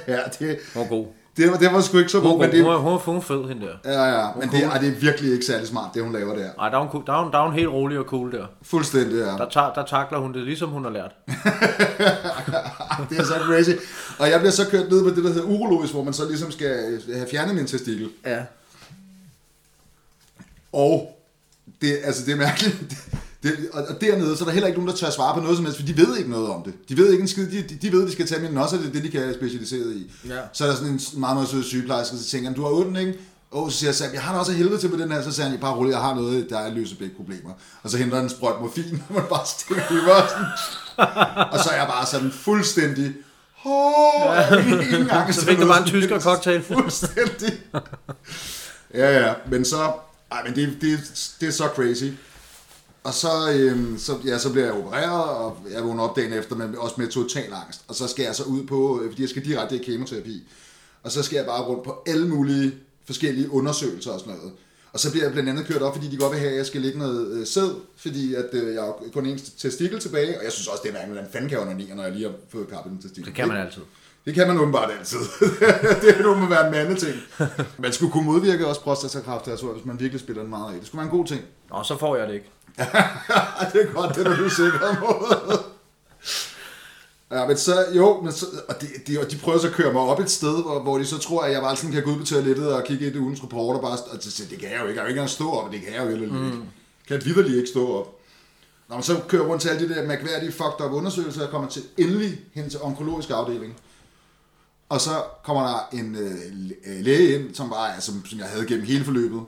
ja, 0.08 0.18
det, 0.38 0.38
Det 0.38 0.58
var 0.74 0.84
god. 0.88 1.06
det, 1.36 1.50
var, 1.50 1.56
det 1.56 1.72
var 1.72 1.80
sgu 1.80 1.98
ikke 1.98 2.10
så 2.10 2.18
Hun, 2.20 2.26
god, 2.30 2.36
hun, 2.38 2.40
men 2.46 2.50
det, 2.56 2.64
hun, 2.64 2.76
hun, 2.80 2.98
hun 3.04 3.16
er 3.16 3.20
fed, 3.20 3.48
hende 3.48 3.66
der. 3.66 3.92
ja, 3.92 4.20
ja, 4.20 4.26
men 4.40 4.50
det, 4.50 4.64
ej, 4.64 4.78
det 4.78 4.88
er 4.88 4.92
virkelig 4.92 5.32
ikke 5.32 5.44
særlig 5.46 5.68
smart, 5.68 5.90
det 5.94 6.02
hun 6.02 6.12
laver 6.12 6.34
der. 6.34 6.50
Nej, 6.56 6.68
der 6.68 6.76
er, 6.76 6.80
hun, 6.80 6.88
cool- 6.88 7.06
der, 7.06 7.12
er 7.12 7.22
hun, 7.22 7.32
der 7.32 7.38
er 7.38 7.44
hun 7.44 7.52
helt 7.54 7.68
rolig 7.68 7.98
og 7.98 8.04
cool 8.04 8.32
der. 8.32 8.46
Fuldstændig, 8.62 9.16
ja. 9.18 9.24
Der, 9.24 9.48
tager, 9.50 9.72
der 9.72 9.86
takler 9.86 10.18
hun 10.18 10.34
det, 10.34 10.42
ligesom 10.44 10.68
hun 10.70 10.84
har 10.84 10.90
lært. 10.90 11.10
Det 13.10 13.18
er 13.18 13.24
så 13.24 13.34
crazy. 13.46 13.70
Og 14.18 14.30
jeg 14.30 14.40
bliver 14.40 14.52
så 14.52 14.66
kørt 14.70 14.90
ned 14.90 15.02
på 15.02 15.08
det, 15.10 15.24
der 15.24 15.32
hedder 15.32 15.46
urologisk, 15.48 15.92
hvor 15.92 16.04
man 16.04 16.12
så 16.12 16.28
ligesom 16.28 16.50
skal 16.50 17.00
øh, 17.08 17.16
have 17.16 17.28
fjernet 17.30 17.54
min 17.54 17.66
testikel. 17.66 18.10
Ja. 18.26 18.42
Og 20.72 21.18
det, 21.80 21.98
altså, 22.04 22.24
det 22.26 22.32
er 22.32 22.36
mærkeligt. 22.36 22.94
Det, 23.42 23.68
og 23.72 23.82
og 23.88 24.00
dernede, 24.00 24.36
så 24.36 24.44
er 24.44 24.46
der 24.46 24.52
heller 24.52 24.66
ikke 24.66 24.78
nogen, 24.78 24.90
der 24.90 24.96
tør 24.96 25.10
svare 25.10 25.34
på 25.34 25.40
noget 25.40 25.56
som 25.56 25.64
helst, 25.64 25.80
for 25.80 25.86
de 25.86 25.96
ved 25.96 26.16
ikke 26.16 26.30
noget 26.30 26.48
om 26.48 26.62
det. 26.62 26.74
De 26.88 26.96
ved 26.96 27.10
ikke 27.12 27.22
en 27.22 27.28
skid. 27.28 27.50
De, 27.50 27.62
de, 27.82 27.92
ved, 27.92 28.02
at 28.02 28.06
de 28.06 28.12
skal 28.12 28.26
tage 28.26 28.42
min 28.42 28.58
også, 28.58 28.76
det 28.76 28.86
er 28.86 28.92
det, 28.92 29.04
de 29.04 29.08
kan 29.10 29.34
specialiseret 29.34 29.92
i. 29.96 30.12
Ja. 30.28 30.38
Så 30.52 30.64
er 30.64 30.68
der 30.68 30.76
sådan 30.76 30.92
en 30.92 31.00
meget, 31.16 31.36
meget 31.36 31.48
sød 31.48 31.62
sygeplejerske, 31.62 32.16
så 32.16 32.24
tænker 32.24 32.48
han, 32.48 32.56
du 32.56 32.62
har 32.62 32.70
ondt, 32.70 32.98
ikke? 32.98 33.18
Og 33.50 33.72
så 33.72 33.78
siger 33.78 33.92
Sam, 33.92 34.12
jeg 34.12 34.22
har 34.22 34.32
da 34.32 34.38
også 34.38 34.52
helvede 34.52 34.78
til 34.78 34.88
på 34.88 34.96
den 34.96 35.12
her, 35.12 35.22
så 35.22 35.32
siger 35.32 35.48
han, 35.48 35.58
bare 35.58 35.74
roligt, 35.74 35.94
jeg 35.94 36.02
har 36.02 36.14
noget, 36.14 36.50
der 36.50 36.58
er 36.58 36.74
løser 36.74 36.96
begge 36.96 37.16
problemer. 37.16 37.50
Og 37.82 37.90
så 37.90 37.96
henter 37.96 38.16
han 38.16 38.24
en 38.24 38.30
sprøjt 38.30 38.60
morfin, 38.60 39.02
og 39.08 39.14
man 39.14 39.24
bare 39.28 39.46
stikker 39.46 39.82
i 39.82 40.28
sådan. 40.28 40.46
og 41.52 41.58
så 41.58 41.70
er 41.70 41.76
jeg 41.76 41.86
bare 41.86 42.06
sådan 42.06 42.32
fuldstændig, 42.32 43.14
Åh, 43.64 44.82
ikke 44.82 44.96
engang 44.96 45.34
Så 45.34 45.46
fik 45.46 45.58
du 45.58 45.66
bare 45.66 45.80
en 45.80 45.86
tysker 45.86 46.20
cocktail. 46.20 46.62
Fuldstændig. 46.74 47.52
ja, 48.94 49.26
ja, 49.26 49.34
men 49.50 49.64
så, 49.64 49.92
ej, 50.32 50.42
men 50.44 50.54
det, 50.54 50.76
det, 50.80 50.98
det 51.40 51.48
er 51.48 51.52
så 51.52 51.68
crazy. 51.74 52.04
Og 53.04 53.14
så, 53.14 53.52
øhm, 53.52 53.98
så, 53.98 54.12
ja, 54.24 54.38
så 54.38 54.52
bliver 54.52 54.66
jeg 54.66 54.74
opereret, 54.74 55.36
og 55.36 55.58
jeg 55.72 55.84
vågner 55.84 56.02
op 56.02 56.16
dagen 56.16 56.32
efter, 56.32 56.56
men 56.56 56.74
også 56.78 56.94
med 56.98 57.08
total 57.08 57.52
angst. 57.52 57.84
Og 57.88 57.94
så 57.94 58.08
skal 58.08 58.24
jeg 58.24 58.34
så 58.34 58.44
ud 58.44 58.64
på, 58.66 59.00
øh, 59.00 59.10
fordi 59.10 59.22
jeg 59.22 59.28
skal 59.28 59.44
direkte 59.44 59.76
i 59.76 59.84
kemoterapi. 59.84 60.48
Og 61.02 61.12
så 61.12 61.22
skal 61.22 61.36
jeg 61.36 61.46
bare 61.46 61.62
rundt 61.62 61.84
på 61.84 62.02
alle 62.06 62.28
mulige 62.28 62.74
forskellige 63.06 63.50
undersøgelser 63.50 64.10
og 64.10 64.20
sådan 64.20 64.34
noget. 64.34 64.52
Og 64.92 65.00
så 65.00 65.10
bliver 65.10 65.24
jeg 65.24 65.32
blandt 65.32 65.50
andet 65.50 65.66
kørt 65.66 65.82
op, 65.82 65.94
fordi 65.94 66.08
de 66.08 66.16
godt 66.16 66.32
vil 66.32 66.40
have, 66.40 66.50
at 66.50 66.56
jeg 66.56 66.66
skal 66.66 66.80
lægge 66.80 66.98
noget 66.98 67.26
øh, 67.26 67.46
sæd, 67.46 67.74
fordi 67.96 68.34
at, 68.34 68.48
øh, 68.52 68.74
jeg 68.74 68.82
har 68.82 68.94
kun 69.12 69.26
en 69.26 69.38
testikel 69.58 70.00
tilbage, 70.00 70.38
og 70.38 70.44
jeg 70.44 70.52
synes 70.52 70.66
også, 70.66 70.80
det 70.82 70.88
er 70.88 70.92
mærkeligt, 70.92 71.14
hvordan 71.14 71.32
fanden 71.32 71.48
kan 71.50 71.58
jeg 71.58 71.66
onanere, 71.66 71.96
når 71.96 72.02
jeg 72.02 72.12
lige 72.12 72.24
har 72.24 72.34
fået 72.48 72.68
kappet 72.68 72.92
en 72.92 73.02
testikel. 73.02 73.26
Det 73.26 73.34
kan 73.34 73.48
man 73.48 73.56
altid. 73.56 73.82
Det 74.24 74.34
kan 74.34 74.46
man 74.46 74.58
åbenbart 74.58 74.90
altid. 74.98 75.18
det 76.02 76.18
er 76.18 76.22
nu 76.22 76.34
må 76.34 76.48
være 76.48 76.66
en 76.66 76.72
mandeting. 76.72 77.16
Man 77.78 77.92
skulle 77.92 78.12
kunne 78.12 78.24
modvirke 78.24 78.66
også 78.66 78.80
prostatakræft, 78.80 79.46
jeg 79.46 79.58
tror, 79.58 79.72
hvis 79.72 79.84
man 79.84 80.00
virkelig 80.00 80.20
spiller 80.20 80.42
den 80.42 80.50
meget 80.50 80.74
af. 80.74 80.78
Det 80.78 80.86
skulle 80.86 80.98
være 80.98 81.12
en 81.12 81.18
god 81.18 81.26
ting. 81.26 81.40
Nå, 81.70 81.82
så 81.82 81.98
får 81.98 82.16
jeg 82.16 82.28
det 82.28 82.34
ikke. 82.34 82.50
det 83.72 83.82
er 83.82 83.92
godt, 83.92 84.16
det 84.16 84.26
er 84.26 84.36
du 84.36 84.48
sikker 84.48 84.94
på. 84.98 85.34
Ja, 87.30 87.46
men 87.46 87.56
så, 87.56 87.86
jo, 87.94 88.20
men 88.22 88.32
så, 88.32 88.46
og 88.68 88.80
de, 88.80 88.86
de, 89.06 89.20
og 89.20 89.30
de 89.30 89.36
prøver 89.36 89.58
så 89.58 89.66
at 89.66 89.72
køre 89.72 89.92
mig 89.92 90.02
op 90.02 90.20
et 90.20 90.30
sted, 90.30 90.62
hvor, 90.62 90.80
hvor 90.80 90.98
de 90.98 91.06
så 91.06 91.18
tror, 91.18 91.42
at 91.42 91.52
jeg 91.52 91.62
bare 91.62 91.76
sådan 91.76 91.92
kan 91.92 92.02
gå 92.02 92.10
ud 92.10 92.18
på 92.18 92.24
toilettet 92.24 92.74
og 92.74 92.84
kigge 92.84 93.06
i 93.06 93.10
det 93.10 93.16
ugens 93.18 93.42
rapport, 93.42 93.76
og 93.76 93.82
bare, 93.82 93.92
og 93.92 94.18
så 94.20 94.42
det 94.50 94.58
kan 94.58 94.70
jeg 94.70 94.80
jo 94.80 94.86
ikke, 94.86 94.88
jeg 94.88 94.94
kan 94.94 95.02
jo 95.02 95.08
ikke 95.08 95.18
engang 95.18 95.30
stå 95.30 95.50
op, 95.50 95.72
det 95.72 95.80
kan 95.82 95.92
jeg 95.94 96.02
jo 96.04 96.08
heller 96.08 96.24
ikke. 96.24 96.36
Mm. 96.38 96.62
Kan 97.08 97.16
jeg 97.16 97.24
vidderligt 97.24 97.56
ikke 97.56 97.68
stå 97.68 97.98
op. 97.98 98.18
Når 98.88 98.96
man 98.96 99.02
så 99.02 99.20
kører 99.28 99.46
rundt 99.46 99.62
til 99.62 99.68
alle 99.68 99.88
de 99.88 99.94
der 99.94 100.06
mærkværdige 100.06 100.52
fucked 100.52 100.80
up 100.86 100.92
undersøgelser, 100.92 101.44
og 101.44 101.50
kommer 101.50 101.68
til 101.68 101.82
endelig 101.98 102.40
hen 102.54 102.70
til 102.70 102.80
onkologisk 102.82 103.30
afdeling. 103.30 103.76
Og 104.88 105.00
så 105.00 105.10
kommer 105.44 105.62
der 105.62 105.98
en 105.98 106.14
øh, 106.14 106.30
læ- 106.52 107.00
læge 107.02 107.34
ind, 107.38 107.54
som 107.54 107.70
bare, 107.70 107.94
altså, 107.94 108.12
som 108.30 108.38
jeg 108.38 108.46
havde 108.46 108.66
gennem 108.66 108.86
hele 108.86 109.04
forløbet. 109.04 109.40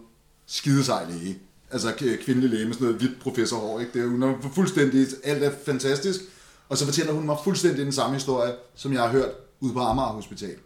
Skidesej 0.47 1.05
læge. 1.11 1.39
Altså 1.75 1.93
kvindelig 2.25 2.51
læge 2.51 2.64
med 2.64 2.75
sådan 2.75 2.85
noget 2.85 3.01
hvidt 3.01 3.20
professorhår. 3.20 3.81
Ikke? 3.81 3.93
Det 3.93 4.03
er, 4.03 4.09
hun 4.09 4.22
er 4.22 4.35
fuldstændig, 4.55 5.07
alt 5.25 5.43
er 5.45 5.51
fantastisk. 5.66 6.20
Og 6.68 6.77
så 6.79 6.85
fortæller 6.85 7.12
hun 7.12 7.27
mig 7.27 7.37
fuldstændig 7.45 7.85
den 7.85 7.93
samme 7.93 8.14
historie, 8.14 8.53
som 8.75 8.93
jeg 8.93 9.03
har 9.03 9.09
hørt 9.09 9.31
ude 9.61 9.72
på 9.72 9.81
Amager 9.81 10.09
Hospital. 10.09 10.57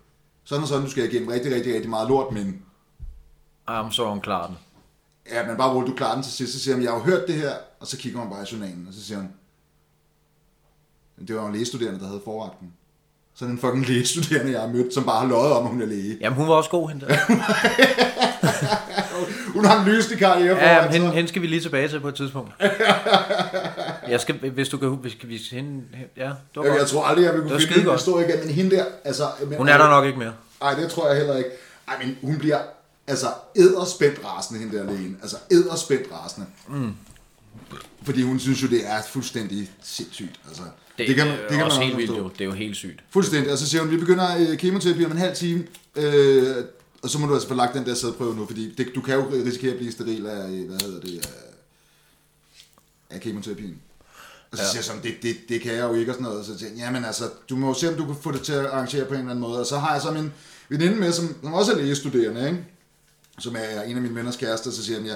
Sådan 0.44 0.62
og 0.62 0.68
sådan, 0.68 0.84
du 0.84 0.90
skal 0.90 1.04
igennem 1.04 1.28
rigtig, 1.28 1.54
rigtig, 1.54 1.74
rigtig 1.74 1.90
meget 1.90 2.08
lort, 2.08 2.32
men 2.34 2.62
Jamen, 3.68 3.92
så 3.92 4.04
er 4.04 4.10
hun 4.10 4.20
klar 4.20 4.46
den. 4.46 4.56
ja, 5.32 5.46
men 5.46 5.56
bare 5.56 5.74
roligt, 5.74 5.90
du 5.92 5.96
klarer 5.96 6.14
den 6.14 6.22
til 6.22 6.32
sidst. 6.32 6.52
Så 6.52 6.58
siger 6.60 6.74
hun, 6.74 6.84
jeg 6.84 6.92
har 6.92 6.98
hørt 6.98 7.26
det 7.26 7.34
her, 7.34 7.52
og 7.80 7.86
så 7.86 7.96
kigger 7.96 8.18
man 8.18 8.30
bare 8.30 8.42
i 8.42 8.46
journalen, 8.52 8.84
og 8.88 8.94
så 8.94 9.04
siger 9.04 9.18
hun, 9.18 9.28
det 11.28 11.36
var 11.36 11.42
jo 11.42 11.46
en 11.48 11.52
lægestuderende, 11.54 12.00
der 12.00 12.06
havde 12.06 12.20
forvagten. 12.24 12.72
Sådan 13.34 13.54
en 13.54 13.60
fucking 13.60 13.88
lægestuderende, 13.88 14.52
jeg 14.52 14.60
har 14.60 14.68
mødt, 14.68 14.94
som 14.94 15.04
bare 15.04 15.20
har 15.20 15.26
løjet 15.28 15.52
om, 15.52 15.64
at 15.66 15.72
hun 15.72 15.82
er 15.82 15.86
læge. 15.86 16.18
Jamen, 16.20 16.38
hun 16.38 16.48
var 16.48 16.54
også 16.54 16.70
god, 16.70 16.88
hende 16.88 17.06
der. 17.06 17.16
Hun 19.58 19.64
har 19.64 19.84
en 19.84 19.88
lysende 19.92 20.16
karriere 20.18 20.56
Ja, 20.56 20.76
foran 20.76 20.84
men 20.92 21.00
hende, 21.00 21.14
hende 21.14 21.28
skal 21.28 21.42
vi 21.42 21.46
lige 21.46 21.60
tilbage 21.60 21.88
til 21.88 22.00
på 22.00 22.08
et 22.08 22.14
tidspunkt. 22.14 22.52
Jeg 24.08 24.20
skal, 24.20 24.34
hvis 24.50 24.68
du 24.68 24.76
kan, 24.78 24.88
hvis, 24.88 25.12
hvis 25.24 25.50
hende, 25.50 25.82
ja, 26.16 26.22
det 26.24 26.34
var 26.56 26.64
Jeg, 26.64 26.76
jeg 26.78 26.86
tror 26.86 27.04
aldrig, 27.04 27.24
jeg 27.24 27.32
vil 27.34 27.40
kunne 27.42 27.50
finde 27.50 27.64
en 27.64 27.70
skidegodt. 27.72 27.98
historie 27.98 28.28
igen, 28.28 28.40
men 28.40 28.54
hende 28.54 28.76
der, 28.76 28.84
altså... 29.04 29.24
Men, 29.46 29.58
Hun 29.58 29.68
er 29.68 29.78
der 29.78 29.88
nok 29.88 30.04
ikke 30.06 30.18
mere. 30.18 30.32
Nej, 30.60 30.74
det 30.74 30.90
tror 30.90 31.08
jeg 31.08 31.16
heller 31.16 31.36
ikke. 31.36 31.50
Ej, 31.88 31.94
men 32.04 32.16
hun 32.22 32.38
bliver 32.38 32.58
altså 33.06 33.26
æderspændt 33.56 34.20
rasende, 34.24 34.60
hende 34.60 34.78
der 34.78 34.84
lægen. 34.84 35.18
Altså 35.22 35.36
æderspændt 35.50 36.06
rasende. 36.12 36.46
Mm. 36.68 36.92
Fordi 38.02 38.22
hun 38.22 38.38
synes 38.40 38.62
jo, 38.62 38.68
det 38.68 38.80
er 38.86 39.02
fuldstændig 39.08 39.70
sindssygt. 39.82 40.40
Altså, 40.48 40.62
Det, 40.98 41.08
det, 41.08 41.16
man- 41.16 41.26
kan, 41.26 41.36
det 41.50 41.58
er 41.60 41.64
også 41.64 41.78
man 41.78 41.86
helt 41.86 41.98
vildt 41.98 42.18
jo. 42.18 42.28
Det 42.28 42.40
er 42.40 42.44
jo 42.44 42.52
helt 42.52 42.76
sygt. 42.76 43.00
Fuldstændig. 43.10 43.52
Og 43.52 43.58
så 43.58 43.68
siger 43.68 43.82
hun, 43.82 43.90
vi 43.90 43.96
begynder 43.96 44.26
øh, 44.50 44.56
kemoterapi 44.58 45.04
om 45.04 45.10
en 45.12 45.18
halv 45.18 45.34
time. 45.36 45.64
Øh, 45.96 46.54
og 47.02 47.10
så 47.10 47.18
må 47.18 47.26
du 47.26 47.34
altså 47.34 47.48
få 47.48 47.54
lagt 47.54 47.74
den 47.74 47.86
der 47.86 47.94
sædprøve 47.94 48.36
nu, 48.36 48.46
fordi 48.46 48.74
det, 48.74 48.88
du 48.94 49.00
kan 49.00 49.14
jo 49.14 49.30
risikere 49.30 49.72
at 49.72 49.78
blive 49.78 49.92
steril 49.92 50.26
af, 50.26 50.50
øh, 50.50 50.68
hvad 50.68 50.80
hedder 50.80 51.00
det, 51.00 51.26
af, 51.26 51.32
af 53.14 53.20
kemoterapien. 53.20 53.78
Og 54.50 54.58
så 54.58 54.62
ja. 54.62 54.68
Siger 54.68 54.78
jeg 54.78 54.84
sådan, 54.84 55.02
det, 55.02 55.14
det, 55.22 55.36
det 55.48 55.60
kan 55.60 55.74
jeg 55.74 55.82
jo 55.82 55.94
ikke 55.94 56.10
og 56.10 56.14
sådan 56.14 56.24
noget. 56.24 56.38
Og 56.38 56.44
så 56.44 56.58
siger 56.58 56.70
jeg, 56.70 56.78
jamen 56.78 57.04
altså, 57.04 57.30
du 57.48 57.56
må 57.56 57.68
jo 57.68 57.74
se, 57.74 57.88
om 57.88 57.94
du 57.94 58.06
kan 58.06 58.16
få 58.22 58.32
det 58.32 58.42
til 58.42 58.52
at 58.52 58.66
arrangere 58.66 59.04
på 59.04 59.14
en 59.14 59.20
eller 59.20 59.30
anden 59.30 59.40
måde. 59.40 59.60
Og 59.60 59.66
så 59.66 59.78
har 59.78 59.92
jeg 59.92 60.02
så 60.02 60.10
min 60.10 60.32
veninde 60.68 60.96
med, 60.96 61.12
som, 61.12 61.36
som 61.42 61.54
også 61.54 61.72
er 61.72 61.76
lægestuderende, 61.76 62.46
ikke? 62.46 62.64
som 63.38 63.56
er 63.58 63.82
en 63.82 63.96
af 63.96 64.02
mine 64.02 64.14
venners 64.14 64.36
kærester, 64.36 64.70
så 64.70 64.84
siger 64.84 64.98
han, 64.98 65.06
ja, 65.06 65.14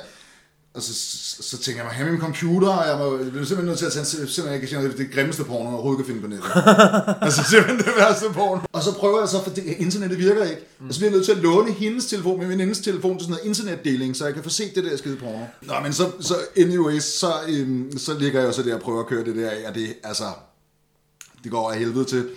og 0.75 0.83
så, 0.83 0.95
så, 0.95 1.43
så 1.43 1.59
tænker 1.59 1.83
jeg 1.83 1.85
mig, 1.85 1.95
have 1.95 2.11
min 2.11 2.21
computer, 2.21 2.69
og 2.69 2.89
jeg, 2.89 2.99
må, 2.99 3.19
jeg 3.19 3.31
bliver 3.31 3.45
simpelthen 3.45 3.67
nødt 3.67 3.79
til 3.79 3.87
at 3.87 3.93
tage, 3.93 4.05
simpelthen 4.05 4.55
ikke 4.55 4.67
sige, 4.67 4.83
det, 4.83 4.99
det 4.99 5.11
grimmeste 5.11 5.45
porno, 5.45 5.65
jeg 5.65 5.75
overhovedet 5.75 6.05
kan 6.05 6.07
finde 6.07 6.21
på 6.21 6.29
nettet. 6.29 6.51
altså 7.27 7.43
simpelthen 7.51 7.79
det 7.79 7.93
værste 7.99 8.27
porno. 8.35 8.61
Og 8.73 8.83
så 8.83 8.93
prøver 8.93 9.21
jeg 9.21 9.29
så, 9.29 9.43
for 9.45 9.51
det, 9.51 9.65
internettet 9.65 10.19
virker 10.19 10.45
ikke. 10.45 10.63
Mm. 10.81 10.89
Og 10.89 10.95
så 10.95 11.01
bliver 11.01 11.11
jeg 11.11 11.17
nødt 11.17 11.25
til 11.25 11.33
at 11.33 11.39
låne 11.39 11.73
hendes 11.73 12.07
telefon, 12.07 12.41
min 12.41 12.49
venindes 12.49 12.79
telefon 12.79 13.19
til 13.19 13.27
sådan 13.27 13.31
noget 13.31 13.47
internetdeling, 13.47 14.17
så 14.17 14.25
jeg 14.25 14.35
kan 14.35 14.43
få 14.43 14.51
set 14.51 14.75
det 14.75 14.85
der 14.85 14.97
skide 14.97 15.17
porno. 15.17 15.45
Nå, 15.63 15.75
men 15.83 15.93
så, 15.93 16.11
så 16.21 16.35
anyways, 16.57 17.05
så, 17.05 17.33
øhm, 17.49 17.99
så 17.99 18.19
ligger 18.19 18.41
jeg 18.41 18.47
jo 18.47 18.53
så 18.53 18.63
der 18.63 18.75
og 18.75 18.81
prøver 18.81 19.01
at 19.01 19.07
køre 19.07 19.25
det 19.25 19.37
der 19.37 19.51
af, 19.51 19.69
og 19.69 19.75
det, 19.75 19.95
altså, 20.05 20.25
det 21.43 21.51
går 21.51 21.73
af 21.73 21.79
helvede 21.79 22.05
til. 22.05 22.29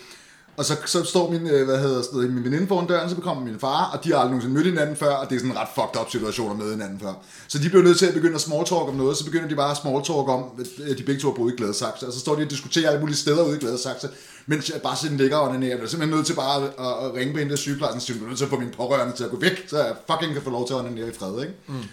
Og 0.57 0.65
så, 0.65 0.75
så 0.85 1.03
står 1.03 1.31
min, 1.31 1.47
øh, 1.47 1.65
hvad 1.65 1.79
hedder 1.79 2.03
noget, 2.13 2.33
min 2.33 2.43
veninde 2.43 2.67
foran 2.67 2.87
døren, 2.87 3.09
så 3.09 3.15
kommer 3.15 3.43
min 3.43 3.59
far, 3.59 3.91
og 3.93 4.03
de 4.03 4.09
har 4.09 4.17
aldrig 4.17 4.29
nogensinde 4.29 4.53
mødt 4.53 4.65
hinanden 4.65 4.95
før, 4.95 5.13
og 5.15 5.29
det 5.29 5.35
er 5.35 5.39
sådan 5.39 5.51
en 5.51 5.57
ret 5.57 5.67
fucked 5.75 6.01
up 6.01 6.11
situationer 6.11 6.55
med 6.55 6.71
hinanden 6.71 6.99
før. 6.99 7.13
Så 7.47 7.57
de 7.59 7.69
bliver 7.69 7.83
nødt 7.83 7.97
til 7.97 8.05
at 8.05 8.13
begynde 8.13 8.35
at 8.35 8.41
small 8.41 8.65
talk 8.65 8.87
om 8.87 8.95
noget, 8.95 9.17
så 9.17 9.25
begynder 9.25 9.47
de 9.47 9.55
bare 9.55 9.71
at 9.71 9.77
small 9.77 10.03
talk 10.03 10.27
om, 10.37 10.43
at 10.91 10.97
de 10.97 11.03
begge 11.03 11.21
to 11.21 11.27
har 11.27 11.35
boet 11.35 11.53
i 11.53 11.55
Gladsaxe, 11.55 12.07
og 12.07 12.13
så 12.13 12.19
står 12.19 12.35
de 12.35 12.43
og 12.43 12.49
diskuterer 12.49 12.89
alle 12.89 12.99
mulige 12.99 13.17
steder 13.17 13.43
ude 13.43 13.55
i 13.55 13.59
Gladsaxe, 13.59 14.09
mens 14.45 14.69
jeg 14.69 14.81
bare 14.81 14.95
sådan 14.95 15.17
ligger 15.17 15.39
under 15.39 15.57
ned. 15.59 15.67
Jeg 15.67 15.77
bliver 15.77 15.89
simpelthen 15.89 16.15
nødt 16.17 16.27
til 16.27 16.33
bare 16.33 16.57
at, 16.63 17.13
ringe 17.15 17.33
på 17.33 17.39
en 17.39 17.49
der 17.49 17.55
sygeplejersken, 17.55 18.01
så 18.01 18.13
jeg 18.13 18.17
bliver 18.17 18.29
nødt 18.29 18.37
til 18.37 18.45
at 18.45 18.51
få 18.51 18.59
min 18.59 18.71
pårørende 18.77 19.15
til 19.15 19.23
at 19.23 19.31
gå 19.31 19.39
væk, 19.39 19.65
så 19.67 19.77
jeg 19.77 19.95
fucking 20.09 20.33
kan 20.33 20.41
få 20.41 20.49
lov 20.49 20.67
til 20.67 20.73
at 20.73 20.93
ned 20.93 21.07
i 21.07 21.13
fred, 21.19 21.41
ikke? 21.41 21.53
Mm. 21.67 21.83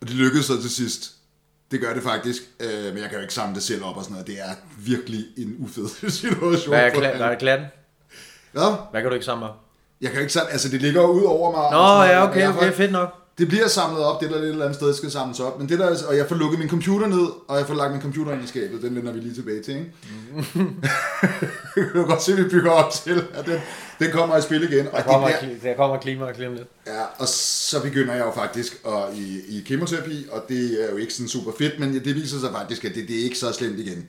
Og 0.00 0.08
det 0.08 0.14
lykkedes 0.14 0.46
så 0.46 0.60
til 0.60 0.70
sidst. 0.70 1.19
Det 1.70 1.80
gør 1.80 1.94
det 1.94 2.02
faktisk, 2.02 2.42
øh, 2.60 2.84
men 2.94 2.98
jeg 3.02 3.08
kan 3.08 3.14
jo 3.14 3.20
ikke 3.20 3.34
samle 3.34 3.54
det 3.54 3.62
selv 3.62 3.84
op 3.84 3.96
og 3.96 4.02
sådan 4.02 4.12
noget. 4.12 4.26
Det 4.26 4.38
er 4.40 4.54
virkelig 4.78 5.24
en 5.38 5.56
ufed 5.58 5.88
situation. 6.20 6.68
Hvad 6.74 6.84
er, 6.84 6.90
kla- 6.90 7.16
hvad 7.16 7.26
er 7.26 7.38
klatten? 7.38 7.66
Ja, 8.54 8.60
Hvad 8.90 9.00
kan 9.00 9.08
du 9.10 9.14
ikke 9.14 9.26
samle 9.26 9.44
op? 9.48 9.56
jeg 10.00 10.08
kan 10.10 10.16
jo 10.16 10.20
ikke 10.20 10.32
samle, 10.32 10.50
altså 10.52 10.68
det 10.68 10.82
ligger 10.82 11.02
ud 11.06 11.22
over 11.22 11.50
mig. 11.50 11.70
Nå, 11.70 12.12
ja, 12.12 12.24
okay, 12.28 12.48
okay, 12.48 12.68
får- 12.70 12.76
fedt 12.76 12.92
nok. 12.92 13.14
Det 13.38 13.48
bliver 13.48 13.68
samlet 13.68 14.04
op, 14.04 14.20
det 14.20 14.26
er 14.26 14.32
der 14.32 14.38
et 14.42 14.48
eller 14.48 14.64
andet 14.64 14.76
sted, 14.76 14.94
skal 14.94 15.10
samles 15.10 15.40
op. 15.40 15.58
Men 15.58 15.68
det 15.68 15.78
der, 15.78 15.96
og 16.08 16.16
jeg 16.16 16.26
får 16.28 16.36
lukket 16.36 16.58
min 16.58 16.68
computer 16.68 17.06
ned, 17.06 17.26
og 17.48 17.58
jeg 17.58 17.66
får 17.66 17.74
lagt 17.74 17.92
min 17.92 18.02
computer 18.02 18.32
ind 18.32 18.44
i 18.44 18.46
skabet. 18.46 18.82
Den 18.82 18.96
vender 18.96 19.12
vi 19.12 19.20
lige 19.20 19.34
tilbage 19.34 19.62
til, 19.62 19.74
ikke? 19.76 19.92
du 21.76 21.92
kan 21.92 22.04
godt 22.06 22.22
se, 22.22 22.32
at 22.32 22.38
vi 22.38 22.44
bygger 22.44 22.70
op 22.70 22.92
til, 22.92 23.24
at 23.34 23.46
den, 23.46 23.60
den 24.00 24.10
kommer 24.12 24.36
i 24.36 24.42
spil 24.42 24.62
igen. 24.72 24.86
Og 24.86 24.92
Der 24.92 24.96
det 24.98 25.06
kommer, 25.06 25.28
bliver, 25.28 25.56
kli- 25.56 25.66
der 25.68 25.76
kommer 25.76 25.98
klima 25.98 26.24
og 26.24 26.34
klima 26.34 26.54
lidt. 26.54 26.68
Ja, 26.86 27.02
og 27.18 27.28
så 27.28 27.82
begynder 27.82 28.14
jeg 28.14 28.24
jo 28.24 28.30
faktisk 28.32 28.80
at, 28.86 29.14
i, 29.18 29.40
i 29.58 29.62
kemoterapi, 29.66 30.26
og 30.32 30.44
det 30.48 30.84
er 30.84 30.90
jo 30.90 30.96
ikke 30.96 31.14
sådan 31.14 31.28
super 31.28 31.52
fedt, 31.58 31.78
men 31.80 31.94
det 31.94 32.14
viser 32.14 32.38
sig 32.38 32.50
faktisk, 32.50 32.84
at 32.84 32.94
det, 32.94 33.08
det 33.08 33.20
er 33.20 33.24
ikke 33.24 33.38
så 33.38 33.52
slemt 33.52 33.78
igen. 33.78 34.08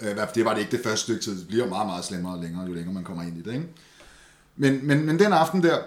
Øh, 0.00 0.16
det 0.34 0.44
var 0.44 0.54
det 0.54 0.60
ikke 0.60 0.76
det 0.76 0.84
første 0.84 1.02
stykke 1.02 1.22
tid. 1.22 1.38
Det 1.38 1.46
bliver 1.48 1.66
meget, 1.68 1.86
meget 1.86 2.04
slemmere 2.04 2.34
og 2.34 2.42
længere, 2.42 2.66
jo 2.66 2.72
længere 2.74 2.94
man 2.94 3.04
kommer 3.04 3.22
ind 3.22 3.38
i 3.38 3.42
det. 3.42 3.52
Ikke? 3.54 3.66
Men, 4.56 4.86
men, 4.86 5.06
men 5.06 5.18
den 5.18 5.32
aften 5.32 5.62
der, 5.62 5.78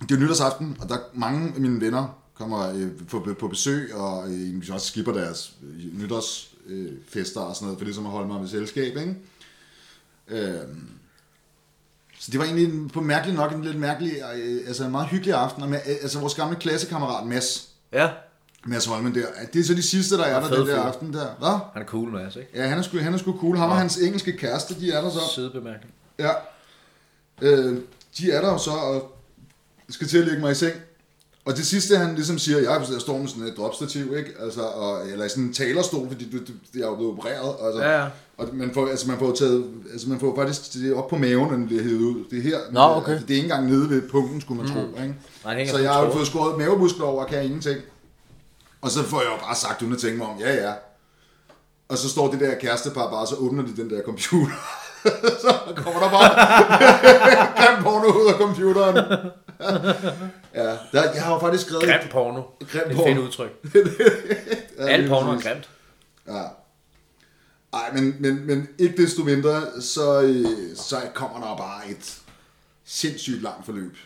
det 0.00 0.10
er 0.10 0.16
jo 0.16 0.20
nytårsaften, 0.20 0.76
og 0.80 0.88
der 0.88 0.94
er 0.94 1.00
mange 1.14 1.52
af 1.54 1.60
mine 1.60 1.80
venner 1.80 2.18
kommer 2.34 2.72
øh, 2.74 2.88
på, 3.08 3.26
på 3.40 3.48
besøg, 3.48 3.94
og 3.94 4.30
øh, 4.32 4.62
også 4.72 4.86
skipper 4.86 5.12
deres 5.12 5.52
øh, 5.62 6.00
nytårsfester 6.02 7.42
øh, 7.42 7.48
og 7.48 7.54
sådan 7.56 7.66
noget, 7.66 7.78
for 7.78 7.84
det 7.84 7.94
som 7.94 8.06
at 8.06 8.12
holde 8.12 8.28
mig 8.28 8.40
med 8.40 8.48
selskab. 8.48 8.96
Ikke? 8.96 9.14
Øh, 10.28 10.58
så 12.24 12.30
det 12.30 12.38
var 12.40 12.44
egentlig 12.44 12.64
en- 12.64 12.88
på 12.90 13.00
mærkelig 13.00 13.34
nok 13.36 13.52
en 13.52 13.64
lidt 13.64 13.76
mærkelig, 13.78 14.12
øh, 14.36 14.60
altså 14.66 14.84
en 14.84 14.90
meget 14.90 15.08
hyggelig 15.08 15.34
aften. 15.34 15.62
Og 15.62 15.68
med, 15.68 15.78
øh, 15.86 15.94
altså 16.02 16.18
vores 16.18 16.34
gamle 16.34 16.56
klassekammerat 16.56 17.26
Mads, 17.26 17.68
Ja, 17.92 18.08
Mads 18.66 18.84
Holmen 18.86 19.14
der, 19.14 19.26
det 19.52 19.60
er 19.60 19.64
så 19.64 19.74
de 19.74 19.82
sidste, 19.82 20.16
der 20.16 20.24
er 20.24 20.40
der 20.40 20.48
den 20.56 20.66
der 20.66 20.80
aften 20.82 21.12
der. 21.12 21.26
Hvad? 21.38 21.58
han 21.72 21.82
er 21.82 21.86
cool, 21.86 22.08
Mads, 22.10 22.36
ikke? 22.36 22.48
Ja, 22.54 22.66
han 22.66 22.78
er 22.78 22.82
sgu, 22.82 22.98
han 22.98 23.14
er 23.14 23.18
sgu 23.18 23.38
cool. 23.40 23.56
Ham 23.56 23.70
og 23.70 23.76
hans 23.78 23.96
engelske 23.96 24.32
kæreste, 24.36 24.80
de 24.80 24.92
er 24.92 25.00
der 25.00 25.10
så. 25.10 25.18
Søde 25.34 25.50
bemærkning. 25.50 25.94
Ja. 26.18 26.30
Øh, 27.42 27.80
de 28.18 28.30
er 28.32 28.40
der 28.40 28.48
jo 28.52 28.58
så, 28.58 28.70
og 28.70 29.16
skal 29.88 30.08
til 30.08 30.18
at 30.18 30.24
lægge 30.26 30.40
mig 30.40 30.52
i 30.52 30.54
seng. 30.54 30.74
Og 31.44 31.56
det 31.56 31.66
sidste, 31.66 31.96
han 31.96 32.14
ligesom 32.14 32.38
siger, 32.38 32.58
jeg, 32.58 32.82
jeg 32.92 33.00
står 33.00 33.18
med 33.18 33.28
sådan 33.28 33.42
et 33.42 33.56
dropstativ, 33.56 34.16
ikke? 34.16 34.30
Altså, 34.40 34.62
og, 34.62 35.08
eller 35.08 35.28
sådan 35.28 35.44
en 35.44 35.52
talerstol, 35.52 36.08
fordi 36.08 36.30
du, 36.30 36.38
du, 36.38 36.52
jeg 36.74 36.82
er 36.82 36.86
jo 36.86 36.94
blevet 36.94 37.12
opereret. 37.12 37.54
Altså, 37.66 37.82
Ja, 37.82 38.02
ja. 38.02 38.08
Og 38.36 38.48
man 38.52 38.70
får, 38.74 38.88
altså, 38.88 39.08
man 39.08 39.18
får 39.18 39.32
taget, 39.32 39.64
altså, 39.92 40.08
man 40.08 40.20
får 40.20 40.36
faktisk 40.36 40.72
det 40.72 40.94
op 40.94 41.08
på 41.08 41.16
maven, 41.16 41.48
når 41.48 41.56
den 41.56 41.66
bliver 41.66 41.82
hævet 41.82 42.00
ud. 42.00 42.24
Det 42.30 42.38
er 42.38 42.42
her. 42.42 42.58
Nå, 42.70 42.80
okay. 42.80 43.12
Altså, 43.12 43.26
det 43.26 43.34
er 43.34 43.36
ikke 43.36 43.46
engang 43.46 43.70
nede 43.70 43.90
ved 43.90 44.02
punkten, 44.08 44.40
skulle 44.40 44.62
man 44.62 44.70
mm. 44.70 44.74
tro, 44.74 45.02
ikke? 45.02 45.14
Nej, 45.44 45.66
Så 45.66 45.78
jeg 45.78 45.92
har 45.92 46.04
jo 46.04 46.12
fået 46.12 46.26
skåret 46.26 46.58
mavemuskler 46.58 47.04
over, 47.04 47.24
og 47.24 47.30
kan 47.30 47.44
ingenting. 47.44 47.80
Og 48.80 48.90
så 48.90 49.02
får 49.02 49.20
jeg 49.20 49.30
jo 49.32 49.46
bare 49.46 49.56
sagt, 49.56 49.82
uden 49.82 49.92
at 49.92 49.98
tænke 49.98 50.18
mig 50.18 50.26
om, 50.26 50.38
ja, 50.40 50.54
ja. 50.54 50.72
Og 51.88 51.98
så 51.98 52.08
står 52.08 52.30
det 52.30 52.40
der 52.40 52.54
kærestepar 52.54 53.10
bare, 53.10 53.20
og 53.20 53.28
så 53.28 53.34
åbner 53.34 53.62
de 53.62 53.76
den 53.76 53.90
der 53.90 54.02
computer. 54.02 54.54
så 55.44 55.54
kommer 55.76 56.00
der 56.00 56.10
bare 56.10 56.30
grim 57.58 57.82
porno 57.82 58.06
ud 58.06 58.32
af 58.32 58.38
computeren. 58.38 58.96
ja, 60.60 60.78
der, 60.92 61.12
jeg 61.14 61.22
har 61.22 61.34
jo 61.34 61.40
faktisk 61.40 61.66
skrevet... 61.66 61.84
Grim 61.84 62.10
porno. 62.10 62.42
Grim 62.72 62.90
Et 62.90 62.96
porno. 62.96 63.06
fedt 63.06 63.18
udtryk. 63.18 63.50
Ja, 64.78 64.86
Alt 64.86 65.08
porno 65.08 65.32
er 65.32 65.40
grimt. 65.40 65.68
Ja. 66.26 66.42
Ej, 67.72 67.92
men, 67.92 68.16
men, 68.20 68.46
men 68.46 68.68
ikke 68.78 69.02
desto 69.02 69.24
mindre, 69.24 69.62
så, 69.80 70.22
øh, 70.22 70.76
så 70.76 70.96
kommer 71.14 71.48
der 71.48 71.56
bare 71.56 71.90
et 71.90 72.18
sindssygt 72.84 73.42
langt 73.42 73.64
forløb, 73.66 73.96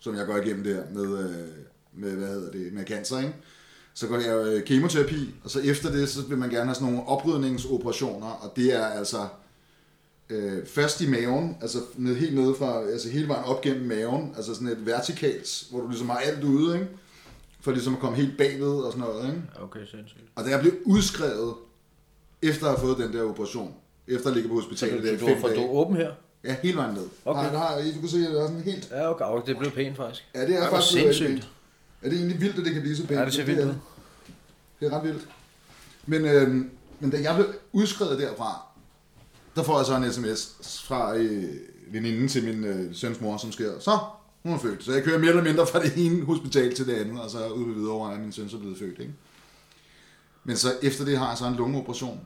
som 0.00 0.16
jeg 0.16 0.26
går 0.26 0.36
igennem 0.36 0.64
der 0.64 0.82
med, 0.94 1.18
øh, 1.18 1.48
med 1.92 2.10
hvad 2.16 2.28
hedder 2.28 2.50
det, 2.50 2.72
med 2.72 2.84
cancer, 2.86 3.18
ikke? 3.18 3.34
Så 3.94 4.06
går 4.06 4.16
jeg 4.16 4.46
øh, 4.46 4.64
kemoterapi, 4.64 5.34
og 5.44 5.50
så 5.50 5.60
efter 5.60 5.90
det, 5.90 6.08
så 6.08 6.22
vil 6.22 6.38
man 6.38 6.50
gerne 6.50 6.64
have 6.64 6.74
sådan 6.74 6.88
nogle 6.88 7.08
oprydningsoperationer, 7.08 8.26
og 8.26 8.52
det 8.56 8.74
er 8.74 8.86
altså 8.86 9.28
øh, 10.30 10.66
først 10.66 11.00
i 11.00 11.06
maven, 11.10 11.56
altså 11.60 11.78
ned, 11.96 12.16
helt 12.16 12.34
nede 12.34 12.54
fra, 12.58 12.82
altså 12.82 13.08
hele 13.08 13.28
vejen 13.28 13.44
op 13.44 13.60
gennem 13.60 13.86
maven, 13.86 14.32
altså 14.36 14.54
sådan 14.54 14.68
et 14.68 14.86
vertikalt, 14.86 15.64
hvor 15.70 15.80
du 15.80 15.88
ligesom 15.88 16.08
har 16.08 16.16
alt 16.18 16.44
ude, 16.44 16.74
ikke? 16.74 16.88
For 17.60 17.70
ligesom 17.72 17.94
at 17.94 18.00
komme 18.00 18.16
helt 18.16 18.38
bagved 18.38 18.72
og 18.72 18.92
sådan 18.92 19.08
noget, 19.08 19.26
ikke? 19.26 19.42
Okay, 19.60 19.80
sindssygt. 19.90 20.20
Og 20.34 20.44
da 20.44 20.50
jeg 20.50 20.60
blev 20.60 20.72
udskrevet, 20.84 21.54
efter 22.42 22.66
at 22.66 22.72
have 22.72 22.80
fået 22.80 22.98
den 22.98 23.12
der 23.12 23.22
operation, 23.22 23.74
efter 24.08 24.28
at 24.28 24.34
ligge 24.34 24.48
på 24.48 24.54
hospitalet 24.54 25.04
der 25.04 25.12
i 25.12 25.18
Så 25.18 25.24
fem 25.26 25.34
du, 25.34 25.40
for 25.40 25.48
du 25.48 25.54
er 25.54 25.58
dage, 25.58 25.70
åben 25.70 25.96
her? 25.96 26.10
ja, 26.44 26.56
hele 26.62 26.76
vejen 26.76 26.94
ned. 26.94 27.06
Okay. 27.24 27.42
Nej, 27.42 27.56
har, 27.56 27.76
du 27.94 28.00
kan 28.00 28.08
se, 28.08 28.16
at 28.18 28.30
det 28.32 28.40
er 28.42 28.46
sådan 28.46 28.62
helt, 28.62 28.88
Ja, 28.90 29.10
okay. 29.10 29.24
okay. 29.24 29.46
Det 29.50 29.58
blev 29.58 29.70
pænt 29.70 29.96
faktisk. 29.96 30.24
ja, 30.34 30.46
det 30.46 30.54
er 30.54 30.58
hvor 30.68 30.76
faktisk 30.76 30.92
sindssygt. 30.92 31.28
pænt. 31.28 31.48
Ja, 32.02 32.08
det 32.08 32.14
er 32.14 32.18
egentlig 32.18 32.40
vildt, 32.40 32.58
at 32.58 32.64
det 32.64 32.72
kan 32.72 32.82
blive 32.82 32.96
så 32.96 33.06
pænt. 33.06 33.20
Ja, 33.20 33.24
det 33.24 33.34
ser 33.34 33.44
vildt 33.44 33.60
er 33.60 33.66
ud. 33.66 33.74
Det 34.80 34.92
er 34.92 34.96
ret 34.98 35.04
vildt. 35.04 35.28
Men, 36.06 36.24
øhm, 36.24 36.70
men 37.00 37.10
da 37.10 37.20
jeg 37.22 37.34
blev 37.34 37.46
udskrevet 37.72 38.18
derfra, 38.18 38.62
der 39.58 39.64
får 39.64 39.78
jeg 39.78 39.86
så 39.86 39.96
en 39.96 40.12
sms 40.12 40.82
fra 40.84 41.16
øh, 41.16 41.54
veninden 41.92 42.28
til 42.28 42.44
min 42.44 42.64
øh, 42.64 42.94
søns 42.94 43.20
mor, 43.20 43.36
som 43.36 43.52
skriver, 43.52 43.78
så, 43.80 43.98
hun 44.42 44.52
er 44.52 44.58
født. 44.58 44.84
Så 44.84 44.92
jeg 44.92 45.04
kører 45.04 45.18
mere 45.18 45.30
eller 45.30 45.42
mindre 45.42 45.66
fra 45.66 45.82
det 45.82 45.92
ene 45.96 46.24
hospital 46.24 46.74
til 46.74 46.86
det 46.86 46.94
andet, 46.94 47.20
og 47.20 47.30
så 47.30 47.48
ud 47.48 47.64
ved 47.64 47.74
videre, 47.74 48.14
at 48.14 48.20
min 48.20 48.32
søn 48.32 48.48
så 48.48 48.56
er 48.56 48.60
blevet 48.60 48.78
født. 48.78 48.98
Ikke? 48.98 49.12
Men 50.44 50.56
så 50.56 50.72
efter 50.82 51.04
det 51.04 51.18
har 51.18 51.28
jeg 51.28 51.38
så 51.38 51.46
en 51.46 51.54
lungeoperation. 51.54 52.20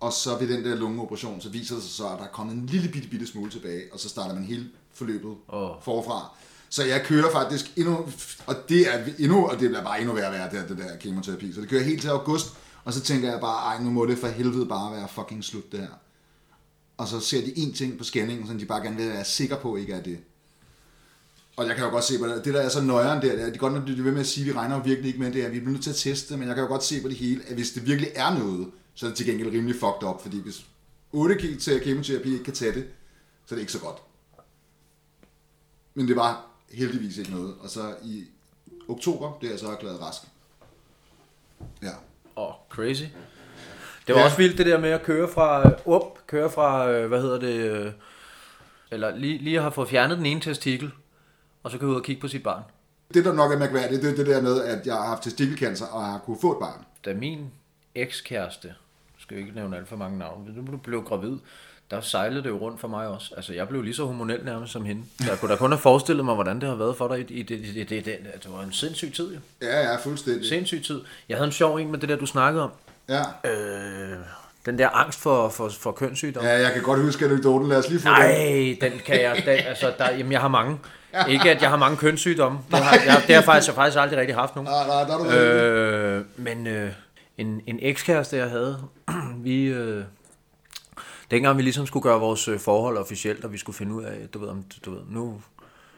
Og 0.00 0.12
så 0.12 0.38
ved 0.38 0.48
den 0.48 0.64
der 0.64 0.74
lungeoperation, 0.74 1.40
så 1.40 1.48
viser 1.48 1.74
det 1.74 1.84
sig 1.84 1.92
så, 1.92 2.08
at 2.08 2.18
der 2.18 2.24
er 2.24 2.28
kommet 2.28 2.54
en 2.54 2.66
lille 2.66 2.88
bitte, 2.88 3.08
bitte 3.08 3.26
smule 3.26 3.50
tilbage, 3.50 3.82
og 3.92 4.00
så 4.00 4.08
starter 4.08 4.34
man 4.34 4.44
hele 4.44 4.66
forløbet 4.92 5.34
Åh. 5.52 5.70
forfra. 5.82 6.36
Så 6.68 6.84
jeg 6.84 7.02
kører 7.04 7.32
faktisk 7.32 7.72
endnu, 7.76 8.08
og 8.46 8.56
det 8.68 8.94
er 8.94 9.04
endnu, 9.18 9.46
og 9.46 9.60
det 9.60 9.68
bliver 9.68 9.84
bare 9.84 10.00
endnu 10.00 10.14
værre 10.14 10.26
at 10.26 10.52
være, 10.52 10.62
det, 10.62 10.68
det 10.68 10.78
der 10.78 10.96
kemoterapi. 10.96 11.52
Så 11.52 11.60
det 11.60 11.68
kører 11.68 11.82
helt 11.82 12.00
til 12.00 12.08
august, 12.08 12.46
og 12.88 12.94
så 12.94 13.00
tænker 13.00 13.30
jeg 13.30 13.40
bare, 13.40 13.74
ej, 13.74 13.82
nu 13.82 13.90
må 13.90 14.06
det 14.06 14.18
for 14.18 14.26
helvede 14.26 14.66
bare 14.66 14.92
være 14.92 15.08
fucking 15.08 15.44
slut 15.44 15.72
det 15.72 15.80
her. 15.80 15.88
Og 16.96 17.08
så 17.08 17.20
ser 17.20 17.40
de 17.40 17.50
én 17.50 17.76
ting 17.76 17.98
på 17.98 18.04
scanningen, 18.04 18.46
som 18.46 18.58
de 18.58 18.66
bare 18.66 18.82
gerne 18.82 18.96
vil 18.96 19.08
være 19.08 19.24
sikre 19.24 19.56
på, 19.56 19.76
ikke 19.76 19.92
er 19.92 20.02
det. 20.02 20.18
Og 21.56 21.66
jeg 21.66 21.76
kan 21.76 21.84
jo 21.84 21.90
godt 21.90 22.04
se, 22.04 22.18
på 22.18 22.26
det, 22.26 22.44
det 22.44 22.54
der 22.54 22.60
er 22.60 22.68
så 22.68 22.82
nøjeren 22.82 23.22
der, 23.22 23.36
det 23.36 23.44
er, 23.44 23.50
de 23.50 23.58
godt 23.58 23.72
nok 23.72 23.86
de 23.86 24.04
ved 24.04 24.12
med 24.12 24.20
at 24.20 24.26
sige, 24.26 24.44
at 24.44 24.54
vi 24.54 24.58
regner 24.58 24.76
jo 24.76 24.82
virkelig 24.82 25.08
ikke 25.08 25.20
med 25.20 25.32
det, 25.32 25.42
at 25.42 25.52
vi 25.52 25.58
bliver 25.58 25.72
nødt 25.72 25.82
til 25.82 25.90
at 25.90 25.96
teste, 25.96 26.36
men 26.36 26.48
jeg 26.48 26.54
kan 26.54 26.64
jo 26.64 26.68
godt 26.68 26.84
se 26.84 27.02
på 27.02 27.08
det 27.08 27.16
hele, 27.16 27.44
at 27.46 27.54
hvis 27.54 27.70
det 27.70 27.86
virkelig 27.86 28.10
er 28.14 28.38
noget, 28.38 28.70
så 28.94 29.06
er 29.06 29.10
det 29.10 29.16
til 29.16 29.26
gengæld 29.26 29.52
rimelig 29.52 29.74
fucked 29.74 30.08
up, 30.08 30.22
fordi 30.22 30.40
hvis 30.40 30.66
8 31.12 31.34
kg 31.34 31.60
til 31.60 31.80
kemoterapi 31.80 32.32
ikke 32.32 32.44
kan 32.44 32.54
tage 32.54 32.74
det, 32.74 32.88
så 33.46 33.54
er 33.54 33.56
det 33.56 33.60
ikke 33.60 33.72
så 33.72 33.80
godt. 33.80 33.96
Men 35.94 36.08
det 36.08 36.16
var 36.16 36.46
heldigvis 36.70 37.16
ikke 37.16 37.30
noget. 37.30 37.54
Og 37.60 37.70
så 37.70 37.94
i 38.04 38.24
oktober, 38.88 39.38
det 39.40 39.46
er 39.46 39.50
jeg 39.50 39.60
så 39.60 39.70
erklæret 39.70 40.00
rask. 40.00 40.22
Ja. 41.82 41.92
Åh, 42.38 42.48
oh, 42.48 42.54
crazy. 42.68 43.04
Det 44.06 44.14
var 44.14 44.20
Ja. 44.20 44.24
også 44.24 44.36
vildt 44.36 44.58
det 44.58 44.66
der 44.66 44.78
med 44.80 44.90
at 44.90 45.02
køre 45.02 45.28
fra, 45.28 45.66
øh, 45.68 45.72
op, 45.86 46.18
køre 46.26 46.50
fra, 46.50 46.90
øh, 46.90 47.08
hvad 47.08 47.20
hedder 47.22 47.38
det, 47.40 47.54
øh, 47.70 47.92
eller 48.90 49.16
lige, 49.16 49.38
lige 49.38 49.60
have 49.60 49.72
fået 49.72 49.88
fjernet 49.88 50.16
den 50.18 50.26
ene 50.26 50.40
testikel, 50.40 50.90
og 51.62 51.70
så 51.70 51.78
køre 51.78 51.90
ud 51.90 51.94
og 51.94 52.02
kigge 52.02 52.20
på 52.20 52.28
sit 52.28 52.42
barn. 52.42 52.62
Det, 53.14 53.24
der 53.24 53.32
nok 53.32 53.52
er 53.52 53.58
mærkværdigt, 53.58 54.02
det 54.02 54.10
er 54.12 54.16
det 54.16 54.26
der 54.26 54.42
med, 54.42 54.62
at 54.62 54.86
jeg 54.86 54.94
har 54.94 55.06
haft 55.06 55.22
testikelcancer, 55.22 55.86
og 55.86 56.04
har 56.04 56.18
kunne 56.18 56.36
få 56.40 56.52
et 56.52 56.58
barn. 56.58 56.84
Da 57.04 57.14
min 57.14 57.50
ekskæreste, 57.94 58.74
skal 59.18 59.34
jeg 59.34 59.42
ikke 59.46 59.56
nævne 59.56 59.76
alt 59.76 59.88
for 59.88 59.96
mange 59.96 60.18
navne, 60.18 60.52
men 60.54 60.66
du 60.66 60.76
blev 60.76 61.02
gravid, 61.02 61.36
der 61.90 62.00
sejlede 62.00 62.42
det 62.42 62.48
jo 62.48 62.56
rundt 62.58 62.80
for 62.80 62.88
mig 62.88 63.06
også. 63.06 63.34
Altså, 63.36 63.52
jeg 63.52 63.68
blev 63.68 63.82
lige 63.82 63.94
så 63.94 64.04
hormonel 64.04 64.44
nærmest 64.44 64.72
som 64.72 64.84
hende. 64.84 65.02
Så 65.20 65.30
jeg 65.30 65.38
kunne 65.38 65.50
da 65.50 65.56
kun 65.56 65.70
have 65.70 65.78
forestillet 65.78 66.24
mig, 66.24 66.34
hvordan 66.34 66.60
det 66.60 66.68
har 66.68 66.76
været 66.76 66.96
for 66.96 67.08
dig 67.08 67.30
i, 67.30 67.34
i 67.34 67.42
det, 67.42 67.58
det, 67.58 67.74
det, 67.74 67.88
det, 67.90 68.04
det, 68.04 68.18
det 68.44 68.52
var 68.52 68.62
en 68.62 68.72
sindssyg 68.72 69.12
tid, 69.14 69.34
jo. 69.34 69.40
Ja, 69.62 69.80
ja, 69.80 69.96
fuldstændig. 69.96 70.48
Sindssyg 70.48 70.84
tid. 70.84 71.00
Jeg 71.28 71.36
havde 71.36 71.46
en 71.46 71.52
sjov 71.52 71.76
en 71.76 71.90
med 71.90 71.98
det 71.98 72.08
der, 72.08 72.16
du 72.16 72.26
snakkede 72.26 72.64
om. 72.64 72.70
Ja. 73.08 73.50
Øh, 73.50 74.16
den 74.66 74.78
der 74.78 74.88
angst 74.88 75.20
for, 75.20 75.48
for, 75.48 75.68
for 75.68 75.92
kønssygdom. 75.92 76.44
ja, 76.44 76.60
jeg 76.60 76.72
kan 76.72 76.82
godt 76.82 77.00
huske 77.00 77.24
anekdoten. 77.24 77.68
Lad 77.68 77.78
os 77.78 77.88
lige 77.88 78.00
få. 78.00 78.08
Nej, 78.08 78.76
den 78.80 78.92
kan 79.06 79.22
jeg, 79.22 79.42
den, 79.46 79.66
altså, 79.66 79.92
der, 79.98 80.10
jamen, 80.10 80.32
jeg 80.32 80.40
har 80.40 80.48
mange. 80.48 80.78
Ikke 81.28 81.50
at 81.50 81.62
jeg 81.62 81.70
har 81.70 81.76
mange 81.76 81.96
kønssygdomme. 81.96 82.58
Det 82.70 82.78
har, 82.78 82.92
jeg, 82.92 83.02
det 83.04 83.34
har 83.34 83.34
jeg 83.34 83.44
faktisk, 83.44 83.68
jeg 83.68 83.74
faktisk 83.74 83.98
aldrig 83.98 84.18
rigtig 84.18 84.36
haft 84.36 84.56
nogen. 84.56 84.70
Nej, 84.70 84.86
nej, 84.86 85.04
der 85.04 85.14
er 85.14 85.18
du 85.18 85.30
Øh, 85.30 86.24
men 86.36 86.66
øh, 86.66 86.90
en, 87.38 87.60
en 87.66 87.78
ekskæreste, 87.82 88.36
jeg 88.36 88.50
havde, 88.50 88.78
vi... 89.44 89.64
Øh, 89.64 90.04
dengang 91.30 91.56
vi 91.56 91.62
ligesom 91.62 91.86
skulle 91.86 92.02
gøre 92.02 92.20
vores 92.20 92.48
øh, 92.48 92.58
forhold 92.58 92.96
officielt, 92.96 93.44
og 93.44 93.52
vi 93.52 93.58
skulle 93.58 93.76
finde 93.76 93.94
ud 93.94 94.04
af, 94.04 94.28
du 94.34 94.38
ved, 94.38 94.48
om, 94.48 94.64
du 94.84 94.90
ved, 94.90 95.00
nu 95.08 95.40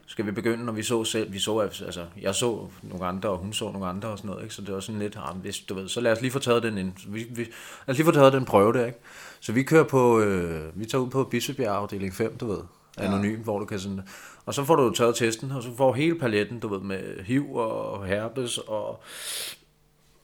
skal 0.06 0.26
vi 0.26 0.30
begynde, 0.30 0.64
når 0.64 0.72
vi 0.72 0.82
så 0.82 1.04
selv, 1.04 1.32
vi 1.32 1.38
så, 1.38 1.58
altså, 1.58 2.06
jeg 2.20 2.34
så 2.34 2.66
nogle 2.82 3.06
andre, 3.06 3.28
og 3.28 3.38
hun 3.38 3.52
så 3.52 3.70
nogle 3.70 3.86
andre 3.86 4.08
og 4.08 4.18
sådan 4.18 4.30
noget, 4.30 4.42
ikke? 4.42 4.54
så 4.54 4.62
det 4.62 4.74
var 4.74 4.80
sådan 4.80 4.98
lidt, 4.98 5.16
ah, 5.16 5.36
hvis, 5.36 5.58
du 5.58 5.74
ved, 5.74 5.88
så 5.88 6.00
lad 6.00 6.12
os 6.12 6.20
lige 6.20 6.30
få 6.30 6.38
taget 6.38 6.62
den 6.62 6.78
ind, 6.78 6.92
vi, 7.08 7.26
vi, 7.30 7.42
lad 7.86 7.88
os 7.88 7.96
lige 7.96 8.04
få 8.04 8.12
taget 8.12 8.32
den 8.32 8.44
prøve 8.44 8.72
der, 8.72 8.86
ikke? 8.86 8.98
Så 9.40 9.52
vi 9.52 9.62
kører 9.62 9.84
på, 9.84 10.20
øh, 10.20 10.80
vi 10.80 10.84
tager 10.84 11.02
ud 11.02 11.10
på 11.10 11.24
Bispebjerg 11.24 11.76
afdeling 11.76 12.14
5, 12.14 12.36
du 12.36 12.46
ved, 12.46 12.58
anonym, 12.98 13.36
ja. 13.36 13.42
hvor 13.42 13.58
du 13.58 13.64
kan 13.64 13.78
sådan, 13.78 14.00
og 14.46 14.54
så 14.54 14.64
får 14.64 14.76
du 14.76 14.90
taget 14.90 15.16
testen, 15.16 15.50
og 15.50 15.62
så 15.62 15.76
får 15.76 15.94
hele 15.94 16.18
paletten, 16.18 16.60
du 16.60 16.68
ved, 16.68 16.80
med 16.80 17.24
HIV 17.24 17.54
og 17.54 18.06
herpes 18.06 18.58
og 18.58 19.02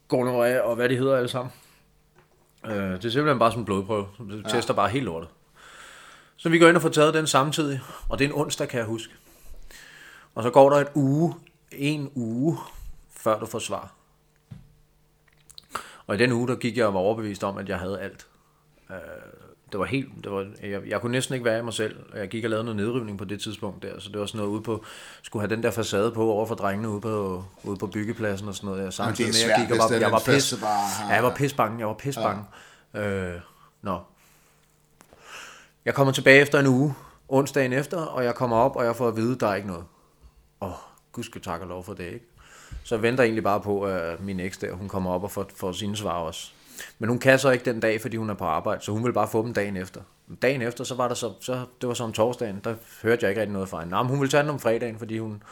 gonorrhea 0.09 0.61
og 0.61 0.77
hvad 0.77 0.89
de 0.89 0.97
hedder 0.97 1.17
alle 1.17 1.29
sammen. 1.29 1.53
Øh, 2.67 2.91
det 2.91 3.05
er 3.05 3.11
simpelthen 3.11 3.39
bare 3.39 3.51
sådan 3.51 3.61
en 3.61 3.65
blodprøve. 3.65 4.07
Det 4.19 4.43
ja. 4.45 4.49
tester 4.49 4.75
bare 4.75 4.89
helt 4.89 5.05
lortet. 5.05 5.29
Så 6.37 6.49
vi 6.49 6.59
går 6.59 6.69
ind 6.69 6.77
og 6.77 6.83
får 6.83 6.89
taget 6.89 7.15
den 7.15 7.27
samtidig, 7.27 7.81
og 8.09 8.19
det 8.19 8.25
er 8.25 8.29
en 8.29 8.35
onsdag, 8.35 8.69
kan 8.69 8.79
jeg 8.79 8.87
huske. 8.87 9.15
Og 10.35 10.43
så 10.43 10.51
går 10.51 10.71
der 10.71 10.77
et 10.77 10.89
uge, 10.95 11.35
en 11.73 12.11
uge, 12.15 12.59
før 13.11 13.39
du 13.39 13.47
får 13.47 13.59
svar. 13.59 13.93
Og 16.07 16.15
i 16.15 16.19
den 16.19 16.33
uge, 16.33 16.49
der 16.49 16.57
gik 16.57 16.77
jeg 16.77 16.87
og 16.87 16.95
var 16.95 17.01
overbevist 17.01 17.45
om, 17.45 17.59
at 17.59 17.69
jeg 17.69 17.79
havde 17.79 18.01
alt. 18.01 18.27
Øh, 18.91 18.97
det 19.77 19.81
var 19.81 19.87
helt, 19.87 20.09
det 20.25 20.33
var, 20.33 20.47
jeg, 20.63 20.81
jeg 20.89 21.01
kunne 21.01 21.13
næsten 21.13 21.35
ikke 21.35 21.45
være 21.45 21.59
i 21.59 21.63
mig 21.63 21.73
selv. 21.73 21.97
Jeg 22.15 22.29
gik 22.29 22.45
og 22.45 22.51
lavede 22.51 22.65
noget 22.65 22.77
nedrivning 22.77 23.19
på 23.19 23.25
det 23.25 23.41
tidspunkt 23.41 23.83
der, 23.83 23.99
så 24.01 24.09
det 24.09 24.21
var 24.21 24.27
sådan 24.27 24.39
noget 24.39 24.51
ude 24.53 24.63
på, 24.63 24.85
skulle 25.23 25.43
have 25.49 25.55
den 25.57 25.63
der 25.63 25.71
facade 25.71 26.13
på 26.13 26.31
over 26.31 26.47
for 26.47 26.55
drengene 26.55 26.89
ude 26.89 27.01
på, 27.01 27.45
ude 27.65 27.77
på 27.77 27.87
byggepladsen 27.87 28.49
og 28.49 28.55
sådan 28.55 28.69
noget. 28.71 28.85
Jeg, 28.85 28.93
samtidig 28.93 29.29
er 29.29 29.29
med, 29.29 29.35
svært, 29.35 29.59
jeg 29.59 29.67
gik 29.69 29.81
og 29.81 29.91
var, 29.91 29.97
jeg 29.99 30.13
var 30.13 30.23
pis, 30.27 30.51
har- 30.51 31.07
ja, 31.09 31.15
jeg 31.15 31.25
var 31.25 31.35
pis 31.35 31.53
bange, 31.55 31.79
jeg 31.79 31.87
var 31.87 31.95
pis 31.95 32.17
bange. 32.17 32.45
Ja. 32.95 33.09
Øh, 33.35 33.41
nå. 33.83 33.99
Jeg 35.85 35.95
kommer 35.95 36.13
tilbage 36.13 36.41
efter 36.41 36.59
en 36.61 36.67
uge, 36.67 36.95
onsdagen 37.29 37.73
efter, 37.73 37.99
og 37.99 38.25
jeg 38.25 38.35
kommer 38.35 38.57
op, 38.57 38.77
og 38.77 38.85
jeg 38.85 38.97
får 38.97 39.09
at 39.09 39.17
vide, 39.17 39.39
der 39.39 39.47
er 39.49 39.55
ikke 39.55 39.69
noget. 39.69 39.85
Åh, 40.61 40.69
oh, 40.69 40.75
gud 41.13 41.23
skal 41.23 41.41
tak 41.41 41.61
og 41.61 41.67
lov 41.67 41.85
for 41.85 41.93
det, 41.95 42.05
ikke? 42.05 42.27
Så 42.85 42.95
jeg 42.95 43.03
venter 43.03 43.25
egentlig 43.25 43.45
bare 43.45 43.61
på, 43.61 43.83
at 43.85 44.21
min 44.21 44.41
eks 44.41 44.59
der, 44.59 44.73
hun 44.73 44.89
kommer 44.89 45.11
op 45.11 45.23
og 45.25 45.31
får, 45.31 45.47
får 45.57 45.73
sine 45.73 45.97
svar 45.97 46.13
også. 46.19 46.53
Men 46.99 47.09
hun 47.09 47.19
kan 47.19 47.39
så 47.39 47.51
ikke 47.51 47.65
den 47.65 47.81
dag, 47.81 48.01
fordi 48.01 48.17
hun 48.17 48.31
er 48.31 48.35
på 48.35 48.45
arbejde, 48.45 48.85
så 48.85 48.93
hun 48.93 49.05
vil 49.05 49.13
bare 49.13 49.29
få 49.29 49.43
dem 49.43 49.55
dagen 49.55 49.77
efter. 49.77 50.01
Dagen 50.43 50.63
efter, 50.63 50.85
så 50.85 50.95
var 50.95 51.09
der 51.09 51.15
så, 51.15 51.33
så 51.41 51.65
det 51.81 51.89
var 51.89 51.95
så 51.95 52.05
om 52.05 52.13
torsdagen, 52.13 52.61
der 52.65 52.75
hørte 53.03 53.23
jeg 53.23 53.31
ikke 53.31 53.41
rigtig 53.41 53.53
noget 53.53 53.69
fra 53.69 53.79
hende. 53.79 53.91
Nå, 53.91 54.03
men 54.03 54.11
hun 54.11 54.21
ville 54.21 54.31
tage 54.31 54.43
den 54.43 54.51
om 54.51 54.61
fredagen, 54.61 54.99
fordi 54.99 55.19
hun, 55.19 55.43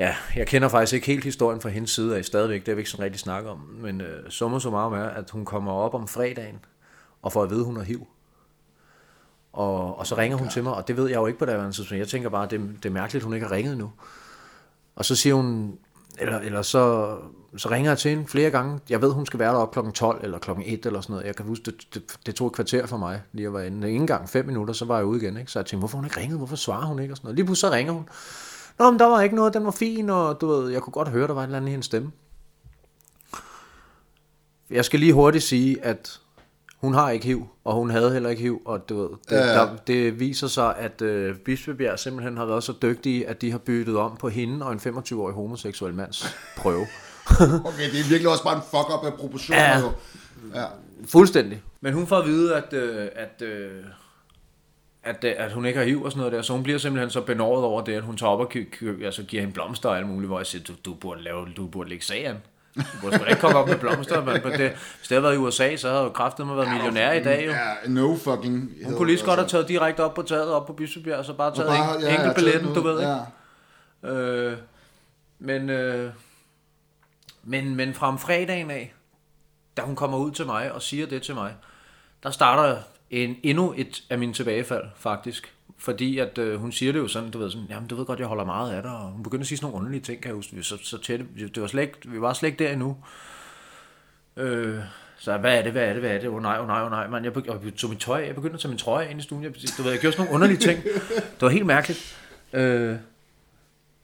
Ja, 0.00 0.16
jeg 0.36 0.46
kender 0.46 0.68
faktisk 0.68 0.92
ikke 0.92 1.06
helt 1.06 1.24
historien 1.24 1.60
fra 1.60 1.68
hendes 1.68 1.90
side 1.90 2.16
af 2.16 2.24
stadigvæk, 2.24 2.60
det 2.60 2.68
har 2.68 2.74
vi 2.74 2.80
ikke 2.80 2.90
sådan 2.90 3.04
rigtig 3.04 3.20
snakket 3.20 3.50
om. 3.50 3.58
Men 3.58 4.00
øh, 4.00 4.30
summa 4.30 4.58
summarum 4.58 4.92
er, 4.92 5.04
at 5.04 5.30
hun 5.30 5.44
kommer 5.44 5.72
op 5.72 5.94
om 5.94 6.08
fredagen 6.08 6.58
og 7.22 7.32
får 7.32 7.42
at 7.42 7.50
vide, 7.50 7.60
at 7.60 7.66
hun 7.66 7.76
har 7.76 7.82
HIV. 7.82 8.06
Og, 9.52 9.98
og 9.98 10.06
så 10.06 10.16
ringer 10.16 10.38
hun 10.38 10.48
til 10.48 10.62
mig, 10.62 10.74
og 10.74 10.88
det 10.88 10.96
ved 10.96 11.08
jeg 11.08 11.16
jo 11.16 11.26
ikke 11.26 11.38
på 11.38 11.44
det 11.44 11.74
tidspunkt. 11.74 11.98
Jeg 11.98 12.08
tænker 12.08 12.28
bare, 12.28 12.48
det, 12.48 12.60
det 12.82 12.88
er 12.88 12.92
mærkeligt, 12.92 13.22
at 13.22 13.24
hun 13.24 13.34
ikke 13.34 13.46
har 13.46 13.54
ringet 13.54 13.78
nu. 13.78 13.92
Og 14.96 15.04
så 15.04 15.16
siger 15.16 15.34
hun, 15.34 15.78
eller, 16.18 16.38
eller 16.38 16.62
så, 16.62 17.16
så 17.56 17.70
ringer 17.70 17.90
jeg 17.90 17.98
til 17.98 18.10
hende 18.10 18.26
flere 18.26 18.50
gange. 18.50 18.78
Jeg 18.90 19.02
ved, 19.02 19.12
hun 19.12 19.26
skal 19.26 19.38
være 19.38 19.52
deroppe 19.52 19.72
klokken 19.72 19.92
12 19.92 20.20
eller 20.24 20.38
klokken 20.38 20.64
1 20.66 20.86
eller 20.86 21.00
sådan 21.00 21.12
noget. 21.12 21.26
Jeg 21.26 21.36
kan 21.36 21.46
huske, 21.46 21.64
det, 21.64 21.94
det, 21.94 22.02
det 22.26 22.34
tog 22.34 22.46
et 22.46 22.52
kvarter 22.52 22.86
for 22.86 22.96
mig, 22.96 23.22
lige 23.32 23.46
at 23.46 23.54
være 23.54 23.66
inde. 23.66 23.90
Ingen 23.90 24.06
gang 24.06 24.28
fem 24.28 24.46
minutter, 24.46 24.74
så 24.74 24.84
var 24.84 24.96
jeg 24.96 25.06
ude 25.06 25.22
igen. 25.22 25.36
Ikke? 25.36 25.52
Så 25.52 25.58
jeg 25.58 25.66
tænkte, 25.66 25.78
hvorfor 25.78 25.96
hun 25.96 26.04
ikke 26.04 26.20
ringet? 26.20 26.38
Hvorfor 26.38 26.56
svarer 26.56 26.86
hun 26.86 26.98
ikke? 26.98 27.12
Og 27.12 27.16
sådan 27.16 27.26
noget. 27.26 27.36
Lige 27.36 27.46
pludselig 27.46 27.70
så 27.70 27.76
ringer 27.76 27.92
hun. 27.92 28.08
Nå, 28.78 28.90
men 28.90 28.98
der 28.98 29.06
var 29.06 29.22
ikke 29.22 29.36
noget, 29.36 29.54
den 29.54 29.64
var 29.64 29.70
fin, 29.70 30.10
og 30.10 30.40
du 30.40 30.46
ved, 30.46 30.70
jeg 30.70 30.82
kunne 30.82 30.92
godt 30.92 31.08
høre, 31.08 31.26
der 31.26 31.34
var 31.34 31.40
et 31.40 31.46
eller 31.46 31.56
andet 31.56 31.68
i 31.68 31.70
hendes 31.70 31.86
stemme. 31.86 32.10
Jeg 34.70 34.84
skal 34.84 35.00
lige 35.00 35.12
hurtigt 35.12 35.44
sige, 35.44 35.84
at 35.84 36.20
hun 36.80 36.94
har 36.94 37.10
ikke 37.10 37.26
hiv, 37.26 37.46
og 37.64 37.74
hun 37.74 37.90
havde 37.90 38.12
heller 38.12 38.30
ikke 38.30 38.42
hiv, 38.42 38.62
og 38.64 38.88
du 38.88 39.00
ved, 39.00 39.08
det, 39.08 39.36
ja. 39.36 39.46
der, 39.46 39.76
det 39.86 40.20
viser 40.20 40.46
sig, 40.46 40.76
at 40.76 41.02
øh, 41.02 41.36
Bispebjerg 41.36 41.98
simpelthen 41.98 42.36
har 42.36 42.44
været 42.44 42.64
så 42.64 42.74
dygtige, 42.82 43.28
at 43.28 43.40
de 43.40 43.50
har 43.50 43.58
byttet 43.58 43.96
om 43.96 44.16
på 44.16 44.28
hende 44.28 44.66
og 44.66 44.72
en 44.72 44.78
25-årig 44.78 45.34
homoseksuel 45.34 45.94
mands 45.94 46.36
prøve. 46.56 46.86
Okay, 47.68 47.90
det 47.92 48.00
er 48.00 48.08
virkelig 48.08 48.28
også 48.28 48.44
bare 48.44 48.56
en 48.56 48.62
fuck-up 48.70 49.04
af 49.06 49.14
proportioner, 49.14 49.62
Ja. 49.62 49.78
jo. 49.80 49.92
Ja. 50.54 50.64
Fuldstændig. 51.08 51.62
Men 51.80 51.94
hun 51.94 52.06
får 52.06 52.16
at 52.18 52.26
vide, 52.26 52.56
at, 52.56 52.72
øh, 52.72 53.08
at, 53.16 53.42
øh, 53.42 53.70
at, 55.02 55.24
øh, 55.24 55.32
at 55.36 55.52
hun 55.52 55.66
ikke 55.66 55.78
har 55.78 55.86
hiv 55.86 56.02
og 56.02 56.10
sådan 56.10 56.18
noget 56.18 56.32
der, 56.32 56.42
så 56.42 56.52
hun 56.52 56.62
bliver 56.62 56.78
simpelthen 56.78 57.10
så 57.10 57.20
benåret 57.20 57.64
over 57.64 57.82
det, 57.84 57.92
at 57.94 58.02
hun 58.02 58.16
tager 58.16 58.30
op 58.30 58.40
og 58.40 58.52
altså, 59.04 59.22
giver 59.22 59.40
hende 59.42 59.54
blomster 59.54 59.88
og 59.88 59.96
alt 59.98 60.06
muligt, 60.06 60.28
hvor 60.28 60.38
jeg 60.38 60.46
siger, 60.46 60.64
du, 60.64 60.72
du 60.84 60.94
burde, 60.94 61.22
lave, 61.22 61.46
du 61.56 61.66
burde 61.66 61.88
lægge 61.88 62.04
sag 62.04 62.26
an. 62.26 62.36
Du 62.76 62.82
burde 63.02 63.16
sgu 63.16 63.24
ikke 63.24 63.40
komme 63.40 63.58
op 63.58 63.68
med 63.68 63.76
blomster, 63.78 64.24
men 64.24 64.40
men 64.44 64.52
det, 64.52 64.58
hvis 64.70 65.08
det 65.08 65.08
havde 65.08 65.22
været 65.22 65.34
i 65.34 65.38
USA, 65.38 65.76
så 65.76 65.88
havde 65.88 66.00
jeg 66.00 66.06
jo 66.08 66.12
kraftet 66.12 66.46
mig 66.46 66.56
været 66.56 66.68
millionær 66.72 67.12
i 67.12 67.22
dag 67.22 67.46
jo. 67.46 67.50
Ja, 67.52 67.70
no 67.88 68.16
fucking... 68.16 68.70
Hun 68.84 68.94
kunne 68.96 69.06
lige 69.08 69.18
så 69.18 69.24
godt 69.24 69.38
have 69.38 69.48
taget 69.48 69.68
direkte 69.68 70.00
op 70.00 70.14
på 70.14 70.22
taget 70.22 70.48
op 70.52 70.66
på 70.66 70.72
Bispebjerg, 70.72 71.18
og 71.18 71.24
så 71.24 71.32
bare 71.32 71.54
taget 71.54 71.68
bare- 71.68 71.96
en, 71.96 72.02
ja, 72.02 72.08
ja, 72.08 72.14
enkeltbilletten, 72.14 72.62
taget 72.62 72.76
du 72.76 72.82
ved 72.82 73.00
ikke? 73.00 74.20
Øh, 74.20 74.56
men, 75.38 75.70
øh, 75.70 76.10
men, 77.44 77.76
men 77.76 77.94
fra 77.94 78.08
om 78.08 78.18
fredagen 78.18 78.70
af, 78.70 78.94
da 79.76 79.82
hun 79.82 79.96
kommer 79.96 80.18
ud 80.18 80.30
til 80.30 80.46
mig 80.46 80.72
og 80.72 80.82
siger 80.82 81.06
det 81.06 81.22
til 81.22 81.34
mig, 81.34 81.54
der 82.22 82.30
starter 82.30 82.76
en, 83.10 83.36
endnu 83.42 83.74
et 83.76 84.02
af 84.10 84.18
mine 84.18 84.32
tilbagefald, 84.32 84.84
faktisk. 84.96 85.54
Fordi 85.78 86.18
at 86.18 86.38
øh, 86.38 86.60
hun 86.60 86.72
siger 86.72 86.92
det 86.92 86.98
jo 86.98 87.08
sådan, 87.08 87.30
du 87.30 87.38
ved 87.38 87.50
sådan, 87.50 87.66
jamen 87.70 87.88
du 87.88 87.96
ved 87.96 88.04
godt, 88.06 88.18
jeg 88.18 88.26
holder 88.26 88.44
meget 88.44 88.72
af 88.72 88.82
dig, 88.82 88.90
og 88.90 89.10
hun 89.10 89.22
begynder 89.22 89.42
at 89.42 89.46
sige 89.46 89.58
sådan 89.58 89.70
nogle 89.70 89.78
underlige 89.78 90.02
ting, 90.02 90.22
kan 90.22 90.28
jeg 90.28 90.34
huske. 90.34 90.56
Vi, 90.56 90.62
så, 90.62 90.78
så 90.82 90.98
tæt, 90.98 91.20
det 91.54 91.62
var 91.62 91.66
slet 91.66 91.82
ikke, 91.82 91.98
vi 92.04 92.20
var 92.20 92.32
slet 92.32 92.48
ikke 92.48 92.64
der 92.64 92.72
endnu. 92.72 92.96
Øh, 94.36 94.78
så 95.18 95.38
hvad 95.38 95.58
er 95.58 95.62
det, 95.62 95.72
hvad 95.72 95.84
er 95.84 95.92
det, 95.92 96.02
hvad 96.02 96.10
er 96.10 96.18
det? 96.18 96.28
Åh 96.28 96.34
oh, 96.34 96.42
nej, 96.42 96.56
åh 96.56 96.62
oh, 96.62 96.66
nej, 96.66 96.80
åh 96.80 96.84
oh, 96.84 96.90
nej, 96.90 97.08
man. 97.08 97.24
Jeg, 97.24 97.32
begy- 97.32 97.64
jeg 97.64 97.74
tog 97.74 97.90
min 97.90 97.98
trøje, 97.98 98.26
jeg 98.26 98.34
begyndte 98.34 98.54
at 98.54 98.60
tage 98.60 98.68
min 98.68 98.78
trøje 98.78 99.10
ind 99.10 99.20
i 99.20 99.22
stuen. 99.22 99.44
Jeg, 99.44 99.52
du 99.78 99.82
ved, 99.82 99.90
jeg 99.90 100.00
gjorde 100.00 100.16
sådan 100.16 100.26
nogle 100.26 100.34
underlige 100.34 100.58
ting. 100.58 100.82
Det 101.14 101.40
var 101.40 101.48
helt 101.48 101.66
mærkeligt. 101.66 102.16
Øh, 102.52 102.96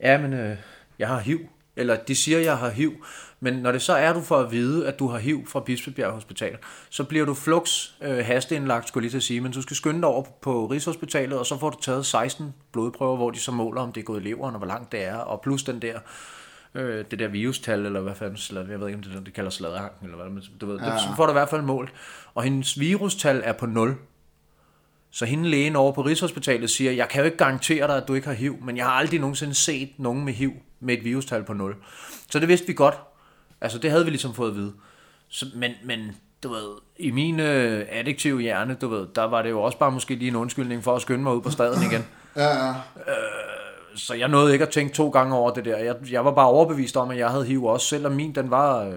ja, 0.00 0.18
men 0.18 0.32
øh, 0.32 0.56
jeg 0.98 1.08
har 1.08 1.18
HIV. 1.18 1.40
Eller 1.76 1.96
de 1.96 2.16
siger, 2.16 2.38
jeg 2.38 2.58
har 2.58 2.70
HIV. 2.70 3.04
Men 3.40 3.54
når 3.54 3.72
det 3.72 3.82
så 3.82 3.92
er, 3.92 4.12
du 4.12 4.20
får 4.20 4.36
at 4.36 4.52
vide, 4.52 4.88
at 4.88 4.98
du 4.98 5.08
har 5.08 5.18
HIV 5.18 5.46
fra 5.46 5.60
Bispebjerg 5.60 6.12
Hospital, 6.12 6.56
så 6.90 7.04
bliver 7.04 7.24
du 7.24 7.34
flux 7.34 7.90
øh, 8.02 8.18
hasteindlagt, 8.26 8.88
skulle 8.88 9.02
lige 9.02 9.10
til 9.10 9.16
at 9.16 9.22
sige. 9.22 9.40
Men 9.40 9.52
du 9.52 9.62
skal 9.62 9.76
skynde 9.76 10.00
dig 10.00 10.08
over 10.08 10.24
på 10.40 10.66
Rigshospitalet, 10.66 11.38
og 11.38 11.46
så 11.46 11.58
får 11.58 11.70
du 11.70 11.80
taget 11.80 12.06
16 12.06 12.54
blodprøver, 12.72 13.16
hvor 13.16 13.30
de 13.30 13.40
så 13.40 13.52
måler, 13.52 13.80
om 13.80 13.92
det 13.92 14.00
er 14.00 14.04
gået 14.04 14.20
i 14.20 14.24
leveren, 14.24 14.54
og 14.54 14.58
hvor 14.58 14.68
langt 14.68 14.92
det 14.92 15.04
er. 15.04 15.16
Og 15.16 15.40
plus 15.40 15.62
den 15.62 15.82
der 15.82 15.98
øh, 16.76 17.04
det 17.10 17.18
der 17.18 17.28
virustal, 17.28 17.86
eller 17.86 18.00
hvad 18.00 18.14
fanden, 18.14 18.38
eller 18.48 18.70
jeg 18.70 18.80
ved 18.80 18.86
ikke, 18.86 18.96
om 18.96 19.02
det, 19.02 19.12
er 19.12 19.16
det, 19.16 19.26
det 19.26 19.34
kalder 19.34 19.50
sladderhang, 19.50 19.92
eller 20.02 20.16
hvad, 20.16 20.30
men 20.30 20.42
du 20.60 20.66
ved, 20.66 20.74
det, 20.74 21.00
så 21.00 21.08
får 21.16 21.26
du 21.26 21.32
i 21.32 21.32
hvert 21.32 21.48
fald 21.48 21.62
målt. 21.62 21.92
Og 22.34 22.42
hendes 22.42 22.80
virustal 22.80 23.42
er 23.44 23.52
på 23.52 23.66
0. 23.66 23.96
Så 25.10 25.24
hende 25.24 25.48
lægen 25.48 25.76
over 25.76 25.92
på 25.92 26.02
Rigshospitalet 26.02 26.70
siger, 26.70 26.92
jeg 26.92 27.08
kan 27.08 27.20
jo 27.20 27.24
ikke 27.24 27.36
garantere 27.36 27.86
dig, 27.86 27.96
at 27.96 28.08
du 28.08 28.14
ikke 28.14 28.26
har 28.26 28.34
HIV, 28.34 28.62
men 28.62 28.76
jeg 28.76 28.84
har 28.84 28.92
aldrig 28.92 29.20
nogensinde 29.20 29.54
set 29.54 29.90
nogen 29.98 30.24
med 30.24 30.32
HIV 30.32 30.52
med 30.80 30.94
et 30.94 31.04
virustal 31.04 31.44
på 31.44 31.52
0. 31.52 31.76
Så 32.30 32.38
det 32.38 32.48
vidste 32.48 32.66
vi 32.66 32.72
godt. 32.72 32.98
Altså, 33.60 33.78
det 33.78 33.90
havde 33.90 34.04
vi 34.04 34.10
ligesom 34.10 34.34
fået 34.34 34.50
at 34.50 34.56
vide. 34.56 34.72
Så, 35.28 35.46
men, 35.54 35.72
men, 35.84 36.16
du 36.42 36.48
ved, 36.48 36.68
i 36.96 37.10
min 37.10 37.40
øh, 37.40 37.86
addiktive 37.90 38.40
hjerne, 38.40 38.74
du 38.74 38.88
ved, 38.88 39.06
der 39.14 39.24
var 39.24 39.42
det 39.42 39.50
jo 39.50 39.62
også 39.62 39.78
bare 39.78 39.90
måske 39.90 40.14
lige 40.14 40.28
en 40.28 40.36
undskyldning 40.36 40.84
for 40.84 40.96
at 40.96 41.02
skynde 41.02 41.22
mig 41.22 41.34
ud 41.34 41.42
på 41.42 41.50
staden 41.50 41.82
igen. 41.82 42.06
Ja, 42.36 42.66
ja. 42.66 42.74
Så 43.94 44.14
jeg 44.14 44.28
nåede 44.28 44.52
ikke 44.52 44.64
at 44.64 44.70
tænke 44.70 44.94
to 44.94 45.08
gange 45.08 45.34
over 45.34 45.50
det 45.50 45.64
der. 45.64 45.76
Jeg, 45.76 45.96
jeg 46.10 46.24
var 46.24 46.30
bare 46.30 46.46
overbevist 46.46 46.96
om, 46.96 47.10
at 47.10 47.18
jeg 47.18 47.30
havde 47.30 47.44
HIV 47.44 47.64
også, 47.64 47.86
selvom 47.86 48.12
min, 48.12 48.34
den 48.34 48.50
var, 48.50 48.84
øh, 48.84 48.94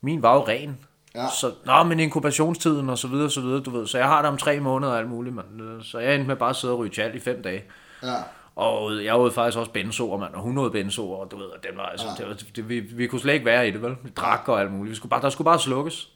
min 0.00 0.22
var 0.22 0.34
jo 0.34 0.40
ren. 0.48 0.78
Ja. 1.14 1.26
Så, 1.40 1.52
nå, 1.64 1.82
men 1.82 2.00
inkubationstiden 2.00 2.90
og 2.90 2.98
så 2.98 3.08
videre, 3.08 3.30
så 3.30 3.40
videre, 3.40 3.60
du 3.60 3.70
ved. 3.70 3.86
Så 3.86 3.98
jeg 3.98 4.06
har 4.06 4.22
det 4.22 4.30
om 4.30 4.36
tre 4.36 4.60
måneder 4.60 4.92
og 4.92 4.98
alt 4.98 5.08
muligt, 5.08 5.34
mand. 5.34 5.82
Så 5.82 5.98
jeg 5.98 6.14
endte 6.14 6.28
med 6.28 6.36
bare 6.36 6.50
at 6.50 6.56
sidde 6.56 6.74
og 6.74 6.78
ryge 6.78 6.90
tjal 6.90 7.16
i 7.16 7.20
fem 7.20 7.42
dage. 7.42 7.64
ja. 8.02 8.14
Og 8.56 9.04
jeg 9.04 9.16
åd 9.16 9.30
faktisk 9.30 9.58
også 9.58 9.72
benzoer, 9.72 10.18
mand, 10.18 10.34
og 10.34 10.40
hun 10.40 10.58
åd 10.58 10.70
benzoer, 10.70 11.16
og 11.16 11.30
du 11.30 11.36
ved, 11.36 11.46
og 11.46 11.62
den 11.62 11.76
var, 11.76 11.86
altså, 11.86 12.06
det 12.18 12.28
var, 12.28 12.34
det, 12.56 12.68
vi, 12.68 12.80
vi 12.80 13.06
kunne 13.06 13.20
slet 13.20 13.34
ikke 13.34 13.46
være 13.46 13.68
i 13.68 13.70
det, 13.70 13.82
vel? 13.82 13.96
Vi 14.02 14.10
drak 14.10 14.48
og 14.48 14.60
alt 14.60 14.72
muligt. 14.72 14.90
Vi 14.90 14.96
skulle 14.96 15.10
bare, 15.10 15.22
der 15.22 15.30
skulle 15.30 15.44
bare 15.44 15.58
slukkes. 15.58 16.12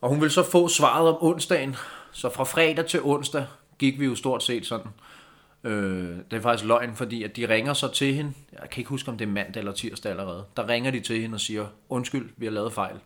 Og 0.00 0.08
hun 0.08 0.20
ville 0.20 0.32
så 0.32 0.42
få 0.42 0.68
svaret 0.68 1.08
om 1.08 1.16
onsdagen, 1.20 1.76
så 2.12 2.30
fra 2.30 2.44
fredag 2.44 2.86
til 2.86 3.02
onsdag 3.02 3.46
gik 3.78 4.00
vi 4.00 4.04
jo 4.04 4.14
stort 4.14 4.42
set 4.42 4.66
sådan. 4.66 4.86
Øh, 5.64 6.16
det 6.30 6.36
er 6.36 6.40
faktisk 6.40 6.68
løgn, 6.68 6.96
fordi 6.96 7.22
at 7.22 7.36
de 7.36 7.48
ringer 7.48 7.72
så 7.72 7.88
til 7.88 8.14
hende, 8.14 8.32
jeg 8.52 8.70
kan 8.70 8.80
ikke 8.80 8.88
huske, 8.88 9.10
om 9.10 9.18
det 9.18 9.28
er 9.28 9.32
mandag 9.32 9.60
eller 9.60 9.72
tirsdag 9.72 10.10
allerede, 10.10 10.44
der 10.56 10.68
ringer 10.68 10.90
de 10.90 11.00
til 11.00 11.20
hende 11.20 11.34
og 11.34 11.40
siger, 11.40 11.66
undskyld, 11.88 12.30
vi 12.36 12.46
har 12.46 12.52
lavet 12.52 12.72
fejl, 12.72 12.96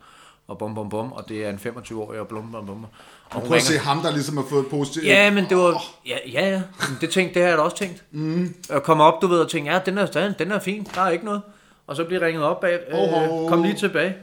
og 0.49 0.59
bum 0.59 0.75
bum 0.75 0.89
bum, 0.89 1.13
og 1.13 1.29
det 1.29 1.45
er 1.45 1.51
en 1.51 1.57
25-årig, 1.65 2.21
og 2.21 2.29
blum 2.29 2.53
bum 2.53 2.67
bum. 2.67 2.87
Og 3.31 3.43
Prøv 3.43 3.57
at 3.57 3.63
se 3.63 3.79
ham, 3.79 4.01
der 4.01 4.13
ligesom 4.13 4.37
har 4.37 4.45
fået 4.51 4.67
positivt. 4.67 5.07
Ja, 5.07 5.31
men 5.31 5.45
det 5.49 5.57
var... 5.57 5.83
Ja, 6.07 6.17
ja, 6.33 6.51
ja. 6.51 6.63
Men 6.89 6.99
Det, 7.01 7.11
tænkte, 7.11 7.35
det 7.35 7.43
har 7.43 7.49
jeg 7.49 7.59
da 7.59 7.63
også 7.63 7.77
tænkt. 7.77 8.05
Mm. 8.11 8.55
At 8.71 8.83
komme 8.83 9.05
op, 9.05 9.23
du 9.23 9.27
ved, 9.27 9.39
og 9.39 9.51
tænke, 9.51 9.73
ja, 9.73 9.79
den 9.87 9.99
er, 9.99 10.07
den, 10.07 10.33
den 10.39 10.53
er 10.53 10.59
fin, 10.59 10.87
der 10.95 11.01
er 11.01 11.11
ikke 11.11 11.25
noget. 11.25 11.43
Og 11.87 11.97
så 11.97 12.05
bliver 12.05 12.27
ringet 12.27 12.45
op 12.45 12.61
bag, 12.61 12.79
øh, 12.89 13.49
kom 13.49 13.63
lige 13.63 13.75
tilbage. 13.75 14.15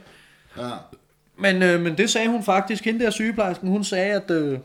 Ja. 0.58 0.70
Men, 1.38 1.64
øh, 1.64 1.82
men 1.82 1.98
det 1.98 2.10
sagde 2.10 2.28
hun 2.30 2.44
faktisk, 2.44 2.84
hende 2.86 3.06
der 3.06 3.10
sygeplejersken, 3.10 3.68
hun 3.70 3.84
sagde, 3.84 4.14
at... 4.14 4.32
Øh, 4.32 4.60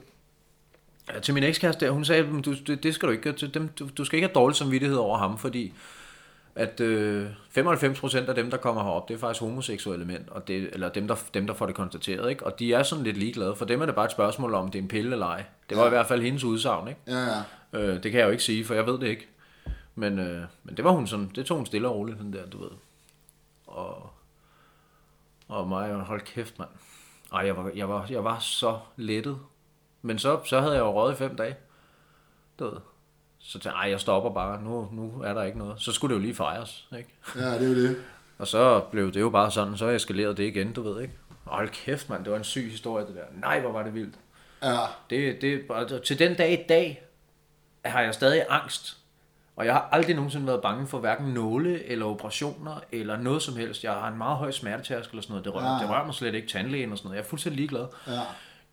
til 1.22 1.34
min 1.34 1.42
ekskæreste 1.42 1.86
der, 1.86 1.90
hun 1.92 2.04
sagde, 2.04 2.22
"Men 2.22 2.42
du, 2.42 2.54
det, 2.66 2.82
det 2.82 2.94
skal 2.94 3.06
du 3.06 3.12
ikke, 3.12 3.22
gøre. 3.32 3.50
dem, 3.54 3.68
du, 3.68 3.88
du 3.98 4.04
skal 4.04 4.16
ikke 4.16 4.28
have 4.28 4.34
dårlig 4.34 4.56
samvittighed 4.56 4.96
over 4.98 5.18
ham, 5.18 5.38
fordi 5.38 5.72
at 6.56 6.80
øh, 6.80 7.30
95% 7.58 8.28
af 8.28 8.34
dem, 8.34 8.50
der 8.50 8.56
kommer 8.56 8.82
herop, 8.82 9.08
det 9.08 9.14
er 9.14 9.18
faktisk 9.18 9.40
homoseksuelle 9.40 10.04
mænd, 10.04 10.28
og 10.28 10.48
det, 10.48 10.68
eller 10.72 10.88
dem 10.88 11.08
der, 11.08 11.16
dem, 11.34 11.46
der 11.46 11.54
får 11.54 11.66
det 11.66 11.74
konstateret, 11.74 12.30
ikke? 12.30 12.46
og 12.46 12.58
de 12.58 12.72
er 12.72 12.82
sådan 12.82 13.04
lidt 13.04 13.16
ligeglade. 13.16 13.56
For 13.56 13.64
dem 13.64 13.82
er 13.82 13.86
det 13.86 13.94
bare 13.94 14.04
et 14.04 14.10
spørgsmål 14.10 14.54
om, 14.54 14.70
det 14.70 14.78
er 14.78 14.82
en 14.82 14.88
pille 14.88 15.12
eller 15.12 15.26
ej. 15.26 15.44
Det 15.68 15.76
var 15.76 15.82
ja. 15.82 15.88
i 15.88 15.90
hvert 15.90 16.06
fald 16.06 16.22
hendes 16.22 16.44
udsagn, 16.44 16.88
ikke? 16.88 17.00
Ja, 17.06 17.24
ja. 17.24 17.42
Øh, 17.72 18.02
det 18.02 18.10
kan 18.12 18.20
jeg 18.20 18.26
jo 18.26 18.30
ikke 18.30 18.42
sige, 18.42 18.64
for 18.64 18.74
jeg 18.74 18.86
ved 18.86 18.98
det 18.98 19.06
ikke. 19.06 19.28
Men, 19.94 20.18
øh, 20.18 20.44
men 20.64 20.76
det 20.76 20.84
var 20.84 20.90
hun 20.90 21.06
sådan, 21.06 21.30
det 21.34 21.46
tog 21.46 21.56
hun 21.56 21.66
stille 21.66 21.88
og 21.88 21.94
roligt, 21.94 22.18
sådan 22.18 22.32
der, 22.32 22.46
du 22.46 22.62
ved. 22.62 22.70
Og, 23.66 24.10
og 25.48 25.68
mig, 25.68 25.94
hold 25.94 26.20
kæft, 26.20 26.58
mand. 26.58 26.70
Ej, 27.32 27.46
jeg 27.46 27.56
var, 27.56 27.70
jeg 27.74 27.88
var, 27.88 28.06
jeg 28.10 28.24
var 28.24 28.38
så 28.38 28.78
lettet. 28.96 29.38
Men 30.02 30.18
så, 30.18 30.40
så 30.44 30.60
havde 30.60 30.74
jeg 30.74 30.80
jo 30.80 30.92
røget 30.92 31.14
i 31.14 31.16
fem 31.16 31.36
dage. 31.36 31.56
Du 32.58 32.64
ved. 32.64 32.76
Så 33.46 33.52
tænkte 33.52 33.78
jeg, 33.78 33.90
jeg 33.90 34.00
stopper 34.00 34.30
bare. 34.30 34.62
Nu, 34.62 34.88
nu 34.92 35.22
er 35.24 35.34
der 35.34 35.42
ikke 35.42 35.58
noget. 35.58 35.74
Så 35.82 35.92
skulle 35.92 36.14
det 36.14 36.20
jo 36.20 36.22
lige 36.22 36.34
fejres, 36.34 36.88
ikke? 36.98 37.08
Ja, 37.36 37.54
det 37.54 37.62
er 37.62 37.68
jo 37.68 37.74
det. 37.74 37.96
Og 38.38 38.46
så 38.46 38.80
blev 38.80 39.12
det 39.12 39.20
jo 39.20 39.30
bare 39.30 39.50
sådan, 39.50 39.76
så 39.76 39.86
eskalerede 39.88 40.36
det 40.36 40.42
igen, 40.44 40.72
du 40.72 40.82
ved, 40.82 41.02
ikke? 41.02 41.14
Hold 41.44 41.68
kæft, 41.68 42.08
mand, 42.10 42.24
det 42.24 42.32
var 42.32 42.38
en 42.38 42.44
syg 42.44 42.68
historie, 42.70 43.06
det 43.06 43.14
der. 43.14 43.40
Nej, 43.40 43.60
hvor 43.60 43.72
var 43.72 43.82
det 43.82 43.94
vildt. 43.94 44.14
Ja. 44.62 44.76
Det, 45.10 45.40
det, 45.40 46.02
til 46.04 46.18
den 46.18 46.34
dag 46.34 46.52
i 46.52 46.62
dag 46.68 47.02
har 47.84 48.00
jeg 48.00 48.14
stadig 48.14 48.42
angst. 48.48 48.96
Og 49.56 49.66
jeg 49.66 49.74
har 49.74 49.88
aldrig 49.92 50.14
nogensinde 50.16 50.46
været 50.46 50.62
bange 50.62 50.86
for 50.86 50.98
hverken 50.98 51.26
nåle 51.26 51.84
eller 51.84 52.06
operationer 52.06 52.80
eller 52.92 53.16
noget 53.16 53.42
som 53.42 53.56
helst. 53.56 53.84
Jeg 53.84 53.92
har 53.92 54.08
en 54.08 54.18
meget 54.18 54.36
høj 54.36 54.50
smertetærskel 54.50 55.14
eller 55.14 55.22
sådan 55.22 55.32
noget. 55.32 55.44
Det 55.44 55.54
rører, 55.54 55.74
Ja. 55.76 55.82
det 55.82 55.90
rører 55.90 56.04
mig 56.06 56.14
slet 56.14 56.34
ikke 56.34 56.48
tandlægen 56.48 56.92
og 56.92 56.98
sådan 56.98 57.06
noget. 57.08 57.16
Jeg 57.16 57.24
er 57.24 57.28
fuldstændig 57.28 57.56
ligeglad. 57.56 57.86
Ja. 58.06 58.20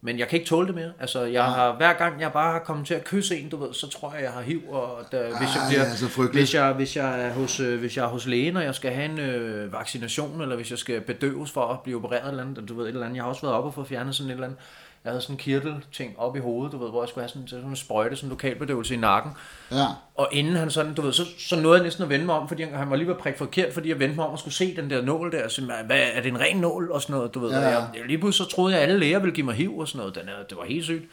Men 0.05 0.19
jeg 0.19 0.27
kan 0.27 0.39
ikke 0.39 0.49
tåle 0.49 0.67
det 0.67 0.75
mere. 0.75 0.91
Altså, 0.99 1.23
jeg 1.23 1.43
har, 1.43 1.75
hver 1.75 1.93
gang 1.93 2.21
jeg 2.21 2.31
bare 2.31 2.51
har 2.51 2.59
kommet 2.59 2.87
til 2.87 2.93
at 2.93 3.03
kysse 3.03 3.37
en, 3.37 3.49
du 3.49 3.57
ved, 3.57 3.73
så 3.73 3.89
tror 3.89 4.13
jeg, 4.13 4.23
jeg 4.23 4.31
har 4.31 4.41
HIV. 4.41 4.69
Og 4.69 4.99
der, 5.11 5.23
hvis, 5.23 5.55
jeg 5.55 5.61
Ej, 5.63 5.69
bliver, 5.69 5.83
altså, 5.83 6.29
hvis, 6.31 6.53
jeg, 6.53 6.73
hvis, 6.73 6.95
jeg 6.95 7.21
er 7.21 7.33
hos, 7.33 7.59
øh, 7.59 7.79
hvis 7.79 7.97
jeg 7.97 8.05
er 8.05 8.09
hos 8.09 8.25
lægen, 8.25 8.57
og 8.57 8.63
jeg 8.63 8.75
skal 8.75 8.91
have 8.91 9.05
en 9.05 9.19
øh, 9.19 9.73
vaccination, 9.73 10.41
eller 10.41 10.55
hvis 10.55 10.71
jeg 10.71 10.79
skal 10.79 11.01
bedøves 11.01 11.51
for 11.51 11.65
at 11.65 11.79
blive 11.79 11.97
opereret 11.97 12.29
eller 12.29 12.43
andet, 12.43 12.69
du 12.69 12.73
ved, 12.73 12.83
et 12.83 12.89
eller 12.89 13.05
andet. 13.05 13.15
Jeg 13.15 13.23
har 13.23 13.29
også 13.29 13.41
været 13.41 13.55
oppe 13.55 13.69
og 13.69 13.73
få 13.73 13.83
fjernet 13.83 14.15
sådan 14.15 14.29
et 14.29 14.33
eller 14.33 14.47
andet. 14.47 14.59
Jeg 15.03 15.11
havde 15.11 15.21
sådan 15.21 15.33
en 15.33 15.37
kirtel-ting 15.37 16.19
op 16.19 16.35
i 16.35 16.39
hovedet, 16.39 16.71
du 16.71 16.77
ved, 16.77 16.89
hvor 16.89 17.01
jeg 17.03 17.09
skulle 17.09 17.21
have 17.23 17.29
sådan, 17.29 17.47
sådan 17.47 17.65
en 17.65 17.75
sprøjte, 17.75 18.15
sådan 18.15 18.27
en 18.27 18.29
lokalbedøvelse 18.29 18.93
i 18.93 18.97
nakken. 18.97 19.31
Ja. 19.71 19.85
Og 20.15 20.29
inden 20.31 20.55
han 20.55 20.71
sådan, 20.71 20.93
du 20.93 21.01
ved, 21.01 21.13
så, 21.13 21.23
så 21.37 21.61
nåede 21.61 21.77
jeg 21.77 21.83
næsten 21.83 22.03
at 22.03 22.09
vende 22.09 22.25
mig 22.25 22.35
om, 22.35 22.47
fordi 22.47 22.63
han 22.63 22.89
var 22.89 22.95
lige 22.95 23.07
ved 23.07 23.15
prikke 23.15 23.37
forkert, 23.39 23.73
fordi 23.73 23.89
jeg 23.89 23.99
vendte 23.99 24.15
mig 24.15 24.25
om 24.25 24.31
og 24.31 24.39
skulle 24.39 24.53
se 24.53 24.75
den 24.75 24.89
der 24.89 25.01
nål 25.01 25.31
der, 25.31 25.47
så, 25.47 25.65
hvad, 25.85 25.99
er 26.13 26.21
det 26.21 26.29
en 26.29 26.39
ren 26.39 26.57
nål 26.57 26.91
og 26.91 27.01
sådan 27.01 27.15
noget, 27.15 27.33
du 27.33 27.39
ved. 27.39 27.49
Ja, 27.51 27.59
Ja. 27.59 27.69
Jeg, 27.77 28.05
lige 28.05 28.17
pludselig 28.17 28.49
så 28.49 28.55
troede 28.55 28.73
jeg, 28.73 28.83
at 28.83 28.89
alle 28.89 28.99
læger 28.99 29.19
ville 29.19 29.35
give 29.35 29.45
mig 29.45 29.55
HIV 29.55 29.77
og 29.79 29.87
sådan 29.87 29.99
noget. 29.99 30.15
Den 30.15 30.29
er, 30.29 30.43
det 30.49 30.57
var 30.57 30.65
helt 30.65 30.83
sygt. 30.83 31.03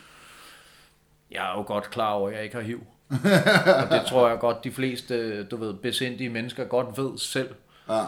Jeg 1.30 1.50
er 1.52 1.56
jo 1.56 1.62
godt 1.66 1.90
klar 1.90 2.12
over, 2.12 2.28
at 2.28 2.34
jeg 2.34 2.44
ikke 2.44 2.56
har 2.56 2.62
HIV. 2.62 2.80
og 3.10 3.90
det 3.90 4.02
tror 4.08 4.28
jeg 4.28 4.38
godt, 4.38 4.64
de 4.64 4.72
fleste, 4.72 5.44
du 5.44 5.56
ved, 5.56 5.74
besindige 5.74 6.30
mennesker 6.30 6.64
godt 6.64 6.98
ved 6.98 7.18
selv. 7.18 7.54
Ja. 7.88 8.02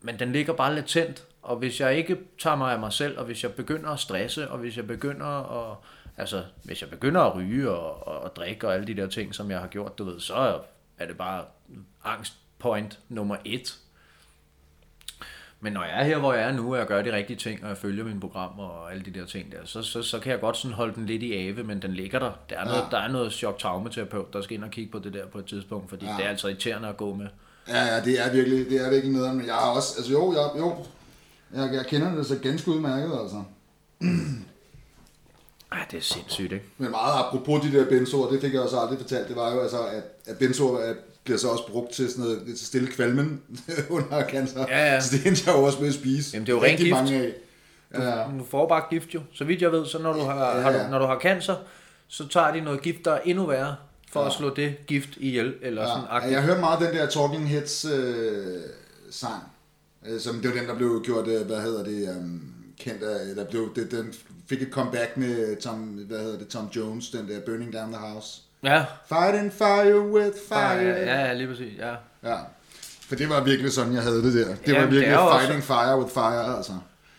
Men 0.00 0.18
den 0.18 0.32
ligger 0.32 0.52
bare 0.52 0.74
latent, 0.74 1.24
og 1.50 1.56
hvis 1.56 1.80
jeg 1.80 1.96
ikke 1.96 2.18
tager 2.38 2.56
mig 2.56 2.72
af 2.72 2.78
mig 2.78 2.92
selv, 2.92 3.18
og 3.18 3.24
hvis 3.24 3.42
jeg 3.42 3.52
begynder 3.52 3.90
at 3.90 3.98
stresse, 3.98 4.50
og 4.50 4.58
hvis 4.58 4.76
jeg 4.76 4.86
begynder 4.86 5.26
at, 5.26 5.76
altså, 6.16 6.44
hvis 6.64 6.82
jeg 6.82 6.90
begynder 6.90 7.20
at 7.20 7.36
ryge 7.36 7.70
og, 7.70 8.08
og, 8.08 8.18
og 8.18 8.36
drikke 8.36 8.68
og 8.68 8.74
alle 8.74 8.86
de 8.86 8.94
der 8.94 9.06
ting, 9.06 9.34
som 9.34 9.50
jeg 9.50 9.60
har 9.60 9.66
gjort, 9.66 9.98
du 9.98 10.04
ved, 10.04 10.20
så 10.20 10.60
er 10.98 11.06
det 11.06 11.16
bare 11.16 11.44
angst 12.04 12.32
point 12.58 12.98
nummer 13.08 13.36
et. 13.44 13.78
Men 15.60 15.72
når 15.72 15.84
jeg 15.84 16.00
er 16.00 16.04
her, 16.04 16.18
hvor 16.18 16.32
jeg 16.32 16.42
er 16.42 16.52
nu, 16.52 16.72
og 16.72 16.78
jeg 16.78 16.86
gør 16.86 17.02
de 17.02 17.12
rigtige 17.12 17.36
ting, 17.36 17.62
og 17.62 17.68
jeg 17.68 17.76
følger 17.76 18.04
mine 18.04 18.20
programmer 18.20 18.64
og 18.64 18.92
alle 18.92 19.02
de 19.02 19.10
der 19.10 19.26
ting 19.26 19.52
der, 19.52 19.58
så, 19.64 19.82
så, 19.82 20.02
så 20.02 20.18
kan 20.18 20.32
jeg 20.32 20.40
godt 20.40 20.56
sådan 20.56 20.74
holde 20.74 20.94
den 20.94 21.06
lidt 21.06 21.22
i 21.22 21.32
ave, 21.32 21.62
men 21.62 21.82
den 21.82 21.92
ligger 21.92 22.18
der. 22.18 22.32
Der 22.50 22.58
er 22.58 22.64
noget, 22.64 22.84
der 22.90 22.98
er 22.98 23.08
noget 23.08 23.32
chok-traumaterapeut, 23.32 24.32
der 24.32 24.42
skal 24.42 24.56
ind 24.56 24.64
og 24.64 24.70
kigge 24.70 24.92
på 24.92 24.98
det 24.98 25.12
der 25.12 25.26
på 25.26 25.38
et 25.38 25.46
tidspunkt, 25.46 25.88
fordi 25.88 26.06
ja. 26.06 26.12
det 26.16 26.24
er 26.24 26.28
altså 26.28 26.48
irriterende 26.48 26.88
at 26.88 26.96
gå 26.96 27.14
med. 27.14 27.26
Ja, 27.68 27.84
ja, 27.84 28.00
det 28.00 28.26
er 28.26 28.32
virkelig, 28.32 28.70
det 28.70 28.86
er 28.86 28.90
virkelig 28.90 29.14
noget, 29.16 29.36
men 29.36 29.46
jeg 29.46 29.54
har 29.54 29.70
også, 29.70 29.94
altså 29.96 30.12
jo, 30.12 30.32
jeg, 30.32 30.60
jo, 30.60 30.86
jeg, 31.54 31.70
jeg 31.74 31.86
kender 31.86 32.14
det 32.14 32.26
så 32.26 32.36
ganske 32.42 32.70
udmærket, 32.70 33.18
altså. 33.22 33.42
Ej, 35.72 35.86
det 35.90 35.96
er 35.96 36.02
sindssygt, 36.02 36.52
ikke? 36.52 36.64
Men 36.78 36.90
meget 36.90 37.24
apropos 37.24 37.62
de 37.62 37.72
der 37.78 37.88
benzoer, 37.88 38.30
det 38.30 38.40
fik 38.40 38.52
jeg 38.54 38.60
også 38.62 38.78
aldrig 38.80 38.98
fortalt, 38.98 39.28
det 39.28 39.36
var 39.36 39.54
jo 39.54 39.60
altså, 39.60 39.82
at, 39.86 40.02
at 40.26 40.38
benzoer 40.38 40.80
er, 40.80 40.94
bliver 41.24 41.38
så 41.38 41.48
også 41.48 41.66
brugt 41.66 41.92
til 41.92 42.10
sådan 42.10 42.24
noget, 42.24 42.42
til 42.46 42.66
stille 42.66 42.88
kvalmen 42.88 43.40
under 43.90 44.28
cancer. 44.28 44.66
Ja, 44.68 44.92
ja. 44.94 45.00
Så 45.00 45.16
det 45.16 45.26
endte 45.26 45.42
jeg 45.46 45.54
jo 45.58 45.62
også 45.62 45.78
med 45.80 45.88
at 45.88 45.94
spise. 45.94 46.30
Jamen, 46.34 46.46
det 46.46 46.52
er 46.52 46.56
jo 46.56 46.62
ren 46.62 46.70
Rigtig 46.70 46.84
gift. 46.86 46.94
mange 46.94 47.14
af. 47.22 47.32
Ja, 47.94 48.38
Du 48.38 48.44
får 48.50 48.68
bare 48.68 48.82
gift 48.90 49.14
jo. 49.14 49.20
Så 49.32 49.44
vidt 49.44 49.62
jeg 49.62 49.72
ved, 49.72 49.86
så 49.86 49.98
når 49.98 50.12
du 50.12 50.20
har, 50.20 50.56
Ja, 50.56 50.60
har 50.60 50.70
ja. 50.70 50.84
du, 50.84 50.90
når 50.90 50.98
du 50.98 51.04
har 51.06 51.18
cancer, 51.18 51.56
så 52.08 52.28
tager 52.28 52.52
de 52.52 52.60
noget 52.60 52.82
gift, 52.82 53.04
der 53.04 53.12
er 53.12 53.20
endnu 53.24 53.46
værre, 53.46 53.76
for 54.12 54.22
at 54.24 54.32
slå 54.32 54.54
det 54.54 54.86
gift 54.86 55.10
ihjel, 55.16 55.54
eller 55.62 55.86
sådan 55.86 56.02
ja. 56.02 56.16
agtigt. 56.16 56.32
Jeg 56.32 56.42
hørte 56.42 56.60
meget 56.60 56.80
den 56.80 56.94
der 56.98 57.06
Talking 57.06 57.48
Heads 57.48 57.84
øh, 57.84 58.60
sang, 59.10 59.42
som 60.18 60.40
det 60.40 60.50
var 60.50 60.56
den, 60.60 60.68
der 60.68 60.74
blev 60.74 61.02
gjort, 61.04 61.26
øh, 61.28 61.46
hvad 61.46 61.60
hedder 61.62 61.84
det, 61.84 62.16
um, 62.16 62.54
kendt 62.78 63.02
af, 63.02 63.34
der 63.34 63.44
blev, 63.44 63.74
det, 63.74 63.90
den 63.90 64.14
fik 64.48 64.62
et 64.62 64.68
comeback 64.72 65.16
med 65.16 65.56
Tom, 65.62 65.78
hvad 65.78 66.18
hedder 66.18 66.38
det, 66.38 66.48
Tom 66.48 66.68
Jones, 66.76 67.10
den 67.10 67.28
der 67.28 67.40
Burning 67.46 67.72
Down 67.72 67.92
the 67.92 68.00
House. 68.00 68.40
Ja, 68.62 68.84
Fighting 69.08 69.52
fire 69.52 70.00
with 70.00 70.36
fire. 70.48 70.82
ja, 70.82 71.20
ja, 71.26 71.32
lige 71.32 71.48
præcis, 71.48 71.78
ja. 71.78 71.94
Ja. 72.30 72.36
For 73.08 73.14
det 73.16 73.28
var 73.28 73.40
virkelig 73.44 73.72
sådan, 73.72 73.92
jeg 73.94 74.02
havde 74.02 74.22
det 74.22 74.34
der. 74.34 74.46
Det 74.54 74.58
Jamen, 74.66 74.74
var 74.76 74.80
det 74.82 74.90
virkelig 74.90 75.12
er 75.14 75.20
jo 75.20 75.26
også- 75.26 75.38
fighting 75.46 75.64
fire 75.64 75.98
with 76.00 76.12
fire, 76.14 76.56
altså. 76.56 76.72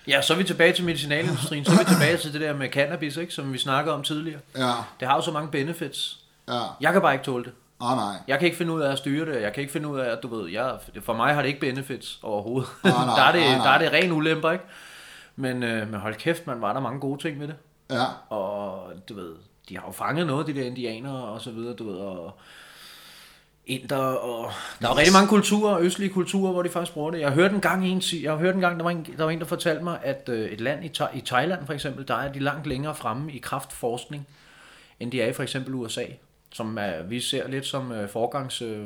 Ja, 0.08 0.22
så 0.22 0.34
er 0.34 0.38
vi 0.38 0.44
tilbage 0.44 0.74
til 0.74 0.84
medicinalindustrien, 0.86 1.66
så 1.66 1.72
er 1.72 1.78
vi 1.78 1.86
tilbage 1.86 2.18
til 2.18 2.34
det 2.34 2.42
der 2.42 2.56
med 2.56 2.70
cannabis, 2.70 3.18
ikke, 3.18 3.34
som 3.34 3.54
vi 3.54 3.58
snakkede 3.58 3.96
om 3.96 4.04
tidligere. 4.04 4.40
Ja, 4.58 4.74
Det 5.00 5.08
har 5.08 5.16
jo 5.16 5.22
så 5.22 5.32
mange 5.32 5.52
benefits. 5.52 6.20
ja. 6.48 6.60
Jeg 6.82 6.94
kan 6.94 7.02
bare 7.02 7.14
ikke 7.14 7.26
tåle 7.26 7.44
det. 7.44 7.52
Oh, 7.82 7.96
nej. 7.98 8.16
Jeg 8.28 8.40
kan 8.40 8.46
ikke 8.46 8.58
finde 8.58 8.74
ud 8.74 8.82
af 8.82 8.92
at 8.92 8.98
styre 8.98 9.26
det. 9.34 9.42
Jeg 9.42 9.54
kan 9.54 9.62
ikke 9.62 9.74
finde 9.74 9.88
ud 9.88 10.00
af, 10.00 10.12
at 10.12 10.20
du 10.24 10.36
ved, 10.36 10.50
jeg, 10.50 10.78
for 11.02 11.14
mig 11.14 11.34
har 11.34 11.42
det 11.42 11.48
ikke 11.50 11.60
benefits 11.60 12.20
overhovedet. 12.24 12.70
Nej, 12.84 12.94
nej, 12.94 13.16
der, 13.20 13.24
er 13.24 13.32
det, 13.32 13.42
nej, 13.42 13.56
nej. 13.58 13.66
der 13.66 13.72
er 13.72 13.78
det 13.80 13.94
ren 13.94 14.12
ulemper, 14.12 14.52
ikke? 14.52 14.66
Men, 15.36 15.64
øh, 15.64 15.92
men 15.92 16.00
hold 16.00 16.16
kæft, 16.16 16.48
man 16.48 16.62
var 16.62 16.74
der 16.74 16.80
mange 16.80 17.00
gode 17.00 17.22
ting 17.22 17.40
ved 17.40 17.48
det. 17.48 17.56
Ja, 17.92 18.04
Og 18.36 18.92
du 19.10 19.14
ved, 19.14 19.36
de 19.70 19.78
har 19.78 19.84
jo 19.88 19.92
fanget 19.92 20.28
noget, 20.28 20.48
de 20.48 20.54
der 20.56 20.64
indianere 20.64 21.24
og 21.24 21.42
så 21.42 21.52
videre, 21.52 21.74
du 21.76 21.90
ved, 21.92 21.98
og 22.00 22.40
inder, 23.66 23.98
og 23.98 24.52
der 24.82 24.88
er 24.88 24.92
jo 24.92 24.98
rigtig 24.98 25.14
mange 25.14 25.28
kulturer, 25.28 25.80
østlige 25.80 26.10
kulturer, 26.14 26.52
hvor 26.52 26.62
de 26.64 26.70
faktisk 26.70 26.94
bruger 26.94 27.12
det. 27.12 27.20
Jeg 27.20 27.32
hørte 27.32 27.56
en 27.56 27.62
gang, 27.62 27.88
en, 27.88 28.02
jeg 28.24 28.36
hørte 28.36 28.56
en 28.56 28.62
gang 28.62 28.78
der, 28.78 28.84
var 28.84 28.92
en, 28.92 29.06
der 29.18 29.24
var 29.24 29.32
en, 29.32 29.40
der 29.40 29.46
fortalte 29.46 29.84
mig, 29.84 30.00
at 30.04 30.30
øh, 30.30 30.50
et 30.50 30.62
land 30.62 30.86
i, 30.86 30.92
Tha- 31.02 31.18
i 31.18 31.22
Thailand 31.22 31.66
for 31.66 31.74
eksempel, 31.74 32.08
der 32.08 32.16
er 32.16 32.32
de 32.34 32.40
langt 32.40 32.68
længere 32.68 32.96
fremme 32.96 33.32
i 33.32 33.38
kraftforskning, 33.40 34.28
end 35.00 35.12
de 35.12 35.22
er 35.22 35.28
i 35.28 35.34
for 35.34 35.44
eksempel 35.44 35.74
USA, 35.74 36.04
som 36.54 36.78
er, 36.78 37.04
vi 37.04 37.20
ser 37.20 37.48
lidt 37.48 37.66
som 37.66 37.92
øh, 37.92 38.10
forgangs... 38.10 38.62
Øh, 38.62 38.86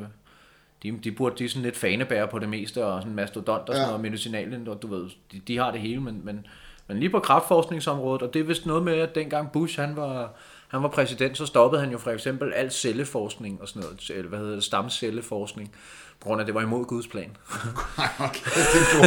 de, 0.82 0.98
de 1.04 1.12
burde 1.12 1.34
de 1.38 1.44
er 1.44 1.48
sådan 1.48 1.62
lidt 1.62 1.76
fanebærer 1.76 2.26
på 2.26 2.38
det 2.38 2.48
meste, 2.48 2.84
og 2.84 3.02
sådan 3.02 3.14
mastodont 3.14 3.60
og 3.68 3.74
sådan 3.74 3.80
Ja. 3.80 3.86
noget, 3.86 4.00
medicinalen, 4.00 4.68
og 4.68 4.82
du 4.82 4.86
ved, 4.94 5.10
de, 5.32 5.40
de 5.48 5.58
har 5.58 5.70
det 5.70 5.80
hele, 5.80 6.00
men, 6.00 6.20
men, 6.24 6.46
men 6.86 6.98
lige 7.00 7.10
på 7.10 7.20
kraftforskningsområdet, 7.20 8.22
og 8.22 8.34
det 8.34 8.40
er 8.40 8.44
vist 8.44 8.66
noget 8.66 8.82
med, 8.82 8.94
at 8.94 9.14
dengang 9.14 9.52
Bush 9.52 9.80
han 9.80 9.96
var, 9.96 10.30
han 10.68 10.82
var 10.82 10.88
præsident, 10.88 11.38
så 11.38 11.46
stoppede 11.46 11.82
han 11.82 11.92
jo 11.92 11.98
for 11.98 12.10
eksempel 12.10 12.52
al 12.52 12.70
celleforskning 12.70 13.60
og 13.62 13.68
sådan 13.68 13.82
noget, 13.82 14.10
eller 14.10 14.28
hvad 14.28 14.38
hedder 14.38 14.54
det, 14.54 14.64
stamcelleforskning, 14.64 15.72
på 16.20 16.26
grund 16.28 16.40
af, 16.40 16.42
at 16.42 16.46
det 16.46 16.54
var 16.54 16.62
imod 16.62 16.84
Guds 16.84 17.06
plan. 17.06 17.36
okay, 18.26 18.50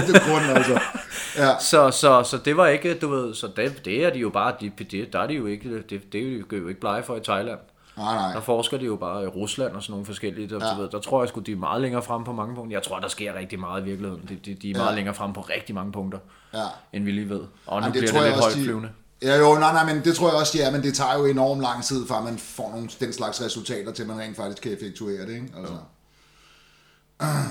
det 0.07 0.15
er 0.15 0.31
grund, 0.31 0.57
altså. 0.57 0.79
Ja, 1.37 1.59
Så, 1.71 1.91
så, 1.91 2.23
så 2.23 2.37
det 2.45 2.57
var 2.57 2.67
ikke, 2.67 2.93
du 2.99 3.07
ved, 3.09 3.33
så 3.33 3.47
det, 3.55 3.81
det 3.85 4.05
er 4.05 4.09
de 4.09 4.19
jo 4.19 4.29
bare, 4.29 4.55
de, 4.61 4.71
det, 4.91 5.13
der 5.13 5.19
er 5.19 5.27
de 5.27 5.33
jo 5.33 5.45
ikke, 5.45 5.75
det, 5.77 5.89
det 5.89 6.21
er 6.21 6.47
de 6.51 6.57
jo 6.57 6.67
ikke 6.67 6.79
blege 6.79 7.03
for 7.03 7.15
i 7.15 7.19
Thailand. 7.23 7.59
Nej, 7.99 8.15
nej. 8.15 8.33
Der 8.33 8.41
forsker 8.41 8.77
de 8.77 8.85
jo 8.85 8.95
bare 8.95 9.23
i 9.23 9.27
Rusland 9.27 9.73
og 9.73 9.83
sådan 9.83 9.91
nogle 9.91 10.05
forskellige. 10.05 10.49
Der, 10.49 10.65
Ja. 10.67 10.75
du 10.75 10.81
ved, 10.81 10.89
der 10.89 10.99
tror 10.99 11.21
jeg 11.21 11.29
sgu, 11.29 11.39
de 11.39 11.51
er 11.51 11.55
meget 11.55 11.81
længere 11.81 12.03
frem 12.03 12.23
på 12.23 12.31
mange 12.33 12.55
punkter. 12.55 12.75
Jeg 12.77 12.83
tror, 12.83 12.99
der 12.99 13.07
sker 13.07 13.33
rigtig 13.35 13.59
meget 13.59 13.81
i 13.81 13.85
virkeligheden. 13.85 14.25
De, 14.29 14.35
de, 14.45 14.53
de 14.61 14.71
er 14.71 14.77
meget 14.77 14.89
Ja. 14.91 14.95
længere 14.95 15.15
frem 15.15 15.33
på 15.33 15.41
rigtig 15.41 15.75
mange 15.75 15.91
punkter, 15.91 16.19
Ja. 16.53 16.63
end 16.93 17.03
vi 17.03 17.11
lige 17.11 17.29
ved. 17.29 17.39
Og 17.39 17.47
nu 17.67 17.75
Jamen, 17.75 17.91
bliver 17.91 18.01
det 18.05 18.11
tror 18.11 18.21
jeg 18.21 18.29
lidt 18.31 18.37
også, 18.37 18.49
de- 18.49 18.53
højtflyvende. 18.55 18.89
Ja, 19.23 19.37
jo, 19.37 19.53
nej, 19.59 19.73
nej, 19.73 19.93
men 19.93 20.03
det 20.05 20.15
tror 20.15 20.29
jeg 20.29 20.37
også, 20.39 20.57
de 20.57 20.63
er, 20.63 20.71
men 20.71 20.83
det 20.83 20.93
tager 20.93 21.17
jo 21.17 21.25
enormt 21.25 21.61
lang 21.61 21.83
tid, 21.83 22.07
før 22.07 22.21
man 22.21 22.37
får 22.37 22.69
nogle, 22.71 22.89
den 22.99 23.13
slags 23.13 23.41
resultater, 23.41 23.91
til 23.91 24.07
man 24.07 24.19
rent 24.19 24.35
faktisk 24.37 24.61
kan 24.63 24.71
effektuere 24.73 25.21
det, 25.25 25.33
ikke? 25.33 25.47
Altså. 25.57 25.73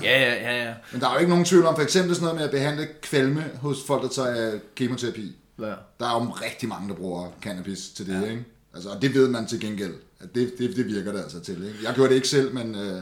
Ja, 0.03 0.19
ja, 0.21 0.33
ja, 0.33 0.65
ja. 0.65 0.73
Men 0.91 1.01
der 1.01 1.07
er 1.07 1.13
jo 1.13 1.19
ikke 1.19 1.29
nogen 1.29 1.45
tvivl 1.45 1.65
om, 1.65 1.75
for 1.75 1.81
eksempel 1.83 2.15
sådan 2.15 2.23
noget 2.25 2.35
med 2.35 2.45
at 2.45 2.51
behandle 2.51 2.87
kvalme 3.01 3.45
hos 3.61 3.77
folk, 3.87 4.01
der 4.03 4.09
tager 4.09 4.59
kemoterapi. 4.75 5.35
ja. 5.61 5.65
Der 5.99 6.05
er 6.07 6.13
jo 6.23 6.29
rigtig 6.29 6.69
mange, 6.69 6.89
der 6.89 6.95
bruger 6.95 7.27
cannabis 7.41 7.89
til 7.89 8.07
det, 8.07 8.21
ja. 8.21 8.29
ikke? 8.29 8.45
Altså, 8.73 8.89
og 8.89 9.01
det 9.01 9.13
ved 9.13 9.27
man 9.27 9.45
til 9.47 9.59
gengæld, 9.59 9.93
det, 10.35 10.51
det, 10.57 10.75
det 10.75 10.85
virker 10.85 11.11
det 11.11 11.19
altså 11.19 11.39
til, 11.39 11.53
ikke? 11.53 11.77
Jeg 11.85 11.93
gjorde 11.95 12.09
det 12.09 12.15
ikke 12.15 12.27
selv, 12.27 12.53
men 12.53 12.75
øh, 12.75 13.01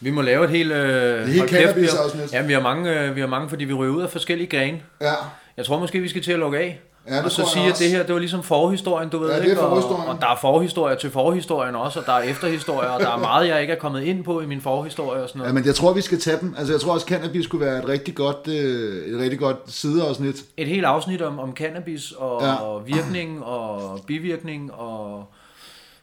Vi 0.00 0.10
må 0.10 0.22
lave 0.22 0.44
et 0.44 0.50
helt... 0.50 0.72
Øh, 0.72 1.26
helt 1.26 1.38
hold 1.38 1.48
kæft, 1.48 1.60
vi 1.60 1.60
har, 1.60 1.72
cannabis-afsnit. 1.72 2.32
ja, 2.32 2.42
vi 2.46 2.52
har, 2.52 2.60
mange, 2.60 3.00
øh, 3.00 3.16
vi 3.16 3.20
har 3.20 3.28
mange, 3.28 3.48
fordi 3.48 3.64
vi 3.64 3.72
ryger 3.74 3.92
ud 3.92 4.02
af 4.02 4.10
forskellige 4.10 4.48
grene. 4.58 4.80
ja, 5.00 5.12
Jeg 5.56 5.64
tror 5.64 5.78
måske, 5.78 6.00
vi 6.00 6.08
skal 6.08 6.22
til 6.22 6.32
at 6.32 6.38
lukke 6.38 6.58
af. 6.58 6.80
Ja, 7.08 7.16
det 7.16 7.24
og 7.24 7.30
så 7.30 7.36
tror 7.36 7.44
jeg 7.44 7.50
sige, 7.50 7.68
at 7.68 7.78
det 7.78 7.98
her, 7.98 8.06
det 8.06 8.12
var 8.12 8.18
ligesom 8.18 8.42
forhistorien, 8.42 9.08
du 9.08 9.18
ved 9.18 9.28
Ja, 9.30 9.36
er 9.38 9.42
ikke? 9.42 9.60
Og, 9.60 10.06
og 10.08 10.16
der 10.20 10.26
er 10.26 10.36
forhistorier 10.40 10.96
til 10.96 11.10
forhistorien 11.10 11.74
også, 11.74 12.00
og 12.00 12.06
der 12.06 12.12
er 12.12 12.20
efterhistorier, 12.22 12.88
og 12.90 13.00
der 13.00 13.10
er 13.10 13.18
meget, 13.18 13.48
jeg 13.48 13.60
ikke 13.60 13.72
er 13.72 13.78
kommet 13.78 14.02
ind 14.02 14.24
på 14.24 14.40
i 14.40 14.46
min 14.46 14.60
forhistorie 14.60 15.22
og 15.22 15.28
sådan 15.28 15.38
noget. 15.38 15.48
ja, 15.48 15.54
men 15.54 15.66
jeg 15.66 15.74
tror, 15.74 15.92
vi 15.92 16.00
skal 16.00 16.20
tage 16.20 16.38
dem. 16.40 16.54
Altså, 16.58 16.72
jeg 16.72 16.80
tror 16.80 16.92
også, 16.92 17.06
cannabis 17.06 17.44
skulle 17.44 17.66
være 17.66 17.78
et 17.78 17.88
rigtig 17.88 18.14
godt, 18.14 18.48
øh, 18.48 19.14
et 19.14 19.18
rigtig 19.20 19.38
godt 19.38 19.56
sideafsnit. 19.66 20.36
et 20.56 20.66
helt 20.68 20.84
afsnit 20.84 21.22
om, 21.22 21.38
om 21.38 21.54
cannabis 21.56 22.12
og, 22.12 22.42
ja. 22.42 22.54
og 22.54 22.86
virkning 22.86 23.44
og 23.44 24.00
bivirkning 24.06 24.72
og, 24.72 25.24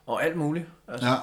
og 0.08 0.24
alt 0.26 0.36
muligt. 0.38 0.66
Altså, 0.88 1.08
Ja, 1.08 1.12
ja. 1.14 1.18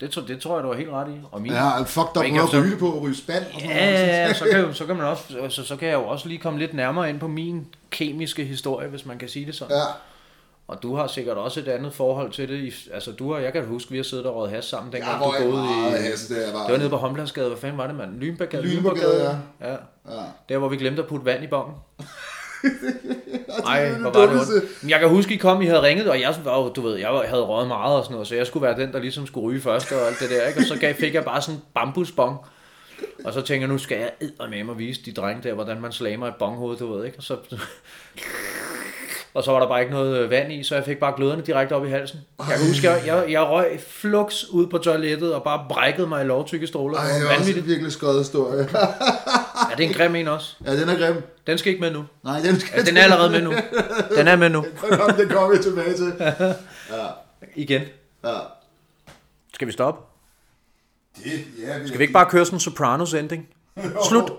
det, 0.00 0.10
tror- 0.10 0.22
det 0.22 0.40
tror 0.40 0.54
jeg, 0.56 0.64
du 0.64 0.68
har 0.68 0.76
helt 0.76 0.90
ret 0.90 1.08
i. 1.08 1.20
Og 1.32 1.42
min, 1.42 1.52
ja 1.52 1.82
fuck 1.82 2.06
på 2.14 2.20
kan 2.22 2.36
at 2.40 2.48
så- 2.48 2.60
ryge 2.60 2.76
på 2.76 2.92
at 2.96 3.02
ryge 3.02 3.16
spand 3.16 3.44
og 3.54 3.60
sådan 3.60 3.76
ja, 3.76 3.90
noget. 3.90 4.08
ja, 4.08 4.26
ja, 4.26 4.32
så 4.34 4.44
kan, 4.52 4.60
jo- 4.60 4.72
så, 4.72 4.86
kan 4.86 4.96
man 4.96 5.06
også, 5.06 5.46
så, 5.48 5.64
så 5.64 5.76
kan 5.76 5.88
jeg 5.88 5.94
jo 5.94 6.04
også 6.04 6.28
lige 6.28 6.38
komme 6.38 6.58
lidt 6.58 6.74
nærmere 6.74 7.10
ind 7.10 7.20
på 7.20 7.28
min 7.28 7.66
kemiske 7.90 8.44
historie, 8.44 8.88
hvis 8.88 9.06
man 9.06 9.18
kan 9.18 9.28
sige 9.28 9.46
det 9.46 9.54
sådan. 9.54 9.76
Ja, 9.76 9.82
Og 10.68 10.82
du 10.82 10.96
har 10.96 11.06
sikkert 11.06 11.36
også 11.36 11.60
et 11.60 11.68
andet 11.68 11.94
forhold 11.94 12.32
til 12.32 12.48
det. 12.48 12.74
Altså, 12.92 13.12
du 13.12 13.32
har, 13.32 13.40
jeg 13.40 13.52
kan 13.52 13.66
huske, 13.66 13.90
vi 13.90 13.96
har 13.96 14.04
siddet 14.04 14.26
og 14.26 14.36
røget 14.36 14.50
has 14.50 14.64
sammen, 14.64 14.92
dengang 14.92 15.12
jeg 15.22 15.42
du 15.44 15.50
boede 15.50 15.64
i... 15.64 16.02
has, 16.02 16.20
det 16.26 16.48
er 16.48 16.52
bare... 16.52 16.64
Det 16.64 16.72
var 16.72 16.78
nede 16.78 16.90
på 16.90 16.96
Homlandsgade. 16.96 17.48
Hvad 17.48 17.58
fanden 17.58 17.78
var 17.78 17.86
det, 17.86 17.96
mand? 17.96 18.18
Lynberggade? 18.18 18.62
Lynberggade, 18.62 19.24
ja. 19.60 19.68
ja. 19.68 19.76
Ja. 20.08 20.22
Der, 20.48 20.58
hvor 20.58 20.68
vi 20.68 20.76
glemte 20.76 21.02
at 21.02 21.08
putte 21.08 21.24
vand 21.24 21.44
i 21.44 21.46
bongen. 21.46 21.74
Ej, 23.66 23.84
det 23.88 23.96
hvor 23.96 24.10
var 24.10 24.26
det 24.26 24.40
ondt. 24.40 24.82
Men 24.82 24.90
Jeg 24.90 25.00
kan 25.00 25.08
huske, 25.08 25.34
I 25.34 25.36
kom, 25.36 25.62
I 25.62 25.66
havde 25.66 25.82
ringet, 25.82 26.10
og 26.10 26.20
jeg 26.20 26.34
var 26.44 26.58
jo, 26.58 26.68
du 26.68 26.80
ved, 26.80 26.96
jeg 26.96 27.08
havde 27.08 27.42
røget 27.42 27.68
meget 27.68 27.96
og 27.96 28.04
sådan 28.04 28.12
noget, 28.14 28.28
så 28.28 28.34
jeg 28.34 28.46
skulle 28.46 28.66
være 28.66 28.76
den, 28.80 28.92
der 28.92 28.98
ligesom 28.98 29.26
skulle 29.26 29.46
ryge 29.46 29.60
først 29.60 29.92
og 29.92 30.06
alt 30.06 30.20
det 30.20 30.30
der, 30.30 30.46
ikke? 30.46 30.60
Og 30.60 30.64
så 30.64 30.78
gav, 30.80 30.94
fik 30.94 31.14
jeg 31.14 31.24
bare 31.24 31.42
sådan 31.42 31.54
en 31.54 31.62
bambusbong. 31.74 32.38
Og 33.24 33.32
så 33.32 33.40
tænker 33.40 33.66
jeg, 33.66 33.72
nu 33.72 33.78
skal 33.78 33.98
jeg 33.98 34.10
med 34.50 34.64
mig 34.64 34.78
vise 34.78 35.02
de 35.04 35.12
drenge 35.12 35.48
der, 35.48 35.54
hvordan 35.54 35.80
man 35.80 35.92
slammer 35.92 36.26
et 36.26 36.34
bonghoved, 36.38 36.76
du 36.76 36.94
ved, 36.96 37.04
ikke? 37.04 37.18
Og 37.18 37.22
så, 37.22 37.36
og 39.36 39.44
så 39.44 39.52
var 39.52 39.60
der 39.60 39.68
bare 39.68 39.80
ikke 39.80 39.92
noget 39.92 40.18
øh, 40.18 40.30
vand 40.30 40.52
i, 40.52 40.62
så 40.62 40.74
jeg 40.74 40.84
fik 40.84 40.98
bare 40.98 41.12
gløderne 41.16 41.42
direkte 41.42 41.72
op 41.72 41.86
i 41.86 41.88
halsen. 41.90 42.20
Jeg 42.38 42.46
kan 42.58 42.66
huske, 42.68 42.90
jeg, 42.90 43.02
jeg, 43.06 43.24
jeg 43.30 43.42
røg 43.42 43.80
flux 43.88 44.44
ud 44.44 44.66
på 44.66 44.78
toilettet 44.78 45.34
og 45.34 45.42
bare 45.42 45.66
brækkede 45.68 46.06
mig 46.06 46.24
i 46.24 46.26
lovtykke 46.26 46.66
stoler. 46.66 46.98
Ej, 46.98 47.04
Det 47.18 47.24
var 47.24 47.30
er 47.30 47.38
også 47.38 47.50
en 47.50 47.66
virkelig 47.66 47.92
skød 47.92 48.18
historie. 48.18 48.68
Er 49.72 49.76
det 49.76 49.84
en 49.86 49.92
grim 49.92 50.14
en 50.14 50.28
også? 50.28 50.56
ja, 50.66 50.80
den 50.80 50.88
er 50.88 50.98
grim. 50.98 51.22
Den 51.46 51.58
skal 51.58 51.70
ikke 51.72 51.80
med 51.80 51.90
nu. 51.92 52.04
Nej, 52.24 52.40
den 52.40 52.60
skal 52.60 52.72
Ja, 52.78 52.84
den 52.84 52.96
er 52.96 53.02
allerede 53.02 53.30
med 53.30 53.42
nu. 53.42 53.52
Den 54.16 54.28
er 54.28 54.36
med 54.36 54.50
nu. 54.50 54.64
Det 55.18 55.28
kommer 55.30 55.56
vi 55.56 55.62
tilbage 55.62 55.94
til. 55.94 56.12
Igen. 57.56 57.82
Ja. 58.24 58.30
Skal 59.54 59.66
vi 59.66 59.72
stoppe? 59.72 60.00
Det, 61.24 61.30
ja, 61.66 61.86
Skal 61.86 61.98
vi 61.98 62.02
ikke 62.04 62.12
bare 62.14 62.26
køre 62.30 62.44
sådan 62.44 62.56
en 62.56 62.60
Sopranos 62.60 63.14
ending? 63.14 63.48
Slut. 64.08 64.32